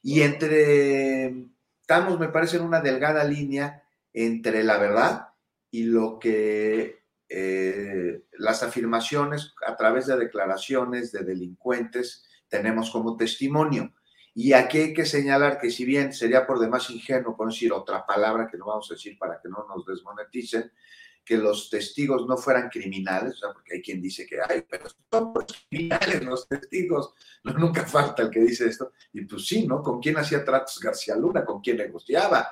Y 0.02 0.22
entre 0.22 1.34
estamos, 1.82 2.20
me 2.20 2.30
parece, 2.30 2.58
en 2.58 2.64
una 2.64 2.82
delgada 2.82 3.24
línea 3.24 3.84
entre 4.14 4.64
la 4.64 4.78
verdad 4.78 5.28
y 5.70 5.84
lo 5.84 6.20
que 6.20 7.04
eh, 7.30 8.24
las 8.34 8.64
afirmaciones 8.64 9.54
a 9.66 9.76
través 9.76 10.08
de 10.08 10.18
declaraciones 10.18 11.12
de 11.12 11.24
delincuentes 11.24 12.26
tenemos 12.48 12.90
como 12.92 13.18
testimonio. 13.18 13.94
Y 14.36 14.54
aquí 14.54 14.80
hay 14.80 14.94
que 14.94 15.06
señalar 15.06 15.60
que 15.60 15.70
si 15.70 15.86
bien 15.86 16.12
sería 16.12 16.46
por 16.46 16.60
demás 16.60 16.90
ingenuo, 16.90 17.36
por 17.36 17.50
decir 17.50 17.72
otra 17.72 18.06
palabra 18.06 18.48
que 18.50 18.58
no 18.58 18.66
vamos 18.66 18.90
a 18.90 18.96
decir 18.96 19.18
para 19.18 19.40
que 19.40 19.48
no 19.48 19.66
nos 19.68 19.86
desmoneticen, 19.86 20.72
que 21.24 21.38
los 21.38 21.70
testigos 21.70 22.28
no 22.28 22.36
fueran 22.36 22.70
criminales, 22.70 23.40
porque 23.54 23.76
hay 23.76 23.82
quien 23.82 24.02
dice 24.02 24.26
que 24.26 24.40
hay, 24.42 24.62
pero 24.64 24.88
son 25.12 25.34
criminales 25.70 26.24
los 26.24 26.48
testigos, 26.48 27.14
no, 27.44 27.54
nunca 27.54 27.86
falta 27.86 28.24
el 28.24 28.30
que 28.30 28.42
dice 28.42 28.68
esto, 28.68 28.92
y 29.14 29.24
pues 29.26 29.48
sí, 29.48 29.66
¿no? 29.66 29.82
¿Con 29.82 30.02
quién 30.02 30.18
hacía 30.18 30.44
tratos 30.44 30.80
García 30.80 31.16
Luna? 31.16 31.46
¿Con 31.46 31.62
quién 31.62 31.78
negociaba? 31.78 32.50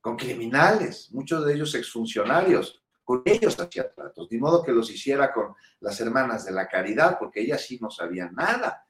Con 0.00 0.16
criminales, 0.16 1.10
muchos 1.12 1.44
de 1.46 1.54
ellos 1.54 1.74
exfuncionarios, 1.74 2.82
con 3.04 3.22
ellos 3.24 3.58
hacía 3.58 3.90
tratos, 3.90 4.28
de 4.28 4.38
modo 4.38 4.62
que 4.62 4.72
los 4.72 4.90
hiciera 4.90 5.32
con 5.32 5.54
las 5.80 5.98
hermanas 6.00 6.44
de 6.44 6.52
la 6.52 6.68
caridad, 6.68 7.18
porque 7.18 7.40
ellas 7.40 7.62
sí 7.62 7.78
no 7.80 7.90
sabían 7.90 8.34
nada, 8.34 8.84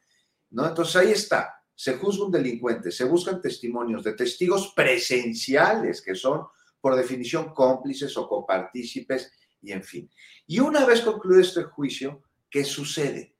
¿no? 0.51 0.67
Entonces 0.67 0.97
ahí 0.97 1.13
está, 1.13 1.62
se 1.74 1.97
juzga 1.97 2.27
un 2.27 2.32
delincuente, 2.32 2.90
se 2.90 3.05
buscan 3.05 3.40
testimonios 3.40 4.05
de 4.05 4.12
testigos 4.12 4.73
presenciales, 4.74 6.03
que 6.03 6.15
son 6.15 6.47
por 6.81 6.94
definición 6.97 7.55
cómplices 7.55 8.16
o 8.16 8.28
copartícipes 8.28 9.32
y 9.61 9.73
en 9.73 9.82
fin. 9.82 10.11
Y 10.47 10.59
una 10.61 10.85
vez 10.85 11.01
concluido 11.01 11.40
este 11.40 11.65
juicio, 11.65 12.23
¿qué 12.51 12.65
sucede? 12.65 13.36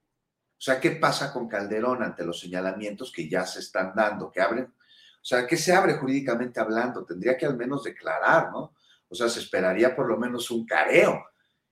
O 0.53 0.65
sea, 0.65 0.81
¿qué 0.81 0.93
pasa 0.93 1.33
con 1.33 1.49
Calderón 1.49 2.03
ante 2.03 2.25
los 2.25 2.39
señalamientos 2.39 3.11
que 3.11 3.29
ya 3.29 3.45
se 3.45 3.59
están 3.59 3.93
dando, 3.97 4.31
que 4.31 4.41
abren? 4.41 4.67
O 4.67 5.25
sea, 5.25 5.47
¿qué 5.47 5.57
se 5.57 5.73
abre 5.73 5.95
jurídicamente 5.95 6.61
hablando? 6.61 7.05
Tendría 7.05 7.37
que 7.37 7.47
al 7.47 7.57
menos 7.57 7.83
declarar, 7.83 8.51
¿no? 8.53 8.75
O 9.09 9.15
sea, 9.15 9.29
se 9.29 9.41
esperaría 9.41 9.95
por 9.95 10.09
lo 10.09 10.17
menos 10.17 10.51
un 10.51 10.65
careo. 10.65 11.25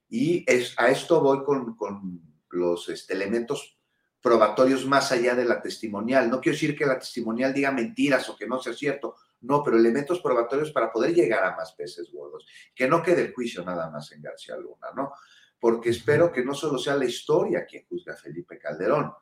Y 0.08 0.44
es, 0.46 0.74
a 0.76 0.88
esto 0.88 1.20
voy 1.20 1.44
con, 1.44 1.76
con 1.76 2.20
los 2.50 2.88
este, 2.88 3.14
elementos 3.14 3.79
probatorios 4.20 4.86
más 4.86 5.12
allá 5.12 5.34
de 5.34 5.44
la 5.44 5.60
testimonial. 5.60 6.28
No 6.28 6.40
quiero 6.40 6.54
decir 6.54 6.76
que 6.76 6.86
la 6.86 6.98
testimonial 6.98 7.52
diga 7.52 7.70
mentiras 7.70 8.28
o 8.28 8.36
que 8.36 8.46
no 8.46 8.60
sea 8.60 8.74
cierto, 8.74 9.16
no, 9.42 9.62
pero 9.62 9.78
elementos 9.78 10.20
probatorios 10.20 10.70
para 10.70 10.92
poder 10.92 11.14
llegar 11.14 11.44
a 11.44 11.56
más 11.56 11.72
peces 11.72 12.10
gordos. 12.12 12.46
Que 12.74 12.86
no 12.86 13.02
quede 13.02 13.22
el 13.22 13.32
juicio 13.32 13.64
nada 13.64 13.90
más 13.90 14.12
en 14.12 14.22
García 14.22 14.56
Luna, 14.56 14.88
¿no? 14.94 15.12
Porque 15.58 15.90
espero 15.90 16.30
que 16.30 16.44
no 16.44 16.54
solo 16.54 16.78
sea 16.78 16.96
la 16.96 17.06
historia 17.06 17.64
quien 17.64 17.86
juzga 17.86 18.14
a 18.14 18.16
Felipe 18.16 18.58
Calderón, 18.58 19.12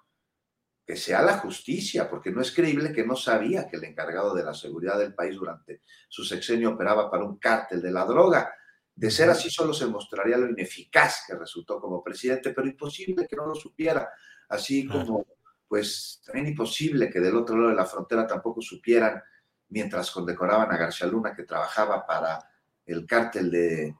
que 0.84 0.96
sea 0.96 1.22
la 1.22 1.38
justicia, 1.38 2.08
porque 2.08 2.30
no 2.30 2.40
es 2.40 2.50
creíble 2.50 2.92
que 2.92 3.04
no 3.04 3.14
sabía 3.14 3.68
que 3.68 3.76
el 3.76 3.84
encargado 3.84 4.34
de 4.34 4.42
la 4.42 4.54
seguridad 4.54 4.98
del 4.98 5.14
país 5.14 5.36
durante 5.36 5.82
su 6.08 6.24
sexenio 6.24 6.70
operaba 6.70 7.10
para 7.10 7.24
un 7.24 7.38
cártel 7.38 7.82
de 7.82 7.92
la 7.92 8.04
droga. 8.04 8.52
De 8.94 9.10
ser 9.10 9.30
así, 9.30 9.50
solo 9.50 9.72
se 9.72 9.86
mostraría 9.86 10.38
lo 10.38 10.48
ineficaz 10.48 11.24
que 11.26 11.36
resultó 11.36 11.80
como 11.80 12.02
presidente, 12.02 12.50
pero 12.50 12.66
imposible 12.66 13.28
que 13.28 13.36
no 13.36 13.46
lo 13.46 13.54
supiera, 13.54 14.08
así 14.48 14.86
como, 14.86 15.26
pues, 15.66 16.20
también 16.24 16.48
imposible 16.48 17.10
que 17.10 17.20
del 17.20 17.36
otro 17.36 17.56
lado 17.56 17.70
de 17.70 17.76
la 17.76 17.86
frontera 17.86 18.26
tampoco 18.26 18.60
supieran 18.60 19.22
mientras 19.70 20.10
condecoraban 20.10 20.72
a 20.72 20.76
García 20.76 21.06
Luna 21.06 21.34
que 21.34 21.44
trabajaba 21.44 22.06
para 22.06 22.38
el 22.86 23.06
cártel 23.06 23.50
de, 23.50 23.94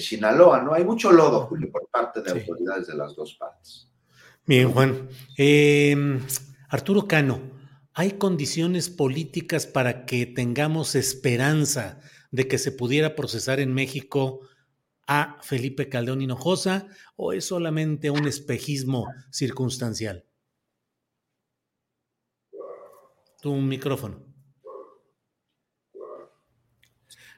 Sinaloa, 0.00 0.62
¿no? 0.62 0.74
Hay 0.74 0.84
mucho 0.84 1.12
lodo, 1.12 1.46
Julio, 1.46 1.70
por 1.70 1.88
parte 1.88 2.20
de 2.20 2.32
autoridades 2.32 2.88
de 2.88 2.96
las 2.96 3.14
dos 3.14 3.34
partes. 3.34 3.88
Bien, 4.44 4.70
Juan. 4.72 5.08
Em, 5.38 6.20
Arturo 6.68 7.06
Cano, 7.06 7.40
¿hay 7.94 8.12
condiciones 8.12 8.90
políticas 8.90 9.68
para 9.68 10.06
que 10.06 10.26
tengamos 10.26 10.96
esperanza 10.96 12.00
de 12.32 12.48
que 12.48 12.58
se 12.58 12.72
pudiera 12.72 13.14
procesar 13.14 13.60
en 13.60 13.72
México 13.72 14.40
a 15.06 15.38
Felipe 15.42 15.88
Caldeón 15.88 16.22
Hinojosa 16.22 16.88
o 17.16 17.32
es 17.32 17.44
solamente 17.46 18.10
un 18.10 18.26
espejismo 18.26 19.06
circunstancial? 19.30 20.24
Tu 23.40 23.54
micrófono. 23.54 24.24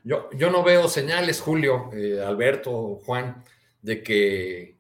Yo, 0.04 0.30
yo 0.30 0.50
no 0.50 0.62
veo 0.62 0.88
señales, 0.88 1.40
Julio, 1.40 1.90
eh, 1.92 2.20
Alberto, 2.20 3.00
Juan, 3.04 3.42
de 3.82 4.04
que, 4.04 4.78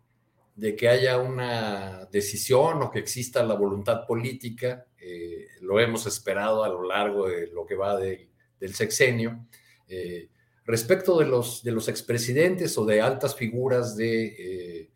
de 0.54 0.76
que 0.76 0.88
haya 0.88 1.18
una 1.18 2.06
decisión 2.12 2.80
o 2.82 2.92
que 2.92 3.00
exista 3.00 3.42
la 3.42 3.54
voluntad 3.54 4.06
política. 4.06 4.86
Eh, 4.96 5.48
lo 5.62 5.80
hemos 5.80 6.06
esperado 6.06 6.62
a 6.62 6.68
lo 6.68 6.84
largo 6.84 7.26
de 7.26 7.48
lo 7.48 7.66
que 7.66 7.74
va 7.74 7.96
del 7.96 8.74
sexenio. 8.74 9.48
Eh, 9.88 10.28
respecto 10.66 11.18
de 11.18 11.26
los, 11.26 11.62
de 11.62 11.72
los 11.72 11.88
expresidentes 11.88 12.76
o 12.76 12.84
de 12.84 13.00
altas 13.00 13.34
figuras 13.34 13.96
de, 13.96 14.90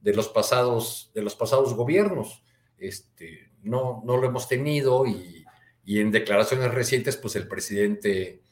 de, 0.00 0.14
los, 0.14 0.28
pasados, 0.28 1.10
de 1.14 1.22
los 1.22 1.34
pasados 1.34 1.74
gobiernos, 1.74 2.44
este, 2.78 3.52
no, 3.62 4.02
no 4.04 4.16
lo 4.16 4.26
hemos 4.26 4.48
tenido 4.48 5.06
y, 5.06 5.44
y 5.84 6.00
en 6.00 6.10
declaraciones 6.10 6.72
recientes, 6.72 7.16
pues 7.16 7.36
el 7.36 7.48
presidente 7.48 8.42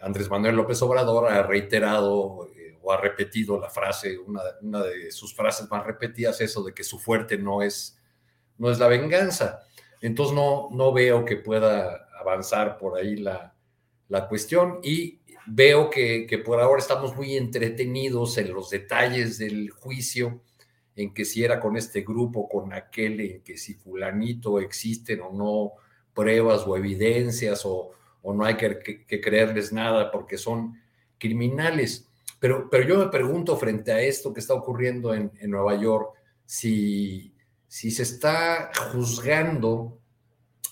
Andrés 0.00 0.30
Manuel 0.30 0.56
López 0.56 0.80
Obrador 0.82 1.30
ha 1.30 1.42
reiterado 1.42 2.48
eh, 2.56 2.78
o 2.80 2.92
ha 2.92 3.00
repetido 3.00 3.58
la 3.58 3.68
frase, 3.70 4.18
una, 4.18 4.82
de 4.82 5.10
sus 5.10 5.34
frases 5.34 5.68
más 5.70 5.84
repetidas, 5.84 6.40
eso 6.40 6.62
de 6.62 6.72
que 6.72 6.84
su 6.84 6.98
fuerte 6.98 7.38
no 7.38 7.62
es, 7.62 7.98
no 8.58 8.70
es 8.70 8.78
la 8.78 8.88
venganza. 8.88 9.60
Entonces 10.00 10.34
no, 10.34 10.68
no 10.70 10.92
veo 10.92 11.24
que 11.24 11.36
pueda 11.36 12.08
avanzar 12.20 12.78
por 12.78 12.98
ahí 12.98 13.16
la, 13.16 13.52
cuestión 14.28 14.78
y 14.84 15.20
veo 15.46 15.90
que, 15.90 16.42
por 16.44 16.60
ahora 16.60 16.80
estamos 16.80 17.16
muy 17.16 17.36
entretenidos 17.36 18.38
en 18.38 18.52
los 18.52 18.70
detalles 18.70 19.38
del 19.38 19.70
juicio, 19.70 20.42
en 20.94 21.12
que 21.12 21.24
si 21.24 21.44
era 21.44 21.60
con 21.60 21.76
este 21.76 22.02
grupo, 22.02 22.48
con 22.48 22.72
aquel, 22.72 23.20
en 23.20 23.42
que 23.42 23.56
si 23.56 23.74
fulanito 23.74 24.60
existen 24.60 25.20
o 25.20 25.32
no 25.32 25.72
pruebas 26.14 26.66
o 26.66 26.76
evidencias 26.76 27.64
o 27.66 27.92
no 28.32 28.44
hay 28.44 28.56
que, 28.56 29.06
creerles 29.20 29.72
nada 29.72 30.10
porque 30.10 30.38
son 30.38 30.80
criminales. 31.18 32.08
Pero, 32.38 32.68
pero 32.70 32.84
yo 32.84 32.98
me 32.98 33.08
pregunto 33.08 33.56
frente 33.56 33.92
a 33.92 34.00
esto 34.00 34.32
que 34.32 34.40
está 34.40 34.54
ocurriendo 34.54 35.14
en, 35.14 35.30
Nueva 35.42 35.76
York, 35.76 36.14
si, 36.44 37.34
si 37.68 37.90
se 37.90 38.02
está 38.02 38.70
juzgando 38.92 39.98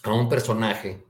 a 0.02 0.12
un 0.12 0.28
personaje 0.28 1.02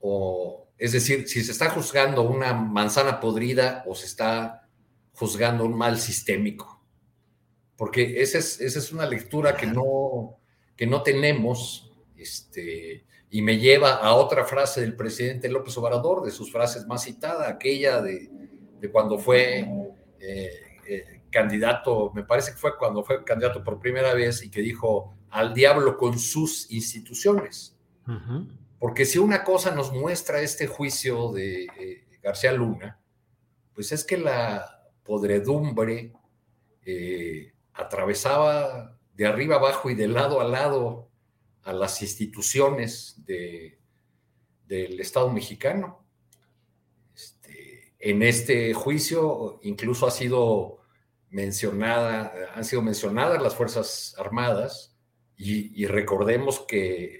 o 0.00 0.59
Es 0.80 0.92
decir, 0.92 1.28
si 1.28 1.44
se 1.44 1.52
está 1.52 1.68
juzgando 1.68 2.22
una 2.22 2.54
manzana 2.54 3.20
podrida 3.20 3.84
o 3.86 3.94
se 3.94 4.06
está 4.06 4.66
juzgando 5.12 5.66
un 5.66 5.76
mal 5.76 5.98
sistémico. 5.98 6.82
Porque 7.76 8.22
esa 8.22 8.38
es, 8.38 8.62
esa 8.62 8.78
es 8.78 8.90
una 8.90 9.06
lectura 9.06 9.54
que 9.54 9.66
no, 9.66 10.38
que 10.74 10.86
no 10.86 11.02
tenemos, 11.02 11.92
este, 12.16 13.04
y 13.28 13.42
me 13.42 13.58
lleva 13.58 13.96
a 13.96 14.14
otra 14.14 14.46
frase 14.46 14.80
del 14.80 14.96
presidente 14.96 15.50
López 15.50 15.76
Obrador, 15.76 16.24
de 16.24 16.30
sus 16.30 16.50
frases 16.50 16.86
más 16.86 17.04
citadas, 17.04 17.46
aquella 17.46 18.00
de, 18.00 18.30
cuando 18.90 19.18
fue 19.18 19.60
eh, 20.18 20.50
eh, 20.88 21.20
candidato, 21.30 22.10
me 22.14 22.24
parece 22.24 22.52
que 22.52 22.56
fue 22.56 22.78
cuando 22.78 23.04
fue 23.04 23.22
candidato 23.22 23.62
por 23.62 23.78
primera 23.78 24.14
vez 24.14 24.42
y 24.42 24.50
que 24.50 24.62
dijo 24.62 25.14
al 25.28 25.52
diablo 25.52 25.98
con 25.98 26.18
sus 26.18 26.70
instituciones. 26.70 27.76
Porque 28.80 29.04
si 29.04 29.18
una 29.18 29.44
cosa 29.44 29.74
nos 29.74 29.92
muestra 29.92 30.40
este 30.40 30.66
juicio 30.66 31.32
de 31.32 31.64
eh, 31.64 32.18
García 32.22 32.50
Luna, 32.50 32.98
pues 33.74 33.92
es 33.92 34.04
que 34.04 34.16
la 34.16 34.90
podredumbre 35.04 36.14
eh, 36.86 37.52
atravesaba 37.74 38.98
de 39.12 39.26
arriba 39.26 39.56
abajo 39.56 39.90
y 39.90 39.94
de 39.94 40.08
lado 40.08 40.40
a 40.40 40.44
lado 40.44 41.10
a 41.62 41.74
las 41.74 42.00
instituciones 42.00 43.22
de, 43.26 43.78
del 44.66 44.98
Estado 44.98 45.30
mexicano. 45.30 46.06
Este, 47.14 47.92
en 47.98 48.22
este 48.22 48.72
juicio 48.72 49.60
incluso 49.62 50.06
ha 50.06 50.10
sido 50.10 50.78
mencionada, 51.28 52.32
han 52.54 52.64
sido 52.64 52.80
mencionadas 52.80 53.42
las 53.42 53.54
Fuerzas 53.54 54.14
Armadas 54.18 54.96
y 55.36 55.86
recordemos 55.86 56.60
que 56.60 57.19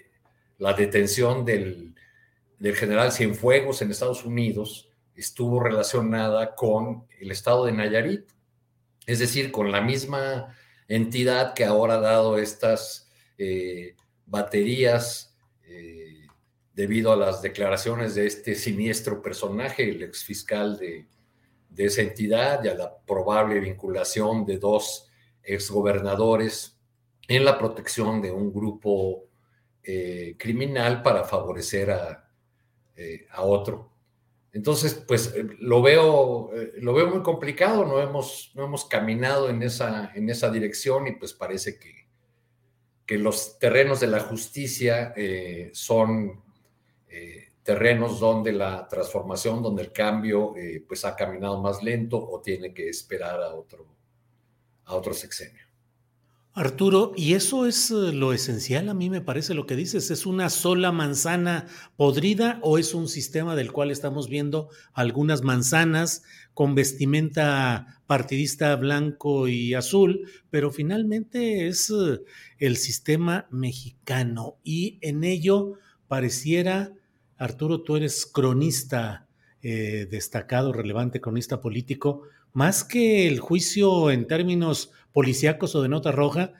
la 0.61 0.74
detención 0.74 1.45
del, 1.45 1.95
general 2.74 3.11
Cienfuegos 3.12 3.81
en 3.81 3.91
Estados 3.91 4.27
Unidos 4.27 4.91
estuvo 5.15 5.59
relacionada 5.59 6.55
con 6.55 7.07
el 7.19 7.31
estado 7.31 7.65
de 7.65 7.73
Nayarit, 7.73 8.31
es 9.07 9.19
decir, 9.19 9.51
con 9.51 9.73
la 9.73 9.81
misma 9.81 10.55
entidad 10.87 11.55
que 11.55 11.65
ahora 11.65 11.95
ha 11.95 12.01
dado 12.01 12.37
estas 12.37 13.09
eh, 13.39 13.97
baterías 14.27 15.35
eh, 15.65 16.27
debido 16.74 17.12
a 17.12 17.16
las 17.16 17.41
declaraciones 17.41 18.15
de 18.15 18.27
este 18.27 18.55
siniestro 18.55 19.23
personaje, 19.23 19.89
el 19.89 20.03
exfiscal 20.03 20.78
de, 20.78 21.09
de 21.70 21.85
esa 21.87 22.03
entidad, 22.03 22.62
y 22.62 22.69
a 22.69 22.74
la 22.74 22.99
probable 23.07 23.61
vinculación 23.61 24.45
de 24.45 24.59
dos 24.59 25.09
exgobernadores 25.43 26.78
en 27.28 27.47
la 27.47 27.57
protección 27.57 28.20
de 28.20 28.31
un 28.31 28.53
grupo 28.53 29.30
eh, 29.82 30.36
criminal 30.39 31.02
para 31.02 31.24
favorecer 31.24 31.90
a, 31.90 32.31
eh, 32.97 33.27
a, 33.31 33.43
otro. 33.43 33.90
Entonces, 34.52 34.94
pues 35.07 35.32
eh, 35.35 35.47
lo 35.61 35.81
veo, 35.81 36.51
lo 36.78 36.93
veo 36.93 37.09
muy 37.09 37.23
complicado, 37.23 37.85
no 37.85 38.01
hemos, 38.01 38.52
no 38.55 38.65
hemos 38.65 38.85
caminado 38.85 39.48
en 39.48 39.62
esa, 39.62 40.12
en 40.15 40.28
esa 40.28 40.51
dirección 40.51 41.07
y 41.07 41.12
pues 41.12 41.32
parece 41.32 41.78
que, 41.78 42.07
que 43.07 43.16
los 43.16 43.59
terrenos 43.59 44.01
de 44.01 44.07
la 44.09 44.20
justicia 44.20 45.15
son 45.73 46.43
terrenos 47.62 48.20
donde 48.20 48.52
la 48.52 48.86
transformación, 48.86 49.62
donde 49.62 49.82
el 49.82 49.93
cambio 49.93 50.55
pues 50.86 51.05
ha 51.05 51.16
caminado 51.16 51.61
más 51.61 51.82
lento 51.82 52.16
o 52.16 52.40
tiene 52.40 52.73
que 52.73 52.89
esperar 52.89 53.43
a 53.43 53.55
otro, 53.55 53.86
a 54.85 54.94
otro 54.94 55.12
sexenio. 55.12 55.69
Arturo, 56.52 57.12
y 57.16 57.35
eso 57.35 57.64
es 57.64 57.93
eh, 57.93 58.12
lo 58.12 58.32
esencial, 58.32 58.89
a 58.89 58.94
mí 58.94 59.09
me 59.09 59.20
parece 59.20 59.55
lo 59.55 59.66
que 59.66 59.77
dices, 59.77 60.10
¿es 60.10 60.27
una 60.27 60.51
sola 60.51 60.90
manzana 60.90 61.66
podrida 61.97 62.59
o 62.62 62.77
es 62.77 62.93
un 62.93 63.06
sistema 63.06 63.55
del 63.55 63.70
cual 63.70 63.93
estamos 63.93 64.28
viendo 64.28 64.68
algunas 64.93 65.43
manzanas 65.43 66.24
con 66.52 66.74
vestimenta 66.74 68.02
partidista 68.06 68.74
blanco 68.74 69.47
y 69.47 69.74
azul, 69.74 70.28
pero 70.51 70.72
finalmente 70.72 71.68
es 71.68 71.89
eh, 71.90 72.18
el 72.59 72.77
sistema 72.77 73.47
mexicano 73.52 74.56
y 74.64 74.98
en 75.02 75.22
ello 75.22 75.74
pareciera, 76.09 76.93
Arturo, 77.36 77.82
tú 77.82 77.94
eres 77.94 78.27
cronista 78.27 79.28
eh, 79.62 80.09
destacado, 80.10 80.72
relevante, 80.72 81.20
cronista 81.20 81.60
político, 81.60 82.22
más 82.52 82.82
que 82.82 83.28
el 83.28 83.39
juicio 83.39 84.10
en 84.10 84.27
términos 84.27 84.90
policíacos 85.12 85.74
o 85.74 85.82
de 85.82 85.89
nota 85.89 86.12
roja, 86.12 86.53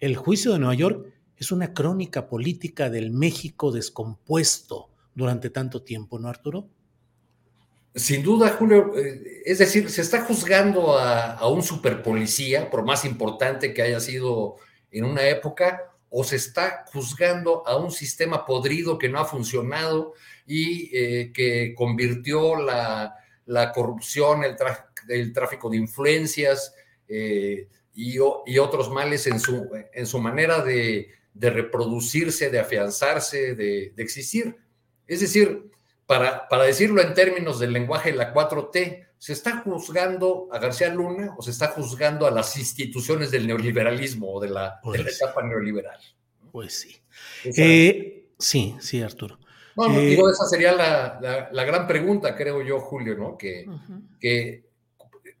el 0.00 0.16
juicio 0.16 0.52
de 0.52 0.58
Nueva 0.58 0.74
York 0.74 1.06
es 1.36 1.52
una 1.52 1.74
crónica 1.74 2.28
política 2.28 2.90
del 2.90 3.10
México 3.10 3.72
descompuesto 3.72 4.90
durante 5.14 5.50
tanto 5.50 5.82
tiempo, 5.82 6.18
¿no, 6.18 6.28
Arturo? 6.28 6.68
Sin 7.94 8.22
duda, 8.22 8.50
Julio, 8.50 8.92
eh, 8.96 9.42
es 9.46 9.58
decir, 9.58 9.88
se 9.90 10.02
está 10.02 10.20
juzgando 10.20 10.98
a, 10.98 11.48
un 11.48 11.62
superpolicía, 11.62 12.68
por 12.70 12.84
más 12.84 13.06
importante 13.06 13.72
que 13.72 13.80
haya 13.80 14.00
sido 14.00 14.56
en 14.90 15.04
una 15.04 15.26
época, 15.28 15.92
o 16.10 16.22
se 16.22 16.36
está 16.36 16.84
juzgando 16.92 17.66
a 17.66 17.76
un 17.76 17.90
sistema 17.90 18.44
podrido 18.44 18.98
que 18.98 19.08
no 19.08 19.18
ha 19.18 19.24
funcionado 19.24 20.12
y 20.46 20.90
eh, 20.94 21.32
que 21.32 21.74
convirtió 21.74 22.56
la, 22.56 23.14
la 23.46 23.72
corrupción, 23.72 24.44
el, 24.44 24.56
el, 25.08 25.32
tráfico 25.32 25.70
de 25.70 25.78
influencias, 25.78 26.74
eh, 27.08 27.68
y, 27.96 28.18
otros 28.58 28.90
males 28.90 29.26
en 29.26 29.40
su, 29.40 29.68
en 29.92 30.06
su 30.06 30.18
manera 30.18 30.60
de, 30.62 31.10
reproducirse, 31.34 32.50
de 32.50 32.60
afianzarse, 32.60 33.54
de, 33.54 33.92
existir. 33.96 34.54
Es 35.06 35.20
decir, 35.20 35.70
para, 36.06 36.46
para, 36.48 36.64
decirlo 36.64 37.00
en 37.00 37.14
términos 37.14 37.58
del 37.58 37.72
lenguaje 37.72 38.12
de 38.12 38.18
la 38.18 38.34
4T, 38.34 39.06
¿se 39.18 39.32
está 39.32 39.62
juzgando 39.62 40.48
a 40.52 40.58
García 40.58 40.92
Luna 40.92 41.34
o 41.38 41.42
se 41.42 41.50
está 41.50 41.68
juzgando 41.68 42.26
a 42.26 42.30
las 42.30 42.56
instituciones 42.58 43.30
del 43.30 43.46
neoliberalismo 43.46 44.30
o 44.34 44.40
de 44.40 44.50
la, 44.50 44.78
pues 44.82 45.00
etapa 45.00 45.42
neoliberal? 45.42 45.98
Pues 46.52 46.74
sí. 46.74 46.96
Eh, 47.44 48.28
sí, 48.38 48.76
sí, 48.78 49.00
Arturo. 49.00 49.38
Bueno, 49.74 49.98
eh, 49.98 50.14
esa 50.14 50.46
sería 50.46 50.72
la, 50.72 51.64
gran 51.64 51.86
pregunta, 51.86 52.36
creo 52.36 52.62
yo, 52.62 52.80
Julio, 52.80 53.16
¿no? 53.16 53.38
Que, 53.38 53.66
que 54.20 54.65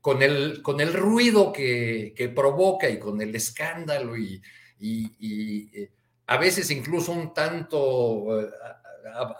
con 0.06 0.22
el, 0.22 0.62
con 0.62 0.80
el 0.80 0.92
ruido 0.92 1.52
que, 1.52 2.32
provoca 2.32 2.88
y 2.88 2.96
con 2.96 3.20
el 3.20 3.34
escándalo 3.34 4.16
y, 4.16 4.40
eh, 4.78 5.90
a 6.28 6.36
veces 6.36 6.70
incluso 6.70 7.10
un 7.10 7.34
tanto 7.34 8.40
eh, 8.40 8.48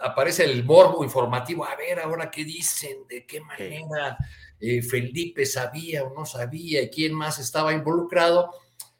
aparece 0.01 0.43
el 0.43 0.65
morbo 0.65 1.05
informativo, 1.05 1.63
a 1.63 1.73
ver 1.77 2.01
ahora 2.01 2.29
qué 2.29 2.43
dicen, 2.43 3.07
de 3.07 3.25
qué 3.25 3.39
manera 3.39 4.17
eh, 4.59 4.81
Felipe 4.81 5.45
sabía 5.45 6.03
o 6.03 6.13
no 6.13 6.25
sabía 6.25 6.81
y 6.81 6.89
quién 6.89 7.13
más 7.13 7.39
estaba 7.39 7.71
involucrado, 7.71 8.51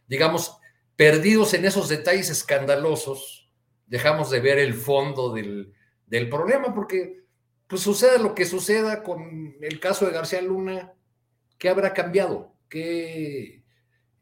digamos, 0.08 0.58
perdidos 0.96 1.54
en 1.54 1.66
esos 1.66 1.90
detalles 1.90 2.30
escandalosos, 2.30 3.52
dejamos 3.88 4.30
de 4.32 4.40
ver 4.40 4.58
el 4.58 4.74
fondo 4.74 5.34
del, 5.34 5.74
del 6.06 6.30
problema 6.30 6.74
porque 6.74 7.26
pues 7.68 7.82
suceda 7.82 8.20
lo 8.20 8.34
que 8.34 8.46
suceda 8.46 9.04
con 9.04 9.58
el 9.60 9.82
caso 9.82 10.06
de 10.06 10.14
García 10.14 10.42
Luna, 10.42 10.94
¿Qué 11.58 11.70
habrá 11.70 11.94
cambiado? 11.94 12.54
¿Qué, 12.70 13.64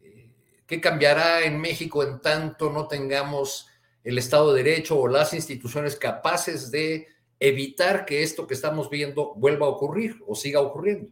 eh, 0.02 0.32
¿Qué 0.66 0.82
cambiará 0.82 1.44
en 1.44 1.60
México 1.60 2.04
en 2.04 2.22
tanto 2.22 2.72
no 2.72 2.88
tengamos 2.88 3.68
el 4.04 4.18
Estado 4.18 4.54
de 4.54 4.64
Derecho 4.64 5.00
o 5.00 5.08
las 5.08 5.34
instituciones 5.34 5.96
capaces 5.96 6.72
de 6.72 7.08
evitar 7.40 8.06
que 8.06 8.24
esto 8.24 8.48
que 8.48 8.54
estamos 8.54 8.90
viendo 8.90 9.34
vuelva 9.36 9.66
a 9.66 9.70
ocurrir 9.70 10.18
o 10.28 10.36
siga 10.36 10.62
ocurriendo? 10.62 11.10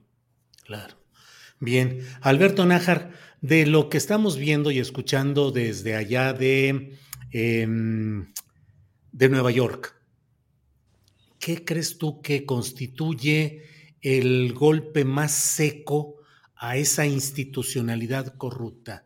Claro. 0.63 0.95
Bien, 1.59 2.05
Alberto 2.21 2.65
Nájar, 2.65 3.11
de 3.41 3.65
lo 3.65 3.89
que 3.89 3.97
estamos 3.97 4.37
viendo 4.37 4.71
y 4.71 4.79
escuchando 4.79 5.51
desde 5.51 5.95
allá 5.95 6.33
de, 6.33 6.97
em, 7.31 8.33
de 9.11 9.29
Nueva 9.29 9.51
York, 9.51 9.95
¿qué 11.39 11.63
crees 11.63 11.97
tú 11.97 12.21
que 12.21 12.45
constituye 12.45 13.63
el 14.03 14.53
golpe 14.53 15.05
más 15.05 15.31
seco 15.31 16.17
a 16.55 16.77
esa 16.77 17.05
institucionalidad 17.07 18.35
corrupta. 18.38 19.05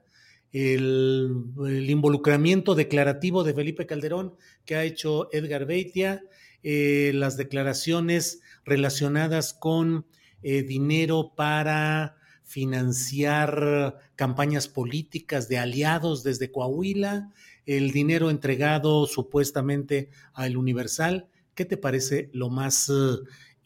El, 0.52 1.46
involucramiento 1.88 2.74
declarativo 2.74 3.44
de 3.44 3.54
Felipe 3.54 3.86
Calderón 3.86 4.36
que 4.66 4.76
ha 4.76 4.84
hecho 4.84 5.30
Edgar 5.32 5.66
Beitia, 5.66 6.24
eh, 6.64 7.12
las 7.14 7.38
declaraciones 7.38 8.42
relacionadas 8.66 9.54
con 9.54 10.08
eh, 10.42 10.64
dinero 10.64 11.34
para 11.36 12.18
financiar 12.44 14.00
campañas 14.16 14.68
políticas 14.68 15.48
de 15.48 15.60
aliados 15.60 16.24
desde 16.24 16.52
Coahuila, 16.52 17.32
el 17.66 17.92
dinero 17.92 18.32
entregado 18.32 19.06
supuestamente 19.06 20.10
al 20.34 20.58
Universal. 20.58 21.28
¿Qué 21.54 21.66
te 21.66 21.78
parece 21.78 22.30
lo 22.34 22.50
más 22.50 22.90
eh, 22.90 22.94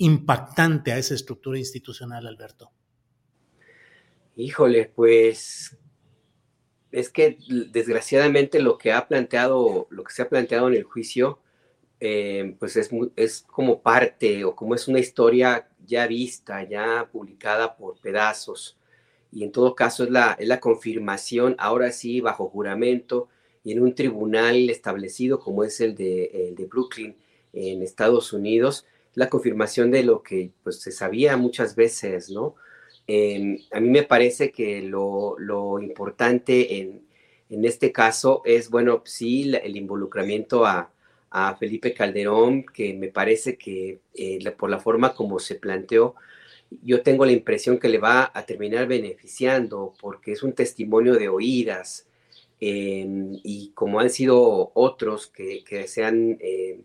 impactante 0.01 0.91
a 0.91 0.97
esa 0.97 1.13
estructura 1.13 1.59
institucional, 1.59 2.25
Alberto? 2.25 2.71
Híjole, 4.35 4.91
pues 4.95 5.77
es 6.91 7.09
que 7.09 7.37
desgraciadamente 7.71 8.59
lo 8.59 8.77
que 8.77 8.91
ha 8.91 9.07
planteado, 9.07 9.87
lo 9.91 10.03
que 10.03 10.13
se 10.13 10.23
ha 10.23 10.29
planteado 10.29 10.67
en 10.69 10.73
el 10.73 10.83
juicio, 10.83 11.39
eh, 11.99 12.55
pues 12.59 12.77
es, 12.77 12.89
es 13.15 13.43
como 13.43 13.81
parte 13.81 14.43
o 14.43 14.55
como 14.55 14.73
es 14.73 14.87
una 14.87 14.99
historia 14.99 15.69
ya 15.85 16.07
vista, 16.07 16.63
ya 16.63 17.07
publicada 17.11 17.77
por 17.77 17.99
pedazos. 17.99 18.77
Y 19.31 19.43
en 19.43 19.51
todo 19.51 19.75
caso 19.75 20.03
es 20.03 20.09
la, 20.09 20.35
es 20.39 20.47
la 20.47 20.59
confirmación, 20.59 21.55
ahora 21.59 21.91
sí, 21.91 22.21
bajo 22.21 22.49
juramento 22.49 23.29
y 23.63 23.73
en 23.73 23.83
un 23.83 23.93
tribunal 23.93 24.69
establecido 24.71 25.39
como 25.39 25.63
es 25.63 25.79
el 25.79 25.93
de, 25.93 26.47
el 26.47 26.55
de 26.55 26.65
Brooklyn 26.65 27.15
en 27.53 27.83
Estados 27.83 28.33
Unidos, 28.33 28.85
la 29.15 29.29
confirmación 29.29 29.91
de 29.91 30.03
lo 30.03 30.23
que 30.23 30.51
pues, 30.63 30.81
se 30.81 30.91
sabía 30.91 31.37
muchas 31.37 31.75
veces, 31.75 32.29
¿no? 32.29 32.55
Em, 33.07 33.57
a 33.71 33.79
mí 33.79 33.89
me 33.89 34.03
parece 34.03 34.51
que 34.51 34.81
lo, 34.81 35.35
lo 35.39 35.79
importante 35.79 36.79
en, 36.79 37.01
en, 37.49 37.65
este 37.65 37.91
caso 37.91 38.41
es, 38.45 38.69
bueno, 38.69 39.01
sí, 39.05 39.51
el 39.61 39.75
involucramiento 39.75 40.65
a, 40.65 40.91
a 41.29 41.55
Felipe 41.57 41.93
Calderón, 41.93 42.65
que 42.65 42.93
me 42.93 43.09
parece 43.09 43.57
que 43.57 43.99
eh, 44.13 44.51
por 44.51 44.69
la 44.69 44.79
forma 44.79 45.13
como 45.13 45.39
se 45.39 45.55
planteó, 45.55 46.15
yo 46.83 47.01
tengo 47.01 47.25
la 47.25 47.33
impresión 47.33 47.79
que 47.79 47.89
le 47.89 47.97
va 47.97 48.31
a 48.33 48.45
terminar 48.45 48.87
beneficiando, 48.87 49.93
porque 49.99 50.31
es 50.33 50.43
un 50.43 50.53
testimonio 50.53 51.15
de 51.15 51.27
oídas, 51.27 52.07
em, 52.59 53.39
y 53.43 53.71
como 53.73 53.99
han 53.99 54.09
sido 54.09 54.71
otros 54.73 55.27
que, 55.27 55.63
que 55.65 55.87
se 55.87 56.05
han 56.05 56.37
eh, 56.39 56.79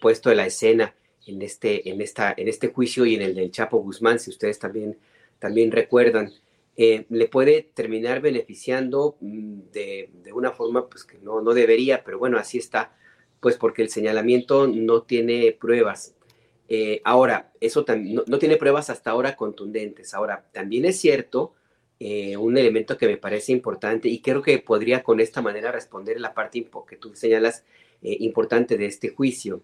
puesto 0.00 0.30
en 0.30 0.38
la 0.38 0.46
escena 0.46 0.94
en 1.26 1.42
este, 1.42 1.88
en, 1.90 2.00
esta, 2.00 2.34
en 2.36 2.48
este 2.48 2.68
juicio 2.68 3.06
y 3.06 3.14
en 3.14 3.22
el 3.22 3.34
del 3.34 3.50
Chapo 3.50 3.78
Guzmán, 3.78 4.18
si 4.18 4.30
ustedes 4.30 4.58
también 4.58 4.96
también 5.42 5.72
recuerdan, 5.72 6.32
eh, 6.76 7.04
le 7.10 7.26
puede 7.26 7.68
terminar 7.74 8.20
beneficiando 8.20 9.16
mm, 9.20 9.58
de, 9.72 10.08
una 10.32 10.52
forma 10.52 10.88
pues, 10.88 11.02
que 11.02 11.18
no, 11.18 11.40
no 11.40 11.52
debería, 11.52 12.04
pero 12.04 12.20
bueno, 12.20 12.38
así 12.38 12.58
está, 12.58 12.94
pues 13.40 13.56
porque 13.56 13.82
el 13.82 13.88
señalamiento 13.88 14.68
no 14.68 15.02
tiene 15.02 15.50
pruebas. 15.50 16.14
Eh, 16.68 17.00
ahora, 17.02 17.50
eso 17.60 17.84
también 17.84 18.22
no, 18.24 18.38
tiene 18.38 18.56
pruebas 18.56 18.88
hasta 18.88 19.10
ahora 19.10 19.34
contundentes. 19.34 20.14
Ahora, 20.14 20.46
también 20.52 20.84
es 20.84 21.00
cierto 21.00 21.54
eh, 21.98 22.36
un 22.36 22.56
elemento 22.56 22.96
que 22.96 23.08
me 23.08 23.16
parece 23.16 23.50
importante 23.50 24.08
y 24.08 24.20
creo 24.20 24.42
que 24.42 24.58
podría 24.60 25.02
con 25.02 25.18
esta 25.18 25.42
manera 25.42 25.72
responder 25.72 26.20
la 26.20 26.34
parte 26.34 26.64
que 26.86 26.96
tú 26.96 27.16
señalas 27.16 27.64
importante 28.00 28.76
de 28.78 28.86
este 28.86 29.08
juicio. 29.08 29.62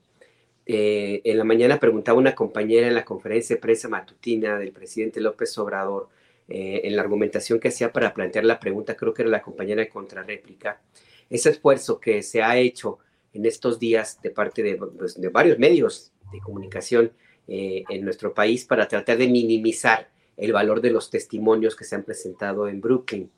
Eh, 0.70 1.22
en 1.24 1.38
la 1.38 1.44
mañana 1.44 1.80
preguntaba 1.80 2.18
una 2.18 2.34
compañera 2.34 2.86
en 2.86 2.94
la 2.94 3.06
conferencia 3.06 3.56
de 3.56 3.62
prensa 3.62 3.88
matutina 3.88 4.58
del 4.58 4.70
presidente 4.72 5.18
López 5.18 5.56
Obrador, 5.56 6.10
eh, 6.46 6.82
en 6.84 6.94
la 6.94 7.00
argumentación 7.00 7.58
que 7.58 7.68
hacía 7.68 7.90
para 7.90 8.12
plantear 8.12 8.44
la 8.44 8.60
pregunta, 8.60 8.94
creo 8.94 9.14
que 9.14 9.22
era 9.22 9.30
la 9.30 9.40
compañera 9.40 9.80
de 9.80 9.88
contrarréplica, 9.88 10.82
ese 11.30 11.50
esfuerzo 11.50 11.98
que 11.98 12.22
se 12.22 12.42
ha 12.42 12.58
hecho 12.58 12.98
en 13.32 13.46
estos 13.46 13.78
días 13.78 14.20
de 14.20 14.30
parte 14.30 14.62
de, 14.62 14.76
pues, 14.76 15.18
varios 15.32 15.58
medios 15.58 16.12
de 16.32 16.40
comunicación 16.40 17.12
eh, 17.46 17.84
en 17.88 18.04
nuestro 18.04 18.34
país 18.34 18.66
para 18.66 18.88
tratar 18.88 19.16
de 19.16 19.26
minimizar 19.26 20.10
el 20.36 20.52
valor 20.52 20.82
de 20.82 20.90
los 20.90 21.08
testimonios 21.08 21.76
que 21.76 21.84
se 21.84 21.94
han 21.94 22.04
presentado 22.04 22.68
en 22.68 22.82
Brooklyn. 22.82 23.30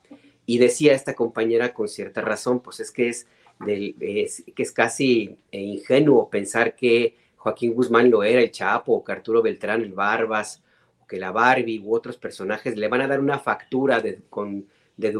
Y 0.45 0.57
decía 0.57 0.93
esta 0.93 1.15
compañera 1.15 1.73
con 1.73 1.87
cierta 1.87 2.19
razón, 2.19 2.59
pues 2.59 2.81
es 2.81 2.91
que 2.91 3.07
es, 3.07 3.25
que 3.65 4.63
es 4.63 4.71
casi 4.71 5.37
ingenuo 5.51 6.29
pensar 6.29 6.75
que 6.75 7.20
Joaquín 7.41 7.73
Guzmán 7.73 8.11
lo 8.11 8.23
era, 8.23 8.39
el 8.39 8.51
Chapo, 8.51 8.93
o 8.93 9.03
que 9.03 9.13
Arturo 9.13 9.41
Beltrán, 9.41 9.81
el 9.81 9.93
Barbas, 9.93 10.61
o 11.01 11.07
que 11.07 11.17
la 11.17 11.31
Barbie 11.31 11.79
u 11.79 11.95
otros 11.95 12.15
personajes 12.17 12.77
le 12.77 12.87
van 12.87 13.01
a 13.01 13.07
dar 13.07 13.19
una 13.19 13.39
factura 13.39 14.01
con, 14.29 14.67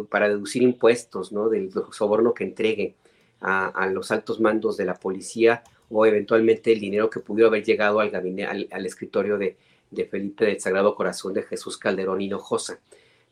para 0.07 0.29
deducir 0.29 0.61
impuestos, 0.61 1.31
¿no? 1.31 1.49
Del 1.49 1.71
soborno 1.91 2.35
que 2.35 2.43
entregue 2.43 2.93
a, 3.39 3.87
los 3.87 4.11
altos 4.11 4.39
mandos 4.39 4.77
de 4.77 4.85
la 4.85 4.93
policía 4.93 5.63
o 5.89 6.05
eventualmente 6.05 6.71
el 6.71 6.79
dinero 6.79 7.09
que 7.09 7.21
pudo 7.21 7.47
haber 7.47 7.63
llegado 7.63 7.99
al 7.99 8.11
gabinete, 8.11 8.67
al, 8.69 8.85
escritorio 8.85 9.39
de, 9.39 9.57
Felipe 10.11 10.45
del 10.45 10.61
Sagrado 10.61 10.93
Corazón 10.93 11.33
de 11.33 11.41
Jesús 11.41 11.75
Calderón 11.79 12.21
Hinojosa. 12.21 12.79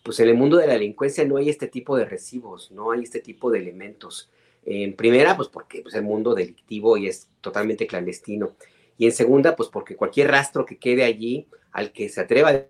Pues 0.02 0.20
en 0.20 0.30
el 0.30 0.36
mundo 0.36 0.58
de 0.58 0.66
la 0.66 0.74
delincuencia 0.74 1.24
no 1.26 1.38
hay 1.38 1.50
este 1.50 1.68
tipo 1.68 1.96
de 1.96 2.06
recibos, 2.06 2.72
no 2.72 2.90
hay 2.90 3.04
este 3.04 3.20
tipo 3.20 3.52
de 3.52 3.60
elementos. 3.60 4.32
En 4.66 4.96
primera, 4.96 5.38
pues 5.38 5.48
porque 5.48 5.84
pues, 5.84 5.94
el 5.94 6.02
mundo 6.02 6.34
delictivo 6.34 6.98
y 6.98 7.08
es 7.08 7.28
totalmente 7.40 7.86
clandestino. 7.86 8.54
Y 9.00 9.06
en 9.06 9.14
segunda, 9.14 9.56
pues 9.56 9.70
porque 9.70 9.96
cualquier 9.96 10.30
rastro 10.30 10.66
que 10.66 10.78
quede 10.78 11.06
allí, 11.06 11.48
al 11.72 11.94
que 11.94 12.10
se 12.10 12.20
atreva 12.20 12.50
a 12.50 12.66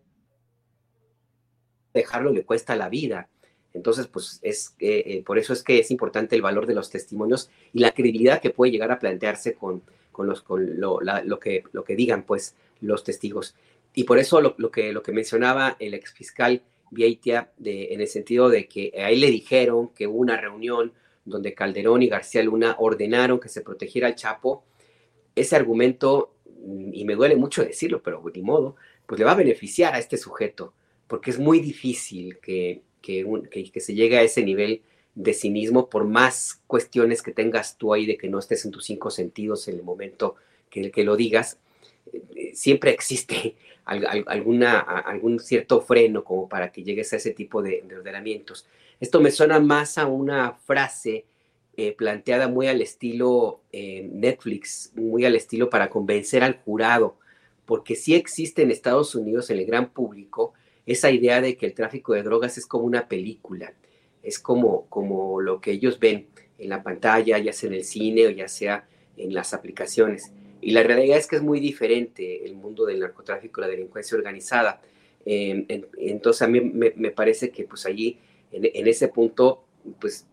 dejarlo, 1.91 2.31
le 2.31 2.45
cuesta 2.45 2.76
la 2.76 2.88
vida. 2.88 3.30
Entonces, 3.73 4.06
pues 4.06 4.39
es 4.43 4.76
eh, 4.80 5.03
eh, 5.07 5.23
por 5.23 5.39
eso 5.39 5.53
es 5.53 5.64
que 5.64 5.80
es 5.80 5.89
importante 5.89 6.35
el 6.35 6.43
valor 6.43 6.68
de 6.68 6.76
los 6.76 6.91
testimonios 6.91 7.49
y 7.73 7.80
la 7.80 7.93
credibilidad 7.93 8.39
que 8.41 8.51
puede 8.51 8.72
llegar 8.72 8.91
a 8.91 8.99
plantearse 8.99 9.56
con, 9.56 9.81
con, 10.11 10.27
los, 10.27 10.43
con 10.43 10.80
lo, 10.80 10.99
que, 11.39 11.64
lo 11.72 11.84
que 11.84 11.95
digan 11.95 12.22
pues 12.22 12.56
los 12.80 13.03
testigos. 13.03 13.56
Y 13.95 14.03
por 14.03 14.19
eso 14.19 14.39
lo, 14.39 14.56
que, 14.72 14.93
lo 14.93 15.01
que 15.01 15.11
mencionaba 15.11 15.77
el 15.80 15.95
exfiscal 15.95 16.61
Vieitia, 16.91 17.51
en 17.64 18.01
el 18.01 18.07
sentido 18.07 18.49
de 18.49 18.68
que 18.68 18.93
a 18.95 19.10
él 19.10 19.22
le 19.22 19.31
dijeron 19.31 19.89
que 19.95 20.06
hubo 20.06 20.19
una 20.19 20.38
reunión 20.38 20.93
donde 21.26 21.56
Calderón 21.56 22.03
y 22.03 22.07
García 22.07 22.43
Luna 22.43 22.76
ordenaron 22.77 23.39
que 23.39 23.49
se 23.49 23.61
protegiera 23.61 24.07
al 24.07 24.15
Chapo, 24.15 24.64
ese 25.40 25.56
argumento, 25.56 26.34
mm, 26.66 26.94
y 26.94 27.06
me 27.06 27.16
duele 27.16 27.36
mucho 27.36 27.64
decirlo, 27.64 28.02
pero 28.02 28.24
ni 28.34 28.41
modo, 28.41 28.76
pues 29.06 29.20
le 29.20 29.26
va 29.26 29.32
a 29.32 29.36
beneficiar 29.36 29.94
a 29.95 29.99
este 29.99 30.18
sujeto, 30.18 30.74
porque 31.07 31.32
es 31.32 31.40
muy 31.40 31.60
difícil 31.60 32.38
que, 32.40 32.82
que, 33.02 33.80
se 33.80 33.95
llegue 33.95 34.18
a 34.18 34.22
ese 34.22 34.44
nivel 34.44 34.82
de 35.16 35.34
cinismo 35.34 35.90
por 35.90 36.06
más 36.06 36.61
cuestiones 36.68 37.22
que 37.22 37.32
tengas 37.32 37.78
tú 37.78 37.94
ahí 37.94 38.06
de 38.06 38.18
que 38.18 38.30
no 38.30 38.40
estés 38.40 38.66
en 38.66 38.72
tus 38.72 38.86
cinco 38.86 39.10
sentidos 39.10 39.68
en 39.68 39.76
el 39.76 39.84
momento 39.84 40.36
que, 40.70 40.91
que 40.91 41.03
lo 41.03 41.16
digas, 41.16 41.57
eh, 42.14 42.52
siempre 42.53 42.91
existe 42.91 43.56
alguna, 43.86 44.80
algún 44.80 45.40
cierto 45.40 45.82
freno 45.82 46.24
como 46.24 46.48
para 46.48 46.72
que 46.72 46.84
llegues 46.84 47.11
a 47.14 47.16
ese 47.16 47.32
tipo 47.32 47.61
de, 47.61 47.84
de 47.88 47.98
ordenamientos. 47.98 48.68
Esto 48.99 49.20
me 49.22 49.32
suena 49.32 49.60
más 49.60 49.98
a 49.98 50.06
una 50.06 50.53
frase 50.53 51.26
eh, 51.81 51.93
planteada 51.93 52.49
muy 52.49 52.68
al 52.68 52.81
estilo 52.81 53.61
eh, 53.72 54.06
Netflix, 54.11 54.91
muy 54.95 55.23
al 55.23 55.38
estilo 55.38 55.69
para 55.69 55.89
convencer 55.89 56.43
al 56.43 56.57
jurado, 56.57 57.15
porque 57.65 57.95
sí 57.95 58.15
existe 58.15 58.64
en 58.64 58.69
Estados 58.69 59.15
Unidos, 59.15 59.49
en 59.49 59.60
el 59.60 59.65
gran 59.65 59.93
público, 59.93 60.51
esa 60.85 61.10
idea 61.10 61.39
de 61.39 61.56
que 61.56 61.68
el 61.68 61.73
tráfico 61.73 62.14
de 62.14 62.23
drogas 62.23 62.57
es 62.57 62.65
como 62.65 62.84
una 62.84 63.07
película, 63.07 63.72
es 64.23 64.39
como, 64.39 64.88
como 64.89 65.39
lo 65.39 65.61
que 65.61 65.72
ellos 65.72 65.99
ven 65.99 66.27
en 66.57 66.68
la 66.68 66.84
pantalla, 66.84 67.38
ya 67.38 67.53
sea 67.53 67.69
en 67.69 67.76
el 67.76 67.85
cine 67.85 68.27
o 68.27 68.30
ya 68.30 68.49
sea 68.49 68.85
en 69.15 69.34
las 69.34 69.53
aplicaciones. 69.53 70.34
Y 70.60 70.72
la 70.72 70.84
realidad 70.84 71.18
es 71.18 71.27
que 71.27 71.38
es 71.38 71.41
muy 71.41 71.61
diferente 71.61 72.45
el 72.45 72.56
mundo 72.56 72.85
del 72.85 72.99
narcotráfico, 72.99 73.61
la 73.61 73.69
delincuencia 73.69 74.18
organizada. 74.18 74.81
Em, 75.26 75.65
entonces 75.97 76.41
a 76.41 76.47
mí 76.49 76.60
me, 76.60 77.11
parece 77.11 77.51
que 77.51 77.64
pues 77.64 77.85
allí, 77.85 78.19
en, 78.51 78.65
en 78.65 78.85
ese 78.85 79.07
punto, 79.07 79.64
pues 80.01 80.26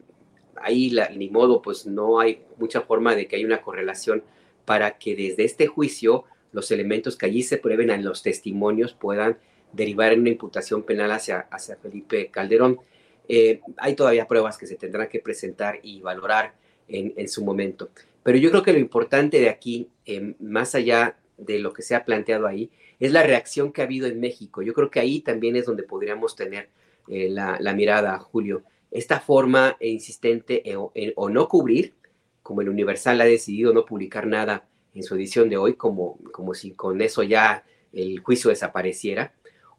ahí 0.60 0.94
ni 1.16 1.28
modo, 1.28 1.62
pues 1.62 1.86
no 1.86 2.20
hay 2.20 2.42
mucha 2.58 2.80
forma 2.82 3.14
de 3.14 3.26
que 3.26 3.36
haya 3.36 3.46
una 3.46 3.62
correlación 3.62 4.22
para 4.64 4.98
que 4.98 5.14
desde 5.14 5.44
este 5.44 5.66
juicio 5.66 6.24
los 6.52 6.70
elementos 6.70 7.16
que 7.16 7.26
allí 7.26 7.42
se 7.42 7.58
prueben 7.58 7.90
en 7.90 8.04
los 8.04 8.22
testimonios 8.22 8.94
puedan 8.94 9.38
derivar 9.72 10.12
en 10.12 10.20
una 10.20 10.30
imputación 10.30 10.82
penal 10.84 11.10
hacia, 11.12 11.40
hacia 11.50 11.76
Felipe 11.76 12.30
Calderón. 12.30 12.80
Eh, 13.28 13.60
hay 13.76 13.94
todavía 13.94 14.26
pruebas 14.26 14.56
que 14.56 14.66
se 14.66 14.76
tendrán 14.76 15.08
que 15.08 15.20
presentar 15.20 15.80
y 15.82 16.00
valorar 16.00 16.54
en, 16.88 17.28
su 17.28 17.44
momento. 17.44 17.90
Pero 18.22 18.38
yo 18.38 18.50
creo 18.50 18.62
que 18.62 18.72
lo 18.72 18.78
importante 18.78 19.40
de 19.40 19.48
aquí, 19.48 19.88
eh, 20.04 20.34
más 20.38 20.74
allá 20.74 21.18
de 21.36 21.58
lo 21.58 21.72
que 21.72 21.82
se 21.82 21.94
ha 21.94 22.04
planteado 22.04 22.46
ahí, 22.46 22.70
es 23.00 23.12
la 23.12 23.22
reacción 23.22 23.72
que 23.72 23.82
ha 23.82 23.84
habido 23.84 24.06
en 24.06 24.20
México. 24.20 24.62
Yo 24.62 24.72
creo 24.72 24.90
que 24.90 25.00
ahí 25.00 25.20
también 25.20 25.56
es 25.56 25.66
donde 25.66 25.82
podríamos 25.82 26.36
tener 26.36 26.70
eh, 27.08 27.28
la, 27.28 27.58
la 27.60 27.74
mirada, 27.74 28.18
Julio 28.18 28.62
esta 28.90 29.20
forma 29.20 29.76
insistente 29.80 30.62
en, 30.70 31.12
o 31.16 31.28
no 31.28 31.48
cubrir, 31.48 31.94
como 32.42 32.60
el 32.60 32.68
Universal 32.68 33.20
ha 33.20 33.24
decidido 33.24 33.72
no 33.72 33.84
publicar 33.84 34.26
nada 34.26 34.68
en 34.94 35.02
su 35.02 35.14
edición 35.14 35.48
de 35.48 35.56
hoy, 35.56 35.74
como, 35.74 36.18
como 36.32 36.54
si 36.54 36.72
con 36.72 37.00
eso 37.00 37.22
ya 37.22 37.64
el 37.92 38.20
juicio 38.20 38.50
desapareciera, 38.50 39.34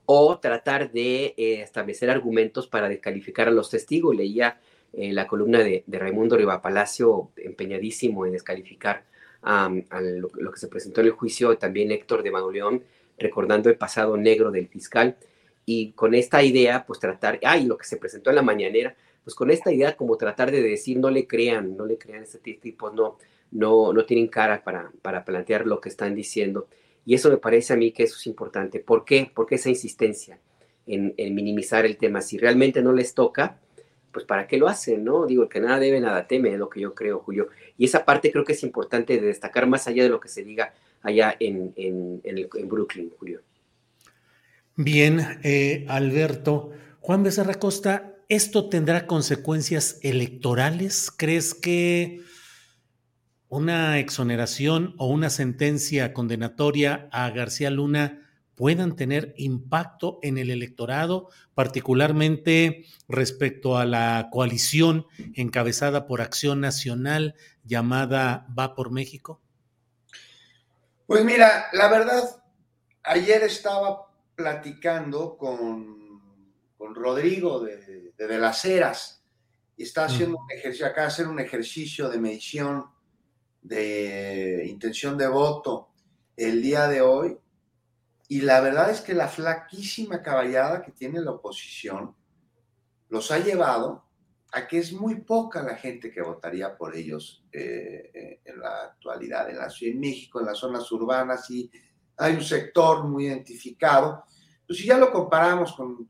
o 0.05 0.39
tratar 0.39 0.91
de 0.91 1.33
eh, 1.37 1.61
establecer 1.61 2.09
argumentos 2.09 2.67
para 2.67 2.87
descalificar 2.89 3.47
a 3.47 3.51
los 3.51 3.69
testigos. 3.69 4.15
Leía 4.15 4.59
eh, 4.93 5.11
la 5.11 5.27
columna 5.27 5.59
de, 5.59 5.83
Raimundo 5.87 6.37
Riva 6.37 6.61
Palacio, 6.61 7.31
empeñadísimo 7.37 8.25
en 8.25 8.33
descalificar 8.33 9.05
a 9.43 9.69
lo, 10.01 10.51
que 10.51 10.59
se 10.59 10.67
presentó 10.67 11.01
en 11.01 11.07
el 11.07 11.13
juicio, 11.13 11.57
también 11.57 11.91
Héctor 11.91 12.23
de 12.23 12.31
Mauleón, 12.31 12.83
recordando 13.17 13.69
el 13.69 13.77
pasado 13.77 14.17
negro 14.17 14.51
del 14.51 14.67
fiscal 14.67 15.15
y 15.67 15.91
con 15.91 16.15
esta 16.15 16.41
idea, 16.41 16.83
pues 16.87 16.99
tratar, 16.99 17.39
ay, 17.43 17.65
lo 17.65 17.77
que 17.77 17.85
se 17.85 17.97
presentó 17.97 18.31
en 18.31 18.37
la 18.37 18.41
mañanera, 18.41 18.95
pues 19.23 19.35
con 19.35 19.51
esta 19.51 19.71
idea 19.71 19.95
como 19.95 20.17
tratar 20.17 20.49
de 20.49 20.63
decir, 20.63 20.97
no 20.97 21.11
le 21.11 21.27
crean, 21.27 21.77
no 21.77 21.85
le 21.85 21.99
crean 21.99 22.23
este 22.23 22.39
tipo, 22.39 22.89
no, 22.89 23.17
no, 23.51 23.93
no 23.93 24.05
tienen 24.05 24.29
cara 24.29 24.63
para, 24.63 24.91
para 25.03 25.25
plantear 25.25 25.67
lo 25.67 25.79
que 25.79 25.89
están 25.89 26.15
diciendo. 26.15 26.67
Y 27.05 27.13
eso 27.13 27.29
me 27.29 27.37
parece 27.37 27.73
a 27.73 27.75
mí 27.75 27.91
que 27.91 28.03
eso 28.03 28.15
es 28.15 28.25
importante. 28.25 28.79
¿Por 28.79 29.05
qué? 29.05 29.29
Porque 29.33 29.55
esa 29.55 29.69
insistencia 29.69 30.39
en, 30.87 31.35
minimizar 31.35 31.85
el 31.85 31.97
tema. 31.97 32.21
Si 32.21 32.37
realmente 32.37 32.81
no 32.81 32.93
les 32.93 33.13
toca, 33.13 33.59
pues 34.11 34.25
¿para 34.25 34.47
qué 34.47 34.57
lo 34.57 34.67
hacen, 34.67 35.03
no? 35.03 35.25
Digo, 35.25 35.43
el 35.43 35.49
que 35.49 35.59
nada 35.59 35.79
debe, 35.79 35.99
nada 35.99 36.27
teme, 36.27 36.53
es 36.53 36.59
lo 36.59 36.69
que 36.69 36.79
yo 36.79 36.95
creo, 36.95 37.19
Julio. 37.19 37.49
Y 37.77 37.85
esa 37.85 38.05
parte 38.05 38.31
creo 38.31 38.43
que 38.43 38.53
es 38.53 38.63
importante 38.63 39.19
de 39.19 39.27
destacar 39.27 39.67
más 39.67 39.87
allá 39.87 40.03
de 40.03 40.09
lo 40.09 40.19
que 40.19 40.29
se 40.29 40.43
diga 40.43 40.73
allá 41.01 41.35
en, 41.39 41.73
en, 41.75 42.21
en, 42.23 42.69
Brooklyn, 42.69 43.11
Julio. 43.19 43.41
Bien, 44.79 45.39
eh, 45.41 45.87
Alberto. 45.89 46.69
Juan 46.99 47.23
Becerra 47.23 47.55
Costa, 47.55 48.13
¿esto 48.29 48.69
tendrá 48.69 49.07
consecuencias 49.07 49.97
electorales? 50.03 51.09
¿Crees 51.09 51.55
que 51.55 52.21
una 53.49 53.97
exoneración 53.97 54.93
o 54.99 55.07
una 55.07 55.31
sentencia 55.31 56.13
condenatoria 56.13 57.09
a 57.11 57.27
García 57.31 57.71
Luna 57.71 58.29
puedan 58.53 58.95
tener 58.95 59.33
impacto 59.37 60.19
en 60.21 60.37
el 60.37 60.51
electorado, 60.51 61.29
particularmente 61.55 62.85
respecto 63.07 63.79
a 63.79 63.85
la 63.85 64.29
coalición 64.31 65.07
encabezada 65.33 66.05
por 66.05 66.21
Acción 66.21 66.61
Nacional 66.61 67.33
llamada 67.63 68.45
Va 68.57 68.75
por 68.75 68.91
México? 68.91 69.41
Pues 71.07 71.25
mira, 71.25 71.65
la 71.73 71.87
verdad, 71.87 72.43
ayer 73.01 73.41
estaba 73.41 74.06
platicando 74.37 75.35
con, 75.35 76.21
con 76.77 76.93
Rodrigo 76.93 77.59
de, 77.59 78.13
de, 78.15 78.37
las 78.37 78.63
Heras 78.65 79.23
y 79.75 79.81
está 79.81 80.05
haciendo 80.05 80.37
un 80.37 80.51
ejercicio, 80.51 80.85
acá 80.85 81.07
hacer 81.07 81.27
un 81.27 81.39
ejercicio 81.39 82.07
de 82.07 82.19
medición 82.19 82.85
de 83.63 84.63
intención 84.69 85.17
de 85.17 85.27
voto 85.27 85.89
el 86.35 86.61
día 86.61 86.87
de 86.87 87.01
hoy 87.01 87.35
y 88.29 88.41
la 88.41 88.61
verdad 88.61 88.91
es 88.91 89.01
que 89.01 89.15
la 89.15 89.27
flaquísima 89.27 90.21
caballada 90.21 90.83
que 90.83 90.91
tiene 90.91 91.19
la 91.19 91.31
oposición 91.31 92.15
los 93.09 93.31
ha 93.31 93.39
llevado 93.39 94.05
a 94.51 94.67
que 94.67 94.77
es 94.77 94.93
muy 94.93 95.15
poca 95.21 95.63
la 95.63 95.75
gente 95.75 96.11
que 96.11 96.21
votaría 96.21 96.77
por 96.77 96.95
ellos 96.95 97.43
eh, 97.51 98.11
eh, 98.13 98.41
en 98.45 98.59
la 98.59 98.83
actualidad. 98.83 99.49
En 99.49 99.57
la 99.57 99.69
Ciudad 99.69 99.93
de 99.93 99.99
México, 99.99 100.39
en 100.39 100.45
las 100.45 100.57
zonas 100.57 100.89
urbanas, 100.91 101.49
y 101.49 101.69
hay 102.17 102.33
un 102.33 102.43
sector 102.43 103.03
muy 103.03 103.27
identificado. 103.27 104.23
Pues 104.65 104.79
si 104.79 104.85
ya 104.85 104.97
lo 104.97 105.11
comparamos 105.11 105.73
con 105.73 106.09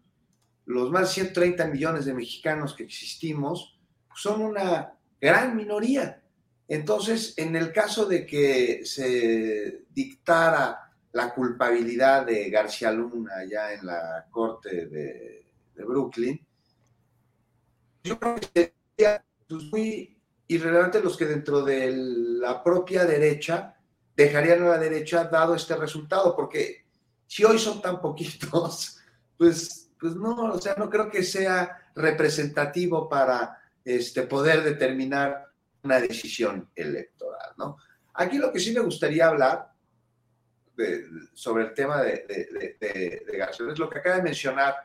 los 0.66 0.92
más 0.92 1.04
de 1.04 1.14
130 1.14 1.68
millones 1.68 2.06
de 2.06 2.14
mexicanos 2.14 2.74
que 2.74 2.84
existimos, 2.84 3.78
son 4.16 4.42
una 4.42 4.94
gran 5.22 5.56
minoría. 5.56 6.22
Entonces, 6.68 7.34
en 7.38 7.56
el 7.56 7.72
caso 7.72 8.06
de 8.06 8.26
que 8.26 8.82
se 8.84 9.86
dictara 9.94 10.92
la 11.14 11.34
culpabilidad 11.34 12.26
de 12.26 12.50
García 12.50 12.92
Luna 12.92 13.46
ya 13.50 13.74
en 13.74 13.86
la 13.86 14.26
corte 14.30 14.88
de, 14.88 15.46
Brooklyn, 15.76 16.44
yo 18.04 18.20
creo 18.20 18.36
que 18.36 18.74
sería 18.98 19.24
pues, 19.48 19.64
muy 19.72 20.18
irrelevante 20.48 21.02
los 21.02 21.16
que 21.16 21.26
dentro 21.26 21.64
de 21.64 21.94
la 21.96 22.64
propia 22.64 23.06
derecha 23.06 23.77
dejarían 24.18 24.64
a 24.64 24.70
la 24.70 24.78
derecha 24.80 25.26
dado 25.26 25.54
este 25.54 25.76
resultado, 25.76 26.36
porque 26.36 26.86
si 27.28 27.44
hoy 27.46 27.60
son 27.60 27.82
tan 27.82 28.02
poquitos, 28.02 29.00
pues, 29.38 29.92
pues 30.00 30.16
no, 30.16 30.54
o 30.54 30.60
sea, 30.60 30.76
no 30.76 30.90
creo 30.90 31.10
que 31.10 31.24
sea 31.24 31.92
representativo 31.96 33.08
para 33.08 33.62
este, 33.86 34.24
poder 34.24 34.64
determinar 34.64 35.46
una 35.84 36.02
decisión 36.02 36.70
electoral, 36.76 37.54
¿no? 37.58 37.78
Aquí 38.16 38.40
lo 38.40 38.52
que 38.52 38.60
sí 38.60 38.74
me 38.74 38.80
gustaría 38.80 39.28
hablar 39.28 39.72
sobre 41.34 41.66
el 41.66 41.74
tema 41.74 42.02
de, 42.02 42.26
de, 42.28 42.78
de, 42.80 43.48
Es 43.72 43.80
lo 43.80 43.90
que 43.90 44.00
acaba 44.00 44.18
de 44.18 44.24
mencionar 44.24 44.76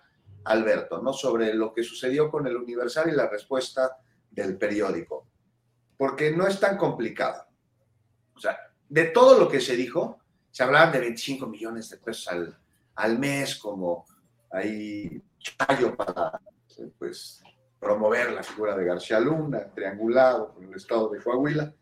Alberto, 0.45 1.03
¿no? 1.03 1.13
Sobre 1.13 1.55
lo 1.55 1.73
que 1.73 1.83
sucedió 1.83 2.31
con 2.31 2.47
el 2.47 2.57
Universal 2.57 3.11
y 3.11 3.17
la 3.17 3.29
respuesta 3.29 3.99
del 4.31 4.59
periódico. 4.59 5.27
Porque 5.97 6.31
no 6.31 6.47
es 6.47 6.61
tan 6.61 6.77
complicado. 6.77 7.47
O 8.35 8.41
sea, 8.41 8.59
de 8.93 9.07
todo 9.07 9.39
lo 9.39 9.49
que 9.49 9.59
se 9.59 9.75
dijo, 9.75 10.19
se 10.51 10.63
hablaban 10.63 10.93
de 10.93 11.01
25 11.01 11.47
millones 11.47 11.89
de 11.89 11.97
pesos 11.97 12.29
al, 12.29 12.59
al 12.95 13.19
mes 13.19 13.57
como 13.57 14.05
ahí 14.51 15.23
chayo 15.39 15.97
para 15.97 16.39
pues, 16.99 17.43
promover 17.81 18.33
la 18.33 18.43
figura 18.43 18.77
de 18.77 18.85
García 18.85 19.19
Luna, 19.19 19.65
triangulado 19.75 20.53
con 20.53 20.65
el 20.65 20.75
estado 20.75 21.09
de 21.09 21.23
Coahuila. 21.23 21.73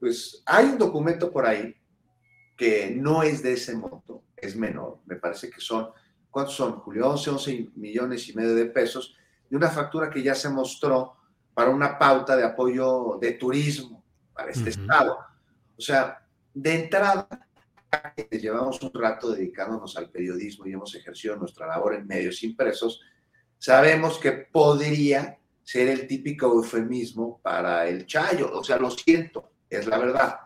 Pues 0.00 0.42
hay 0.46 0.64
un 0.64 0.78
documento 0.78 1.30
por 1.30 1.44
ahí 1.44 1.76
que 2.56 2.94
no 2.96 3.22
es 3.22 3.42
de 3.42 3.52
ese 3.52 3.76
monto, 3.76 4.22
es 4.34 4.56
menor, 4.56 5.00
me 5.04 5.16
parece 5.16 5.50
que 5.50 5.60
son, 5.60 5.90
¿cuántos 6.30 6.54
son, 6.54 6.80
Julio? 6.80 7.10
11, 7.10 7.30
11 7.32 7.70
millones 7.74 8.26
y 8.30 8.34
medio 8.34 8.54
de 8.54 8.64
pesos, 8.64 9.14
y 9.50 9.56
una 9.56 9.68
factura 9.68 10.08
que 10.08 10.22
ya 10.22 10.34
se 10.34 10.48
mostró 10.48 11.16
para 11.52 11.68
una 11.68 11.98
pauta 11.98 12.34
de 12.34 12.44
apoyo 12.44 13.18
de 13.20 13.32
turismo 13.32 14.02
para 14.32 14.52
este 14.52 14.70
estado. 14.70 15.33
O 15.76 15.82
sea, 15.82 16.24
de 16.52 16.74
entrada, 16.74 17.28
llevamos 18.30 18.80
un 18.82 18.92
rato 18.94 19.32
dedicándonos 19.32 19.96
al 19.96 20.10
periodismo 20.10 20.66
y 20.66 20.72
hemos 20.72 20.94
ejercido 20.94 21.36
nuestra 21.36 21.66
labor 21.66 21.94
en 21.94 22.06
medios 22.06 22.42
impresos, 22.42 23.00
sabemos 23.58 24.18
que 24.18 24.32
podría 24.32 25.38
ser 25.62 25.88
el 25.88 26.06
típico 26.06 26.46
eufemismo 26.46 27.40
para 27.42 27.88
el 27.88 28.06
chayo. 28.06 28.52
O 28.52 28.62
sea, 28.62 28.78
lo 28.78 28.90
siento, 28.90 29.52
es 29.68 29.86
la 29.86 29.98
verdad. 29.98 30.38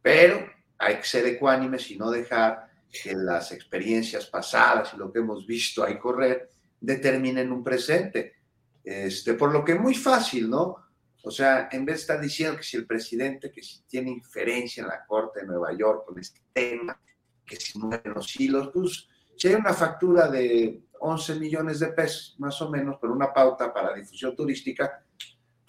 Pero 0.00 0.46
hay 0.78 0.96
que 0.96 1.04
ser 1.04 1.26
ecuánimes 1.26 1.90
y 1.90 1.96
no 1.96 2.10
dejar 2.10 2.70
que 2.90 3.14
las 3.14 3.52
experiencias 3.52 4.26
pasadas 4.26 4.92
y 4.94 4.96
lo 4.96 5.12
que 5.12 5.18
hemos 5.18 5.46
visto 5.46 5.84
ahí 5.84 5.98
correr 5.98 6.50
determinen 6.80 7.52
un 7.52 7.62
presente. 7.62 8.34
Este, 8.82 9.34
por 9.34 9.52
lo 9.52 9.64
que 9.64 9.72
es 9.72 9.80
muy 9.80 9.94
fácil, 9.94 10.48
¿no? 10.48 10.76
O 11.26 11.30
sea, 11.30 11.70
en 11.72 11.86
vez 11.86 11.96
de 11.96 12.00
estar 12.02 12.20
diciendo 12.20 12.58
que 12.58 12.62
si 12.62 12.76
el 12.76 12.86
presidente, 12.86 13.50
que 13.50 13.62
si 13.62 13.82
tiene 13.84 14.10
inferencia 14.10 14.82
en 14.82 14.88
la 14.88 15.06
Corte 15.06 15.40
de 15.40 15.46
Nueva 15.46 15.72
York 15.72 16.04
con 16.06 16.18
este 16.18 16.42
tema, 16.52 17.00
que 17.46 17.56
si 17.56 17.78
mueven 17.78 18.12
los 18.12 18.38
hilos, 18.38 18.70
pues 18.74 19.08
si 19.34 19.48
hay 19.48 19.54
una 19.54 19.72
factura 19.72 20.28
de 20.28 20.82
11 21.00 21.36
millones 21.36 21.80
de 21.80 21.88
pesos, 21.88 22.36
más 22.38 22.60
o 22.60 22.68
menos, 22.68 22.98
por 22.98 23.10
una 23.10 23.32
pauta 23.32 23.72
para 23.72 23.94
difusión 23.94 24.36
turística, 24.36 25.02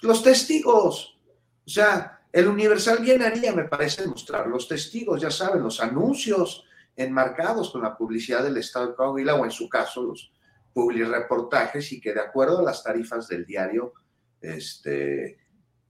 los 0.02 0.22
testigos, 0.22 1.18
o 1.66 1.70
sea, 1.70 2.22
el 2.34 2.50
Universal 2.50 2.98
bien 3.00 3.22
haría, 3.22 3.54
me 3.54 3.64
parece, 3.64 4.06
mostrar 4.06 4.48
los 4.48 4.68
testigos, 4.68 5.22
ya 5.22 5.32
saben, 5.32 5.64
los 5.64 5.80
anuncios 5.80 6.66
enmarcados 6.98 7.72
con 7.72 7.82
la 7.82 7.96
publicidad 7.96 8.44
del 8.44 8.58
Estado 8.58 8.88
de 8.88 8.96
Coahuila 8.96 9.36
o 9.36 9.46
en 9.46 9.52
su 9.52 9.70
caso 9.70 10.04
los 10.04 10.34
reportajes 10.76 11.94
y 11.94 12.02
que 12.02 12.14
de 12.14 12.20
acuerdo 12.20 12.60
a 12.60 12.64
las 12.64 12.84
tarifas 12.84 13.30
del 13.30 13.46
diario 13.46 13.94
este, 14.42 15.45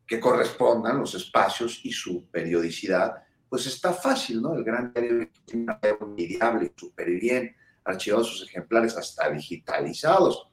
que 0.06 0.20
correspondan 0.20 1.00
los 1.00 1.16
espacios 1.16 1.82
y 1.84 1.92
su 1.92 2.28
periodicidad, 2.28 3.16
pues 3.50 3.66
está 3.68 3.94
fácil, 3.94 4.42
¿no? 4.42 4.54
El 4.56 4.64
gran 4.64 4.94
diario 4.94 5.30
tiene 5.46 5.78
un 6.00 6.72
súper 6.76 7.10
bien, 7.12 7.56
archivados 7.84 8.28
sus 8.28 8.48
ejemplares 8.48 8.98
hasta 8.98 9.30
digitalizados. 9.30 10.48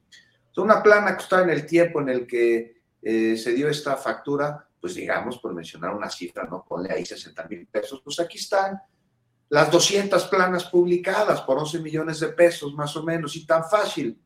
Es 0.50 0.58
una 0.58 0.82
plana 0.82 1.16
que 1.16 1.22
está 1.22 1.42
en 1.42 1.50
el 1.50 1.66
tiempo 1.66 2.00
en 2.00 2.08
el 2.10 2.26
que 2.26 2.82
eh, 3.02 3.36
se 3.36 3.52
dio 3.52 3.68
esta 3.68 3.96
factura, 3.96 4.68
pues 4.80 4.94
digamos, 4.94 5.38
por 5.38 5.54
mencionar 5.54 5.94
una 5.94 6.10
cifra, 6.10 6.44
¿no? 6.44 6.64
Ponle 6.66 6.92
ahí 6.92 7.04
60 7.04 7.48
mil 7.48 7.66
pesos, 7.66 8.00
pues 8.04 8.20
aquí 8.20 8.38
están 8.38 8.80
las 9.48 9.70
200 9.70 10.24
planas 10.28 10.64
publicadas 10.64 11.42
por 11.42 11.58
11 11.58 11.80
millones 11.80 12.20
de 12.20 12.28
pesos, 12.28 12.72
más 12.74 12.96
o 12.96 13.02
menos, 13.02 13.36
y 13.36 13.44
tan 13.44 13.68
fácil. 13.68 14.18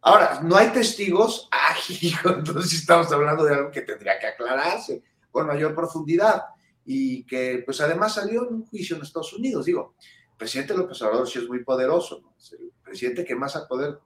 Ahora, 0.00 0.40
no 0.42 0.56
hay 0.56 0.68
testigos, 0.68 1.48
ah, 1.52 1.74
hijo, 2.00 2.30
entonces 2.30 2.74
estamos 2.74 3.10
hablando 3.12 3.44
de 3.44 3.54
algo 3.54 3.70
que 3.70 3.82
tendría 3.82 4.18
que 4.18 4.28
aclararse 4.28 5.02
con 5.30 5.46
mayor 5.46 5.74
profundidad 5.74 6.42
y 6.84 7.24
que 7.24 7.62
pues 7.64 7.80
además 7.80 8.14
salió 8.14 8.48
en 8.48 8.54
un 8.54 8.66
juicio 8.66 8.96
en 8.96 9.02
Estados 9.02 9.32
Unidos. 9.32 9.66
Digo, 9.66 9.94
el 10.32 10.36
presidente 10.36 10.74
López 10.74 11.00
Obrador 11.02 11.28
sí 11.28 11.38
es 11.38 11.48
muy 11.48 11.62
poderoso, 11.62 12.20
¿no? 12.22 12.34
es 12.38 12.52
el 12.52 12.72
presidente 12.82 13.24
que 13.24 13.34
más 13.34 13.56
ha 13.56 13.66
poder 13.66 13.98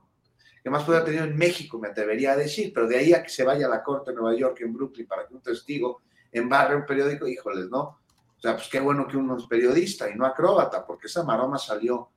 que 0.63 0.71
más 0.71 0.85
puede 0.85 0.99
haber 0.99 1.13
tenido 1.13 1.25
en 1.25 1.37
México, 1.37 1.79
me 1.79 1.89
atrevería 1.89 2.33
a 2.33 2.37
decir, 2.37 2.73
pero 2.73 2.87
de 2.87 2.97
ahí 2.97 3.13
a 3.13 3.23
que 3.23 3.29
se 3.29 3.43
vaya 3.43 3.67
a 3.67 3.69
la 3.69 3.83
corte 3.83 4.13
de 4.13 4.17
Nueva 4.17 4.37
York, 4.37 4.61
en 4.61 4.73
Brooklyn, 4.73 5.07
para 5.07 5.27
que 5.27 5.35
un 5.35 5.43
testigo 5.43 6.03
embarre 6.31 6.77
un 6.77 6.87
periódico, 6.87 7.27
híjoles, 7.27 7.69
¿no? 7.69 7.81
O 7.81 8.41
sea, 8.41 8.55
pues 8.55 8.69
qué 8.69 8.79
bueno 8.79 9.07
que 9.07 9.17
uno 9.17 9.37
es 9.37 9.47
periodista 9.47 10.09
y 10.09 10.15
no 10.15 10.25
acróbata, 10.25 10.87
porque 10.87 11.09
esa 11.09 11.25
maroma 11.25 11.59
salió, 11.59 12.11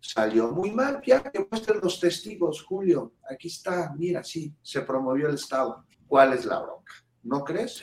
salió 0.00 0.50
muy 0.50 0.70
mal. 0.70 1.00
Ya 1.06 1.22
que 1.22 1.46
muestren 1.50 1.80
los 1.82 2.00
testigos, 2.00 2.62
Julio, 2.62 3.14
aquí 3.30 3.48
está, 3.48 3.94
mira, 3.96 4.22
sí, 4.22 4.52
se 4.62 4.82
promovió 4.82 5.28
el 5.28 5.34
Estado. 5.34 5.84
¿Cuál 6.06 6.32
es 6.32 6.44
la 6.44 6.60
bronca? 6.60 6.92
¿No 7.22 7.44
crees? 7.44 7.82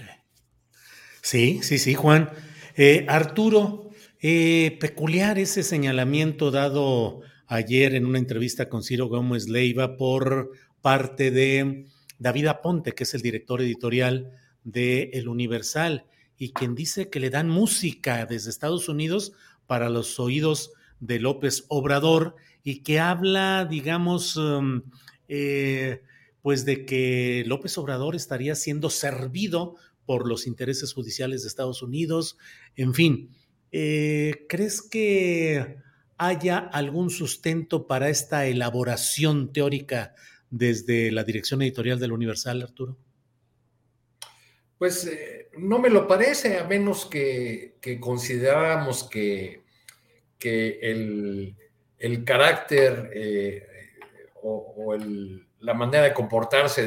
Sí, 1.21 1.61
sí, 1.61 1.77
sí, 1.77 1.93
Juan. 1.93 2.29
Eh, 2.75 3.05
Arturo, 3.07 3.89
eh, 4.19 4.77
peculiar 4.79 5.37
ese 5.39 5.63
señalamiento 5.63 6.51
dado 6.51 7.21
ayer 7.47 7.95
en 7.95 8.05
una 8.05 8.17
entrevista 8.17 8.69
con 8.69 8.83
Ciro 8.83 9.07
Gómez 9.07 9.47
Leiva 9.47 9.97
por 9.97 10.51
parte 10.81 11.31
de 11.31 11.85
David 12.17 12.47
Aponte, 12.47 12.93
que 12.93 13.03
es 13.03 13.13
el 13.13 13.21
director 13.21 13.61
editorial 13.61 14.31
de 14.63 15.11
El 15.13 15.27
Universal, 15.27 16.05
y 16.37 16.53
quien 16.53 16.75
dice 16.75 17.09
que 17.09 17.19
le 17.19 17.29
dan 17.29 17.49
música 17.49 18.25
desde 18.25 18.49
Estados 18.49 18.89
Unidos 18.89 19.33
para 19.67 19.89
los 19.89 20.19
oídos 20.19 20.71
de 20.99 21.19
López 21.19 21.65
Obrador 21.67 22.35
y 22.63 22.81
que 22.81 22.99
habla, 22.99 23.67
digamos, 23.69 24.37
um, 24.37 24.81
eh, 25.27 26.01
pues 26.41 26.65
de 26.65 26.85
que 26.85 27.43
López 27.47 27.77
Obrador 27.77 28.15
estaría 28.15 28.55
siendo 28.55 28.89
servido 28.89 29.75
por 30.05 30.27
los 30.27 30.47
intereses 30.47 30.93
judiciales 30.93 31.41
de 31.41 31.47
Estados 31.47 31.81
Unidos, 31.81 32.37
en 32.75 32.93
fin. 32.93 33.29
Eh, 33.71 34.45
¿Crees 34.47 34.81
que 34.81 35.77
haya 36.17 36.57
algún 36.57 37.09
sustento 37.09 37.87
para 37.87 38.09
esta 38.09 38.45
elaboración 38.45 39.51
teórica 39.51 40.13
desde 40.49 41.11
la 41.11 41.23
dirección 41.23 41.61
editorial 41.61 41.99
del 41.99 42.13
Universal, 42.13 42.61
Arturo? 42.61 42.97
Pues 44.77 45.07
eh, 45.07 45.49
no 45.57 45.79
me 45.79 45.89
lo 45.89 46.07
parece, 46.07 46.57
a 46.57 46.65
menos 46.65 47.05
que, 47.05 47.77
que 47.81 47.99
consideráramos 47.99 49.03
que, 49.03 49.64
que 50.45 50.77
el, 51.97 52.23
carácter 52.23 53.09
eh, 53.15 53.67
o, 54.43 54.95
la 55.61 55.73
manera 55.73 56.03
de 56.03 56.13
comportarse 56.13 56.85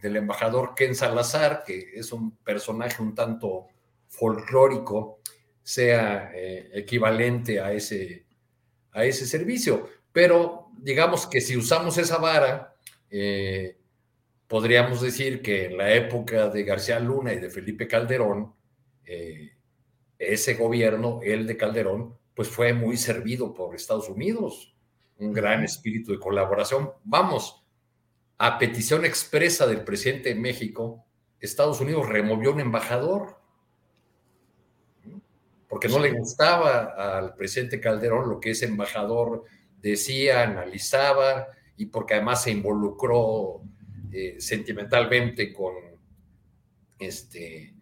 del 0.00 0.16
embajador 0.16 0.72
Ken 0.76 0.94
Salazar, 0.94 1.64
que 1.66 1.94
es 1.96 2.12
un 2.12 2.36
personaje 2.36 3.02
un 3.02 3.12
tanto 3.12 3.66
folclórico, 4.06 5.18
sea 5.64 6.30
eh, 6.32 6.70
equivalente 6.74 7.58
a 7.58 7.72
ese, 7.72 8.24
a 8.92 9.04
ese 9.04 9.26
servicio. 9.26 9.88
Pero 10.12 10.68
digamos 10.78 11.26
que 11.26 11.40
si 11.40 11.56
usamos 11.56 11.98
esa 11.98 12.18
vara, 12.18 12.76
eh, 13.10 13.78
podríamos 14.46 15.00
decir 15.00 15.42
que 15.42 15.64
en 15.64 15.76
la 15.76 15.92
época 15.92 16.48
de 16.50 16.62
García 16.62 17.00
Luna 17.00 17.32
y 17.32 17.40
de 17.40 17.50
Felipe 17.50 17.88
Calderón, 17.88 18.54
ese 20.16 20.54
gobierno, 20.54 21.18
el 21.24 21.48
de 21.48 21.56
Calderón, 21.56 22.21
pues 22.34 22.48
fue 22.48 22.72
muy 22.72 22.96
servido 22.96 23.52
por 23.52 23.74
Estados 23.74 24.08
Unidos, 24.08 24.74
un 25.18 25.32
gran 25.32 25.64
espíritu 25.64 26.12
de 26.12 26.18
colaboración. 26.18 26.90
Vamos, 27.04 27.64
a 28.38 28.58
petición 28.58 29.04
expresa 29.04 29.66
del 29.66 29.84
presidente 29.84 30.30
de 30.30 30.34
México, 30.34 31.04
Estados 31.40 31.80
Unidos 31.80 32.08
removió 32.08 32.52
un 32.52 32.60
embajador 32.60 33.42
porque 35.72 35.88
no 35.88 35.98
le 35.98 36.12
gustaba 36.12 37.16
al 37.16 37.34
presidente 37.34 37.80
Calderón 37.80 38.28
lo 38.28 38.38
que 38.38 38.50
ese 38.50 38.66
embajador 38.66 39.44
decía, 39.80 40.42
analizaba, 40.42 41.48
y 41.78 41.86
porque 41.86 42.12
además 42.12 42.42
se 42.42 42.50
involucró 42.50 43.62
eh, 44.12 44.36
sentimentalmente 44.38 45.50
con, 45.50 45.74
este, 46.98 47.74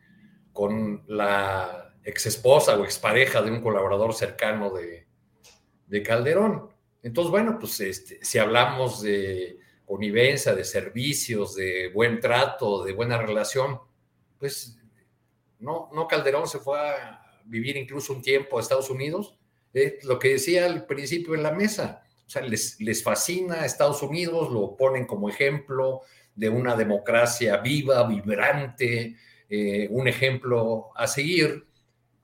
con 0.52 1.02
la 1.09 1.89
ex 2.10 2.26
esposa 2.26 2.76
o 2.76 2.84
expareja 2.84 3.42
de 3.42 3.50
un 3.50 3.60
colaborador 3.60 4.14
cercano 4.14 4.70
de, 4.70 5.06
Calderón. 6.02 6.68
Entonces, 7.02 7.30
bueno, 7.30 7.58
pues 7.58 7.80
este, 7.80 8.24
si 8.24 8.38
hablamos 8.38 9.02
de 9.02 9.58
connivencia, 9.84 10.54
de 10.54 10.64
servicios, 10.64 11.56
de 11.56 11.88
buen 11.88 12.20
trato, 12.20 12.84
de 12.84 12.92
buena 12.92 13.18
relación, 13.18 13.80
pues 14.38 14.78
no, 15.58 15.90
no 15.92 16.06
Calderón 16.06 16.46
se 16.46 16.60
fue 16.60 16.78
a, 16.78 17.20
vivir 17.44 17.76
incluso 17.76 18.12
un 18.12 18.22
tiempo 18.22 18.58
a 18.58 18.60
Estados 18.60 18.90
Unidos, 18.90 19.36
lo 20.02 20.18
que 20.18 20.28
decía 20.28 20.66
al 20.66 20.86
principio 20.86 21.34
en 21.34 21.42
la 21.42 21.50
mesa, 21.50 22.04
o 22.26 22.30
sea, 22.30 22.42
les, 22.42 22.80
les 22.80 23.02
fascina 23.02 23.62
a 23.62 23.66
Estados 23.66 24.02
Unidos, 24.02 24.52
lo 24.52 24.76
ponen 24.76 25.06
como 25.06 25.28
ejemplo 25.28 26.02
de 26.34 26.48
una 26.48 26.76
democracia 26.76 27.56
viva, 27.56 28.06
vibrante, 28.06 29.16
eh, 29.48 29.88
un 29.90 30.06
ejemplo 30.06 30.90
a 30.94 31.08
seguir, 31.08 31.66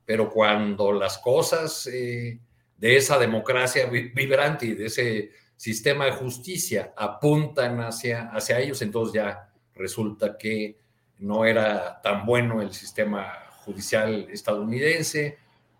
pero 0.07 0.31
cuando 0.31 0.93
las 0.93 1.19
cosas 1.19 1.87
eh, 1.93 2.39
de 2.78 2.97
esa 2.97 3.19
democracia 3.19 3.87
vibrante 3.87 4.66
y 4.66 4.74
de 4.74 4.87
ese 4.87 5.31
sistema 5.57 6.07
de 6.07 6.12
justicia 6.12 6.95
apuntan 6.97 7.81
hacia, 7.81 8.31
hacia 8.31 8.61
ellos, 8.61 8.81
entonces 8.81 9.15
ya 9.15 9.51
resulta 9.74 10.39
que 10.39 10.78
no 11.19 11.45
era 11.45 12.01
tan 12.01 12.24
bueno 12.24 12.62
el 12.62 12.73
sistema 12.73 13.33
judicial 13.65 14.28
estadounidense. 14.31 15.39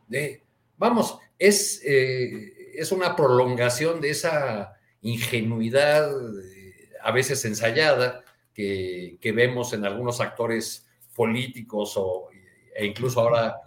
De, 0.09 0.43
vamos, 0.77 1.19
es, 1.39 1.81
eh, 1.85 2.73
es 2.75 2.91
una 2.91 3.15
prolongación 3.15 4.01
de 4.01 4.11
esa 4.11 4.77
ingenuidad 5.03 6.11
eh, 6.11 6.91
a 7.03 7.13
veces 7.13 7.45
ensayada 7.45 8.25
que, 8.53 9.19
vemos 9.35 9.73
en 9.75 9.85
algunos 9.85 10.21
actores 10.21 10.87
políticos 11.15 11.95
o, 11.97 12.31
e 12.75 12.87
incluso 12.87 13.21
ahora 13.21 13.66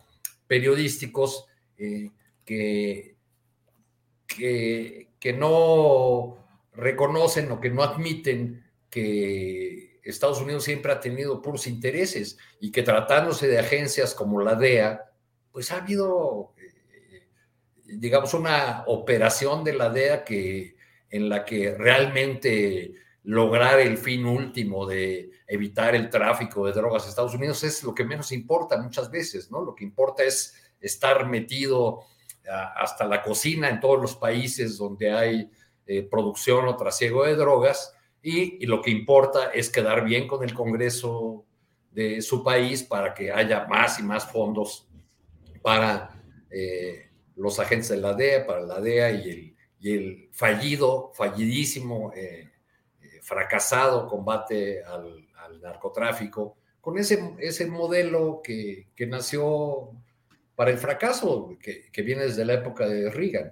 periodísticos 0.50 1.46
eh, 1.78 2.10
que, 2.44 3.16
que, 4.26 5.34
no 5.34 6.38
reconocen 6.74 7.52
o 7.52 7.62
que 7.62 7.70
no 7.70 7.84
admiten 7.84 8.66
que 8.90 10.00
Estados 10.04 10.42
Unidos 10.42 10.64
siempre 10.64 10.92
ha 10.92 11.00
tenido 11.00 11.44
puros 11.44 11.68
intereses 11.68 12.40
y 12.60 12.72
que 12.72 12.82
tratándose 12.82 13.48
de 13.48 13.60
agencias 13.60 14.16
como 14.16 14.42
la 14.42 14.56
DEA, 14.56 15.12
pues 15.52 15.72
ha 15.72 15.78
habido, 15.84 16.56
eh, 16.58 17.28
digamos, 17.86 18.34
una 18.34 18.86
operación 18.88 19.64
de 19.64 19.74
la 19.74 19.92
DEA 19.92 20.24
que, 20.24 20.76
en 21.12 21.30
la 21.30 21.46
que 21.46 21.76
realmente 21.78 22.96
lograr 23.30 23.80
el 23.80 24.00
fin 24.00 24.26
último 24.26 24.88
de 24.88 25.30
evitar 25.48 25.94
el 25.94 26.10
tráfico 26.10 26.66
de 26.66 26.72
drogas 26.72 27.06
a 27.06 27.10
Estados 27.10 27.36
Unidos 27.36 27.64
es 27.64 27.84
lo 27.84 27.94
que 27.94 28.04
menos 28.04 28.32
importa 28.32 28.82
muchas 28.82 29.12
veces, 29.12 29.52
¿no? 29.52 29.62
Lo 29.62 29.76
que 29.76 29.84
importa 29.84 30.24
es 30.24 30.56
estar 30.82 31.28
metido 31.28 32.06
hasta 32.76 33.06
la 33.06 33.22
cocina 33.22 33.70
en 33.70 33.80
todos 33.80 34.02
los 34.02 34.16
países 34.16 34.80
donde 34.80 35.12
hay 35.12 35.52
eh, 35.86 36.02
producción 36.10 36.68
o 36.68 36.76
trasiego 36.76 37.24
de 37.24 37.36
drogas 37.36 37.94
y, 38.24 38.66
lo 38.66 38.82
que 38.82 38.90
importa 38.90 39.52
es 39.52 39.70
quedar 39.70 40.04
bien 40.04 40.28
con 40.28 40.44
el 40.44 40.56
Congreso 40.56 41.46
de 41.92 42.24
su 42.24 42.44
país 42.44 42.82
para 42.82 43.14
que 43.14 43.32
haya 43.32 43.68
más 43.68 44.00
y 44.00 44.04
más 44.04 44.26
fondos 44.32 44.90
para 45.62 46.20
eh, 46.50 47.12
los 47.36 47.60
agentes 47.60 47.90
de 47.90 47.98
la 47.98 48.14
DEA, 48.16 48.48
para 48.48 48.62
la 48.62 48.82
DEA 48.82 49.12
y 49.12 49.30
el, 49.30 49.56
y 49.80 49.92
el 49.92 50.30
fallido, 50.32 51.12
fallidísimo, 51.14 52.12
eh, 52.16 52.49
fracasado 53.30 54.08
combate 54.08 54.84
al, 54.84 55.28
narcotráfico, 55.62 56.58
con 56.80 56.98
ese, 56.98 57.34
ese 57.40 57.66
modelo 57.66 58.40
que, 58.44 58.88
que 58.96 59.08
nació 59.08 59.92
para 60.56 60.72
el 60.72 60.78
fracaso, 60.78 61.58
que, 61.60 61.90
que 61.92 62.02
viene 62.02 62.24
desde 62.24 62.46
la 62.46 62.54
época 62.54 62.88
de 62.88 63.10
Reagan. 63.10 63.52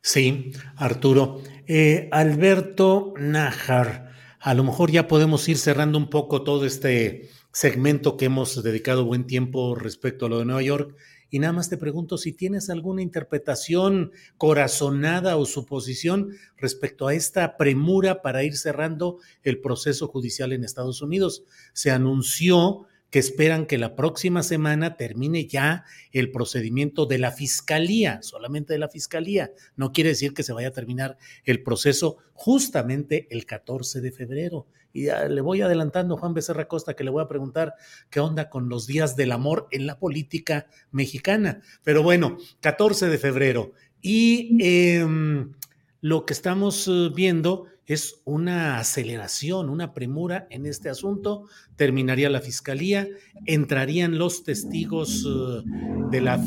Sí, 0.00 0.52
Arturo. 0.76 1.42
Eh, 1.66 2.08
Alberto 2.10 3.12
Najar, 3.18 4.12
a 4.40 4.54
lo 4.54 4.64
mejor 4.64 4.90
ya 4.90 5.08
podemos 5.08 5.48
ir 5.48 5.58
cerrando 5.58 5.98
un 5.98 6.08
poco 6.08 6.42
todo 6.42 6.64
este 6.64 7.28
segmento 7.52 8.16
que 8.16 8.26
hemos 8.26 8.62
dedicado 8.62 9.04
buen 9.04 9.26
tiempo 9.26 9.74
respecto 9.74 10.26
a 10.26 10.28
lo 10.28 10.38
de 10.38 10.46
Nueva 10.46 10.62
York. 10.62 10.96
Y 11.36 11.38
nada 11.38 11.52
más 11.52 11.68
te 11.68 11.76
pregunto 11.76 12.16
si 12.16 12.32
tienes 12.32 12.70
alguna 12.70 13.02
interpretación 13.02 14.10
corazonada 14.38 15.36
o 15.36 15.44
suposición 15.44 16.30
respecto 16.56 17.08
a 17.08 17.14
esta 17.14 17.58
premura 17.58 18.22
para 18.22 18.42
ir 18.42 18.56
cerrando 18.56 19.18
el 19.42 19.60
proceso 19.60 20.08
judicial 20.08 20.54
en 20.54 20.64
Estados 20.64 21.02
Unidos. 21.02 21.44
Se 21.74 21.90
anunció 21.90 22.86
que 23.10 23.18
esperan 23.18 23.66
que 23.66 23.76
la 23.76 23.96
próxima 23.96 24.42
semana 24.42 24.96
termine 24.96 25.46
ya 25.46 25.84
el 26.10 26.32
procedimiento 26.32 27.04
de 27.04 27.18
la 27.18 27.32
fiscalía, 27.32 28.22
solamente 28.22 28.72
de 28.72 28.78
la 28.78 28.88
fiscalía. 28.88 29.52
No 29.76 29.92
quiere 29.92 30.08
decir 30.08 30.32
que 30.32 30.42
se 30.42 30.54
vaya 30.54 30.68
a 30.68 30.72
terminar 30.72 31.18
el 31.44 31.62
proceso 31.62 32.16
justamente 32.32 33.26
el 33.28 33.44
14 33.44 34.00
de 34.00 34.10
febrero. 34.10 34.68
Y 34.96 35.08
le 35.28 35.40
voy 35.42 35.60
adelantando 35.60 36.14
a 36.14 36.18
Juan 36.18 36.32
Becerra 36.32 36.66
Costa 36.68 36.94
que 36.94 37.04
le 37.04 37.10
voy 37.10 37.22
a 37.22 37.28
preguntar 37.28 37.74
qué 38.08 38.18
onda 38.18 38.48
con 38.48 38.70
los 38.70 38.86
días 38.86 39.14
del 39.14 39.32
amor 39.32 39.68
en 39.70 39.86
la 39.86 39.98
política 39.98 40.68
mexicana. 40.90 41.60
Pero 41.82 42.02
bueno, 42.02 42.38
14 42.60 43.08
de 43.08 43.18
febrero. 43.18 43.72
Y 44.00 44.56
em, 44.58 45.52
lo 46.00 46.24
que 46.24 46.32
estamos 46.32 46.88
eh, 46.88 47.10
viendo 47.14 47.66
es 47.86 48.20
una 48.24 48.78
aceleración, 48.78 49.70
una 49.70 49.94
premura 49.94 50.48
en 50.50 50.66
este 50.66 50.88
asunto. 50.88 51.48
Terminaría 51.76 52.28
la 52.28 52.40
fiscalía, 52.40 53.08
entrarían 53.44 54.18
los 54.18 54.42
testigos 54.42 55.24
eh, 55.24 55.62
de, 56.10 56.20
la, 56.20 56.38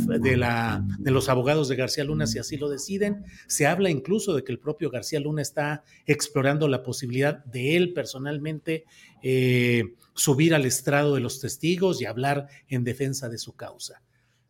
de, 1.00 1.12
los 1.12 1.30
abogados 1.30 1.70
de 1.70 1.78
García 1.78 2.04
Luna 2.04 2.28
si 2.28 2.40
así 2.40 2.58
lo 2.58 2.70
deciden. 2.70 3.24
Se 3.48 3.68
habla 3.68 3.90
incluso 3.90 4.36
de 4.36 4.44
que 4.44 4.52
el 4.52 4.60
propio 4.60 4.90
García 4.90 5.22
Luna 5.22 5.42
está 5.42 5.84
explorando 6.06 6.68
la 6.68 6.84
posibilidad 6.84 7.44
de 7.46 7.78
él 7.78 7.94
personalmente 7.94 8.84
eh, 9.24 9.84
subir 10.14 10.54
al 10.54 10.66
estrado 10.66 11.16
de 11.16 11.22
los 11.22 11.40
testigos 11.40 12.02
y 12.02 12.06
hablar 12.06 12.48
en 12.68 12.84
defensa 12.84 13.30
de 13.30 13.38
su 13.38 13.54
causa. 13.56 14.02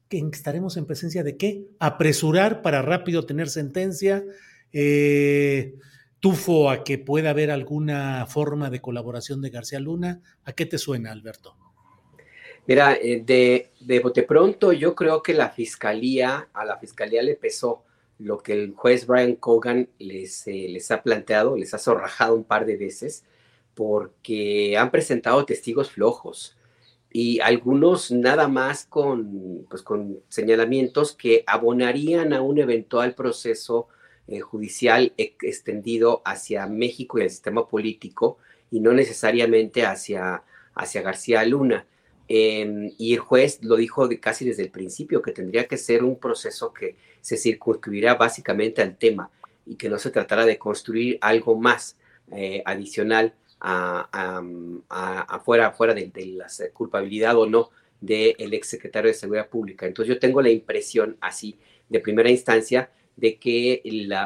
¿Estaremos 0.10 0.76
en 0.76 0.88
presencia 0.88 1.24
de 1.24 1.38
qué? 1.38 1.68
Apresurar 1.78 2.64
para 2.64 2.82
rápido 2.82 3.28
tener 3.28 3.48
sentencia. 3.48 4.26
Eh, 4.74 5.76
tufo 6.20 6.70
a 6.70 6.84
que 6.84 6.98
pueda 6.98 7.32
haber 7.32 7.52
alguna 7.52 8.26
forma 8.26 8.70
de 8.70 8.82
colaboración 8.82 9.42
de 9.42 9.50
García 9.50 9.80
Luna. 9.80 10.22
¿A 10.46 10.54
qué 10.54 10.66
te 10.66 10.78
suena, 10.78 11.12
Alberto? 11.12 11.56
Mira, 12.68 12.94
eh, 12.96 13.24
de, 13.26 13.72
de 13.80 14.24
pronto 14.24 14.74
yo 14.74 14.94
creo 14.96 15.24
que 15.24 15.34
la 15.34 15.50
fiscalía, 15.50 16.50
a 16.54 16.66
la 16.66 16.78
fiscalía 16.78 17.24
le 17.24 17.36
pesó 17.36 17.84
lo 18.20 18.40
que 18.40 18.54
el 18.54 18.74
juez 18.76 19.08
Brian 19.08 19.36
Cogan 19.36 19.90
les, 19.98 20.46
eh, 20.48 20.68
les 20.70 20.92
ha 20.92 21.02
planteado, 21.02 21.56
les 21.56 21.74
ha 21.74 21.80
zorrajado 21.80 22.36
un 22.36 22.44
par 22.44 22.66
de 22.66 22.78
veces, 22.78 23.24
porque 23.74 24.78
han 24.78 24.92
presentado 24.92 25.46
testigos 25.46 25.90
flojos 25.90 26.58
y 27.12 27.40
algunos 27.40 28.12
nada 28.12 28.48
más 28.48 28.86
con, 28.86 29.66
pues, 29.70 29.82
con 29.82 30.20
señalamientos 30.28 31.14
que 31.16 31.44
abonarían 31.48 32.34
a 32.34 32.42
un 32.42 32.60
eventual 32.60 33.16
proceso 33.16 33.88
eh, 34.30 34.42
judicial 34.42 35.14
extendido 35.18 36.22
hacia 36.24 36.68
México 36.68 37.18
y 37.18 37.24
el 37.24 37.30
sistema 37.32 37.68
político 37.68 38.38
y 38.70 38.80
no 38.80 38.94
necesariamente 38.94 39.86
hacia, 39.86 40.44
hacia 40.76 41.02
García 41.02 41.44
Luna. 41.46 41.88
Em, 42.28 42.92
y 43.00 43.14
el 43.16 43.20
juez 43.20 43.58
lo 43.64 43.76
dijo 43.76 44.08
casi 44.22 44.46
desde 44.46 44.62
el 44.62 44.70
principio, 44.70 45.24
que 45.24 45.32
tendría 45.32 45.68
que 45.68 45.78
ser 45.78 46.04
un 46.04 46.20
proceso 46.20 46.72
que 46.72 46.96
se 47.22 47.38
circunscribiría 47.38 48.14
básicamente 48.14 48.84
al 48.84 48.98
tema 48.98 49.32
y 49.66 49.76
que 49.76 49.90
no 49.90 49.98
se 49.98 50.12
tratara 50.12 50.46
de 50.46 50.60
construir 50.60 51.18
algo 51.22 51.58
más 51.58 51.98
eh, 52.32 52.62
adicional 52.66 53.34
afuera, 54.90 55.74
de, 55.96 56.26
la 56.38 56.48
culpabilidad 56.72 57.36
o 57.36 57.48
no 57.48 57.72
del 58.00 58.54
exsecretario 58.54 59.10
de 59.10 59.16
Seguridad 59.16 59.50
Pública. 59.50 59.88
Entonces 59.88 60.14
yo 60.14 60.20
tengo 60.20 60.40
la 60.42 60.50
impresión 60.52 61.18
así 61.20 61.58
de 61.90 62.00
primera 62.00 62.30
instancia 62.30 62.92
de 63.20 63.38
que 63.38 63.82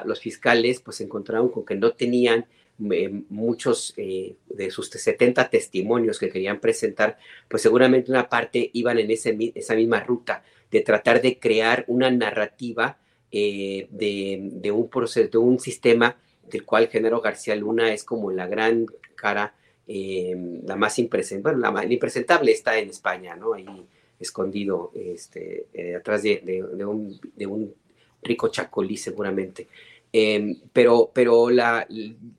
los 0.05 0.19
fiscales 0.19 0.79
pues 0.79 0.97
se 0.97 1.03
encontraron 1.03 1.49
con 1.49 1.65
que 1.65 1.75
no 1.75 1.91
tenían 1.91 2.45
eh, 2.91 3.21
muchos 3.29 3.93
eh, 3.97 4.35
de 4.47 4.71
sus 4.71 4.89
70 4.89 5.49
testimonios 5.49 6.19
que 6.19 6.29
querían 6.29 6.59
presentar, 6.59 7.17
pues 7.47 7.61
seguramente 7.61 8.11
una 8.11 8.27
parte 8.29 8.69
iban 8.73 8.97
en 8.99 9.11
ese, 9.11 9.37
esa 9.55 9.75
misma 9.75 10.01
ruta 10.01 10.43
de 10.71 10.81
tratar 10.81 11.21
de 11.21 11.39
crear 11.39 11.85
una 11.87 12.09
narrativa 12.09 12.97
eh, 13.31 13.87
de, 13.91 14.71
un 14.71 14.89
proceso, 14.89 15.29
de 15.29 15.37
un 15.37 15.59
sistema 15.59 16.17
del 16.49 16.65
cual 16.65 16.87
Género 16.87 17.21
García 17.21 17.55
Luna 17.55 17.93
es 17.93 18.03
como 18.03 18.31
la 18.31 18.47
gran 18.47 18.85
cara, 19.15 19.55
la 19.87 20.75
más 20.75 20.97
impresentable, 20.97 21.61
la, 21.61 21.85
impresentable 21.85 22.51
está 22.51 22.77
en 22.77 22.89
España, 22.89 23.35
¿no? 23.35 23.53
Ahí 23.53 23.65
escondido 24.19 24.91
este, 24.95 25.67
atrás 25.97 26.23
de, 26.23 26.63
un, 26.85 27.19
de 27.35 27.45
un 27.45 27.73
rico 28.23 28.49
chacolí 28.49 28.97
seguramente. 28.97 29.67
Em, 30.15 30.59
pero 30.71 31.09
pero 31.11 31.49
la, 31.49 31.87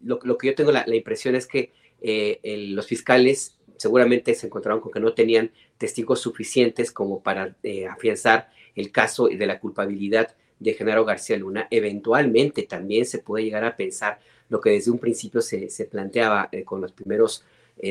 lo, 0.01 0.39
que 0.39 0.47
yo 0.47 0.55
tengo 0.55 0.71
la, 0.71 0.85
impresión 0.95 1.35
es 1.35 1.49
que 1.49 1.73
eh, 2.01 2.69
los 2.69 2.87
fiscales 2.87 3.59
seguramente 3.77 4.33
se 4.37 4.47
encontraron 4.47 4.81
con 4.81 4.93
que 4.93 5.01
no 5.01 5.13
tenían 5.13 5.51
testigos 5.77 6.21
suficientes 6.21 6.93
como 6.93 7.21
para 7.21 7.57
eh, 7.65 7.89
afianzar 7.89 8.49
el 8.77 8.93
caso 8.93 9.27
de 9.27 9.47
la 9.47 9.59
culpabilidad 9.59 10.37
de 10.61 10.75
Genaro 10.75 11.05
García 11.05 11.37
Luna. 11.37 11.67
Eventualmente 11.69 12.63
también 12.63 13.07
se 13.07 13.19
puede 13.19 13.45
llegar 13.45 13.65
a 13.65 13.77
pensar 13.77 14.21
lo 14.49 14.61
que 14.61 14.71
desde 14.71 14.93
un 14.93 15.01
principio 15.01 15.41
se, 15.43 15.69
se 15.69 15.87
planteaba 15.87 16.49
eh, 16.53 16.63
con 16.63 16.81
los 16.81 16.93
primeros 16.93 17.45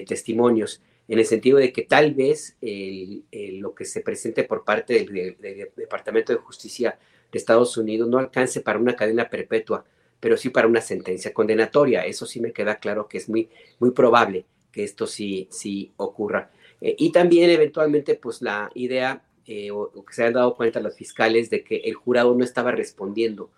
testimonios, 0.07 0.81
en 1.09 1.19
el 1.19 1.25
sentido 1.25 1.57
de 1.57 1.73
que 1.73 1.81
tal 1.81 2.13
vez 2.13 2.55
lo 2.61 3.75
que 3.75 3.83
se 3.83 3.99
presente 3.99 4.45
por 4.45 4.63
parte 4.63 4.93
del 4.93 5.69
Departamento 5.75 6.31
de 6.31 6.39
Justicia 6.39 6.97
de 7.34 7.39
Estados 7.39 7.76
Unidos 7.77 8.07
no 8.07 8.19
alcance 8.19 8.61
para 8.61 8.80
una 8.80 8.95
cadena 8.95 9.27
perpetua, 9.27 9.84
pero 10.19 10.38
sí 10.38 10.49
para 10.49 10.68
una 10.68 10.81
sentencia 10.81 11.34
condenatoria. 11.34 12.05
Eso 12.05 12.27
sí 12.27 12.39
me 12.39 12.53
queda 12.53 12.76
claro 12.76 13.07
que 13.07 13.18
es 13.18 13.27
muy, 13.27 13.49
muy 13.80 13.91
probable 13.91 14.45
que 14.72 14.84
esto 14.84 15.07
sí, 15.07 15.47
sí 15.51 15.91
ocurra. 15.97 16.51
Eh, 16.80 16.95
y 16.97 17.11
también 17.11 17.49
eventualmente, 17.49 18.15
pues 18.15 18.41
la 18.41 18.69
idea, 18.76 19.23
eh, 19.47 19.72
o, 19.72 19.91
que 20.05 20.14
se 20.14 20.23
han 20.23 20.34
dado 20.34 20.55
cuenta 20.55 20.80
los 20.80 20.95
fiscales 20.95 21.49
de 21.49 21.64
que 21.64 21.77
el 21.77 21.95
jurado 21.95 22.35
no 22.35 22.43
estaba 22.43 22.72
respondiendo 22.72 23.49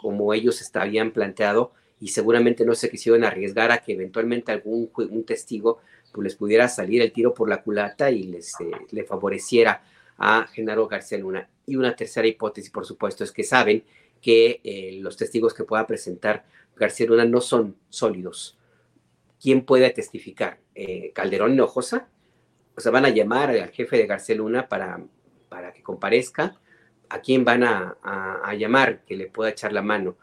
como 0.00 0.32
ellos 0.32 0.62
habían 0.74 1.10
planteado 1.12 1.72
y 2.00 2.08
seguramente 2.08 2.64
no 2.64 2.74
se 2.74 2.88
quisieron 2.88 3.24
arriesgar 3.24 3.72
a 3.72 3.78
que 3.78 3.92
eventualmente 3.92 4.52
algún 4.52 4.90
testigo 5.26 5.80
pues, 6.12 6.24
les 6.24 6.36
pudiera 6.36 6.68
salir 6.68 7.02
el 7.02 7.12
tiro 7.12 7.34
por 7.34 7.48
la 7.48 7.62
culata 7.62 8.10
y 8.10 8.22
les 8.24 8.54
eh, 8.60 8.70
le 8.90 9.04
favoreciera 9.04 9.82
a 10.18 10.46
Genaro 10.48 10.88
García 10.88 11.18
Luna. 11.18 11.48
Y 11.64 11.76
una 11.76 11.96
tercera 11.96 12.26
hipótesis, 12.26 12.70
por 12.70 12.84
supuesto, 12.84 13.24
es 13.24 13.32
que 13.32 13.44
saben 13.44 13.84
que 14.20 14.60
eh, 14.64 14.98
los 15.00 15.16
testigos 15.16 15.54
que 15.54 15.64
pueda 15.64 15.86
presentar 15.86 16.44
García 16.76 17.06
Luna 17.06 17.24
no 17.24 17.40
son 17.40 17.76
sólidos. 17.88 18.58
¿Quién 19.40 19.64
puede 19.64 19.90
testificar? 19.90 20.58
Eh, 20.74 21.12
¿Calderón 21.14 21.52
Hinojosa? 21.52 22.08
O 22.76 22.80
sea, 22.80 22.92
van 22.92 23.06
a 23.06 23.10
llamar 23.10 23.50
al 23.50 23.70
jefe 23.70 23.96
de 23.96 24.06
García 24.06 24.34
Luna 24.34 24.68
para, 24.68 25.00
para 25.48 25.72
que 25.72 25.82
comparezca. 25.82 26.60
¿A 27.08 27.20
quién 27.20 27.44
van 27.44 27.62
a, 27.62 27.96
a 28.02 28.54
llamar 28.54 29.04
que 29.04 29.16
le 29.16 29.28
pueda 29.28 29.50
echar 29.50 29.72
la 29.72 29.82
mano? 29.82 30.18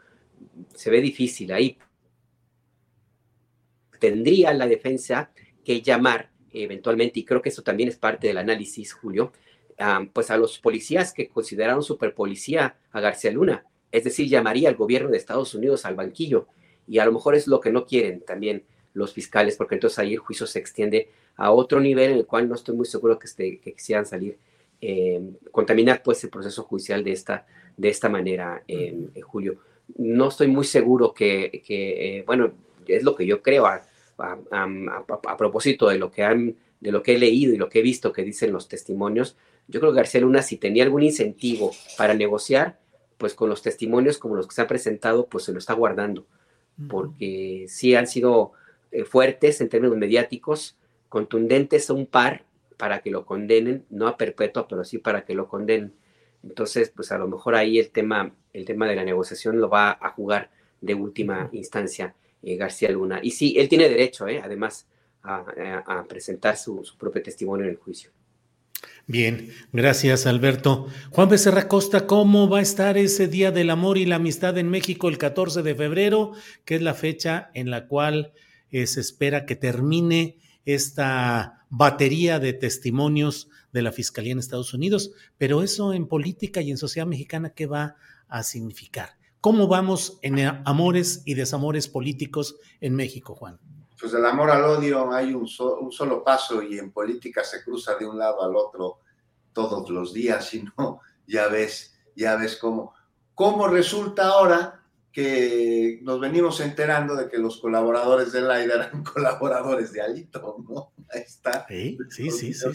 Se 0.74 0.90
ve 0.90 1.00
difícil 1.00 1.52
ahí. 1.52 1.78
Tendría 3.98 4.52
la 4.52 4.66
defensa 4.66 5.32
que 5.64 5.80
llamar 5.80 6.30
eventualmente, 6.62 7.20
y 7.20 7.24
creo 7.24 7.42
que 7.42 7.48
eso 7.48 7.62
también 7.62 7.88
es 7.88 7.96
parte 7.96 8.28
del 8.28 8.38
análisis, 8.38 8.92
Julio, 8.92 9.32
pues 10.12 10.30
a 10.30 10.36
los 10.36 10.58
policías 10.58 11.12
que 11.12 11.28
consideraron 11.28 11.82
superpolicía 11.82 12.76
a 12.92 13.00
García 13.00 13.30
Luna. 13.30 13.64
Es 13.92 14.04
decir, 14.04 14.28
llamaría 14.28 14.68
al 14.68 14.76
gobierno 14.76 15.10
de 15.10 15.18
Estados 15.18 15.54
Unidos 15.54 15.84
al 15.84 15.94
banquillo. 15.94 16.48
Y 16.86 16.98
a 16.98 17.04
lo 17.04 17.12
mejor 17.12 17.34
es 17.34 17.46
lo 17.46 17.60
que 17.60 17.72
no 17.72 17.84
quieren 17.84 18.20
también 18.20 18.64
los 18.94 19.12
fiscales, 19.12 19.56
porque 19.56 19.74
entonces 19.74 19.98
ahí 19.98 20.14
el 20.14 20.18
juicio 20.18 20.46
se 20.46 20.58
extiende 20.58 21.10
a 21.36 21.50
otro 21.52 21.80
nivel 21.80 22.12
en 22.12 22.18
el 22.18 22.26
cual 22.26 22.48
no 22.48 22.54
estoy 22.54 22.74
muy 22.74 22.86
seguro 22.86 23.18
que, 23.18 23.60
que 23.60 23.74
quisieran 23.74 24.06
salir, 24.06 24.38
eh, 24.80 25.20
contaminar 25.50 26.02
pues 26.02 26.24
el 26.24 26.30
proceso 26.30 26.62
judicial 26.64 27.04
de 27.04 27.12
esta, 27.12 27.46
de 27.76 27.88
esta 27.88 28.08
manera, 28.08 28.62
eh, 28.66 28.94
Julio. 29.22 29.58
No 29.98 30.28
estoy 30.28 30.48
muy 30.48 30.64
seguro 30.64 31.12
que, 31.12 31.62
que 31.64 32.18
eh, 32.18 32.24
bueno, 32.26 32.52
es 32.86 33.02
lo 33.02 33.14
que 33.14 33.26
yo 33.26 33.42
creo 33.42 33.66
a, 33.66 33.82
a, 34.18 35.36
propósito 35.36 35.88
de 35.88 35.98
lo 35.98 36.10
que 36.10 36.24
han 36.24 36.56
de 36.80 36.92
lo 36.92 37.02
que 37.02 37.14
he 37.14 37.18
leído 37.18 37.54
y 37.54 37.56
lo 37.56 37.68
que 37.68 37.80
he 37.80 37.82
visto 37.82 38.12
que 38.12 38.22
dicen 38.22 38.52
los 38.52 38.68
testimonios, 38.68 39.36
yo 39.68 39.80
creo 39.80 39.92
que 39.92 39.96
García 39.96 40.20
Luna, 40.20 40.42
si 40.42 40.56
tenía 40.56 40.84
algún 40.84 41.02
incentivo 41.02 41.72
para 41.96 42.14
negociar, 42.14 42.78
pues 43.18 43.34
con 43.34 43.48
los 43.48 43.62
testimonios 43.62 44.18
como 44.18 44.36
los 44.36 44.46
que 44.46 44.54
se 44.54 44.60
han 44.60 44.66
presentado, 44.68 45.26
pues 45.26 45.44
se 45.44 45.52
lo 45.52 45.58
está 45.58 45.74
guardando, 45.74 46.26
porque 46.88 47.66
sí 47.68 47.94
han 47.94 48.06
sido 48.06 48.52
eh, 48.92 49.04
fuertes 49.04 49.60
en 49.60 49.68
términos 49.68 49.96
mediáticos, 49.96 50.76
contundentes 51.08 51.88
un 51.90 52.06
par 52.06 52.44
para 52.76 53.00
que 53.00 53.10
lo 53.10 53.24
condenen, 53.24 53.86
no 53.88 54.06
a 54.06 54.16
perpetua, 54.16 54.68
pero 54.68 54.84
sí 54.84 54.98
para 54.98 55.24
que 55.24 55.34
lo 55.34 55.48
condenen. 55.48 55.94
Entonces, 56.42 56.90
pues 56.90 57.10
a 57.10 57.18
lo 57.18 57.26
mejor 57.26 57.54
ahí 57.54 57.78
el 57.78 57.90
tema, 57.90 58.34
el 58.52 58.64
tema 58.66 58.86
de 58.86 58.96
la 58.96 59.04
negociación 59.04 59.58
lo 59.58 59.70
va 59.70 59.98
a 60.00 60.10
jugar 60.10 60.50
de 60.80 60.94
última 60.94 61.48
instancia 61.52 62.14
eh, 62.42 62.56
García 62.56 62.90
Luna. 62.90 63.20
Y 63.22 63.30
sí, 63.30 63.54
él 63.58 63.68
tiene 63.68 63.88
derecho, 63.88 64.28
eh, 64.28 64.40
además, 64.44 64.86
a, 65.22 66.04
presentar 66.08 66.56
su 66.56 66.84
propio 66.96 67.20
testimonio 67.20 67.64
en 67.64 67.72
el 67.72 67.78
juicio. 67.78 68.12
Bien, 69.08 69.50
gracias 69.72 70.26
Alberto. 70.26 70.88
Juan 71.10 71.28
Becerra 71.28 71.68
Costa, 71.68 72.08
¿cómo 72.08 72.48
va 72.48 72.58
a 72.58 72.62
estar 72.62 72.98
ese 72.98 73.28
Día 73.28 73.52
del 73.52 73.70
Amor 73.70 73.98
y 73.98 74.04
la 74.04 74.16
Amistad 74.16 74.58
en 74.58 74.68
México 74.68 75.08
el 75.08 75.16
14 75.16 75.62
de 75.62 75.76
febrero, 75.76 76.32
que 76.64 76.74
es 76.74 76.82
la 76.82 76.92
fecha 76.92 77.50
en 77.54 77.70
la 77.70 77.86
cual 77.86 78.32
eh, 78.72 78.84
se 78.88 79.00
espera 79.00 79.46
que 79.46 79.54
termine 79.54 80.38
esta 80.64 81.64
batería 81.70 82.40
de 82.40 82.52
testimonios 82.52 83.48
de 83.72 83.82
la 83.82 83.92
Fiscalía 83.92 84.32
en 84.32 84.40
Estados 84.40 84.74
Unidos? 84.74 85.12
Pero 85.38 85.62
eso 85.62 85.92
en 85.92 86.08
política 86.08 86.60
y 86.60 86.72
en 86.72 86.76
sociedad 86.76 87.06
mexicana, 87.06 87.50
¿qué 87.50 87.66
va 87.66 87.94
a 88.26 88.42
significar? 88.42 89.10
¿Cómo 89.40 89.68
vamos 89.68 90.18
en 90.22 90.40
amores 90.64 91.22
y 91.24 91.34
desamores 91.34 91.86
políticos 91.86 92.56
en 92.80 92.96
México, 92.96 93.36
Juan? 93.36 93.60
Pues 93.98 94.12
del 94.12 94.26
amor 94.26 94.50
al 94.50 94.64
odio 94.64 95.12
hay 95.12 95.32
un, 95.34 95.48
un, 95.80 95.92
solo 95.92 96.22
paso 96.22 96.62
y 96.62 96.78
en 96.78 96.92
política 96.92 97.42
se 97.42 97.62
cruza 97.64 97.94
de 97.94 98.06
un 98.06 98.18
lado 98.18 98.42
al 98.42 98.54
otro 98.54 99.00
todos 99.52 99.88
los 99.90 100.12
días, 100.12 100.52
y 100.54 100.64
no, 100.76 101.00
ya 101.26 101.48
ves, 101.48 101.98
ya 102.14 102.36
ves 102.36 102.56
cómo, 102.56 102.94
cómo 103.34 103.68
resulta 103.68 104.28
ahora 104.28 104.82
que 105.12 105.98
nos 106.02 106.20
venimos 106.20 106.60
enterando 106.60 107.16
de 107.16 107.30
que 107.30 107.38
los 107.38 107.58
colaboradores 107.58 108.32
de 108.32 108.42
Laida 108.42 108.74
eran 108.74 109.02
colaboradores 109.14 109.90
de 109.92 110.02
Alito, 110.02 110.62
¿no? 110.68 110.92
Ahí 111.10 111.22
está. 111.22 111.66
Sí, 111.66 111.96
sí, 112.10 112.30
sí, 112.30 112.52
sí. 112.52 112.70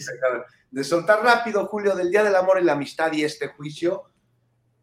De 0.72 0.82
soltar 0.82 1.22
rápido, 1.22 1.66
Julio, 1.66 1.94
del 1.94 2.10
Día 2.10 2.24
del 2.24 2.34
Amor 2.34 2.58
y 2.60 2.64
la 2.64 2.72
Amistad 2.72 3.12
y 3.12 3.22
este 3.22 3.46
juicio, 3.48 4.10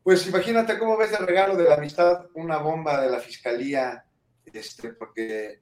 pues 0.03 0.25
imagínate 0.25 0.79
cómo 0.79 0.95
ves 0.95 1.11
el 1.19 1.27
regalo 1.27 1.57
de 1.57 1.65
la 1.65 1.75
amistad, 1.75 2.27
una 2.33 2.57
bomba 2.57 3.01
de 3.01 3.11
la 3.11 3.19
fiscalía, 3.19 4.05
este, 4.45 4.93
porque 4.93 5.61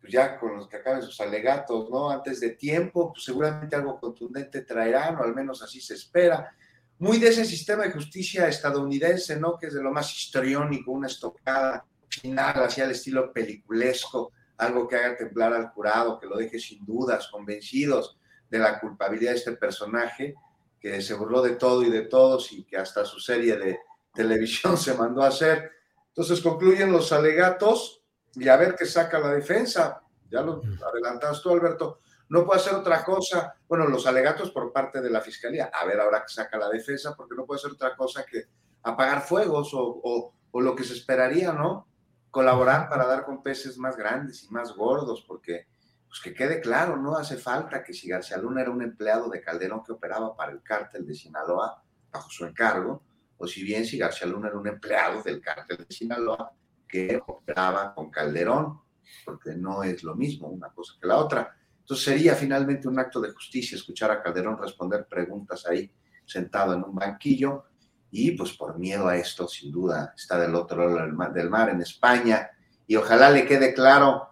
pues 0.00 0.12
ya 0.12 0.38
con 0.38 0.56
los 0.56 0.68
que 0.68 0.76
acaben 0.76 1.02
sus 1.02 1.20
alegatos, 1.20 1.90
¿no? 1.90 2.10
Antes 2.10 2.40
de 2.40 2.50
tiempo, 2.50 3.12
pues 3.12 3.24
seguramente 3.24 3.76
algo 3.76 3.98
contundente 3.98 4.62
traerán, 4.62 5.16
o 5.16 5.24
al 5.24 5.34
menos 5.34 5.62
así 5.62 5.80
se 5.80 5.94
espera. 5.94 6.54
Muy 6.98 7.18
de 7.18 7.28
ese 7.28 7.44
sistema 7.44 7.84
de 7.84 7.92
justicia 7.92 8.48
estadounidense, 8.48 9.38
¿no? 9.38 9.58
Que 9.58 9.66
es 9.66 9.74
de 9.74 9.82
lo 9.82 9.92
más 9.92 10.14
histriónico, 10.16 10.92
una 10.92 11.08
estocada 11.08 11.84
final, 12.08 12.64
hacia 12.64 12.84
el 12.84 12.92
estilo 12.92 13.32
peliculesco, 13.32 14.32
algo 14.56 14.88
que 14.88 14.96
haga 14.96 15.16
temblar 15.16 15.52
al 15.52 15.68
jurado, 15.68 16.18
que 16.18 16.26
lo 16.26 16.36
deje 16.36 16.58
sin 16.58 16.84
dudas, 16.84 17.28
convencidos 17.28 18.18
de 18.50 18.58
la 18.58 18.80
culpabilidad 18.80 19.32
de 19.32 19.38
este 19.38 19.52
personaje, 19.52 20.34
que 20.80 21.00
se 21.02 21.14
burló 21.14 21.42
de 21.42 21.56
todo 21.56 21.82
y 21.82 21.90
de 21.90 22.02
todos 22.02 22.52
y 22.52 22.64
que 22.64 22.76
hasta 22.76 23.04
su 23.04 23.20
serie 23.20 23.56
de 23.56 23.78
televisión 24.14 24.76
se 24.78 24.94
mandó 24.94 25.22
a 25.22 25.28
hacer. 25.28 25.70
Entonces 26.08 26.40
concluyen 26.40 26.92
los 26.92 27.12
alegatos 27.12 27.97
y 28.34 28.48
a 28.48 28.56
ver 28.56 28.74
qué 28.74 28.86
saca 28.86 29.18
la 29.18 29.32
defensa. 29.32 30.02
ya 30.30 30.42
lo 30.42 30.60
adelantas 30.86 31.40
tú, 31.42 31.50
Alberto, 31.50 32.00
no 32.28 32.44
puede 32.44 32.60
hacer 32.60 32.74
otra 32.74 33.04
cosa, 33.04 33.54
bueno, 33.66 33.86
los 33.86 34.06
alegatos 34.06 34.50
por 34.50 34.72
parte 34.72 35.00
de 35.00 35.10
la 35.10 35.20
fiscalía, 35.20 35.70
a 35.72 35.86
ver 35.86 35.98
ahora 35.98 36.22
que 36.22 36.32
saca 36.32 36.58
la 36.58 36.68
defensa, 36.68 37.14
porque 37.16 37.34
no 37.34 37.46
puede 37.46 37.58
hacer 37.58 37.72
otra 37.72 37.96
cosa 37.96 38.24
que 38.24 38.44
apagar 38.82 39.22
fuegos 39.22 39.70
o, 39.72 40.34
lo 40.52 40.74
que 40.74 40.84
se 40.84 40.94
esperaría, 40.94 41.52
¿no? 41.52 41.86
Colaborar 42.30 42.88
para 42.88 43.06
dar 43.06 43.24
con 43.24 43.42
peces 43.42 43.78
más 43.78 43.96
grandes 43.96 44.42
y 44.42 44.50
más 44.50 44.74
gordos, 44.74 45.24
porque 45.26 45.68
pues 46.08 46.20
que 46.20 46.34
quede 46.34 46.60
claro, 46.60 46.96
no 46.96 47.16
hace 47.16 47.36
falta 47.36 47.84
que 47.84 47.92
si 47.92 48.08
García 48.08 48.38
Luna 48.38 48.62
era 48.62 48.70
un 48.70 48.82
empleado 48.82 49.28
de 49.28 49.40
Calderón 49.40 49.84
que 49.84 49.92
operaba 49.92 50.34
para 50.34 50.52
el 50.52 50.62
cártel 50.62 51.06
de 51.06 51.14
Sinaloa 51.14 51.82
bajo 52.10 52.28
su 52.28 52.44
encargo, 52.44 53.02
o 53.36 53.46
si 53.46 53.62
bien 53.62 53.86
si 53.86 53.98
García 53.98 54.26
Luna 54.26 54.48
era 54.48 54.58
un 54.58 54.66
empleado 54.66 55.22
del 55.22 55.40
cártel 55.40 55.78
de 55.78 55.94
Sinaloa 55.94 56.50
que 56.88 57.20
operaba 57.26 57.94
con 57.94 58.10
Calderón, 58.10 58.80
porque 59.24 59.54
no 59.54 59.82
es 59.82 60.02
lo 60.02 60.14
mismo 60.14 60.48
una 60.48 60.70
cosa 60.70 60.94
que 61.00 61.06
la 61.06 61.18
otra. 61.18 61.54
Entonces 61.80 62.04
sería 62.04 62.34
finalmente 62.34 62.88
un 62.88 62.98
acto 62.98 63.20
de 63.20 63.32
justicia 63.32 63.76
escuchar 63.76 64.10
a 64.10 64.22
Calderón 64.22 64.58
responder 64.58 65.06
preguntas 65.08 65.66
ahí 65.66 65.90
sentado 66.24 66.74
en 66.74 66.84
un 66.84 66.94
banquillo 66.94 67.64
y 68.10 68.32
pues 68.32 68.52
por 68.52 68.78
miedo 68.78 69.08
a 69.08 69.16
esto, 69.16 69.48
sin 69.48 69.70
duda, 69.70 70.12
está 70.16 70.38
del 70.38 70.54
otro 70.54 70.88
lado 70.88 71.32
del 71.32 71.50
mar, 71.50 71.68
en 71.70 71.80
España 71.80 72.50
y 72.86 72.96
ojalá 72.96 73.30
le 73.30 73.46
quede 73.46 73.74
claro 73.74 74.28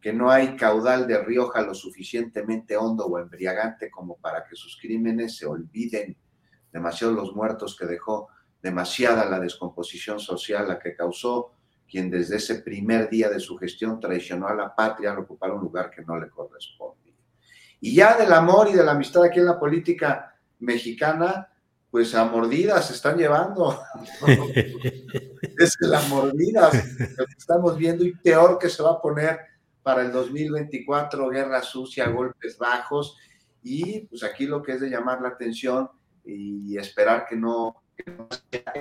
que 0.00 0.12
no 0.12 0.30
hay 0.30 0.56
caudal 0.56 1.06
de 1.06 1.22
Rioja 1.22 1.62
lo 1.62 1.74
suficientemente 1.74 2.76
hondo 2.76 3.06
o 3.06 3.18
embriagante 3.18 3.90
como 3.90 4.16
para 4.16 4.44
que 4.44 4.56
sus 4.56 4.76
crímenes 4.80 5.36
se 5.36 5.46
olviden, 5.46 6.16
demasiado 6.72 7.12
los 7.12 7.34
muertos 7.34 7.76
que 7.76 7.86
dejó, 7.86 8.28
demasiada 8.60 9.24
la 9.28 9.38
descomposición 9.38 10.18
social 10.18 10.66
la 10.66 10.80
que 10.80 10.96
causó, 10.96 11.52
quien 11.92 12.10
desde 12.10 12.36
ese 12.36 12.54
primer 12.62 13.10
día 13.10 13.28
de 13.28 13.38
su 13.38 13.58
gestión 13.58 14.00
traicionó 14.00 14.48
a 14.48 14.54
la 14.54 14.74
patria 14.74 15.12
al 15.12 15.18
ocupar 15.18 15.50
un 15.52 15.60
lugar 15.60 15.90
que 15.90 16.00
no 16.00 16.18
le 16.18 16.30
corresponde. 16.30 17.14
Y 17.82 17.94
ya 17.94 18.16
del 18.16 18.32
amor 18.32 18.68
y 18.70 18.72
de 18.72 18.82
la 18.82 18.92
amistad 18.92 19.24
aquí 19.24 19.40
en 19.40 19.44
la 19.44 19.60
política 19.60 20.34
mexicana, 20.60 21.50
pues 21.90 22.14
a 22.14 22.24
mordidas 22.24 22.86
se 22.86 22.94
están 22.94 23.18
llevando. 23.18 23.78
es 25.58 25.76
la 25.80 26.00
mordidas 26.08 26.72
lo 26.98 27.26
que 27.26 27.34
estamos 27.36 27.76
viendo 27.76 28.06
y 28.06 28.16
peor 28.16 28.58
que 28.58 28.70
se 28.70 28.82
va 28.82 28.92
a 28.92 29.02
poner 29.02 29.40
para 29.82 30.00
el 30.00 30.12
2024, 30.12 31.28
guerra 31.28 31.60
sucia, 31.60 32.08
golpes 32.08 32.56
bajos. 32.56 33.18
Y 33.62 34.06
pues 34.06 34.24
aquí 34.24 34.46
lo 34.46 34.62
que 34.62 34.72
es 34.72 34.80
de 34.80 34.88
llamar 34.88 35.20
la 35.20 35.28
atención 35.28 35.90
y 36.24 36.78
esperar 36.78 37.26
que 37.28 37.36
no, 37.36 37.82
que 37.94 38.10
no 38.10 38.28
sea 38.50 38.72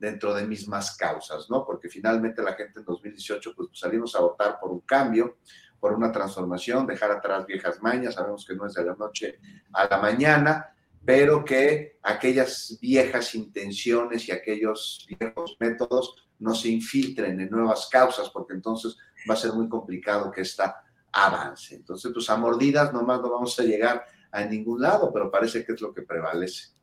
dentro 0.00 0.34
de 0.34 0.46
mismas 0.46 0.96
causas, 0.96 1.48
¿no? 1.50 1.64
Porque 1.64 1.88
finalmente 1.88 2.42
la 2.42 2.54
gente 2.54 2.80
en 2.80 2.86
2018 2.86 3.54
pues 3.54 3.68
salimos 3.74 4.16
a 4.16 4.20
votar 4.20 4.58
por 4.58 4.70
un 4.70 4.80
cambio, 4.80 5.36
por 5.78 5.92
una 5.92 6.10
transformación, 6.10 6.86
dejar 6.86 7.10
atrás 7.10 7.46
viejas 7.46 7.80
mañas, 7.82 8.14
sabemos 8.14 8.44
que 8.46 8.54
no 8.54 8.66
es 8.66 8.74
de 8.74 8.84
la 8.84 8.94
noche 8.94 9.38
a 9.72 9.86
la 9.88 9.98
mañana, 9.98 10.74
pero 11.04 11.44
que 11.44 11.98
aquellas 12.02 12.78
viejas 12.80 13.34
intenciones 13.34 14.26
y 14.28 14.32
aquellos 14.32 15.06
viejos 15.06 15.56
métodos 15.60 16.14
no 16.38 16.54
se 16.54 16.68
infiltren 16.68 17.38
en 17.40 17.50
nuevas 17.50 17.88
causas, 17.90 18.30
porque 18.30 18.54
entonces 18.54 18.96
va 19.28 19.34
a 19.34 19.38
ser 19.38 19.52
muy 19.52 19.68
complicado 19.68 20.30
que 20.30 20.40
esta 20.40 20.82
avance. 21.12 21.74
Entonces, 21.74 22.10
pues 22.12 22.28
a 22.30 22.36
mordidas 22.36 22.92
nomás 22.92 23.20
no 23.20 23.30
vamos 23.30 23.58
a 23.58 23.64
llegar 23.64 24.04
a 24.32 24.44
ningún 24.44 24.80
lado, 24.80 25.12
pero 25.12 25.30
parece 25.30 25.64
que 25.64 25.72
es 25.72 25.80
lo 25.80 25.92
que 25.92 26.02
prevalece. 26.02 26.79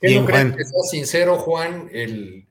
¿Qué 0.00 0.18
no 0.18 0.26
crees 0.26 0.56
que 0.56 0.64
sea 0.64 0.82
sincero, 0.90 1.38
Juan, 1.38 1.88
el, 1.92 2.46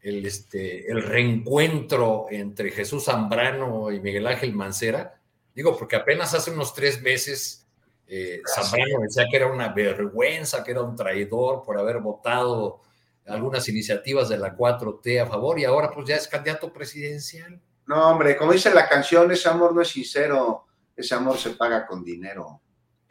el, 0.00 0.26
este, 0.26 0.90
el 0.90 1.02
reencuentro 1.02 2.26
entre 2.30 2.70
Jesús 2.70 3.04
Zambrano 3.04 3.92
y 3.92 4.00
Miguel 4.00 4.26
Ángel 4.26 4.54
Mancera? 4.54 5.20
Digo, 5.54 5.76
porque 5.76 5.96
apenas 5.96 6.34
hace 6.34 6.50
unos 6.50 6.74
tres 6.74 7.02
meses 7.02 7.66
eh, 8.06 8.40
Zambrano 8.46 9.00
decía 9.02 9.26
que 9.30 9.36
era 9.36 9.50
una 9.50 9.68
vergüenza, 9.68 10.62
que 10.62 10.70
era 10.70 10.82
un 10.82 10.94
traidor 10.94 11.62
por 11.64 11.78
haber 11.78 11.98
votado 11.98 12.80
algunas 13.26 13.68
iniciativas 13.68 14.28
de 14.28 14.38
la 14.38 14.56
4T 14.56 15.20
a 15.20 15.26
favor 15.26 15.58
y 15.58 15.64
ahora 15.64 15.90
pues 15.90 16.06
ya 16.06 16.16
es 16.16 16.28
candidato 16.28 16.72
presidencial. 16.72 17.60
No, 17.86 18.10
hombre, 18.10 18.36
como 18.36 18.52
dice 18.52 18.72
la 18.72 18.88
canción, 18.88 19.30
ese 19.30 19.48
amor 19.48 19.74
no 19.74 19.82
es 19.82 19.88
sincero, 19.88 20.66
ese 20.96 21.14
amor 21.14 21.38
se 21.38 21.50
paga 21.50 21.86
con 21.86 22.04
dinero. 22.04 22.60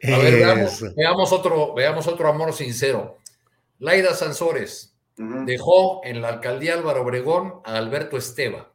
A 0.02 0.18
ver, 0.18 0.34
veamos, 0.96 1.32
otro, 1.32 1.74
veamos 1.74 2.06
otro 2.06 2.28
amor 2.28 2.52
sincero. 2.52 3.18
Laida 3.78 4.14
Sansores 4.14 4.98
dejó 5.16 6.00
en 6.04 6.22
la 6.22 6.28
alcaldía 6.28 6.74
Álvaro 6.74 7.02
Obregón 7.02 7.60
a 7.64 7.76
Alberto 7.76 8.16
Esteba, 8.16 8.72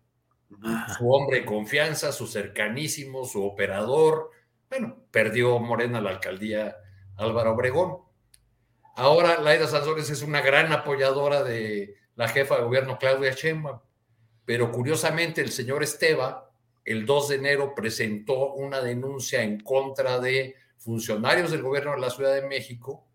su 0.97 1.09
hombre 1.11 1.39
de 1.39 1.45
confianza, 1.45 2.11
su 2.11 2.27
cercanísimo, 2.27 3.25
su 3.25 3.43
operador, 3.43 4.29
bueno, 4.69 4.97
perdió 5.11 5.59
Morena 5.59 6.01
la 6.01 6.11
alcaldía 6.11 6.75
Álvaro 7.17 7.53
Obregón. 7.53 7.97
Ahora 8.95 9.39
Laida 9.41 9.67
Sanzores 9.67 10.09
es 10.09 10.21
una 10.21 10.41
gran 10.41 10.71
apoyadora 10.71 11.43
de 11.43 11.95
la 12.15 12.27
jefa 12.27 12.57
de 12.57 12.63
gobierno 12.63 12.97
Claudia 12.99 13.31
Sheinbaum, 13.31 13.79
pero 14.45 14.71
curiosamente 14.71 15.41
el 15.41 15.51
señor 15.51 15.81
Esteba 15.83 16.51
el 16.83 17.05
2 17.05 17.29
de 17.29 17.35
enero 17.35 17.73
presentó 17.75 18.53
una 18.53 18.81
denuncia 18.81 19.43
en 19.43 19.59
contra 19.59 20.19
de 20.19 20.55
funcionarios 20.77 21.51
del 21.51 21.61
gobierno 21.61 21.91
de 21.91 22.01
la 22.01 22.09
Ciudad 22.09 22.33
de 22.33 22.47
México 22.47 23.07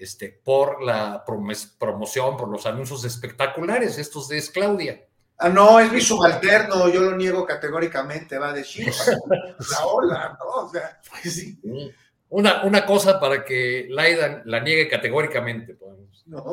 este, 0.00 0.30
por 0.30 0.82
la 0.82 1.22
promoción, 1.78 2.36
por 2.38 2.48
los 2.48 2.64
anuncios 2.64 3.04
espectaculares, 3.04 3.98
estos 3.98 4.28
de 4.28 4.42
Claudia. 4.52 5.04
Ah, 5.36 5.50
no, 5.50 5.78
es 5.78 5.92
mi 5.92 6.00
subalterno, 6.00 6.88
yo 6.88 7.02
lo 7.02 7.16
niego 7.16 7.44
categóricamente, 7.46 8.38
va 8.38 8.48
a 8.48 8.52
decir, 8.54 8.90
la 9.28 9.86
ola, 9.86 10.38
¿no? 10.38 10.66
O 10.66 10.70
sea, 10.70 11.00
pues 11.10 11.34
sí. 11.34 11.58
Una, 12.30 12.64
una 12.64 12.86
cosa 12.86 13.20
para 13.20 13.44
que 13.44 13.88
Laida 13.90 14.42
la 14.46 14.60
niegue 14.60 14.88
categóricamente. 14.88 15.76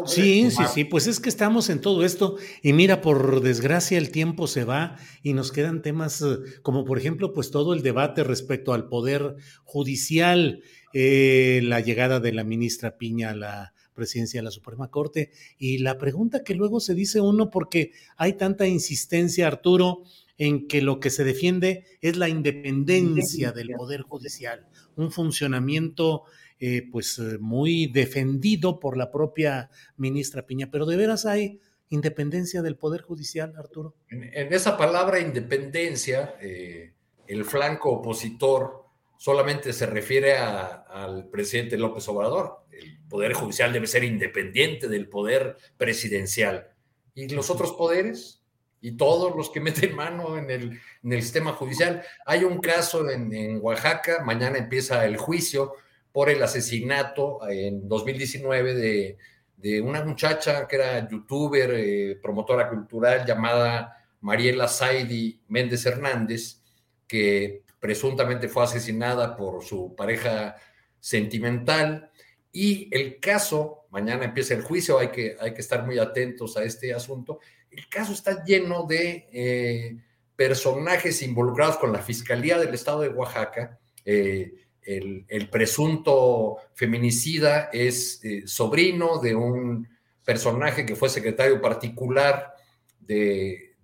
sí, 0.06 0.50
sí, 0.52 0.64
sí, 0.74 0.84
pues 0.84 1.08
es 1.08 1.20
que 1.20 1.30
estamos 1.30 1.70
en 1.70 1.82
todo 1.82 2.04
esto 2.04 2.36
y 2.64 2.74
mira, 2.74 3.00
por 3.00 3.42
desgracia 3.42 3.98
el 3.98 4.10
tiempo 4.10 4.48
se 4.48 4.64
va 4.64 4.98
y 5.22 5.34
nos 5.34 5.52
quedan 5.52 5.82
temas 5.82 6.22
eh, 6.22 6.38
como 6.64 6.84
por 6.84 6.98
ejemplo, 6.98 7.32
pues 7.32 7.52
todo 7.52 7.74
el 7.74 7.84
debate 7.84 8.24
respecto 8.24 8.74
al 8.74 8.88
poder 8.88 9.36
judicial, 9.66 10.64
eh, 11.00 11.62
la 11.62 11.80
llegada 11.80 12.20
de 12.20 12.32
la 12.32 12.44
ministra 12.44 12.98
Piña 12.98 13.30
a 13.30 13.36
la 13.36 13.74
presidencia 13.94 14.40
de 14.40 14.46
la 14.46 14.50
Suprema 14.50 14.90
Corte. 14.90 15.32
Y 15.60 15.78
la 15.78 16.00
pregunta 16.00 16.44
que 16.44 16.56
luego 16.56 16.80
se 16.80 16.96
dice 16.96 17.22
uno, 17.22 17.52
porque 17.52 17.92
hay 18.16 18.34
tanta 18.34 18.66
insistencia, 18.66 19.46
Arturo, 19.46 20.02
en 20.40 20.68
que 20.68 20.82
lo 20.82 21.00
que 21.00 21.12
se 21.12 21.24
defiende 21.24 21.86
es 22.02 22.18
la 22.18 22.30
independencia 22.30 23.52
del 23.52 23.70
Poder 23.78 24.02
Judicial, 24.02 24.66
un 24.96 25.12
funcionamiento 25.12 26.24
eh, 26.60 26.90
pues 26.92 27.20
eh, 27.20 27.38
muy 27.40 27.86
defendido 27.86 28.80
por 28.80 28.98
la 28.98 29.12
propia 29.12 29.70
ministra 29.98 30.48
Piña, 30.48 30.70
pero 30.72 30.88
de 30.88 30.98
veras 30.98 31.28
hay 31.28 31.60
independencia 31.90 32.64
del 32.64 32.76
Poder 32.76 33.02
Judicial, 33.04 33.54
Arturo. 33.56 33.94
En, 34.10 34.52
esa 34.52 34.78
palabra 34.78 35.20
independencia, 35.20 36.34
eh, 36.42 36.94
el 37.28 37.46
flanco 37.46 37.92
opositor 37.92 38.87
solamente 39.18 39.74
se 39.74 39.86
refiere 39.86 40.38
al 40.38 41.28
presidente 41.30 41.78
López 41.78 42.08
Obrador. 42.08 42.66
El 42.72 43.00
poder 43.10 43.34
judicial 43.34 43.74
debe 43.74 43.88
ser 43.88 44.04
independiente 44.04 44.88
del 44.88 45.10
poder 45.10 45.58
presidencial. 45.78 46.70
¿Y 47.16 47.28
los 47.30 47.50
otros 47.50 47.74
poderes? 47.74 48.44
Y 48.80 48.92
todos 48.92 49.36
los 49.36 49.50
que 49.50 49.60
meten 49.62 49.96
mano 49.96 50.38
en 50.38 50.80
el, 51.04 51.22
sistema 51.22 51.54
judicial. 51.54 52.04
Hay 52.26 52.44
un 52.44 52.60
caso 52.60 53.10
en, 53.10 53.60
Oaxaca, 53.62 54.24
mañana 54.24 54.58
empieza 54.58 55.06
el 55.06 55.18
juicio 55.18 55.74
por 56.12 56.30
el 56.30 56.42
asesinato 56.42 57.40
en 57.50 57.88
2019 57.88 58.74
de, 58.76 59.18
de 59.58 59.82
una 59.82 60.04
muchacha 60.04 60.68
que 60.68 60.76
era 60.76 61.08
youtuber, 61.10 61.72
eh, 61.74 62.20
promotora 62.22 62.70
cultural 62.70 63.26
llamada 63.26 63.98
Mariela 64.22 64.68
Saidi 64.68 65.42
Méndez 65.48 65.86
Hernández, 65.86 66.62
que 67.08 67.64
presuntamente 67.88 68.50
fue 68.50 68.66
asesinada 68.66 69.38
por 69.38 69.64
su 69.64 69.96
pareja 69.96 70.58
sentimental. 71.00 72.12
Y 72.52 72.90
el 72.92 73.22
caso, 73.22 73.86
mañana 73.92 74.26
empieza 74.26 74.56
el 74.56 74.62
juicio, 74.62 75.00
hay 75.00 75.08
que, 75.08 75.38
hay 75.40 75.54
que 75.54 75.62
estar 75.62 75.86
muy 75.86 75.98
atentos 75.98 76.58
a 76.58 76.66
este 76.66 76.94
asunto. 76.94 77.40
El 77.72 77.88
caso 77.88 78.12
está 78.12 78.44
lleno 78.44 78.86
de 78.86 79.30
eh, 79.32 79.98
personajes 80.36 81.22
involucrados 81.22 81.78
con 81.78 81.94
la 81.94 82.02
Fiscalía 82.02 82.58
del 82.58 82.74
Estado 82.74 83.04
de 83.04 83.08
Oaxaca. 83.08 83.80
Eh, 84.04 84.54
el, 84.82 85.50
presunto 85.50 86.58
feminicida 86.74 87.70
es 87.72 88.20
eh, 88.26 88.44
sobrino 88.46 89.22
de 89.22 89.34
un 89.34 89.88
personaje 90.26 90.86
que 90.86 90.98
fue 90.98 91.08
secretario 91.08 91.62
particular 91.62 92.54
de, 93.00 93.76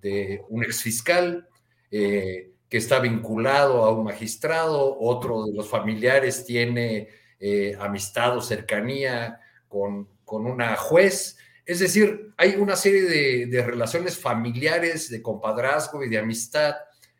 un 0.49 0.61
exfiscal. 0.61 1.47
fiscal 1.89 2.52
que 2.74 2.80
está 2.80 2.98
vinculado 2.98 3.86
a 3.86 3.91
un 3.91 4.04
magistrado, 4.04 4.98
otro 5.00 5.45
de 5.45 5.54
los 5.54 5.70
familiares 5.70 6.44
tiene 6.44 7.08
eh, 7.40 7.78
amistad 7.80 8.36
o 8.36 8.41
cercanía 8.41 9.40
con, 9.68 10.10
con, 10.26 10.48
una 10.48 10.76
juez. 10.76 11.38
Es 11.68 11.78
decir, 11.78 12.34
hay 12.36 12.56
una 12.56 12.76
serie 12.76 13.45
de, 13.45 13.62
relaciones 13.62 14.18
familiares, 14.18 15.08
de 15.12 15.22
compadrazgo 15.22 16.04
y 16.04 16.10
de 16.10 16.18
amistad 16.18 16.74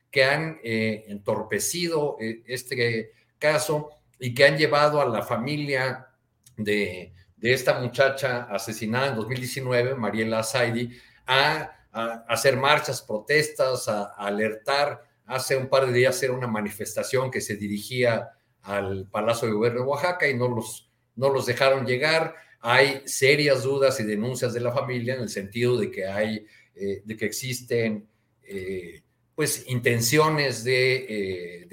que 0.10 0.24
han 0.24 0.60
eh, 0.64 1.04
entorpecido 1.10 2.18
eh, 2.20 2.42
este 2.48 3.12
caso 3.38 3.92
y 4.18 4.34
que 4.34 4.46
han 4.46 4.58
llevado 4.58 5.02
a 5.02 5.08
la 5.08 5.22
familia 5.22 6.08
de, 6.58 7.14
esta 7.40 7.80
muchacha 7.80 8.48
asesinada 8.50 9.10
en 9.10 9.18
2019, 9.18 9.94
Mariela 9.94 10.42
Zaidi, 10.42 11.00
a, 11.28 11.70
hacer 12.28 12.58
marchas, 12.58 13.04
protestas, 13.04 13.88
a, 13.88 14.16
alertar. 14.18 15.13
Hace 15.34 15.58
un 15.58 15.68
par 15.68 15.88
de 15.88 15.94
días 15.94 16.22
era 16.22 16.34
una 16.34 16.48
manifestación 16.48 17.32
que 17.32 17.42
se 17.42 17.56
dirigía 17.56 18.30
al 18.62 19.08
Palacio 19.10 19.48
de 19.48 19.54
Gobierno 19.54 19.82
de 19.82 19.88
Oaxaca 19.88 20.28
y 20.28 20.36
no 20.36 20.48
los, 20.48 20.92
no 21.16 21.30
los 21.30 21.46
dejaron 21.46 21.86
llegar. 21.86 22.36
Hay 22.60 23.02
serias 23.06 23.64
dudas 23.64 24.00
y 24.00 24.04
denuncias 24.04 24.54
de 24.54 24.60
la 24.60 24.72
familia 24.72 25.16
en 25.16 25.22
el 25.22 25.30
sentido 25.30 25.78
de 25.78 25.90
que 25.90 26.06
hay, 26.06 26.46
eh, 26.76 27.02
de 27.04 27.18
que 27.18 27.26
existen 27.26 28.08
pues 29.36 29.66
intenciones 29.68 30.64
de, 30.64 31.68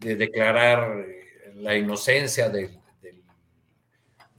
de, 0.00 0.16
declarar 0.16 1.06
la 1.54 1.76
inocencia 1.76 2.48
del, 2.48 2.78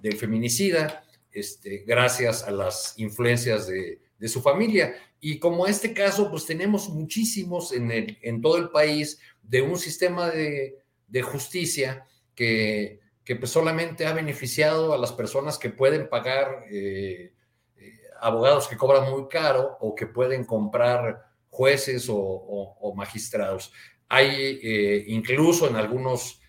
del, 0.02 0.18
feminicida, 0.18 1.06
este, 1.32 1.84
gracias 1.88 2.44
a 2.44 2.52
las 2.52 2.94
influencias 2.98 3.68
de, 3.68 4.02
de, 4.18 4.28
su 4.28 4.42
familia. 4.42 4.96
Y 5.20 5.40
como 5.40 5.68
este 5.68 5.94
caso, 5.94 6.30
pues 6.30 6.46
tenemos 6.46 6.90
muchísimos 6.90 7.72
en, 7.72 7.92
el, 7.92 8.18
en 8.22 8.42
todo 8.42 8.58
el 8.58 8.70
país 8.70 9.20
de 9.42 9.62
un 9.62 9.78
sistema 9.78 10.30
de, 10.30 10.84
justicia 11.24 12.06
que, 12.36 13.00
que 13.28 13.36
pues 13.36 13.52
solamente 13.52 14.06
ha 14.06 14.14
beneficiado 14.14 14.94
a 14.94 14.98
las 14.98 15.12
personas 15.12 15.58
que 15.58 15.70
pueden 15.70 16.08
pagar 16.08 16.64
eh, 16.72 17.34
eh, 17.76 17.94
abogados 18.22 18.70
que 18.70 18.78
cobran 18.78 19.12
muy 19.12 19.28
caro 19.28 19.78
o 19.82 19.94
que 19.94 20.08
pueden 20.08 20.46
comprar 20.46 21.26
jueces 21.50 22.08
o, 22.10 22.94
magistrados. 22.96 23.74
Hay 24.08 24.60
eh, 24.64 25.04
incluso 25.08 25.68
en 25.68 25.76
algunos 25.76 26.42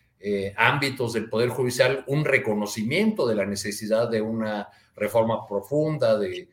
ámbitos 0.56 1.12
del 1.12 1.28
Poder 1.28 1.48
Judicial 1.48 2.04
un 2.06 2.24
reconocimiento 2.24 3.26
de 3.26 3.36
la 3.36 3.46
necesidad 3.46 4.08
de 4.08 4.20
una 4.20 4.68
reforma 4.94 5.46
profunda, 5.48 6.16
de, 6.16 6.48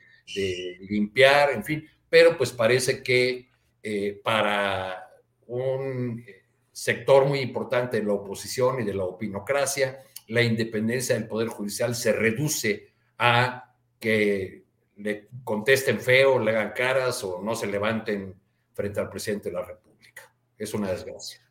limpiar, 0.89 1.51
en 1.51 1.63
fin, 1.63 1.87
pero 2.09 2.37
pues 2.37 2.51
parece 2.51 3.03
que 3.03 3.49
eh, 3.81 4.19
para 4.23 5.09
un 5.47 6.23
sector 6.71 7.25
muy 7.25 7.39
importante 7.39 7.97
de 7.97 8.03
la 8.05 8.13
oposición 8.13 8.81
y 8.81 8.83
de 8.83 8.93
la 8.93 9.03
opinocracia, 9.05 10.03
la 10.27 10.41
independencia 10.41 11.15
del 11.15 11.27
Poder 11.27 11.47
Judicial 11.49 11.95
se 11.95 12.11
reduce 12.11 12.93
a 13.17 13.75
que 13.99 14.63
le 14.97 15.27
contesten 15.43 15.99
feo, 15.99 16.39
le 16.39 16.51
hagan 16.51 16.71
caras 16.71 17.23
o 17.23 17.41
no 17.41 17.55
se 17.55 17.67
levanten 17.67 18.35
frente 18.73 18.99
al 18.99 19.09
presidente 19.09 19.49
de 19.49 19.55
la 19.55 19.63
República. 19.63 20.33
Es 20.57 20.73
una 20.73 20.91
desgracia. 20.91 21.44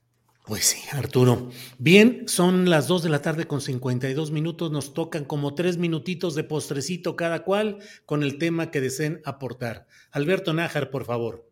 Pues 0.47 0.67
sí, 0.67 0.83
Arturo. 0.93 1.49
Bien, 1.79 2.29
son 2.29 2.69
las 2.69 2.87
2 2.87 3.05
de 3.05 3.09
la 3.09 3.23
tarde 3.23 3.47
con 3.47 3.63
52 3.63 4.31
minutos. 4.31 4.71
Nos 4.71 4.93
tocan 4.93 5.25
como 5.25 5.55
tres 5.55 5.79
minutitos 5.79 6.35
de 6.35 6.45
postrecito 6.45 7.17
cada 7.17 7.45
cual 7.45 7.79
con 8.05 8.23
el 8.23 8.37
tema 8.37 8.71
que 8.71 8.83
deseen 8.83 9.23
aportar. 9.25 9.87
Alberto 10.11 10.53
Nájar, 10.53 10.91
por 10.91 11.07
favor. 11.07 11.49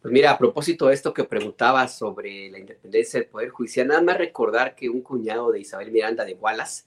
Pues 0.00 0.12
mira, 0.12 0.30
a 0.30 0.38
propósito 0.38 0.86
de 0.86 0.94
esto 0.94 1.12
que 1.12 1.24
preguntaba 1.24 1.86
sobre 1.88 2.50
la 2.50 2.58
independencia 2.58 3.20
del 3.20 3.28
Poder 3.28 3.50
Judicial, 3.50 3.88
nada 3.88 4.00
más 4.00 4.16
recordar 4.16 4.74
que 4.74 4.88
un 4.88 5.02
cuñado 5.02 5.52
de 5.52 5.60
Isabel 5.60 5.92
Miranda 5.92 6.24
de 6.24 6.34
Wallace 6.34 6.84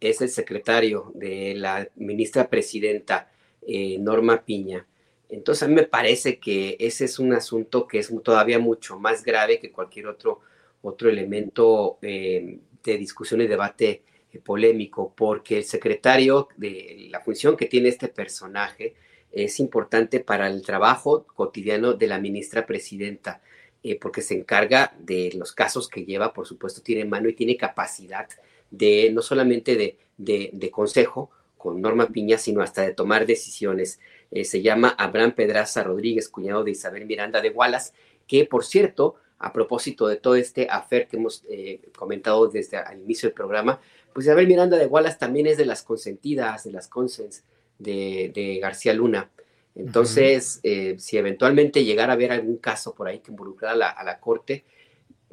es 0.00 0.20
el 0.20 0.30
secretario 0.30 1.12
de 1.14 1.54
la 1.54 1.86
ministra 1.94 2.48
presidenta 2.50 3.30
eh, 3.62 3.98
Norma 4.00 4.42
Piña 4.44 4.84
entonces 5.28 5.62
a 5.62 5.68
mí 5.68 5.74
me 5.74 5.84
parece 5.84 6.38
que 6.38 6.76
ese 6.80 7.04
es 7.04 7.18
un 7.18 7.32
asunto 7.34 7.86
que 7.86 7.98
es 7.98 8.12
todavía 8.22 8.58
mucho 8.58 8.98
más 8.98 9.22
grave 9.22 9.58
que 9.58 9.70
cualquier 9.70 10.06
otro, 10.06 10.40
otro 10.82 11.10
elemento 11.10 11.98
eh, 12.02 12.58
de 12.82 12.96
discusión 12.96 13.40
y 13.42 13.46
debate 13.46 14.02
eh, 14.32 14.38
polémico, 14.38 15.12
porque 15.14 15.58
el 15.58 15.64
secretario 15.64 16.48
de 16.56 17.08
la 17.10 17.20
función 17.20 17.56
que 17.56 17.66
tiene 17.66 17.90
este 17.90 18.08
personaje 18.08 18.94
es 19.30 19.60
importante 19.60 20.20
para 20.20 20.48
el 20.48 20.62
trabajo 20.62 21.26
cotidiano 21.34 21.92
de 21.92 22.06
la 22.06 22.18
ministra 22.18 22.64
presidenta, 22.64 23.42
eh, 23.82 23.98
porque 24.00 24.22
se 24.22 24.34
encarga 24.34 24.94
de 24.98 25.32
los 25.34 25.52
casos 25.52 25.88
que 25.88 26.04
lleva, 26.04 26.32
por 26.32 26.46
supuesto, 26.46 26.80
tiene 26.82 27.04
mano 27.04 27.28
y 27.28 27.34
tiene 27.34 27.56
capacidad 27.56 28.28
de 28.70 29.10
no 29.12 29.20
solamente 29.20 29.76
de, 29.76 29.98
de, 30.16 30.50
de 30.52 30.70
consejo 30.70 31.30
con 31.58 31.82
Norma 31.82 32.08
Piña, 32.08 32.38
sino 32.38 32.62
hasta 32.62 32.82
de 32.82 32.94
tomar 32.94 33.26
decisiones. 33.26 34.00
Eh, 34.30 34.44
se 34.44 34.62
llama 34.62 34.94
Abraham 34.98 35.32
Pedraza 35.32 35.82
Rodríguez, 35.82 36.28
cuñado 36.28 36.64
de 36.64 36.72
Isabel 36.72 37.06
Miranda 37.06 37.40
de 37.40 37.50
Wallace, 37.50 37.92
que 38.26 38.44
por 38.44 38.64
cierto, 38.64 39.16
a 39.38 39.52
propósito 39.52 40.06
de 40.06 40.16
todo 40.16 40.34
este 40.34 40.66
afer 40.68 41.08
que 41.08 41.16
hemos 41.16 41.44
eh, 41.48 41.80
comentado 41.96 42.48
desde 42.48 42.78
el 42.92 43.02
inicio 43.02 43.28
del 43.28 43.34
programa, 43.34 43.80
pues 44.12 44.26
Isabel 44.26 44.46
Miranda 44.46 44.76
de 44.76 44.86
Wallace 44.86 45.18
también 45.18 45.46
es 45.46 45.56
de 45.56 45.64
las 45.64 45.82
consentidas, 45.82 46.64
de 46.64 46.72
las 46.72 46.88
consens 46.88 47.44
de, 47.78 48.58
García 48.60 48.92
Luna. 48.92 49.30
Entonces, 49.74 50.58
eh, 50.64 50.96
si 50.98 51.16
eventualmente 51.16 51.84
llegara 51.84 52.12
a 52.12 52.16
haber 52.16 52.32
algún 52.32 52.56
caso 52.56 52.94
por 52.94 53.06
ahí 53.06 53.20
que 53.20 53.30
involucrara 53.30 53.74
a 53.74 53.76
la, 53.76 53.88
a 53.88 54.04
la 54.04 54.18
Corte, 54.18 54.64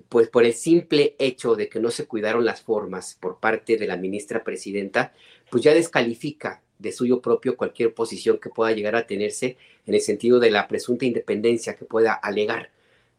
pues 0.07 0.29
por 0.29 0.45
el 0.45 0.53
simple 0.53 1.15
hecho 1.17 1.55
de 1.55 1.67
que 1.67 1.79
no 1.79 1.89
se 1.89 2.05
cuidaron 2.05 2.45
las 2.45 2.61
formas 2.61 3.17
por 3.19 3.39
parte 3.39 3.75
de 3.75 3.87
la 3.87 3.97
ministra 3.97 4.43
presidenta, 4.43 5.13
pues 5.49 5.63
ya 5.63 5.73
descalifica 5.73 6.61
de 6.79 6.91
suyo 6.91 7.21
propio 7.21 7.57
cualquier 7.57 7.93
posición 7.93 8.37
que 8.37 8.49
pueda 8.49 8.71
llegar 8.71 8.95
a 8.95 9.07
tenerse 9.07 9.57
en 9.85 9.93
el 9.93 10.01
sentido 10.01 10.39
de 10.39 10.51
la 10.51 10.67
presunta 10.67 11.05
independencia 11.05 11.75
que 11.75 11.85
pueda 11.85 12.13
alegar, 12.13 12.71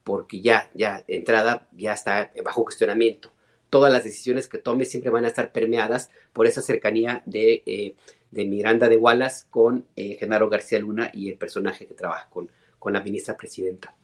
porque 0.05 0.41
ya, 0.41 0.71
ya 0.75 1.05
entrada, 1.09 1.69
ya 1.73 1.93
está 1.93 2.33
bajo 2.45 2.65
cuestionamiento. 2.65 3.33
Todas 3.71 3.93
las 3.93 4.05
decisiones 4.05 4.49
que 4.49 4.59
tome 4.59 4.85
siempre 4.85 5.11
van 5.11 5.25
a 5.25 5.29
estar 5.29 5.53
permeadas 5.53 6.11
por 6.33 6.47
esa 6.47 6.63
cercanía 6.63 7.23
de, 7.27 7.63
eh, 7.67 7.95
de 8.31 8.45
Miranda 8.45 8.89
de 8.89 8.97
Wallace 8.97 9.47
con 9.51 9.87
eh, 9.97 10.17
Genaro 10.21 10.49
García 10.49 10.79
Luna 10.79 11.11
y 11.13 11.31
el 11.31 11.37
personaje 11.37 11.87
que 11.87 11.95
trabaja 11.95 12.29
con, 12.31 12.51
con 12.79 12.93
la 12.93 13.01
ministra 13.01 13.37
presidenta. 13.37 13.95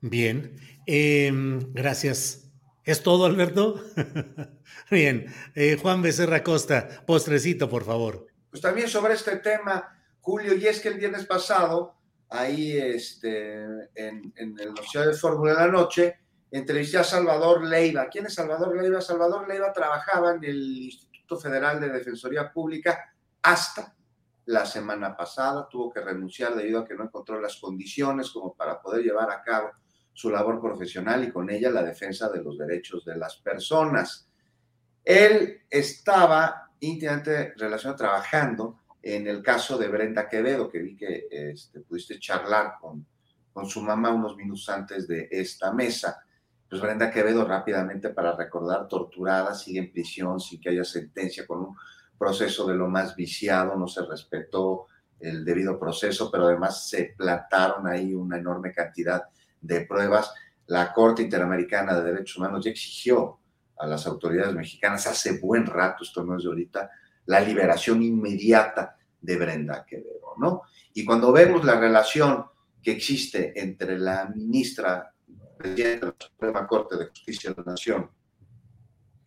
Bien, 0.00 0.52
em, 0.86 1.72
gracias. 1.72 2.45
¿Es 2.86 3.02
todo, 3.02 3.26
Alberto? 3.26 3.82
Bien, 4.92 5.26
eh, 5.56 5.76
Juan 5.76 6.02
Becerra 6.02 6.44
Costa, 6.44 6.88
postrecito, 7.04 7.68
por 7.68 7.84
favor. 7.84 8.28
Pues 8.48 8.62
también 8.62 8.88
sobre 8.88 9.14
este 9.14 9.38
tema, 9.38 9.98
Julio, 10.20 10.54
y 10.54 10.68
es 10.68 10.78
que 10.78 10.90
el 10.90 10.94
viernes 10.94 11.26
pasado, 11.26 11.96
ahí 12.28 12.78
este, 12.78 13.64
en, 13.92 14.32
en 14.36 14.60
el 14.60 14.68
Noticiero 14.68 15.08
de 15.08 15.14
Fórmula 15.14 15.54
de 15.54 15.66
la 15.66 15.66
Noche, 15.66 16.16
entrevisté 16.52 16.98
a 16.98 17.02
Salvador 17.04 17.64
Leiva. 17.64 18.06
¿Quién 18.08 18.26
es 18.26 18.34
Salvador 18.34 18.80
Leiva? 18.80 19.00
Salvador 19.00 19.48
Leiva 19.48 19.72
trabajaba 19.72 20.34
en 20.36 20.44
el 20.44 20.78
Instituto 20.84 21.40
Federal 21.40 21.80
de 21.80 21.88
Defensoría 21.88 22.52
Pública 22.52 23.12
hasta 23.42 23.96
la 24.44 24.64
semana 24.64 25.16
pasada, 25.16 25.68
tuvo 25.68 25.92
que 25.92 26.00
renunciar 26.00 26.54
debido 26.54 26.78
a 26.78 26.84
que 26.84 26.94
no 26.94 27.02
encontró 27.02 27.40
las 27.40 27.56
condiciones 27.56 28.30
como 28.30 28.54
para 28.54 28.80
poder 28.80 29.02
llevar 29.02 29.28
a 29.28 29.42
cabo 29.42 29.72
su 30.16 30.30
labor 30.30 30.62
profesional 30.62 31.24
y 31.24 31.30
con 31.30 31.50
ella 31.50 31.68
la 31.68 31.82
defensa 31.82 32.30
de 32.30 32.42
los 32.42 32.56
derechos 32.56 33.04
de 33.04 33.18
las 33.18 33.36
personas. 33.36 34.26
Él 35.04 35.60
estaba 35.68 36.70
íntimamente 36.80 37.52
relacionado 37.54 37.98
trabajando 37.98 38.78
en 39.02 39.26
el 39.26 39.42
caso 39.42 39.76
de 39.76 39.88
Brenda 39.88 40.26
Quevedo, 40.26 40.70
que 40.70 40.78
vi 40.78 40.96
que 40.96 41.28
este, 41.30 41.80
pudiste 41.80 42.18
charlar 42.18 42.76
con, 42.80 43.06
con 43.52 43.66
su 43.66 43.82
mamá 43.82 44.08
unos 44.08 44.38
minutos 44.38 44.66
antes 44.70 45.06
de 45.06 45.28
esta 45.30 45.70
mesa. 45.70 46.24
Pues 46.66 46.80
Brenda 46.80 47.10
Quevedo 47.10 47.44
rápidamente 47.44 48.08
para 48.08 48.34
recordar, 48.34 48.88
torturada, 48.88 49.54
sigue 49.54 49.80
en 49.80 49.92
prisión 49.92 50.40
sin 50.40 50.58
que 50.62 50.70
haya 50.70 50.84
sentencia, 50.84 51.46
con 51.46 51.58
un 51.58 51.76
proceso 52.18 52.66
de 52.66 52.74
lo 52.74 52.88
más 52.88 53.14
viciado, 53.14 53.76
no 53.76 53.86
se 53.86 54.02
respetó 54.02 54.86
el 55.20 55.44
debido 55.44 55.78
proceso, 55.78 56.30
pero 56.30 56.46
además 56.46 56.88
se 56.88 57.14
plantaron 57.14 57.86
ahí 57.86 58.14
una 58.14 58.38
enorme 58.38 58.72
cantidad 58.72 59.24
de 59.24 59.36
pruebas. 59.86 60.32
La 60.66 60.92
Corte 60.92 61.22
Interamericana 61.22 61.94
de 61.94 62.12
Derechos 62.12 62.38
Humanos 62.38 62.64
ya 62.64 62.70
exigió 62.70 63.38
a 63.78 63.86
las 63.86 64.06
autoridades 64.06 64.54
mexicanas 64.54 65.06
hace 65.06 65.38
buen 65.38 65.66
rato, 65.66 66.02
esto 66.02 66.24
no 66.24 66.36
es 66.36 66.42
de 66.42 66.48
ahorita, 66.48 66.90
la 67.26 67.40
liberación 67.40 68.02
inmediata 68.02 68.96
de 69.20 69.36
Brenda 69.36 69.84
Quevedo, 69.84 70.34
¿no? 70.38 70.62
Y 70.94 71.04
cuando 71.04 71.32
vemos 71.32 71.64
la 71.64 71.78
relación 71.78 72.46
que 72.82 72.92
existe 72.92 73.52
entre 73.60 73.98
la 73.98 74.26
ministra 74.26 75.12
de 75.58 75.98
la 76.00 76.14
Suprema 76.18 76.66
Corte 76.66 76.96
de 76.96 77.06
Justicia 77.08 77.50
de 77.50 77.56
la 77.56 77.72
Nación 77.72 78.10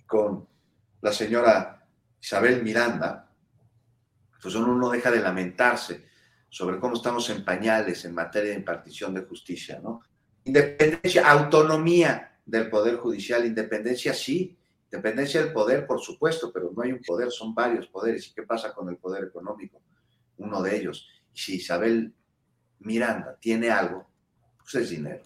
con 0.07 0.47
la 1.01 1.11
señora 1.11 1.85
Isabel 2.21 2.63
Miranda, 2.63 3.31
pues 4.41 4.55
uno 4.55 4.73
no 4.75 4.89
deja 4.89 5.11
de 5.11 5.19
lamentarse 5.19 6.07
sobre 6.49 6.79
cómo 6.79 6.95
estamos 6.95 7.29
en 7.29 7.45
pañales 7.45 8.05
en 8.05 8.15
materia 8.15 8.51
de 8.51 8.57
impartición 8.57 9.13
de 9.13 9.23
justicia, 9.23 9.79
¿no? 9.83 10.01
Independencia, 10.49 11.30
autonomía 11.30 12.39
del 12.43 12.71
Poder 12.71 12.97
Judicial, 12.97 13.45
independencia 13.45 14.15
sí, 14.15 14.57
independencia 14.91 15.43
del 15.43 15.53
poder, 15.53 15.85
por 15.85 15.99
supuesto, 16.01 16.51
pero 16.51 16.71
no 16.76 16.81
hay 16.81 16.91
un 16.91 17.01
poder, 17.05 17.30
son 17.30 17.53
varios 17.53 17.85
poderes. 17.85 18.27
¿Y 18.27 18.34
qué 18.34 18.41
pasa 18.41 18.73
con 18.73 18.89
el 18.89 18.97
poder 18.97 19.26
económico? 19.26 19.80
Uno 20.39 20.63
de 20.63 20.76
ellos. 20.76 21.07
Y 21.35 21.38
si 21.38 21.55
Isabel 21.57 22.11
Miranda 22.80 23.38
tiene 23.39 23.69
algo, 23.69 24.07
pues 24.57 24.73
es 24.73 24.89
dinero, 24.89 25.21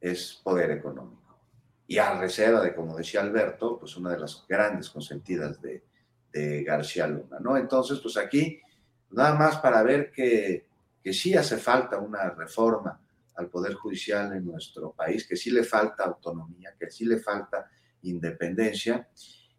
es 0.00 0.40
poder 0.42 0.70
económico. 0.70 1.38
Y 1.86 1.98
a 1.98 2.18
reserva 2.18 2.62
de, 2.62 2.74
como 2.74 2.96
decía 2.96 3.20
Alberto, 3.20 3.78
pues 3.78 3.94
una 3.98 4.12
de 4.12 4.20
las 4.20 4.46
grandes 4.48 4.88
consentidas 4.88 5.60
de, 5.60 5.82
de 6.32 6.64
García 6.64 7.06
Luna, 7.06 7.38
¿no? 7.38 7.58
Entonces, 7.58 7.98
pues 7.98 8.16
aquí, 8.16 8.58
nada 9.10 9.34
más 9.34 9.58
para 9.58 9.82
ver 9.82 10.10
que, 10.10 10.64
que 11.04 11.12
sí 11.12 11.34
hace 11.34 11.58
falta 11.58 11.98
una 11.98 12.30
reforma 12.30 12.98
al 13.38 13.48
Poder 13.48 13.74
Judicial 13.74 14.32
en 14.36 14.44
nuestro 14.44 14.92
país, 14.92 15.26
que 15.26 15.36
sí 15.36 15.50
le 15.50 15.62
falta 15.62 16.04
autonomía, 16.04 16.74
que 16.78 16.90
sí 16.90 17.04
le 17.04 17.18
falta 17.18 17.70
independencia 18.02 19.08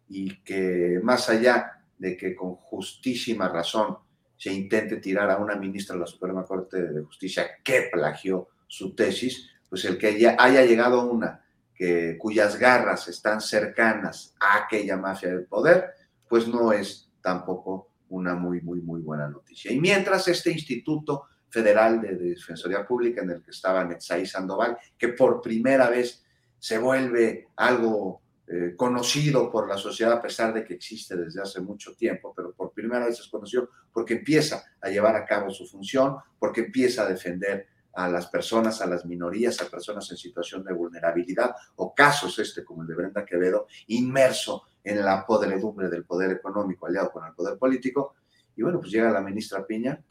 y 0.08 0.42
que 0.42 1.00
más 1.02 1.30
allá 1.30 1.84
de 1.98 2.16
que 2.16 2.34
con 2.34 2.56
justísima 2.56 3.48
razón 3.48 3.96
se 4.36 4.52
intente 4.52 4.96
tirar 4.96 5.30
a 5.30 5.38
una 5.38 5.56
ministra 5.56 5.94
de 5.94 6.00
la 6.00 6.06
Suprema 6.06 6.44
Corte 6.44 6.82
de 6.92 7.02
Justicia 7.02 7.46
que 7.64 7.88
plagió 7.90 8.48
su 8.66 8.94
tesis, 8.94 9.50
pues 9.68 9.84
el 9.86 9.96
que 9.96 10.18
ya 10.18 10.36
haya 10.38 10.64
llegado 10.64 11.10
una 11.10 11.42
que, 11.74 12.18
cuyas 12.18 12.58
garras 12.58 13.08
están 13.08 13.40
cercanas 13.40 14.34
a 14.40 14.64
aquella 14.64 14.98
mafia 14.98 15.30
del 15.30 15.46
poder, 15.46 15.90
pues 16.28 16.46
no 16.46 16.72
es 16.72 17.10
tampoco 17.22 17.88
una 18.10 18.34
muy, 18.34 18.60
muy, 18.60 18.82
muy 18.82 19.00
buena 19.00 19.28
noticia. 19.28 19.72
Y 19.72 19.80
mientras 19.80 20.28
este 20.28 20.50
Instituto 20.50 21.24
Federal 21.50 22.00
de 22.00 22.16
Defensoría 22.16 22.86
Pública 22.86 23.22
en 23.22 23.30
el 23.30 23.42
que 23.42 23.50
estaba 23.50 23.84
Netzaí 23.84 24.24
Sandoval, 24.24 24.78
que 24.96 25.08
por 25.08 25.42
primera 25.42 25.90
vez 25.90 26.24
se 26.58 26.78
vuelve 26.78 27.48
algo 27.56 28.22
eh, 28.46 28.74
conocido 28.76 29.50
por 29.50 29.68
la 29.68 29.76
sociedad 29.76 30.14
a 30.14 30.22
pesar 30.22 30.52
de 30.52 30.64
que 30.64 30.74
existe 30.74 31.16
desde 31.16 31.40
hace 31.40 31.60
mucho 31.60 31.94
tiempo, 31.94 32.32
pero 32.34 32.52
por 32.52 32.72
primera 32.72 33.06
vez 33.06 33.20
es 33.20 33.28
conocido 33.28 33.70
porque 33.92 34.14
empieza 34.14 34.64
a 34.80 34.88
llevar 34.88 35.14
a 35.16 35.24
cabo 35.24 35.50
su 35.50 35.66
función, 35.66 36.16
porque 36.38 36.62
empieza 36.62 37.02
a 37.02 37.08
defender 37.08 37.68
a 37.92 38.08
las 38.08 38.26
personas, 38.26 38.80
a 38.80 38.86
las 38.86 39.04
minorías, 39.04 39.60
a 39.60 39.68
personas 39.68 40.10
en 40.10 40.16
situación 40.16 40.64
de 40.64 40.72
vulnerabilidad 40.72 41.54
o 41.76 41.94
casos 41.94 42.38
este 42.38 42.64
como 42.64 42.82
el 42.82 42.88
de 42.88 42.94
Brenda 42.94 43.24
Quevedo, 43.24 43.66
inmerso 43.88 44.64
en 44.82 45.04
la 45.04 45.24
podredumbre 45.26 45.88
del 45.88 46.04
poder 46.04 46.30
económico 46.32 46.86
aliado 46.86 47.10
con 47.10 47.26
el 47.26 47.34
poder 47.34 47.58
político. 47.58 48.14
Y 48.56 48.62
bueno, 48.62 48.80
pues 48.80 48.92
llega 48.92 49.10
la 49.10 49.20
ministra 49.20 49.66
Piña 49.66 50.02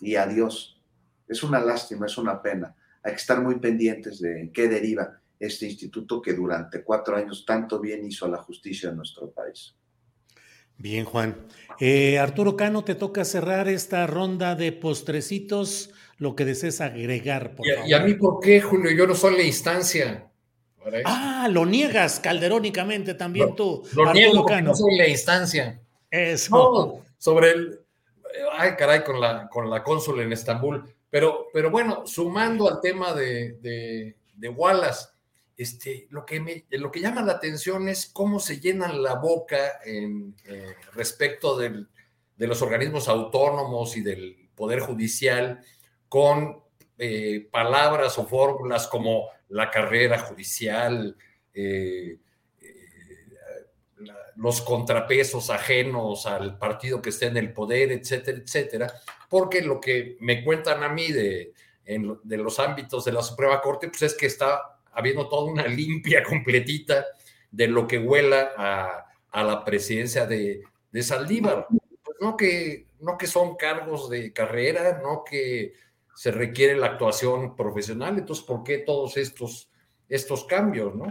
y 0.00 0.16
adiós. 0.16 0.80
Es 1.26 1.42
una 1.42 1.60
lástima, 1.60 2.06
es 2.06 2.18
una 2.18 2.40
pena. 2.40 2.74
Hay 3.02 3.12
que 3.12 3.18
estar 3.18 3.40
muy 3.40 3.58
pendientes 3.58 4.20
de 4.20 4.40
en 4.40 4.52
qué 4.52 4.68
deriva 4.68 5.20
este 5.38 5.66
instituto 5.66 6.22
que 6.22 6.32
durante 6.32 6.82
cuatro 6.82 7.16
años 7.16 7.44
tanto 7.46 7.80
bien 7.80 8.04
hizo 8.04 8.26
a 8.26 8.28
la 8.28 8.38
justicia 8.38 8.90
en 8.90 8.96
nuestro 8.96 9.30
país. 9.30 9.74
Bien, 10.76 11.04
Juan. 11.04 11.36
Eh, 11.78 12.18
Arturo 12.18 12.56
Cano, 12.56 12.84
te 12.84 12.94
toca 12.94 13.24
cerrar 13.24 13.68
esta 13.68 14.06
ronda 14.06 14.54
de 14.54 14.72
postrecitos, 14.72 15.90
lo 16.18 16.34
que 16.34 16.44
desees 16.44 16.80
agregar, 16.80 17.54
por 17.54 17.66
¿Y, 17.66 17.70
favor. 17.70 17.88
¿Y 17.88 17.92
a 17.92 18.00
mí 18.00 18.14
por 18.14 18.40
qué, 18.40 18.60
Julio? 18.60 18.90
Yo 18.90 19.06
no 19.06 19.14
soy 19.14 19.36
la 19.36 19.42
instancia. 19.42 20.30
Ah, 21.04 21.48
lo 21.50 21.64
niegas 21.64 22.20
calderónicamente 22.20 23.14
también 23.14 23.54
tú. 23.54 23.82
Lo 23.94 24.12
niego 24.12 24.44
Cano. 24.44 24.70
no 24.70 24.76
soy 24.76 24.96
la 24.96 25.08
instancia. 25.08 25.80
Eso. 26.10 26.54
No, 26.54 27.04
sobre 27.18 27.52
el. 27.52 27.80
Ay, 28.52 28.72
caray, 28.76 29.02
con 29.02 29.20
la, 29.20 29.48
con 29.48 29.70
la 29.70 29.82
cónsul 29.82 30.20
en 30.20 30.32
Estambul. 30.32 30.84
Pero, 31.14 31.46
pero 31.52 31.70
bueno, 31.70 32.08
sumando 32.08 32.68
al 32.68 32.80
tema 32.80 33.12
de, 33.12 33.52
de, 33.60 34.16
de 34.34 34.48
Wallace, 34.48 35.10
este, 35.56 36.08
lo, 36.10 36.26
que 36.26 36.40
me, 36.40 36.64
lo 36.70 36.90
que 36.90 36.98
llama 36.98 37.22
la 37.22 37.34
atención 37.34 37.88
es 37.88 38.06
cómo 38.06 38.40
se 38.40 38.58
llenan 38.58 39.00
la 39.00 39.14
boca 39.14 39.78
en, 39.84 40.34
eh, 40.44 40.74
respecto 40.92 41.56
del, 41.56 41.88
de 42.36 42.46
los 42.48 42.62
organismos 42.62 43.06
autónomos 43.06 43.96
y 43.96 44.00
del 44.00 44.50
Poder 44.56 44.80
Judicial 44.80 45.60
con 46.08 46.60
eh, 46.98 47.48
palabras 47.48 48.18
o 48.18 48.26
fórmulas 48.26 48.88
como 48.88 49.28
la 49.50 49.70
carrera 49.70 50.18
judicial, 50.18 51.16
eh, 51.54 52.18
los 54.36 54.62
contrapesos 54.62 55.50
ajenos 55.50 56.26
al 56.26 56.58
partido 56.58 57.00
que 57.00 57.10
esté 57.10 57.26
en 57.26 57.36
el 57.36 57.52
poder, 57.52 57.92
etcétera, 57.92 58.38
etcétera, 58.38 58.92
porque 59.28 59.62
lo 59.62 59.80
que 59.80 60.16
me 60.20 60.44
cuentan 60.44 60.82
a 60.82 60.88
mí 60.88 61.12
de, 61.12 61.52
de 61.84 62.36
los 62.36 62.58
ámbitos 62.58 63.04
de 63.04 63.12
la 63.12 63.22
Suprema 63.22 63.60
Corte, 63.60 63.88
pues 63.88 64.02
es 64.02 64.14
que 64.14 64.26
está 64.26 64.80
habiendo 64.92 65.28
toda 65.28 65.50
una 65.50 65.66
limpia 65.66 66.22
completita 66.22 67.04
de 67.50 67.68
lo 67.68 67.86
que 67.86 67.98
huela 67.98 68.52
a, 68.56 69.44
la 69.44 69.64
presidencia 69.64 70.26
de, 70.26 70.62
de 70.92 71.02
Saldívar. 71.02 71.66
Pues 71.68 72.16
no, 72.20 72.36
que, 72.36 72.86
no 73.00 73.18
que 73.18 73.26
son 73.26 73.56
cargos 73.56 74.08
de 74.08 74.32
carrera, 74.32 75.00
no 75.02 75.24
que 75.24 75.74
se 76.14 76.30
requiere 76.30 76.76
la 76.76 76.86
actuación 76.86 77.56
profesional, 77.56 78.18
entonces, 78.18 78.44
¿por 78.44 78.62
qué 78.62 78.78
todos 78.78 79.16
estos, 79.16 79.68
estos 80.08 80.44
cambios? 80.44 80.94
¿no? 80.94 81.06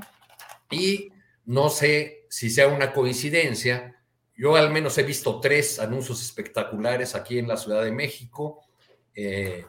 Y 0.71 1.11
no 1.45 1.69
sé 1.69 2.22
si 2.33 2.49
sea 2.49 2.67
una 2.67 2.91
coincidencia, 2.91 3.95
yo 4.35 4.55
al 4.55 4.71
menos 4.71 4.97
he 4.97 5.03
visto 5.03 5.39
tres 5.39 5.77
anuncios 5.77 6.19
espectaculares 6.19 7.13
aquí 7.13 7.37
en 7.37 7.47
la 7.47 7.57
Ciudad 7.57 7.83
de 7.83 7.91
México. 7.91 8.65
Eh, 9.13 9.63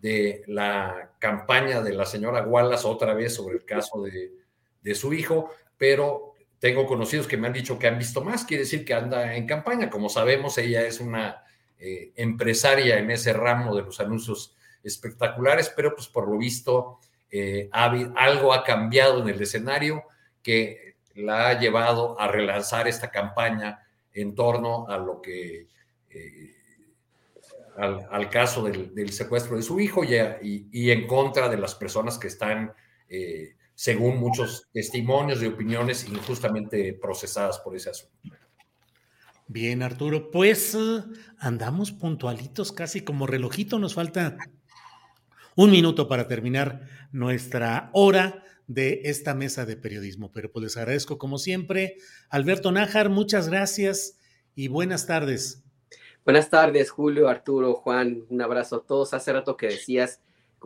de 0.00 0.42
la 0.46 1.10
campaña 1.18 1.82
de 1.82 1.92
la 1.92 2.06
señora 2.06 2.46
Wallace 2.46 2.86
otra 2.86 3.12
vez 3.12 3.34
sobre 3.34 3.56
el 3.56 3.66
caso 3.66 4.02
de, 4.02 4.94
su 4.94 5.12
hijo, 5.12 5.50
pero 5.76 6.32
tengo 6.58 6.86
conocidos 6.86 7.26
que 7.26 7.36
me 7.36 7.48
han 7.48 7.52
dicho 7.52 7.78
que 7.78 7.86
han 7.86 7.98
visto 7.98 8.24
más, 8.24 8.46
quiere 8.46 8.62
decir 8.62 8.86
que 8.86 8.94
anda 8.94 9.36
en 9.36 9.46
campaña. 9.46 9.90
Como 9.90 10.08
sabemos, 10.08 10.56
ella 10.56 10.86
es 10.86 11.00
una 11.00 11.44
eh, 11.78 12.12
empresaria 12.16 12.98
en 12.98 13.10
ese 13.10 13.34
ramo 13.34 13.76
de 13.76 13.82
los 13.82 14.00
anuncios 14.00 14.56
espectaculares, 14.82 15.70
pero 15.76 15.94
pues 15.94 16.08
por 16.08 16.28
lo 16.28 16.38
visto 16.38 16.98
eh, 17.30 17.68
algo 17.72 18.54
ha 18.54 18.64
cambiado 18.64 19.20
en 19.20 19.28
el 19.28 19.42
escenario 19.42 20.04
que 20.42 20.85
la 21.16 21.48
ha 21.48 21.58
llevado 21.58 22.18
a 22.20 22.28
relanzar 22.28 22.86
esta 22.88 23.10
campaña 23.10 23.80
en 24.12 24.34
torno 24.34 24.86
a 24.88 24.98
lo 24.98 25.20
que 25.20 25.68
eh, 26.10 26.56
al, 27.76 28.30
caso 28.30 28.64
del, 28.64 29.12
secuestro 29.12 29.56
de 29.56 29.62
su 29.62 29.78
hijo 29.80 30.02
y, 30.04 30.90
en 30.90 31.06
contra 31.06 31.48
de 31.48 31.58
las 31.58 31.74
personas 31.74 32.18
que 32.18 32.28
están, 32.28 32.72
eh, 33.08 33.54
según 33.74 34.18
muchos 34.18 34.68
testimonios 34.72 35.42
y 35.42 35.46
opiniones, 35.46 36.08
injustamente 36.08 36.94
procesadas 36.94 37.58
por 37.58 37.76
ese 37.76 37.90
asunto. 37.90 38.16
Bien, 39.46 39.82
Arturo, 39.82 40.30
pues 40.30 40.74
eh, 40.74 41.04
andamos 41.38 41.92
puntualitos, 41.92 42.72
casi 42.72 43.02
como 43.02 43.26
relojito, 43.26 43.78
nos 43.78 43.94
falta 43.94 44.36
un 45.54 45.70
minuto 45.70 46.08
para 46.08 46.26
terminar 46.26 46.88
nuestra 47.12 47.90
hora 47.92 48.42
de 48.66 49.02
esta 49.04 49.34
mesa 49.34 49.64
de 49.64 49.76
periodismo, 49.76 50.32
pero 50.32 50.50
pues 50.50 50.64
les 50.64 50.76
agradezco 50.76 51.18
como 51.18 51.38
siempre. 51.38 51.98
Alberto 52.30 52.72
Nájar, 52.72 53.08
muchas 53.08 53.48
gracias 53.48 54.18
y 54.54 54.68
buenas 54.68 55.06
tardes. 55.06 55.62
Buenas 56.24 56.50
tardes, 56.50 56.90
Julio, 56.90 57.28
Arturo, 57.28 57.74
Juan, 57.74 58.24
un 58.28 58.42
abrazo 58.42 58.76
a 58.76 58.82
todos. 58.84 59.14
Hace 59.14 59.32
rato 59.32 59.56
que 59.56 59.68
decías, 59.68 60.20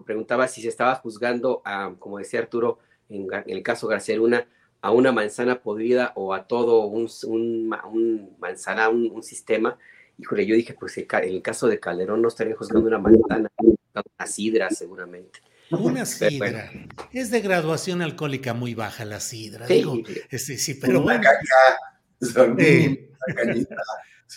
preguntaba 0.06 0.48
si 0.48 0.62
se 0.62 0.68
estaba 0.68 0.94
juzgando 0.94 1.60
a, 1.64 1.94
como 1.98 2.18
decía 2.18 2.40
Arturo, 2.40 2.78
en, 3.10 3.28
el 3.46 3.62
caso 3.62 3.86
García 3.86 4.16
Luna, 4.16 4.46
a 4.80 4.92
una 4.92 5.12
manzana 5.12 5.60
podrida 5.60 6.12
o 6.16 6.32
a 6.32 6.46
todo 6.46 6.86
un, 6.86 7.10
un, 7.26 8.36
manzana, 8.38 8.88
un, 8.88 9.22
sistema. 9.22 9.76
Híjole, 10.16 10.46
yo 10.46 10.54
dije, 10.54 10.74
pues 10.78 10.96
en 10.96 11.06
el 11.12 11.42
caso 11.42 11.66
de 11.66 11.78
Calderón 11.78 12.22
no 12.22 12.28
estaría 12.28 12.56
juzgando 12.56 12.88
una 12.88 12.98
manzana, 12.98 13.50
una 13.58 14.26
sidra 14.26 14.70
seguramente. 14.70 15.40
Una 15.70 16.04
sidra. 16.04 16.70
Es 17.12 17.30
de 17.30 17.40
graduación 17.40 18.02
alcohólica 18.02 18.54
muy 18.54 18.74
baja 18.74 19.04
la 19.04 19.20
sidra. 19.20 19.66
Sí, 19.66 19.74
Digo, 19.74 19.96
sí, 20.30 20.58
sí 20.58 20.74
pero 20.74 21.00
una 21.00 21.14
bueno. 21.14 21.22
caña, 21.22 22.58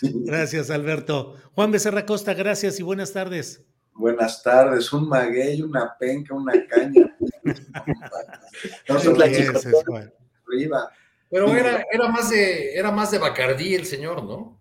Gracias, 0.02 0.70
Alberto. 0.70 1.36
Juan 1.52 1.70
Becerra 1.72 2.06
Costa, 2.06 2.34
gracias 2.34 2.78
y 2.80 2.82
buenas 2.82 3.12
tardes. 3.12 3.64
Buenas 3.92 4.42
tardes, 4.42 4.92
un 4.92 5.08
maguey, 5.08 5.62
una 5.62 5.96
penca, 5.98 6.34
una 6.34 6.52
caña. 6.66 7.16
no 8.88 8.98
son 8.98 9.18
la 9.18 9.26
Pero 11.30 11.56
era, 11.56 11.84
era, 11.92 12.08
más 12.08 12.30
de, 12.30 12.74
era 12.76 12.90
más 12.90 13.12
de 13.12 13.18
Bacardí 13.18 13.74
el 13.74 13.86
señor, 13.86 14.24
¿no? 14.24 14.60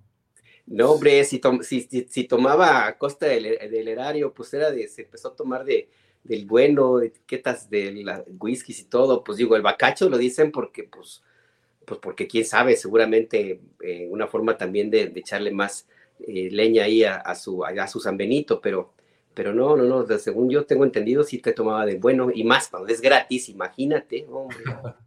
No, 0.66 0.92
hombre, 0.92 1.24
si, 1.26 1.42
si, 1.62 2.24
tomaba 2.26 2.86
a 2.86 2.98
costa 2.98 3.26
del, 3.26 3.46
erario, 3.88 4.34
pues 4.34 4.54
era 4.54 4.72
de, 4.72 4.88
se 4.88 5.02
empezó 5.02 5.30
a 5.30 5.36
tomar 5.36 5.66
de, 5.66 5.90
del 6.24 6.46
bueno, 6.46 7.02
etiquetas 7.02 7.70
de 7.70 7.92
la 8.04 8.24
whiskies 8.40 8.80
y 8.80 8.86
todo, 8.86 9.24
pues 9.24 9.38
digo, 9.38 9.56
el 9.56 9.62
bacacho 9.62 10.10
lo 10.10 10.18
dicen 10.18 10.52
porque, 10.52 10.84
pues, 10.84 11.22
pues 11.86 12.00
porque 12.00 12.28
quién 12.28 12.46
sabe, 12.46 12.76
seguramente 12.78 13.60
eh, 13.82 14.08
una 14.10 14.28
forma 14.28 14.58
también 14.58 14.90
de, 14.90 15.12
echarle 15.16 15.52
más 15.52 15.88
eh, 16.26 16.50
leña 16.52 16.86
ahí 16.86 17.04
a, 17.04 17.36
su, 17.36 17.66
a 17.66 17.88
su 17.88 18.00
San 18.00 18.16
Benito, 18.16 18.62
pero, 18.62 18.94
pero 19.34 19.54
no, 19.54 19.76
no, 19.76 19.84
no, 19.84 20.18
según 20.18 20.50
yo 20.50 20.66
tengo 20.66 20.86
entendido, 20.86 21.24
sí 21.24 21.40
te 21.40 21.52
tomaba 21.52 21.86
de 21.86 21.98
bueno 21.98 22.30
y 22.34 22.44
más 22.44 22.70
cuando 22.70 22.88
es 22.90 23.02
gratis, 23.02 23.50
imagínate, 23.50 24.26
hombre. 24.30 24.58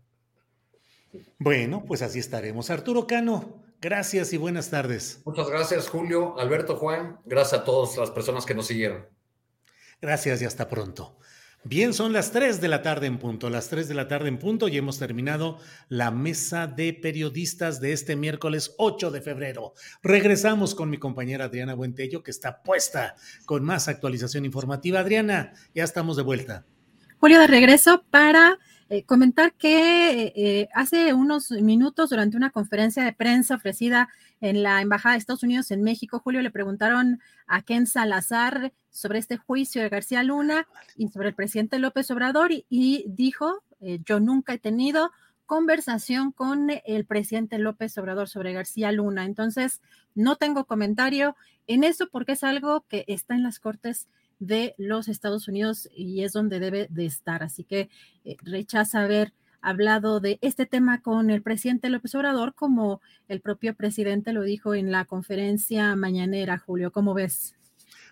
Bueno, 1.39 1.85
pues 1.87 2.03
así 2.03 2.19
estaremos. 2.19 2.69
Arturo 2.69 3.07
Cano, 3.07 3.63
gracias 3.81 4.35
y 4.35 4.37
buenas 4.37 4.69
tardes. 4.69 5.23
Muchas 5.25 5.49
gracias, 5.49 5.89
Julio, 5.89 6.39
Alberto, 6.39 6.77
Juan, 6.77 7.21
gracias 7.25 7.61
a 7.61 7.65
todas 7.65 7.97
las 7.97 8.11
personas 8.11 8.45
que 8.45 8.55
nos 8.55 8.67
siguieron. 8.67 9.07
Gracias 10.01 10.43
y 10.43 10.45
hasta 10.45 10.69
pronto. 10.69 11.19
Bien, 11.69 11.95
son 11.95 12.13
las 12.13 12.31
3 12.31 12.61
de 12.61 12.69
la 12.69 12.83
tarde 12.83 13.09
en 13.09 13.19
punto, 13.19 13.51
las 13.51 13.69
3 13.71 13.89
de 13.89 13.95
la 13.95 14.07
tarde 14.07 14.29
en 14.29 14.39
punto 14.39 14.69
y 14.69 14.77
hemos 14.77 15.01
terminado 15.01 15.59
la 15.89 16.13
mesa 16.13 16.69
de 16.69 16.93
periodistas 16.93 17.81
de 17.81 17.93
este 17.93 18.15
miércoles 18.15 18.75
8 18.79 19.11
de 19.11 19.21
febrero. 19.21 19.73
Regresamos 20.01 20.77
con 20.77 20.91
mi 20.91 20.99
compañera 20.99 21.47
Adriana 21.47 21.75
Buentello 21.75 22.23
que 22.23 22.31
está 22.31 22.63
puesta 22.63 23.17
con 23.47 23.65
más 23.65 23.89
actualización 23.89 24.45
informativa. 24.45 25.01
Adriana, 25.01 25.55
ya 25.75 25.83
estamos 25.83 26.17
de 26.17 26.23
vuelta. 26.23 26.65
Julio, 27.19 27.41
de 27.41 27.49
regreso 27.49 28.05
para 28.11 28.59
eh, 28.89 29.03
comentar 29.03 29.55
que 29.55 30.33
eh, 30.37 30.69
hace 30.73 31.15
unos 31.15 31.51
minutos, 31.51 32.11
durante 32.11 32.37
una 32.37 32.51
conferencia 32.51 33.03
de 33.03 33.13
prensa 33.13 33.57
ofrecida 33.57 34.09
en 34.41 34.63
la 34.63 34.81
Embajada 34.83 35.15
de 35.15 35.19
Estados 35.19 35.43
Unidos 35.43 35.71
en 35.71 35.83
México, 35.83 36.19
Julio, 36.19 36.43
le 36.43 36.51
preguntaron 36.51 37.21
a 37.47 37.63
Ken 37.63 37.87
Salazar 37.87 38.73
sobre 38.91 39.19
este 39.19 39.37
juicio 39.37 39.83
de 39.83 39.89
García 39.89 40.23
Luna 40.23 40.67
y 40.97 41.09
sobre 41.09 41.29
el 41.29 41.35
presidente 41.35 41.79
López 41.79 42.11
Obrador 42.11 42.51
y, 42.53 43.05
dijo, 43.09 43.63
eh, 43.81 44.01
yo 44.05 44.21
nunca 44.21 44.55
he 44.55 44.59
tenido 44.59 45.11
conversación 45.47 46.33
con 46.33 46.71
el 46.85 47.05
presidente 47.05 47.59
López 47.59 47.97
Obrador 47.99 48.29
sobre 48.29 48.53
García 48.53 48.93
Luna. 48.93 49.25
Entonces, 49.25 49.81
no 50.15 50.37
tengo 50.37 50.65
comentario 50.65 51.37
en 51.67 51.85
eso 51.85 52.09
porque 52.11 52.33
es 52.33 52.43
algo 52.43 52.85
que 52.89 53.05
está 53.07 53.35
en 53.35 53.43
las 53.43 53.61
Cortes 53.61 54.09
de 54.39 54.75
los 54.77 55.09
Estados 55.09 55.49
Unidos 55.49 55.89
y 55.95 56.23
es 56.23 56.33
donde 56.33 56.61
debe 56.61 56.89
de 56.91 57.07
estar. 57.07 57.43
Así 57.43 57.65
que 57.65 57.89
eh, 58.25 58.37
rechaza 58.43 59.03
haber 59.03 59.33
hablado 59.61 60.21
de 60.21 60.39
este 60.43 60.67
tema 60.67 61.03
con 61.03 61.31
el 61.31 61.43
presidente 61.43 61.89
López 61.89 62.15
Obrador, 62.15 62.55
como 62.55 63.01
el 63.29 63.41
propio 63.41 63.75
presidente 63.75 64.33
lo 64.33 64.43
dijo 64.43 64.75
en 64.75 64.91
la 64.91 65.05
conferencia 65.05 65.95
mañanera, 65.97 66.59
Julio. 66.59 66.93
¿Cómo 66.93 67.15
ves? 67.15 67.55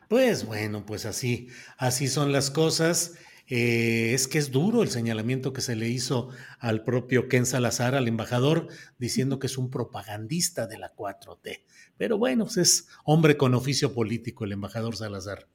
Pues 0.09 0.47
bueno, 0.47 0.85
pues 0.85 1.07
así, 1.07 1.49
así 1.79 2.09
son 2.09 2.33
las 2.33 2.51
cosas. 2.51 3.15
Eh, 3.47 4.15
es 4.15 4.27
que 4.27 4.39
es 4.39 4.51
duro 4.51 4.83
el 4.83 4.89
señalamiento 4.89 5.53
que 5.53 5.61
se 5.61 5.77
le 5.77 5.89
hizo 5.89 6.31
al 6.59 6.83
propio 6.83 7.29
Ken 7.29 7.45
Salazar, 7.45 7.95
al 7.95 8.09
embajador, 8.09 8.69
diciendo 8.99 9.39
que 9.39 9.49
es 9.49 9.59
un 9.59 9.71
propagandista 9.71 10.67
de 10.67 10.79
la 10.79 10.95
4T. 10.95 11.63
Pero 11.99 12.17
bueno, 12.17 12.45
pues 12.45 12.57
es 12.57 12.89
hombre 13.05 13.37
con 13.37 13.55
oficio 13.55 13.93
político 13.93 14.45
el 14.45 14.53
embajador 14.53 14.97
Salazar. 14.97 15.47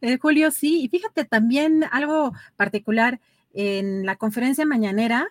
Eh, 0.00 0.18
Julio, 0.18 0.50
sí, 0.50 0.82
y 0.82 0.88
fíjate 0.88 1.24
también 1.24 1.84
algo 1.90 2.32
particular, 2.56 3.20
en 3.56 4.04
la 4.04 4.16
conferencia 4.16 4.66
mañanera, 4.66 5.28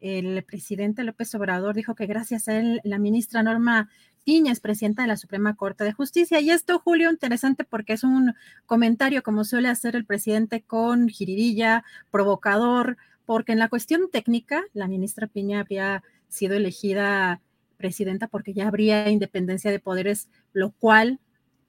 el 0.00 0.44
presidente 0.44 1.02
López 1.02 1.34
Obrador 1.34 1.74
dijo 1.74 1.94
que 1.94 2.06
gracias 2.06 2.48
a 2.48 2.58
él, 2.58 2.80
la 2.84 2.98
ministra 2.98 3.42
Norma 3.42 3.88
Piña 4.22 4.52
es 4.52 4.60
presidenta 4.60 5.02
de 5.02 5.08
la 5.08 5.16
Suprema 5.16 5.56
Corte 5.56 5.82
de 5.82 5.92
Justicia. 5.92 6.40
Y 6.40 6.50
esto, 6.50 6.78
Julio, 6.78 7.10
interesante 7.10 7.64
porque 7.64 7.94
es 7.94 8.04
un 8.04 8.34
comentario, 8.66 9.22
como 9.22 9.44
suele 9.44 9.68
hacer 9.68 9.96
el 9.96 10.06
presidente, 10.06 10.62
con 10.62 11.08
giririlla, 11.08 11.84
provocador, 12.10 12.96
porque 13.26 13.52
en 13.52 13.58
la 13.58 13.68
cuestión 13.68 14.10
técnica, 14.10 14.62
la 14.72 14.86
ministra 14.86 15.26
Piña 15.26 15.60
había 15.60 16.02
sido 16.28 16.54
elegida 16.54 17.40
presidenta 17.76 18.28
porque 18.28 18.54
ya 18.54 18.68
habría 18.68 19.10
independencia 19.10 19.70
de 19.70 19.80
poderes, 19.80 20.28
lo 20.52 20.70
cual, 20.72 21.18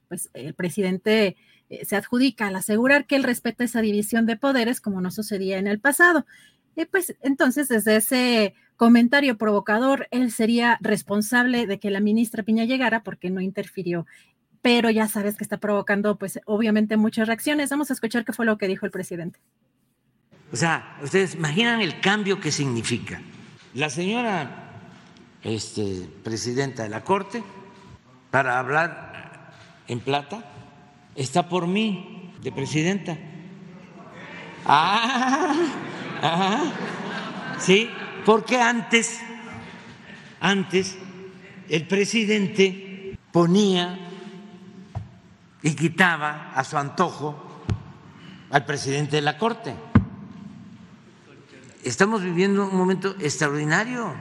pues, 0.07 0.29
el 0.33 0.53
presidente 0.53 1.35
se 1.83 1.95
adjudica 1.95 2.47
al 2.47 2.55
asegurar 2.55 3.05
que 3.05 3.15
él 3.15 3.23
respeta 3.23 3.63
esa 3.63 3.81
división 3.81 4.25
de 4.25 4.37
poderes 4.37 4.81
como 4.81 5.01
no 5.01 5.11
sucedía 5.11 5.57
en 5.57 5.67
el 5.67 5.79
pasado. 5.79 6.25
Y 6.75 6.85
pues 6.85 7.15
entonces 7.21 7.67
desde 7.67 7.95
ese 7.97 8.53
comentario 8.77 9.37
provocador, 9.37 10.07
él 10.11 10.31
sería 10.31 10.77
responsable 10.81 11.67
de 11.67 11.79
que 11.79 11.89
la 11.89 11.99
ministra 11.99 12.43
Piña 12.43 12.65
llegara 12.65 13.03
porque 13.03 13.29
no 13.29 13.41
interfirió. 13.41 14.05
Pero 14.61 14.89
ya 14.89 15.07
sabes 15.07 15.37
que 15.37 15.43
está 15.43 15.57
provocando 15.57 16.17
pues 16.17 16.39
obviamente 16.45 16.97
muchas 16.97 17.27
reacciones. 17.27 17.69
Vamos 17.69 17.89
a 17.89 17.93
escuchar 17.93 18.25
qué 18.25 18.33
fue 18.33 18.45
lo 18.45 18.57
que 18.57 18.67
dijo 18.67 18.85
el 18.85 18.91
presidente. 18.91 19.39
O 20.51 20.55
sea, 20.55 20.97
ustedes 21.03 21.35
imaginan 21.35 21.81
el 21.81 21.99
cambio 22.01 22.39
que 22.39 22.51
significa. 22.51 23.21
La 23.73 23.89
señora 23.89 24.65
este, 25.43 26.09
presidenta 26.23 26.83
de 26.83 26.89
la 26.89 27.03
Corte, 27.03 27.43
para 28.31 28.59
hablar 28.59 29.51
en 29.87 29.99
plata, 29.99 30.43
está 31.15 31.47
por 31.47 31.67
mí 31.67 32.33
de 32.41 32.51
presidenta. 32.51 33.17
Ah, 34.65 35.53
ah, 36.21 36.63
sí, 37.59 37.89
porque 38.25 38.59
antes, 38.59 39.19
antes 40.39 40.97
el 41.69 41.87
presidente 41.87 43.17
ponía 43.31 43.99
y 45.61 45.73
quitaba 45.75 46.51
a 46.53 46.63
su 46.63 46.77
antojo 46.77 47.63
al 48.51 48.65
presidente 48.65 49.17
de 49.17 49.21
la 49.21 49.37
Corte. 49.37 49.73
Estamos 51.83 52.23
viviendo 52.23 52.67
un 52.67 52.75
momento 52.75 53.15
extraordinario. 53.19 54.13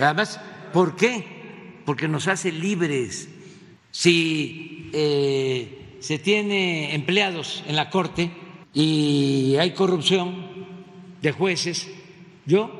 Además, 0.00 0.40
¿por 0.72 0.94
qué? 0.94 1.82
Porque 1.84 2.06
nos 2.06 2.28
hace 2.28 2.52
libres. 2.52 3.28
Si 3.98 4.90
eh, 4.92 5.96
se 5.98 6.20
tiene 6.20 6.94
empleados 6.94 7.64
en 7.66 7.74
la 7.74 7.90
Corte 7.90 8.30
y 8.72 9.56
hay 9.58 9.74
corrupción 9.74 10.46
de 11.20 11.32
jueces, 11.32 11.88
yo 12.46 12.70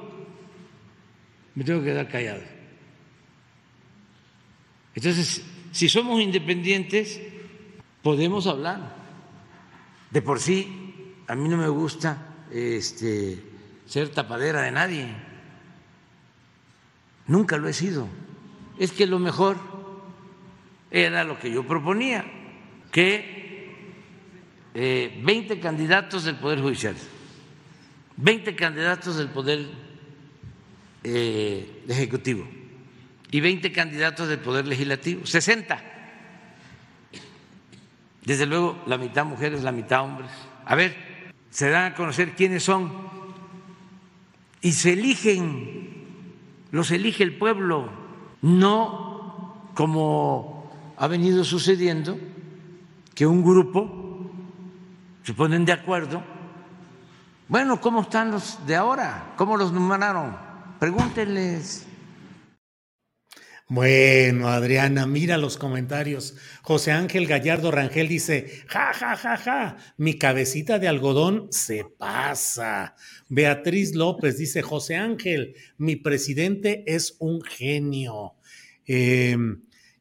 me 1.57 1.65
tengo 1.65 1.81
que 1.81 1.87
quedar 1.87 2.09
callado. 2.09 2.43
Entonces, 4.95 5.45
si 5.73 5.89
somos 5.89 6.21
independientes, 6.21 7.21
podemos 8.01 8.47
hablar. 8.47 8.95
De 10.13 10.23
por 10.23 10.39
sí, 10.39 10.69
a 11.27 11.35
mí 11.35 11.49
no 11.49 11.57
me 11.57 11.69
gusta 11.69 12.47
este, 12.53 13.43
ser 13.87 14.11
tapadera 14.11 14.63
de 14.63 14.71
nadie. 14.71 15.09
Nunca 17.27 17.57
lo 17.57 17.67
he 17.69 17.73
sido. 17.73 18.07
Es 18.79 18.93
que 18.93 19.05
lo 19.05 19.19
mejor 19.19 19.78
era 20.91 21.25
lo 21.25 21.39
que 21.39 21.51
yo 21.51 21.67
proponía, 21.67 22.25
que 22.91 23.75
eh, 24.75 25.21
20 25.23 25.61
candidatos 25.61 26.25
del 26.25 26.37
Poder 26.37 26.61
Judicial, 26.61 26.97
20 28.17 28.57
candidatos 28.57 29.17
del 29.17 29.29
Poder 29.29 29.67
eh, 31.05 31.83
Ejecutivo 31.89 32.47
y 33.31 33.41
20 33.41 33.73
candidatos 33.73 34.29
del 34.29 34.39
Poder 34.39 34.67
Legislativo, 34.67 35.27
60. 35.27 35.83
Desde 38.25 38.47
luego, 38.47 38.83
la 38.87 38.99
mitad 38.99 39.25
mujeres, 39.25 39.63
la 39.63 39.73
mitad 39.73 40.03
hombres. 40.03 40.31
A 40.65 40.75
ver, 40.75 40.95
se 41.51 41.71
dan 41.71 41.93
a 41.93 41.95
conocer 41.95 42.33
quiénes 42.33 42.63
son 42.63 42.93
y 44.61 44.73
se 44.73 44.93
eligen, 44.93 46.05
los 46.71 46.91
elige 46.91 47.23
el 47.23 47.37
pueblo, 47.37 47.91
no 48.43 49.71
como 49.75 50.58
ha 50.99 51.07
venido 51.07 51.45
sucediendo 51.45 52.19
que 53.15 53.25
un 53.25 53.43
grupo 53.43 54.33
se 55.23 55.33
ponen 55.33 55.65
de 55.65 55.73
acuerdo. 55.73 56.23
Bueno, 57.47 57.81
¿cómo 57.81 58.03
están 58.03 58.33
los 58.33 58.67
de 58.67 58.75
ahora? 58.75 59.35
¿Cómo 59.37 59.57
los 59.57 59.73
numeraron? 59.73 60.37
Pregúntenles. 60.81 61.87
Bueno, 63.69 64.49
Adriana, 64.49 65.07
mira 65.07 65.37
los 65.37 65.57
comentarios. 65.57 66.37
José 66.63 66.91
Ángel 66.91 67.27
Gallardo 67.27 67.71
Rangel 67.71 68.09
dice, 68.09 68.65
ja, 68.67 68.93
ja, 68.93 69.15
ja, 69.17 69.37
ja, 69.37 69.77
mi 69.99 70.19
cabecita 70.19 70.79
de 70.79 70.89
algodón 70.89 71.49
se 71.51 71.85
pasa. 71.85 72.97
Beatriz 73.29 73.95
López 73.95 74.39
dice, 74.39 74.63
José 74.63 74.97
Ángel, 74.97 75.55
mi 75.77 75.97
presidente 75.97 76.83
es 76.87 77.17
un 77.19 77.43
genio. 77.43 78.35
Eh, 78.87 79.37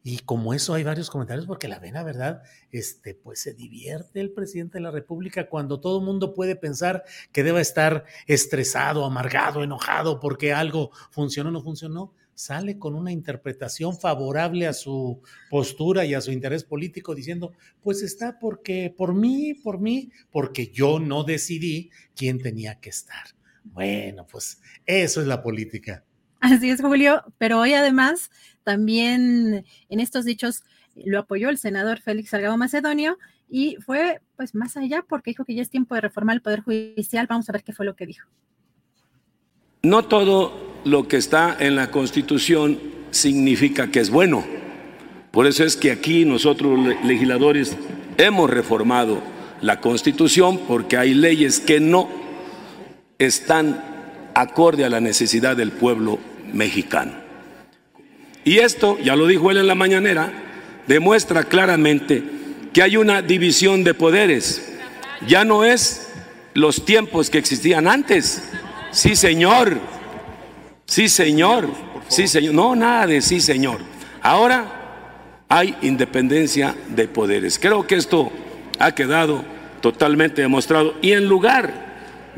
y 0.07 0.19
como 0.19 0.53
eso 0.53 0.73
hay 0.73 0.85
varios 0.85 1.09
comentarios, 1.09 1.45
porque 1.45 1.67
la 1.67 1.79
vena, 1.79 2.01
¿verdad? 2.01 2.41
Este, 2.71 3.13
pues 3.13 3.41
se 3.41 3.53
divierte 3.53 4.21
el 4.21 4.31
presidente 4.31 4.77
de 4.77 4.81
la 4.81 4.89
República 4.89 5.49
cuando 5.49 5.81
todo 5.81 5.99
el 5.99 6.05
mundo 6.05 6.34
puede 6.34 6.55
pensar 6.55 7.03
que 7.34 7.43
deba 7.43 7.59
estar 7.59 8.05
estresado, 8.25 9.03
amargado, 9.03 9.65
enojado 9.65 10.21
porque 10.21 10.53
algo 10.53 10.91
funcionó 11.11 11.49
o 11.49 11.51
no 11.51 11.61
funcionó. 11.61 12.13
Sale 12.35 12.79
con 12.79 12.95
una 12.95 13.11
interpretación 13.11 13.99
favorable 13.99 14.65
a 14.65 14.71
su 14.71 15.21
postura 15.49 16.05
y 16.05 16.13
a 16.13 16.21
su 16.21 16.31
interés 16.31 16.63
político, 16.63 17.13
diciendo: 17.13 17.51
Pues 17.81 18.01
está 18.01 18.39
porque, 18.39 18.93
por 18.95 19.13
mí, 19.13 19.55
por 19.55 19.77
mí, 19.77 20.13
porque 20.31 20.67
yo 20.69 20.99
no 21.01 21.25
decidí 21.25 21.91
quién 22.15 22.41
tenía 22.41 22.79
que 22.79 22.91
estar. 22.91 23.25
Bueno, 23.65 24.25
pues 24.25 24.61
eso 24.85 25.19
es 25.19 25.27
la 25.27 25.43
política. 25.43 26.05
Así 26.39 26.69
es, 26.69 26.81
Julio, 26.81 27.23
pero 27.38 27.59
hoy 27.59 27.73
además 27.73 28.29
también 28.68 29.64
en 29.88 29.99
estos 30.02 30.26
dichos 30.26 30.65
lo 30.94 31.19
apoyó 31.19 31.48
el 31.48 31.57
senador 31.57 32.02
Félix 32.02 32.31
Salgado 32.31 32.57
Macedonio 32.57 33.18
y 33.49 33.77
fue 33.77 34.19
pues 34.35 34.56
más 34.56 34.76
allá 34.76 35.06
porque 35.07 35.31
dijo 35.31 35.45
que 35.45 35.56
ya 35.56 35.61
es 35.61 35.69
tiempo 35.69 35.95
de 35.95 36.02
reformar 36.02 36.35
el 36.35 36.41
Poder 36.41 36.60
Judicial. 36.60 37.27
Vamos 37.30 37.48
a 37.48 37.53
ver 37.53 37.64
qué 37.64 37.72
fue 37.72 37.85
lo 37.85 37.95
que 37.95 38.06
dijo. 38.06 38.27
No 39.84 40.03
todo 40.03 40.81
lo 40.84 41.07
que 41.07 41.15
está 41.15 41.56
en 41.57 41.77
la 41.77 41.91
Constitución 41.91 42.77
significa 43.11 43.89
que 43.89 44.02
es 44.02 44.10
bueno. 44.10 44.44
Por 45.31 45.48
eso 45.48 45.64
es 45.64 45.77
que 45.77 45.94
aquí 45.94 46.26
nosotros 46.26 46.77
legisladores 47.06 47.77
hemos 48.18 48.49
reformado 48.49 49.23
la 49.61 49.80
Constitución 49.80 50.60
porque 50.68 50.98
hay 50.98 51.14
leyes 51.14 51.61
que 51.61 51.80
no 51.80 52.10
están 53.18 53.81
acorde 54.35 54.84
a 54.84 54.89
la 54.89 54.99
necesidad 54.99 55.56
del 55.56 55.72
pueblo 55.72 56.19
mexicano. 56.52 57.26
Y 58.47 58.59
esto, 58.59 58.97
ya 58.99 59.17
lo 59.17 59.27
dijo 59.27 59.51
él 59.51 59.57
en 59.57 59.67
la 59.67 59.75
mañanera, 59.75 60.31
demuestra 60.87 61.43
claramente 61.43 62.23
que 62.71 62.81
hay 62.81 62.95
una 62.95 63.21
división 63.21 63.83
de 63.83 63.93
poderes. 63.93 64.73
Ya 65.27 65.43
no 65.43 65.65
es 65.65 66.13
los 66.53 66.85
tiempos 66.85 67.29
que 67.29 67.39
existían 67.39 67.89
antes. 67.89 68.49
Sí, 68.91 69.17
señor. 69.17 69.77
Sí, 70.85 71.09
señor. 71.09 71.67
Sí, 72.07 72.25
señor. 72.29 72.53
No, 72.53 72.73
nada 72.73 73.05
de 73.05 73.21
sí, 73.21 73.41
señor. 73.41 73.79
Ahora 74.21 75.43
hay 75.49 75.75
independencia 75.81 76.73
de 76.87 77.09
poderes. 77.09 77.59
Creo 77.59 77.85
que 77.85 77.95
esto 77.95 78.31
ha 78.79 78.95
quedado 78.95 79.43
totalmente 79.81 80.41
demostrado. 80.41 80.93
Y 81.01 81.11
en 81.11 81.27
lugar 81.27 81.73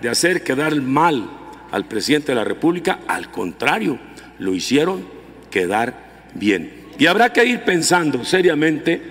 de 0.01 0.09
hacer 0.09 0.43
quedar 0.43 0.75
mal 0.81 1.29
al 1.69 1.85
presidente 1.85 2.31
de 2.31 2.37
la 2.37 2.45
República, 2.45 2.97
al 3.07 3.29
contrario, 3.29 3.99
lo 4.39 4.55
hicieron 4.55 5.18
quedar 5.49 5.93
bien. 6.33 6.71
Y 6.97 7.05
habrá 7.07 7.31
que 7.31 7.45
ir 7.45 7.61
pensando 7.61 8.25
seriamente 8.25 9.01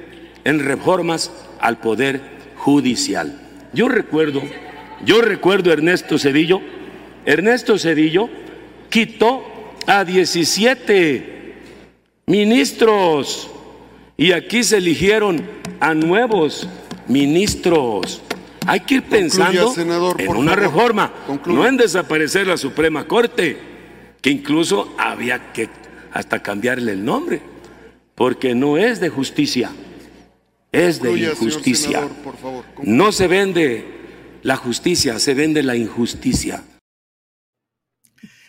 en 0.44 0.60
reformas 0.60 1.30
al 1.60 1.78
Poder 1.78 2.20
Judicial. 2.56 3.40
Yo 3.72 3.88
recuerdo, 3.88 4.42
yo 5.04 5.20
recuerdo 5.20 5.70
a 5.70 5.74
Ernesto 5.74 6.18
Cedillo, 6.18 6.60
Ernesto 7.24 7.78
Cedillo 7.78 8.28
quitó 8.88 9.44
a 9.86 10.04
17 10.04 11.54
ministros 12.26 13.50
y 14.16 14.32
aquí 14.32 14.64
se 14.64 14.78
eligieron 14.78 15.42
a 15.80 15.94
nuevos 15.94 16.68
ministros. 17.06 18.22
Hay 18.66 18.80
que 18.80 18.96
ir 18.96 19.02
pensando 19.04 19.72
en 20.18 20.36
una 20.36 20.54
reforma, 20.54 21.12
no 21.46 21.66
en 21.66 21.78
desaparecer 21.78 22.46
la 22.46 22.58
Suprema 22.58 23.06
Corte, 23.06 23.56
que 24.20 24.30
incluso 24.30 24.94
había 24.98 25.52
que 25.52 25.70
hasta 26.12 26.42
cambiarle 26.42 26.92
el 26.92 27.04
nombre, 27.04 27.40
porque 28.14 28.54
no 28.54 28.78
es 28.78 29.00
de 29.00 29.08
justicia, 29.08 29.70
es 30.72 31.00
de 31.00 31.12
injusticia. 31.12 32.08
no 32.82 33.12
se 33.12 33.26
vende 33.26 33.84
la 34.42 34.56
justicia, 34.56 35.18
se 35.18 35.34
vende 35.34 35.62
la 35.62 35.76
injusticia. 35.76 36.62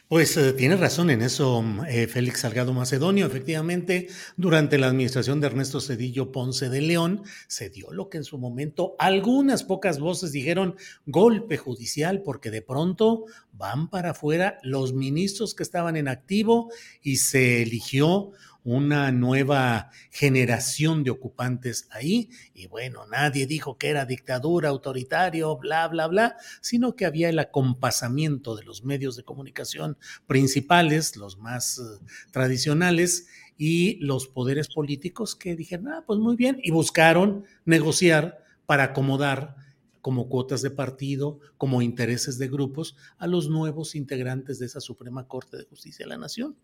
Pues 0.09 0.35
eh, 0.37 0.53
tiene 0.53 0.75
razón 0.75 1.11
en 1.11 1.21
eso 1.21 1.63
eh, 1.87 2.07
Félix 2.07 2.39
Salgado 2.39 2.73
Macedonio. 2.73 3.27
Efectivamente, 3.27 4.07
durante 4.37 4.79
la 4.79 4.87
administración 4.87 5.39
de 5.39 5.45
Ernesto 5.45 5.79
Cedillo 5.79 6.31
Ponce 6.31 6.67
de 6.67 6.81
León, 6.81 7.21
se 7.47 7.69
dio 7.69 7.91
lo 7.91 8.09
que 8.09 8.17
en 8.17 8.23
su 8.23 8.39
momento 8.39 8.95
algunas 8.97 9.63
pocas 9.63 9.99
voces 9.99 10.31
dijeron 10.31 10.77
golpe 11.05 11.57
judicial, 11.57 12.23
porque 12.23 12.49
de 12.49 12.63
pronto 12.63 13.25
van 13.53 13.87
para 13.91 14.11
afuera 14.11 14.57
los 14.63 14.93
ministros 14.93 15.53
que 15.53 15.61
estaban 15.61 15.95
en 15.95 16.07
activo 16.07 16.71
y 17.03 17.17
se 17.17 17.61
eligió 17.61 18.31
una 18.75 19.11
nueva 19.11 19.89
generación 20.11 21.03
de 21.03 21.11
ocupantes 21.11 21.87
ahí. 21.91 22.29
Y 22.53 22.67
bueno, 22.67 23.05
nadie 23.07 23.47
dijo 23.47 23.77
que 23.77 23.89
era 23.89 24.05
dictadura, 24.05 24.69
autoritario, 24.69 25.57
bla, 25.57 25.87
bla, 25.87 26.07
bla, 26.07 26.35
sino 26.61 26.95
que 26.95 27.05
había 27.05 27.29
el 27.29 27.39
acompasamiento 27.39 28.55
de 28.55 28.63
los 28.63 28.83
medios 28.83 29.15
de 29.15 29.23
comunicación 29.23 29.97
principales, 30.27 31.15
los 31.15 31.37
más 31.37 31.79
eh, 31.79 32.05
tradicionales, 32.31 33.27
y 33.61 33.97
los 33.97 34.29
poderes 34.29 34.69
políticos 34.69 35.35
que 35.35 35.53
dijeron, 35.53 35.89
ah, 35.89 36.03
pues 36.07 36.17
muy 36.17 36.37
bien, 36.37 36.61
y 36.63 36.71
buscaron 36.71 37.43
negociar 37.65 38.41
para 38.65 38.85
acomodar 38.85 39.57
como 40.01 40.29
cuotas 40.29 40.61
de 40.61 40.71
partido, 40.71 41.39
como 41.57 41.81
intereses 41.81 42.37
de 42.37 42.47
grupos, 42.47 42.95
a 43.17 43.27
los 43.27 43.49
nuevos 43.49 43.95
integrantes 43.95 44.59
de 44.59 44.65
esa 44.65 44.79
Suprema 44.79 45.27
Corte 45.27 45.57
de 45.57 45.65
Justicia 45.65 46.05
de 46.05 46.09
la 46.09 46.17
Nación. 46.17 46.55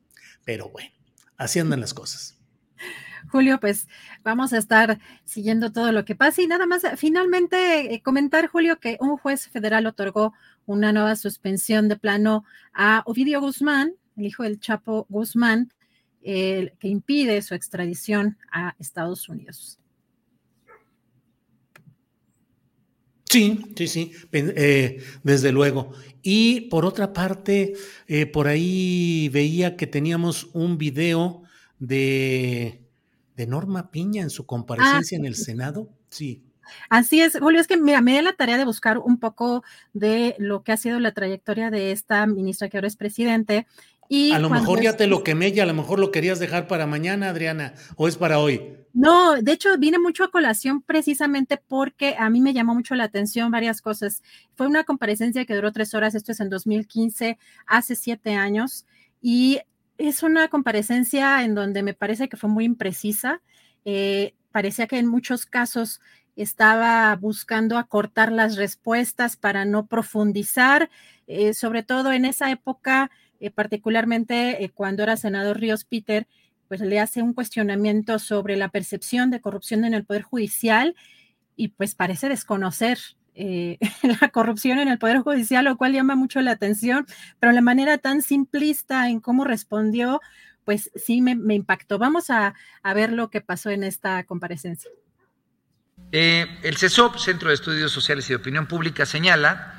Pero 0.45 0.69
bueno, 0.69 0.91
Así 1.37 1.59
andan 1.59 1.81
las 1.81 1.93
cosas. 1.93 2.37
Julio, 3.29 3.59
pues 3.59 3.87
vamos 4.23 4.53
a 4.53 4.57
estar 4.57 4.99
siguiendo 5.23 5.71
todo 5.71 5.91
lo 5.91 6.05
que 6.05 6.15
pasa 6.15 6.41
y 6.41 6.47
nada 6.47 6.65
más 6.65 6.83
finalmente 6.95 7.93
eh, 7.93 8.01
comentar, 8.01 8.47
Julio, 8.47 8.79
que 8.79 8.97
un 8.99 9.17
juez 9.17 9.47
federal 9.49 9.87
otorgó 9.87 10.33
una 10.65 10.93
nueva 10.93 11.15
suspensión 11.15 11.87
de 11.87 11.97
plano 11.97 12.45
a 12.73 13.03
Ovidio 13.05 13.41
Guzmán, 13.41 13.95
el 14.15 14.25
hijo 14.25 14.43
del 14.43 14.59
Chapo 14.59 15.05
Guzmán, 15.09 15.71
que 16.23 16.73
impide 16.81 17.41
su 17.43 17.53
extradición 17.53 18.37
a 18.51 18.75
Estados 18.79 19.29
Unidos. 19.29 19.79
Sí, 23.35 23.59
sí, 23.75 23.87
sí, 23.87 24.11
eh, 24.31 25.03
desde 25.23 25.51
luego. 25.51 25.91
Y 26.21 26.61
por 26.69 26.85
otra 26.85 27.11
parte, 27.11 27.73
eh, 28.07 28.25
por 28.25 28.47
ahí 28.47 29.27
veía 29.27 29.75
que 29.75 29.87
teníamos 29.87 30.47
un 30.53 30.77
video 30.77 31.43
de, 31.77 32.81
de 33.35 33.45
Norma 33.45 33.91
Piña 33.91 34.23
en 34.23 34.29
su 34.29 34.45
comparecencia 34.45 35.17
ah, 35.17 35.19
en 35.19 35.25
el 35.25 35.35
Senado. 35.35 35.89
Sí. 36.07 36.45
Así 36.89 37.21
es, 37.21 37.37
Julio, 37.37 37.59
es 37.59 37.67
que 37.67 37.75
mira, 37.75 37.99
me 37.99 38.13
di 38.13 38.21
la 38.21 38.33
tarea 38.33 38.57
de 38.57 38.63
buscar 38.63 38.99
un 38.99 39.19
poco 39.19 39.63
de 39.91 40.35
lo 40.39 40.63
que 40.63 40.71
ha 40.71 40.77
sido 40.77 41.01
la 41.01 41.13
trayectoria 41.13 41.69
de 41.69 41.91
esta 41.91 42.25
ministra 42.27 42.69
que 42.69 42.77
ahora 42.77 42.87
es 42.87 42.95
presidente 42.95 43.67
a 44.31 44.39
lo 44.39 44.49
mejor 44.49 44.81
ya 44.81 44.95
te 44.95 45.07
lo 45.07 45.23
quemé 45.23 45.49
y 45.49 45.59
a 45.59 45.65
lo 45.65 45.73
mejor 45.73 45.99
lo 45.99 46.11
querías 46.11 46.39
dejar 46.39 46.67
para 46.67 46.85
mañana, 46.85 47.29
Adriana, 47.29 47.73
o 47.95 48.07
es 48.07 48.17
para 48.17 48.39
hoy. 48.39 48.75
No, 48.93 49.35
de 49.41 49.51
hecho 49.51 49.77
vine 49.77 49.99
mucho 49.99 50.23
a 50.23 50.31
colación 50.31 50.81
precisamente 50.81 51.57
porque 51.57 52.15
a 52.17 52.29
mí 52.29 52.39
me 52.39 52.53
llamó 52.53 52.73
mucho 52.75 52.95
la 52.95 53.03
atención 53.03 53.51
varias 53.51 53.81
cosas. 53.81 54.23
Fue 54.55 54.67
una 54.67 54.83
comparecencia 54.85 55.45
que 55.45 55.55
duró 55.55 55.71
tres 55.71 55.93
horas, 55.93 56.15
esto 56.15 56.31
es 56.31 56.39
en 56.39 56.49
2015, 56.49 57.37
hace 57.65 57.95
siete 57.95 58.35
años, 58.35 58.85
y 59.21 59.59
es 59.97 60.23
una 60.23 60.47
comparecencia 60.47 61.43
en 61.43 61.55
donde 61.55 61.83
me 61.83 61.93
parece 61.93 62.29
que 62.29 62.37
fue 62.37 62.49
muy 62.49 62.65
imprecisa. 62.65 63.41
Eh, 63.85 64.33
parecía 64.51 64.87
que 64.87 64.97
en 64.97 65.07
muchos 65.07 65.45
casos 65.45 65.99
estaba 66.35 67.15
buscando 67.15 67.77
acortar 67.77 68.31
las 68.31 68.55
respuestas 68.55 69.37
para 69.37 69.65
no 69.65 69.87
profundizar, 69.87 70.89
eh, 71.27 71.53
sobre 71.53 71.83
todo 71.83 72.11
en 72.11 72.25
esa 72.25 72.51
época 72.51 73.09
eh, 73.39 73.51
particularmente 73.51 74.63
eh, 74.63 74.69
cuando 74.69 75.03
era 75.03 75.17
senador 75.17 75.59
Ríos 75.59 75.85
Peter, 75.85 76.27
pues 76.67 76.81
le 76.81 76.99
hace 76.99 77.21
un 77.21 77.33
cuestionamiento 77.33 78.19
sobre 78.19 78.55
la 78.55 78.69
percepción 78.69 79.29
de 79.29 79.41
corrupción 79.41 79.85
en 79.85 79.93
el 79.93 80.05
Poder 80.05 80.23
Judicial 80.23 80.95
y 81.55 81.69
pues 81.69 81.95
parece 81.95 82.29
desconocer 82.29 82.97
eh, 83.35 83.77
la 84.21 84.29
corrupción 84.29 84.79
en 84.79 84.87
el 84.87 84.97
Poder 84.97 85.19
Judicial, 85.19 85.65
lo 85.65 85.77
cual 85.77 85.93
llama 85.93 86.15
mucho 86.15 86.41
la 86.41 86.51
atención, 86.51 87.05
pero 87.39 87.51
la 87.51 87.61
manera 87.61 87.97
tan 87.97 88.21
simplista 88.21 89.09
en 89.09 89.19
cómo 89.19 89.43
respondió, 89.43 90.21
pues 90.63 90.91
sí 90.95 91.21
me, 91.21 91.53
impactó. 91.53 91.99
Vamos 91.99 92.29
a, 92.29 92.55
ver 92.95 93.11
lo 93.11 93.29
que 93.29 93.41
pasó 93.41 93.69
en 93.69 93.83
esta 93.83 94.23
comparecencia. 94.23 94.89
el 96.11 96.77
CESOP, 96.77 97.17
Centro 97.17 97.49
de 97.49 97.55
Estudios 97.55 97.91
Sociales 97.91 98.25
y 98.27 98.29
de 98.29 98.37
Opinión 98.37 98.67
Pública, 98.67 99.05
señala 99.05 99.74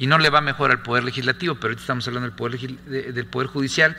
y 0.00 0.06
no 0.06 0.18
le 0.18 0.30
va 0.30 0.40
mejor 0.40 0.70
al 0.70 0.80
Poder 0.80 1.04
Legislativo, 1.04 1.56
pero 1.56 1.66
ahorita 1.66 1.82
estamos 1.82 2.08
hablando 2.08 2.26
del 2.26 2.34
Poder, 2.34 2.58
del 2.58 3.26
poder 3.26 3.48
Judicial, 3.48 3.94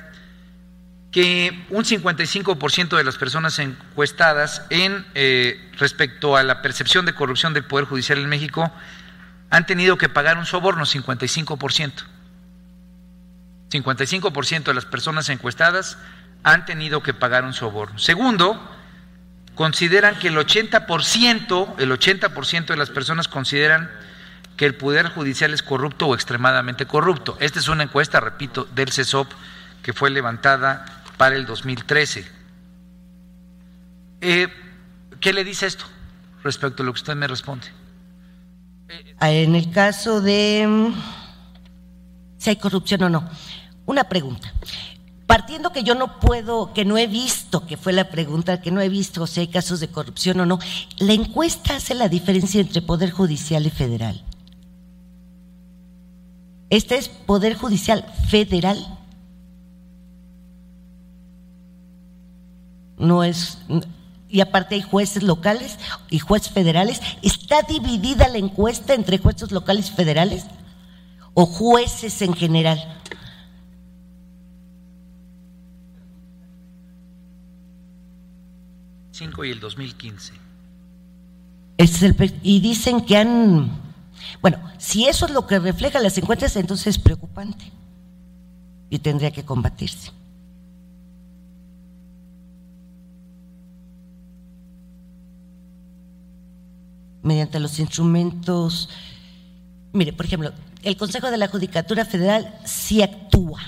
que 1.12 1.64
un 1.70 1.84
55% 1.84 2.98
de 2.98 3.04
las 3.04 3.18
personas 3.18 3.60
encuestadas 3.60 4.66
en 4.72 5.06
eh, 5.14 5.70
respecto 5.78 6.36
a 6.36 6.42
la 6.42 6.64
percepción 6.64 7.06
de 7.06 7.14
corrupción 7.14 7.54
del 7.54 7.66
Poder 7.66 7.86
Judicial 7.86 8.18
en 8.18 8.30
México 8.30 8.72
han 9.52 9.68
tenido 9.68 10.00
que 10.00 10.10
pagar 10.10 10.40
un 10.40 10.48
soborno, 10.48 10.86
55%. 10.86 11.92
55% 13.70 14.64
de 14.64 14.74
las 14.74 14.86
personas 14.86 15.30
encuestadas 15.30 16.00
han 16.42 16.66
tenido 16.66 17.04
que 17.04 17.14
pagar 17.14 17.46
un 17.46 17.54
soborno. 17.54 18.00
Segundo, 18.00 18.60
consideran 19.54 20.16
que 20.16 20.30
el 20.30 20.36
80%, 20.36 21.76
el 21.78 21.92
80% 21.92 22.66
de 22.66 22.78
las 22.78 22.90
personas 22.90 23.28
consideran 23.28 23.92
que 24.62 24.68
el 24.68 24.76
Poder 24.76 25.08
Judicial 25.08 25.56
es 25.56 25.64
corrupto 25.64 26.06
o 26.06 26.14
extremadamente 26.14 26.86
corrupto. 26.86 27.36
Esta 27.40 27.58
es 27.58 27.68
una 27.68 27.82
encuesta, 27.82 28.20
repito, 28.20 28.66
del 28.66 28.92
CESOP 28.92 29.28
que 29.82 29.92
fue 29.92 30.12
levantada 30.12 30.86
para 31.18 31.36
el 31.36 31.48
2013. 31.48 32.28
Eh, 34.22 34.48
¿Qué 35.20 35.34
le 35.34 35.44
dice 35.44 35.66
esto 35.66 35.86
respecto 36.44 36.84
a 36.84 36.86
lo 36.86 36.94
que 36.94 37.00
usted 37.00 37.16
me 37.16 37.26
responde? 37.26 37.70
En 39.20 39.56
el 39.56 39.72
caso 39.72 40.22
de 40.22 40.68
mm, 40.68 40.94
si 42.38 42.52
hay 42.52 42.58
corrupción 42.58 43.02
o 43.02 43.10
no. 43.10 43.28
Una 43.88 44.04
pregunta. 44.04 44.54
Partiendo 45.26 45.72
que 45.72 45.82
yo 45.82 45.96
no 45.96 46.20
puedo, 46.20 46.72
que 46.72 46.86
no 46.86 47.00
he 47.00 47.08
visto, 47.08 47.66
que 47.66 47.78
fue 47.78 47.94
la 47.94 48.12
pregunta, 48.12 48.62
que 48.62 48.70
no 48.70 48.80
he 48.80 48.90
visto 48.90 49.26
si 49.26 49.40
hay 49.40 49.48
casos 49.48 49.80
de 49.80 49.88
corrupción 49.88 50.40
o 50.40 50.46
no, 50.46 50.60
¿la 51.00 51.14
encuesta 51.14 51.78
hace 51.78 51.96
la 51.96 52.10
diferencia 52.10 52.62
entre 52.62 52.84
Poder 52.84 53.10
Judicial 53.10 53.66
y 53.66 53.72
Federal? 53.72 54.24
Este 56.72 56.98
es 56.98 57.10
Poder 57.10 57.54
Judicial 57.56 58.04
Federal. 58.30 58.98
No 62.98 63.24
es. 63.24 63.60
y 64.28 64.42
aparte 64.42 64.76
hay 64.76 64.82
jueces 64.82 65.22
locales 65.22 65.78
y 66.10 66.18
jueces 66.18 66.52
federales. 66.52 67.02
¿Está 67.22 67.62
dividida 67.62 68.28
la 68.30 68.40
encuesta 68.40 68.96
entre 68.96 69.20
jueces 69.20 69.52
locales 69.52 69.90
y 69.90 69.94
federales 69.94 70.46
o 71.36 71.46
jueces 71.46 72.22
en 72.24 72.34
general? 72.34 72.80
y 79.44 79.52
el 79.52 79.60
2015. 79.60 80.34
Es 81.78 82.04
el, 82.04 82.16
y 82.44 82.60
dicen 82.60 83.02
que 83.02 83.18
han, 83.18 83.72
bueno, 84.42 84.60
si 84.78 85.08
eso 85.08 85.26
es 85.26 85.32
lo 85.32 85.48
que 85.48 85.60
refleja 85.60 86.00
las 86.00 86.18
encuestas, 86.18 86.56
entonces 86.56 86.88
es 86.88 86.98
preocupante 86.98 87.72
y 88.90 89.00
tendría 89.00 89.32
que 89.32 89.44
combatirse. 89.44 90.12
Mediante 97.24 97.60
los 97.60 97.80
instrumentos, 97.80 98.90
mire, 99.94 100.12
por 100.12 100.26
ejemplo, 100.26 100.52
el 100.84 100.98
Consejo 100.98 101.30
de 101.30 101.38
la 101.38 101.48
Judicatura 101.48 102.04
Federal 102.06 102.54
sí 102.66 103.02
actúa. 103.02 103.62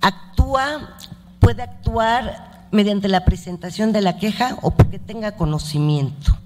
Actúa, 0.00 0.96
puede 1.38 1.62
actuar 1.62 2.68
mediante 2.72 3.08
la 3.08 3.24
presentación 3.24 3.92
de 3.92 4.00
la 4.00 4.18
queja 4.18 4.58
o 4.62 4.72
porque 4.72 4.98
tenga 4.98 5.32
conocimiento. 5.32 6.36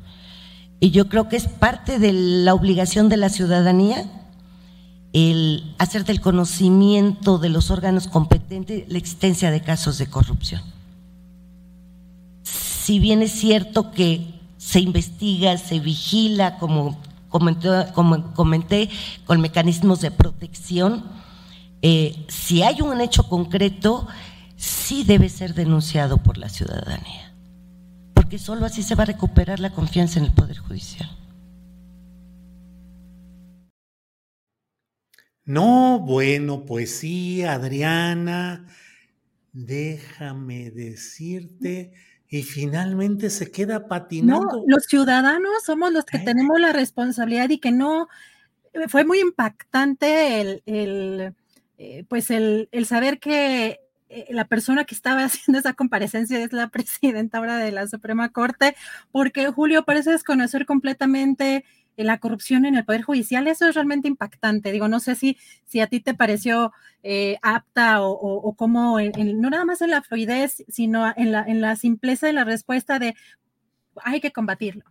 Y 0.85 0.91
yo 0.91 1.09
creo 1.09 1.31
que 1.31 1.37
es 1.37 1.49
parte 1.49 1.99
de 1.99 2.13
la 2.13 2.53
obligación 2.53 3.09
de 3.09 3.17
la 3.17 3.31
ciudadanía 3.31 4.05
el 5.15 5.75
hacer 5.79 6.05
del 6.05 6.21
conocimiento 6.21 7.39
de 7.39 7.49
los 7.49 7.71
órganos 7.71 8.07
competentes 8.07 8.85
la 8.93 8.99
existencia 8.99 9.51
de 9.51 9.63
casos 9.63 9.97
de 9.97 10.09
corrupción. 10.09 10.61
Si 12.43 12.99
bien 12.99 13.23
es 13.23 13.33
cierto 13.33 13.93
que 13.93 14.27
se 14.59 14.79
investiga, 14.81 15.57
se 15.57 15.81
vigila, 15.81 16.59
como 16.59 17.01
comenté, 17.31 18.91
con 19.25 19.41
mecanismos 19.41 20.03
de 20.03 20.11
protección, 20.11 21.03
eh, 21.81 22.27
si 22.29 22.61
hay 22.61 22.83
un 22.83 23.01
hecho 23.01 23.27
concreto, 23.31 24.07
sí 24.59 25.03
debe 25.03 25.31
ser 25.31 25.55
denunciado 25.55 26.19
por 26.19 26.37
la 26.37 26.51
ciudadanía, 26.51 27.24
porque 28.25 28.39
solo 28.39 28.65
así 28.65 28.83
se 28.83 28.95
va 28.95 29.03
a 29.03 29.07
recuperar 29.07 29.61
la 29.61 29.69
confianza 29.69 30.19
en 30.19 30.25
el 30.25 30.33
Poder 30.33 30.57
Judicial. 30.57 31.11
No, 35.45 35.99
bueno, 35.99 36.65
pues 36.65 36.97
sí, 36.97 37.43
Adriana, 37.43 38.67
déjame 39.53 40.71
decirte, 40.71 41.93
y 42.27 42.43
finalmente 42.45 43.29
se 43.29 43.51
queda 43.51 43.89
patinando. 43.89 44.57
No, 44.57 44.65
los 44.69 44.85
ciudadanos 44.85 45.63
somos 45.67 45.93
los 45.93 46.07
que 46.07 46.17
¿Eh? 46.17 46.23
tenemos 46.25 46.59
la 46.59 46.73
responsabilidad 46.73 47.51
y 47.51 47.59
que 47.59 47.73
no, 47.73 48.09
fue 48.89 49.05
muy 49.05 49.21
impactante 49.21 50.41
el, 50.41 50.63
el 50.65 51.35
eh, 51.77 52.05
pues 52.09 52.31
el, 52.31 52.71
el 52.73 52.87
saber 52.87 53.21
que 53.21 53.84
eh, 54.15 54.27
la 54.31 54.47
persona 54.47 54.85
que 54.85 54.95
estaba 54.95 55.25
haciendo 55.25 55.59
esa 55.59 55.75
comparecencia 55.75 56.39
es 56.43 56.53
la 56.53 56.69
presidenta 56.69 57.39
ahora 57.39 57.59
de 57.59 57.73
la 57.73 57.87
Suprema 57.87 58.31
Corte, 58.31 58.77
porque 59.13 59.49
Julio 59.49 59.85
parece 59.85 60.11
desconocer 60.13 60.67
completamente 60.67 61.65
eh, 61.97 62.05
la 62.05 62.19
corrupción 62.19 62.65
en 62.65 62.77
el 62.77 62.85
Poder 62.85 63.03
Judicial. 63.03 63.47
Eso 63.49 63.69
es 63.69 63.75
realmente 63.75 64.09
impactante. 64.09 64.73
Digo, 64.73 64.89
no 64.89 65.01
sé 65.01 65.15
si, 65.15 65.37
si 65.67 65.81
a 65.81 65.87
ti 65.89 66.01
te 66.01 66.15
pareció 66.15 66.73
eh, 67.03 67.39
apta 67.43 68.03
o, 68.03 68.13
o, 68.13 68.55
cómo, 68.55 68.99
no 69.01 69.51
nada 69.51 69.65
más 69.65 69.83
en 69.83 69.91
la 69.91 70.03
fluidez, 70.03 70.65
sino 70.69 71.13
en 71.17 71.33
la, 71.33 71.43
en 71.43 71.61
la 71.61 71.77
simpleza 71.77 72.27
de 72.27 72.33
la 72.33 72.45
respuesta 72.45 72.99
de 72.99 73.15
hay 74.03 74.21
que 74.21 74.33
combatirlo. 74.33 74.85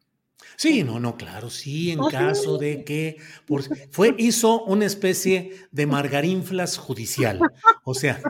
Sí, 0.56 0.84
no, 0.84 1.00
no, 1.00 1.18
claro, 1.18 1.50
sí, 1.50 1.92
en 1.92 2.00
caso 2.06 2.58
de 2.58 2.84
que 2.84 3.18
por, 3.46 3.64
fue, 3.92 4.16
hizo 4.18 4.64
una 4.64 4.86
especie 4.86 5.52
de 5.72 5.86
margarinflas 5.86 6.78
judicial. 6.78 7.40
O 7.84 7.94
sea, 7.94 8.22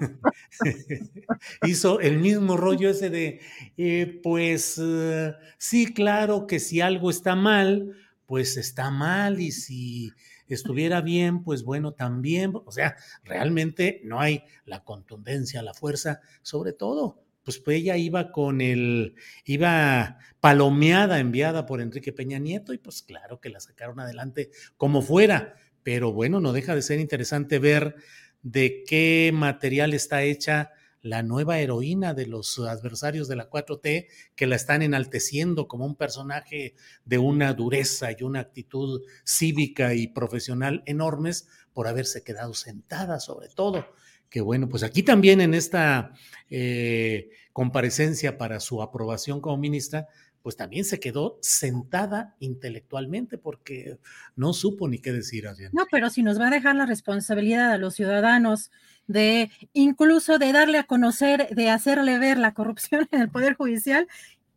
hizo 1.64 2.00
el 2.00 2.20
mismo 2.20 2.58
rollo 2.58 2.90
ese 2.90 3.10
de, 3.10 3.42
eh, 3.78 4.20
pues 4.24 4.78
uh, 4.78 5.34
sí, 5.58 5.94
claro 5.94 6.48
que 6.48 6.60
si 6.60 6.82
algo 6.82 7.10
está 7.10 7.36
mal, 7.36 7.96
pues 8.26 8.58
está 8.58 8.90
mal 8.90 9.40
y 9.40 9.52
si 9.52 10.12
estuviera 10.48 11.02
bien, 11.02 11.44
pues 11.44 11.64
bueno, 11.64 11.94
también. 11.94 12.54
O 12.66 12.72
sea, 12.72 12.96
realmente 13.24 14.02
no 14.04 14.20
hay 14.20 14.44
la 14.66 14.84
contundencia, 14.84 15.62
la 15.62 15.74
fuerza, 15.74 16.22
sobre 16.42 16.74
todo 16.74 17.23
pues, 17.44 17.60
pues 17.60 17.78
ella 17.78 17.98
iba 17.98 18.32
con 18.32 18.62
el, 18.62 19.16
iba 19.46 20.18
palomeada, 20.40 21.20
enviada 21.20 21.66
por 21.66 21.82
Enrique 21.82 22.14
Peña 22.14 22.40
Nieto, 22.40 22.74
y 22.74 22.78
pues 22.78 23.02
claro 23.02 23.40
que 23.40 23.50
la 23.50 23.60
sacaron 23.60 24.00
adelante 24.00 24.52
como 24.78 25.02
fuera. 25.02 25.56
Pero 25.84 26.14
bueno, 26.14 26.40
no 26.40 26.54
deja 26.54 26.76
de 26.76 26.82
ser 26.82 27.00
interesante 27.00 27.60
ver 27.60 27.96
de 28.42 28.84
qué 28.88 29.32
material 29.34 29.94
está 29.94 30.24
hecha 30.24 30.72
la 31.02 31.22
nueva 31.22 31.60
heroína 31.60 32.14
de 32.14 32.28
los 32.28 32.58
adversarios 32.60 33.28
de 33.28 33.36
la 33.36 33.50
4T, 33.50 34.08
que 34.36 34.48
la 34.48 34.56
están 34.56 34.82
enalteciendo 34.82 35.68
como 35.68 35.86
un 35.86 35.96
personaje 35.96 36.76
de 37.04 37.18
una 37.18 37.54
dureza 37.54 38.10
y 38.18 38.24
una 38.24 38.40
actitud 38.40 39.02
cívica 39.26 39.94
y 39.96 40.08
profesional 40.08 40.82
enormes 40.86 41.50
por 41.74 41.88
haberse 41.88 42.24
quedado 42.24 42.54
sentada 42.54 43.20
sobre 43.20 43.50
todo 43.50 43.86
que 44.34 44.42
bueno, 44.42 44.68
pues 44.68 44.82
aquí 44.82 45.04
también 45.04 45.42
en 45.42 45.54
esta 45.54 46.12
eh, 46.50 47.30
comparecencia 47.54 48.36
para 48.36 48.60
su 48.60 48.82
aprobación 48.82 49.40
como 49.40 49.58
ministra, 49.58 50.08
pues 50.42 50.58
también 50.58 50.86
se 50.86 51.00
quedó 51.00 51.38
sentada 51.44 52.36
intelectualmente 52.40 53.38
porque 53.38 54.00
no 54.36 54.54
supo 54.54 54.88
ni 54.88 54.98
qué 54.98 55.12
decir. 55.12 55.46
No, 55.72 55.86
pero 55.92 56.10
si 56.10 56.24
nos 56.24 56.40
va 56.40 56.48
a 56.48 56.50
dejar 56.50 56.76
la 56.76 56.88
responsabilidad 56.88 57.74
a 57.74 57.78
los 57.78 57.94
ciudadanos 57.94 58.72
de 59.06 59.52
incluso 59.72 60.40
de 60.40 60.52
darle 60.52 60.80
a 60.80 60.86
conocer, 60.86 61.50
de 61.50 61.70
hacerle 61.70 62.18
ver 62.18 62.40
la 62.40 62.56
corrupción 62.56 63.08
en 63.12 63.22
el 63.22 63.30
Poder 63.30 63.54
Judicial, 63.54 64.08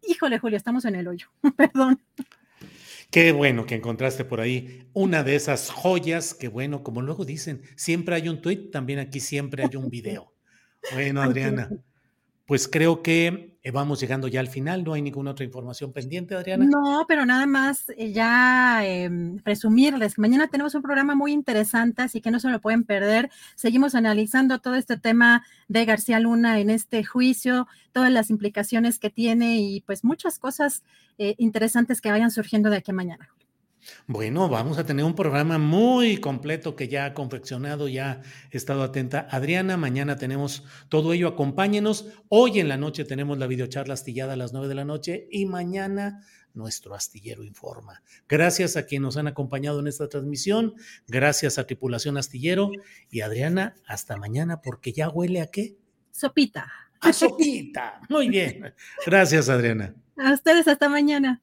híjole, 0.09 0.39
Julio, 0.39 0.57
estamos 0.57 0.87
en 0.87 0.95
el 0.95 1.07
hoyo, 1.07 1.29
perdón. 1.59 2.01
Qué 3.11 3.33
bueno 3.33 3.67
que 3.67 3.75
encontraste 3.75 4.25
por 4.25 4.41
ahí 4.41 4.89
una 4.93 5.23
de 5.23 5.37
esas 5.37 5.71
joyas 5.71 6.35
que, 6.35 6.49
bueno, 6.49 6.83
como 6.83 7.03
luego 7.03 7.25
dicen, 7.25 7.63
siempre 7.77 8.17
hay 8.17 8.29
un 8.29 8.43
tweet, 8.43 8.71
también 8.71 8.99
aquí 8.99 9.21
siempre 9.21 9.65
hay 9.65 9.77
un 9.77 9.89
video. 9.91 10.33
Bueno, 10.93 11.21
Adriana, 11.21 11.69
pues 12.45 12.69
creo 12.69 13.03
que 13.03 13.56
vamos 13.73 14.01
llegando 14.01 14.29
ya 14.29 14.41
al 14.41 14.49
final. 14.49 14.85
¿No 14.85 14.93
hay 14.93 15.03
ninguna 15.03 15.33
otra 15.33 15.45
información 15.45 15.93
pendiente, 15.93 16.35
Adriana? 16.35 16.65
No, 16.65 17.05
pero 17.09 17.27
nada 17.27 17.47
más 17.47 17.91
eh, 17.97 18.13
ya 18.13 18.87
em, 18.87 19.39
presumirles. 19.39 20.19
Mañana 20.19 20.49
tenemos 20.49 20.75
un 20.75 20.83
programa 20.83 21.15
muy 21.15 21.33
interesante, 21.33 22.03
así 22.03 22.21
que 22.21 22.31
no 22.31 22.41
se 22.41 22.49
lo 22.49 22.61
pueden 22.61 22.85
perder. 22.85 23.31
Seguimos 23.55 23.95
analizando 23.95 24.59
todo 24.61 24.75
este 24.75 24.97
tema 24.97 25.45
de 25.69 25.85
García 25.85 26.21
Luna 26.21 26.61
en 26.61 26.71
este 26.71 27.05
juicio, 27.05 27.67
todas 27.93 28.13
las 28.13 28.31
implicaciones 28.31 28.99
que 28.99 29.11
tiene 29.11 29.59
y 29.61 29.81
pues 29.81 30.05
muchas 30.05 30.39
cosas 30.39 30.83
eh, 31.19 31.35
interesantes 31.39 32.01
que 32.01 32.11
vayan 32.11 32.31
surgiendo 32.31 32.71
de 32.71 32.77
aquí 32.77 32.91
a 32.91 32.95
mañana. 32.95 33.31
Bueno, 34.07 34.49
vamos 34.49 34.79
a 34.79 34.87
tener 34.87 35.05
un 35.05 35.15
programa 35.15 35.59
muy 35.59 36.19
completo 36.19 36.77
que 36.77 36.89
ya 36.89 37.07
ha 37.07 37.15
confeccionado, 37.15 37.89
ya 37.89 38.23
he 38.51 38.57
estado 38.57 38.83
atenta. 38.83 39.27
Adriana, 39.31 39.77
mañana 39.77 40.17
tenemos 40.17 40.65
todo 40.89 41.13
ello, 41.13 41.29
acompáñenos. 41.29 42.07
Hoy 42.29 42.61
en 42.61 42.69
la 42.69 42.77
noche 42.77 43.05
tenemos 43.05 43.39
la 43.39 43.47
videocharla 43.47 43.95
astillada 43.95 44.35
a 44.35 44.37
las 44.37 44.53
nueve 44.53 44.69
de 44.69 44.75
la 44.75 44.85
noche 44.85 45.29
y 45.31 45.47
mañana 45.47 46.21
nuestro 46.55 46.95
astillero 46.95 47.45
informa. 47.45 48.03
Gracias 48.29 48.77
a 48.77 48.87
quienes 48.87 49.03
nos 49.03 49.17
han 49.17 49.27
acompañado 49.27 49.81
en 49.81 49.87
esta 49.87 50.09
transmisión, 50.09 50.75
gracias 51.07 51.59
a 51.59 51.67
Tripulación 51.67 52.17
Astillero 52.17 52.71
y 53.11 53.21
Adriana, 53.21 53.77
hasta 53.87 54.17
mañana 54.17 54.61
porque 54.63 54.93
ya 54.93 55.09
huele 55.09 55.41
a 55.41 55.47
qué? 55.49 55.77
Sopita. 56.11 56.73
A 57.01 57.13
sopita. 57.13 58.01
Muy 58.09 58.29
bien. 58.29 58.75
Gracias, 59.07 59.51
Adriana. 59.51 59.95
A 60.17 60.33
ustedes, 60.33 60.67
hasta 60.67 60.89
mañana. 60.89 61.43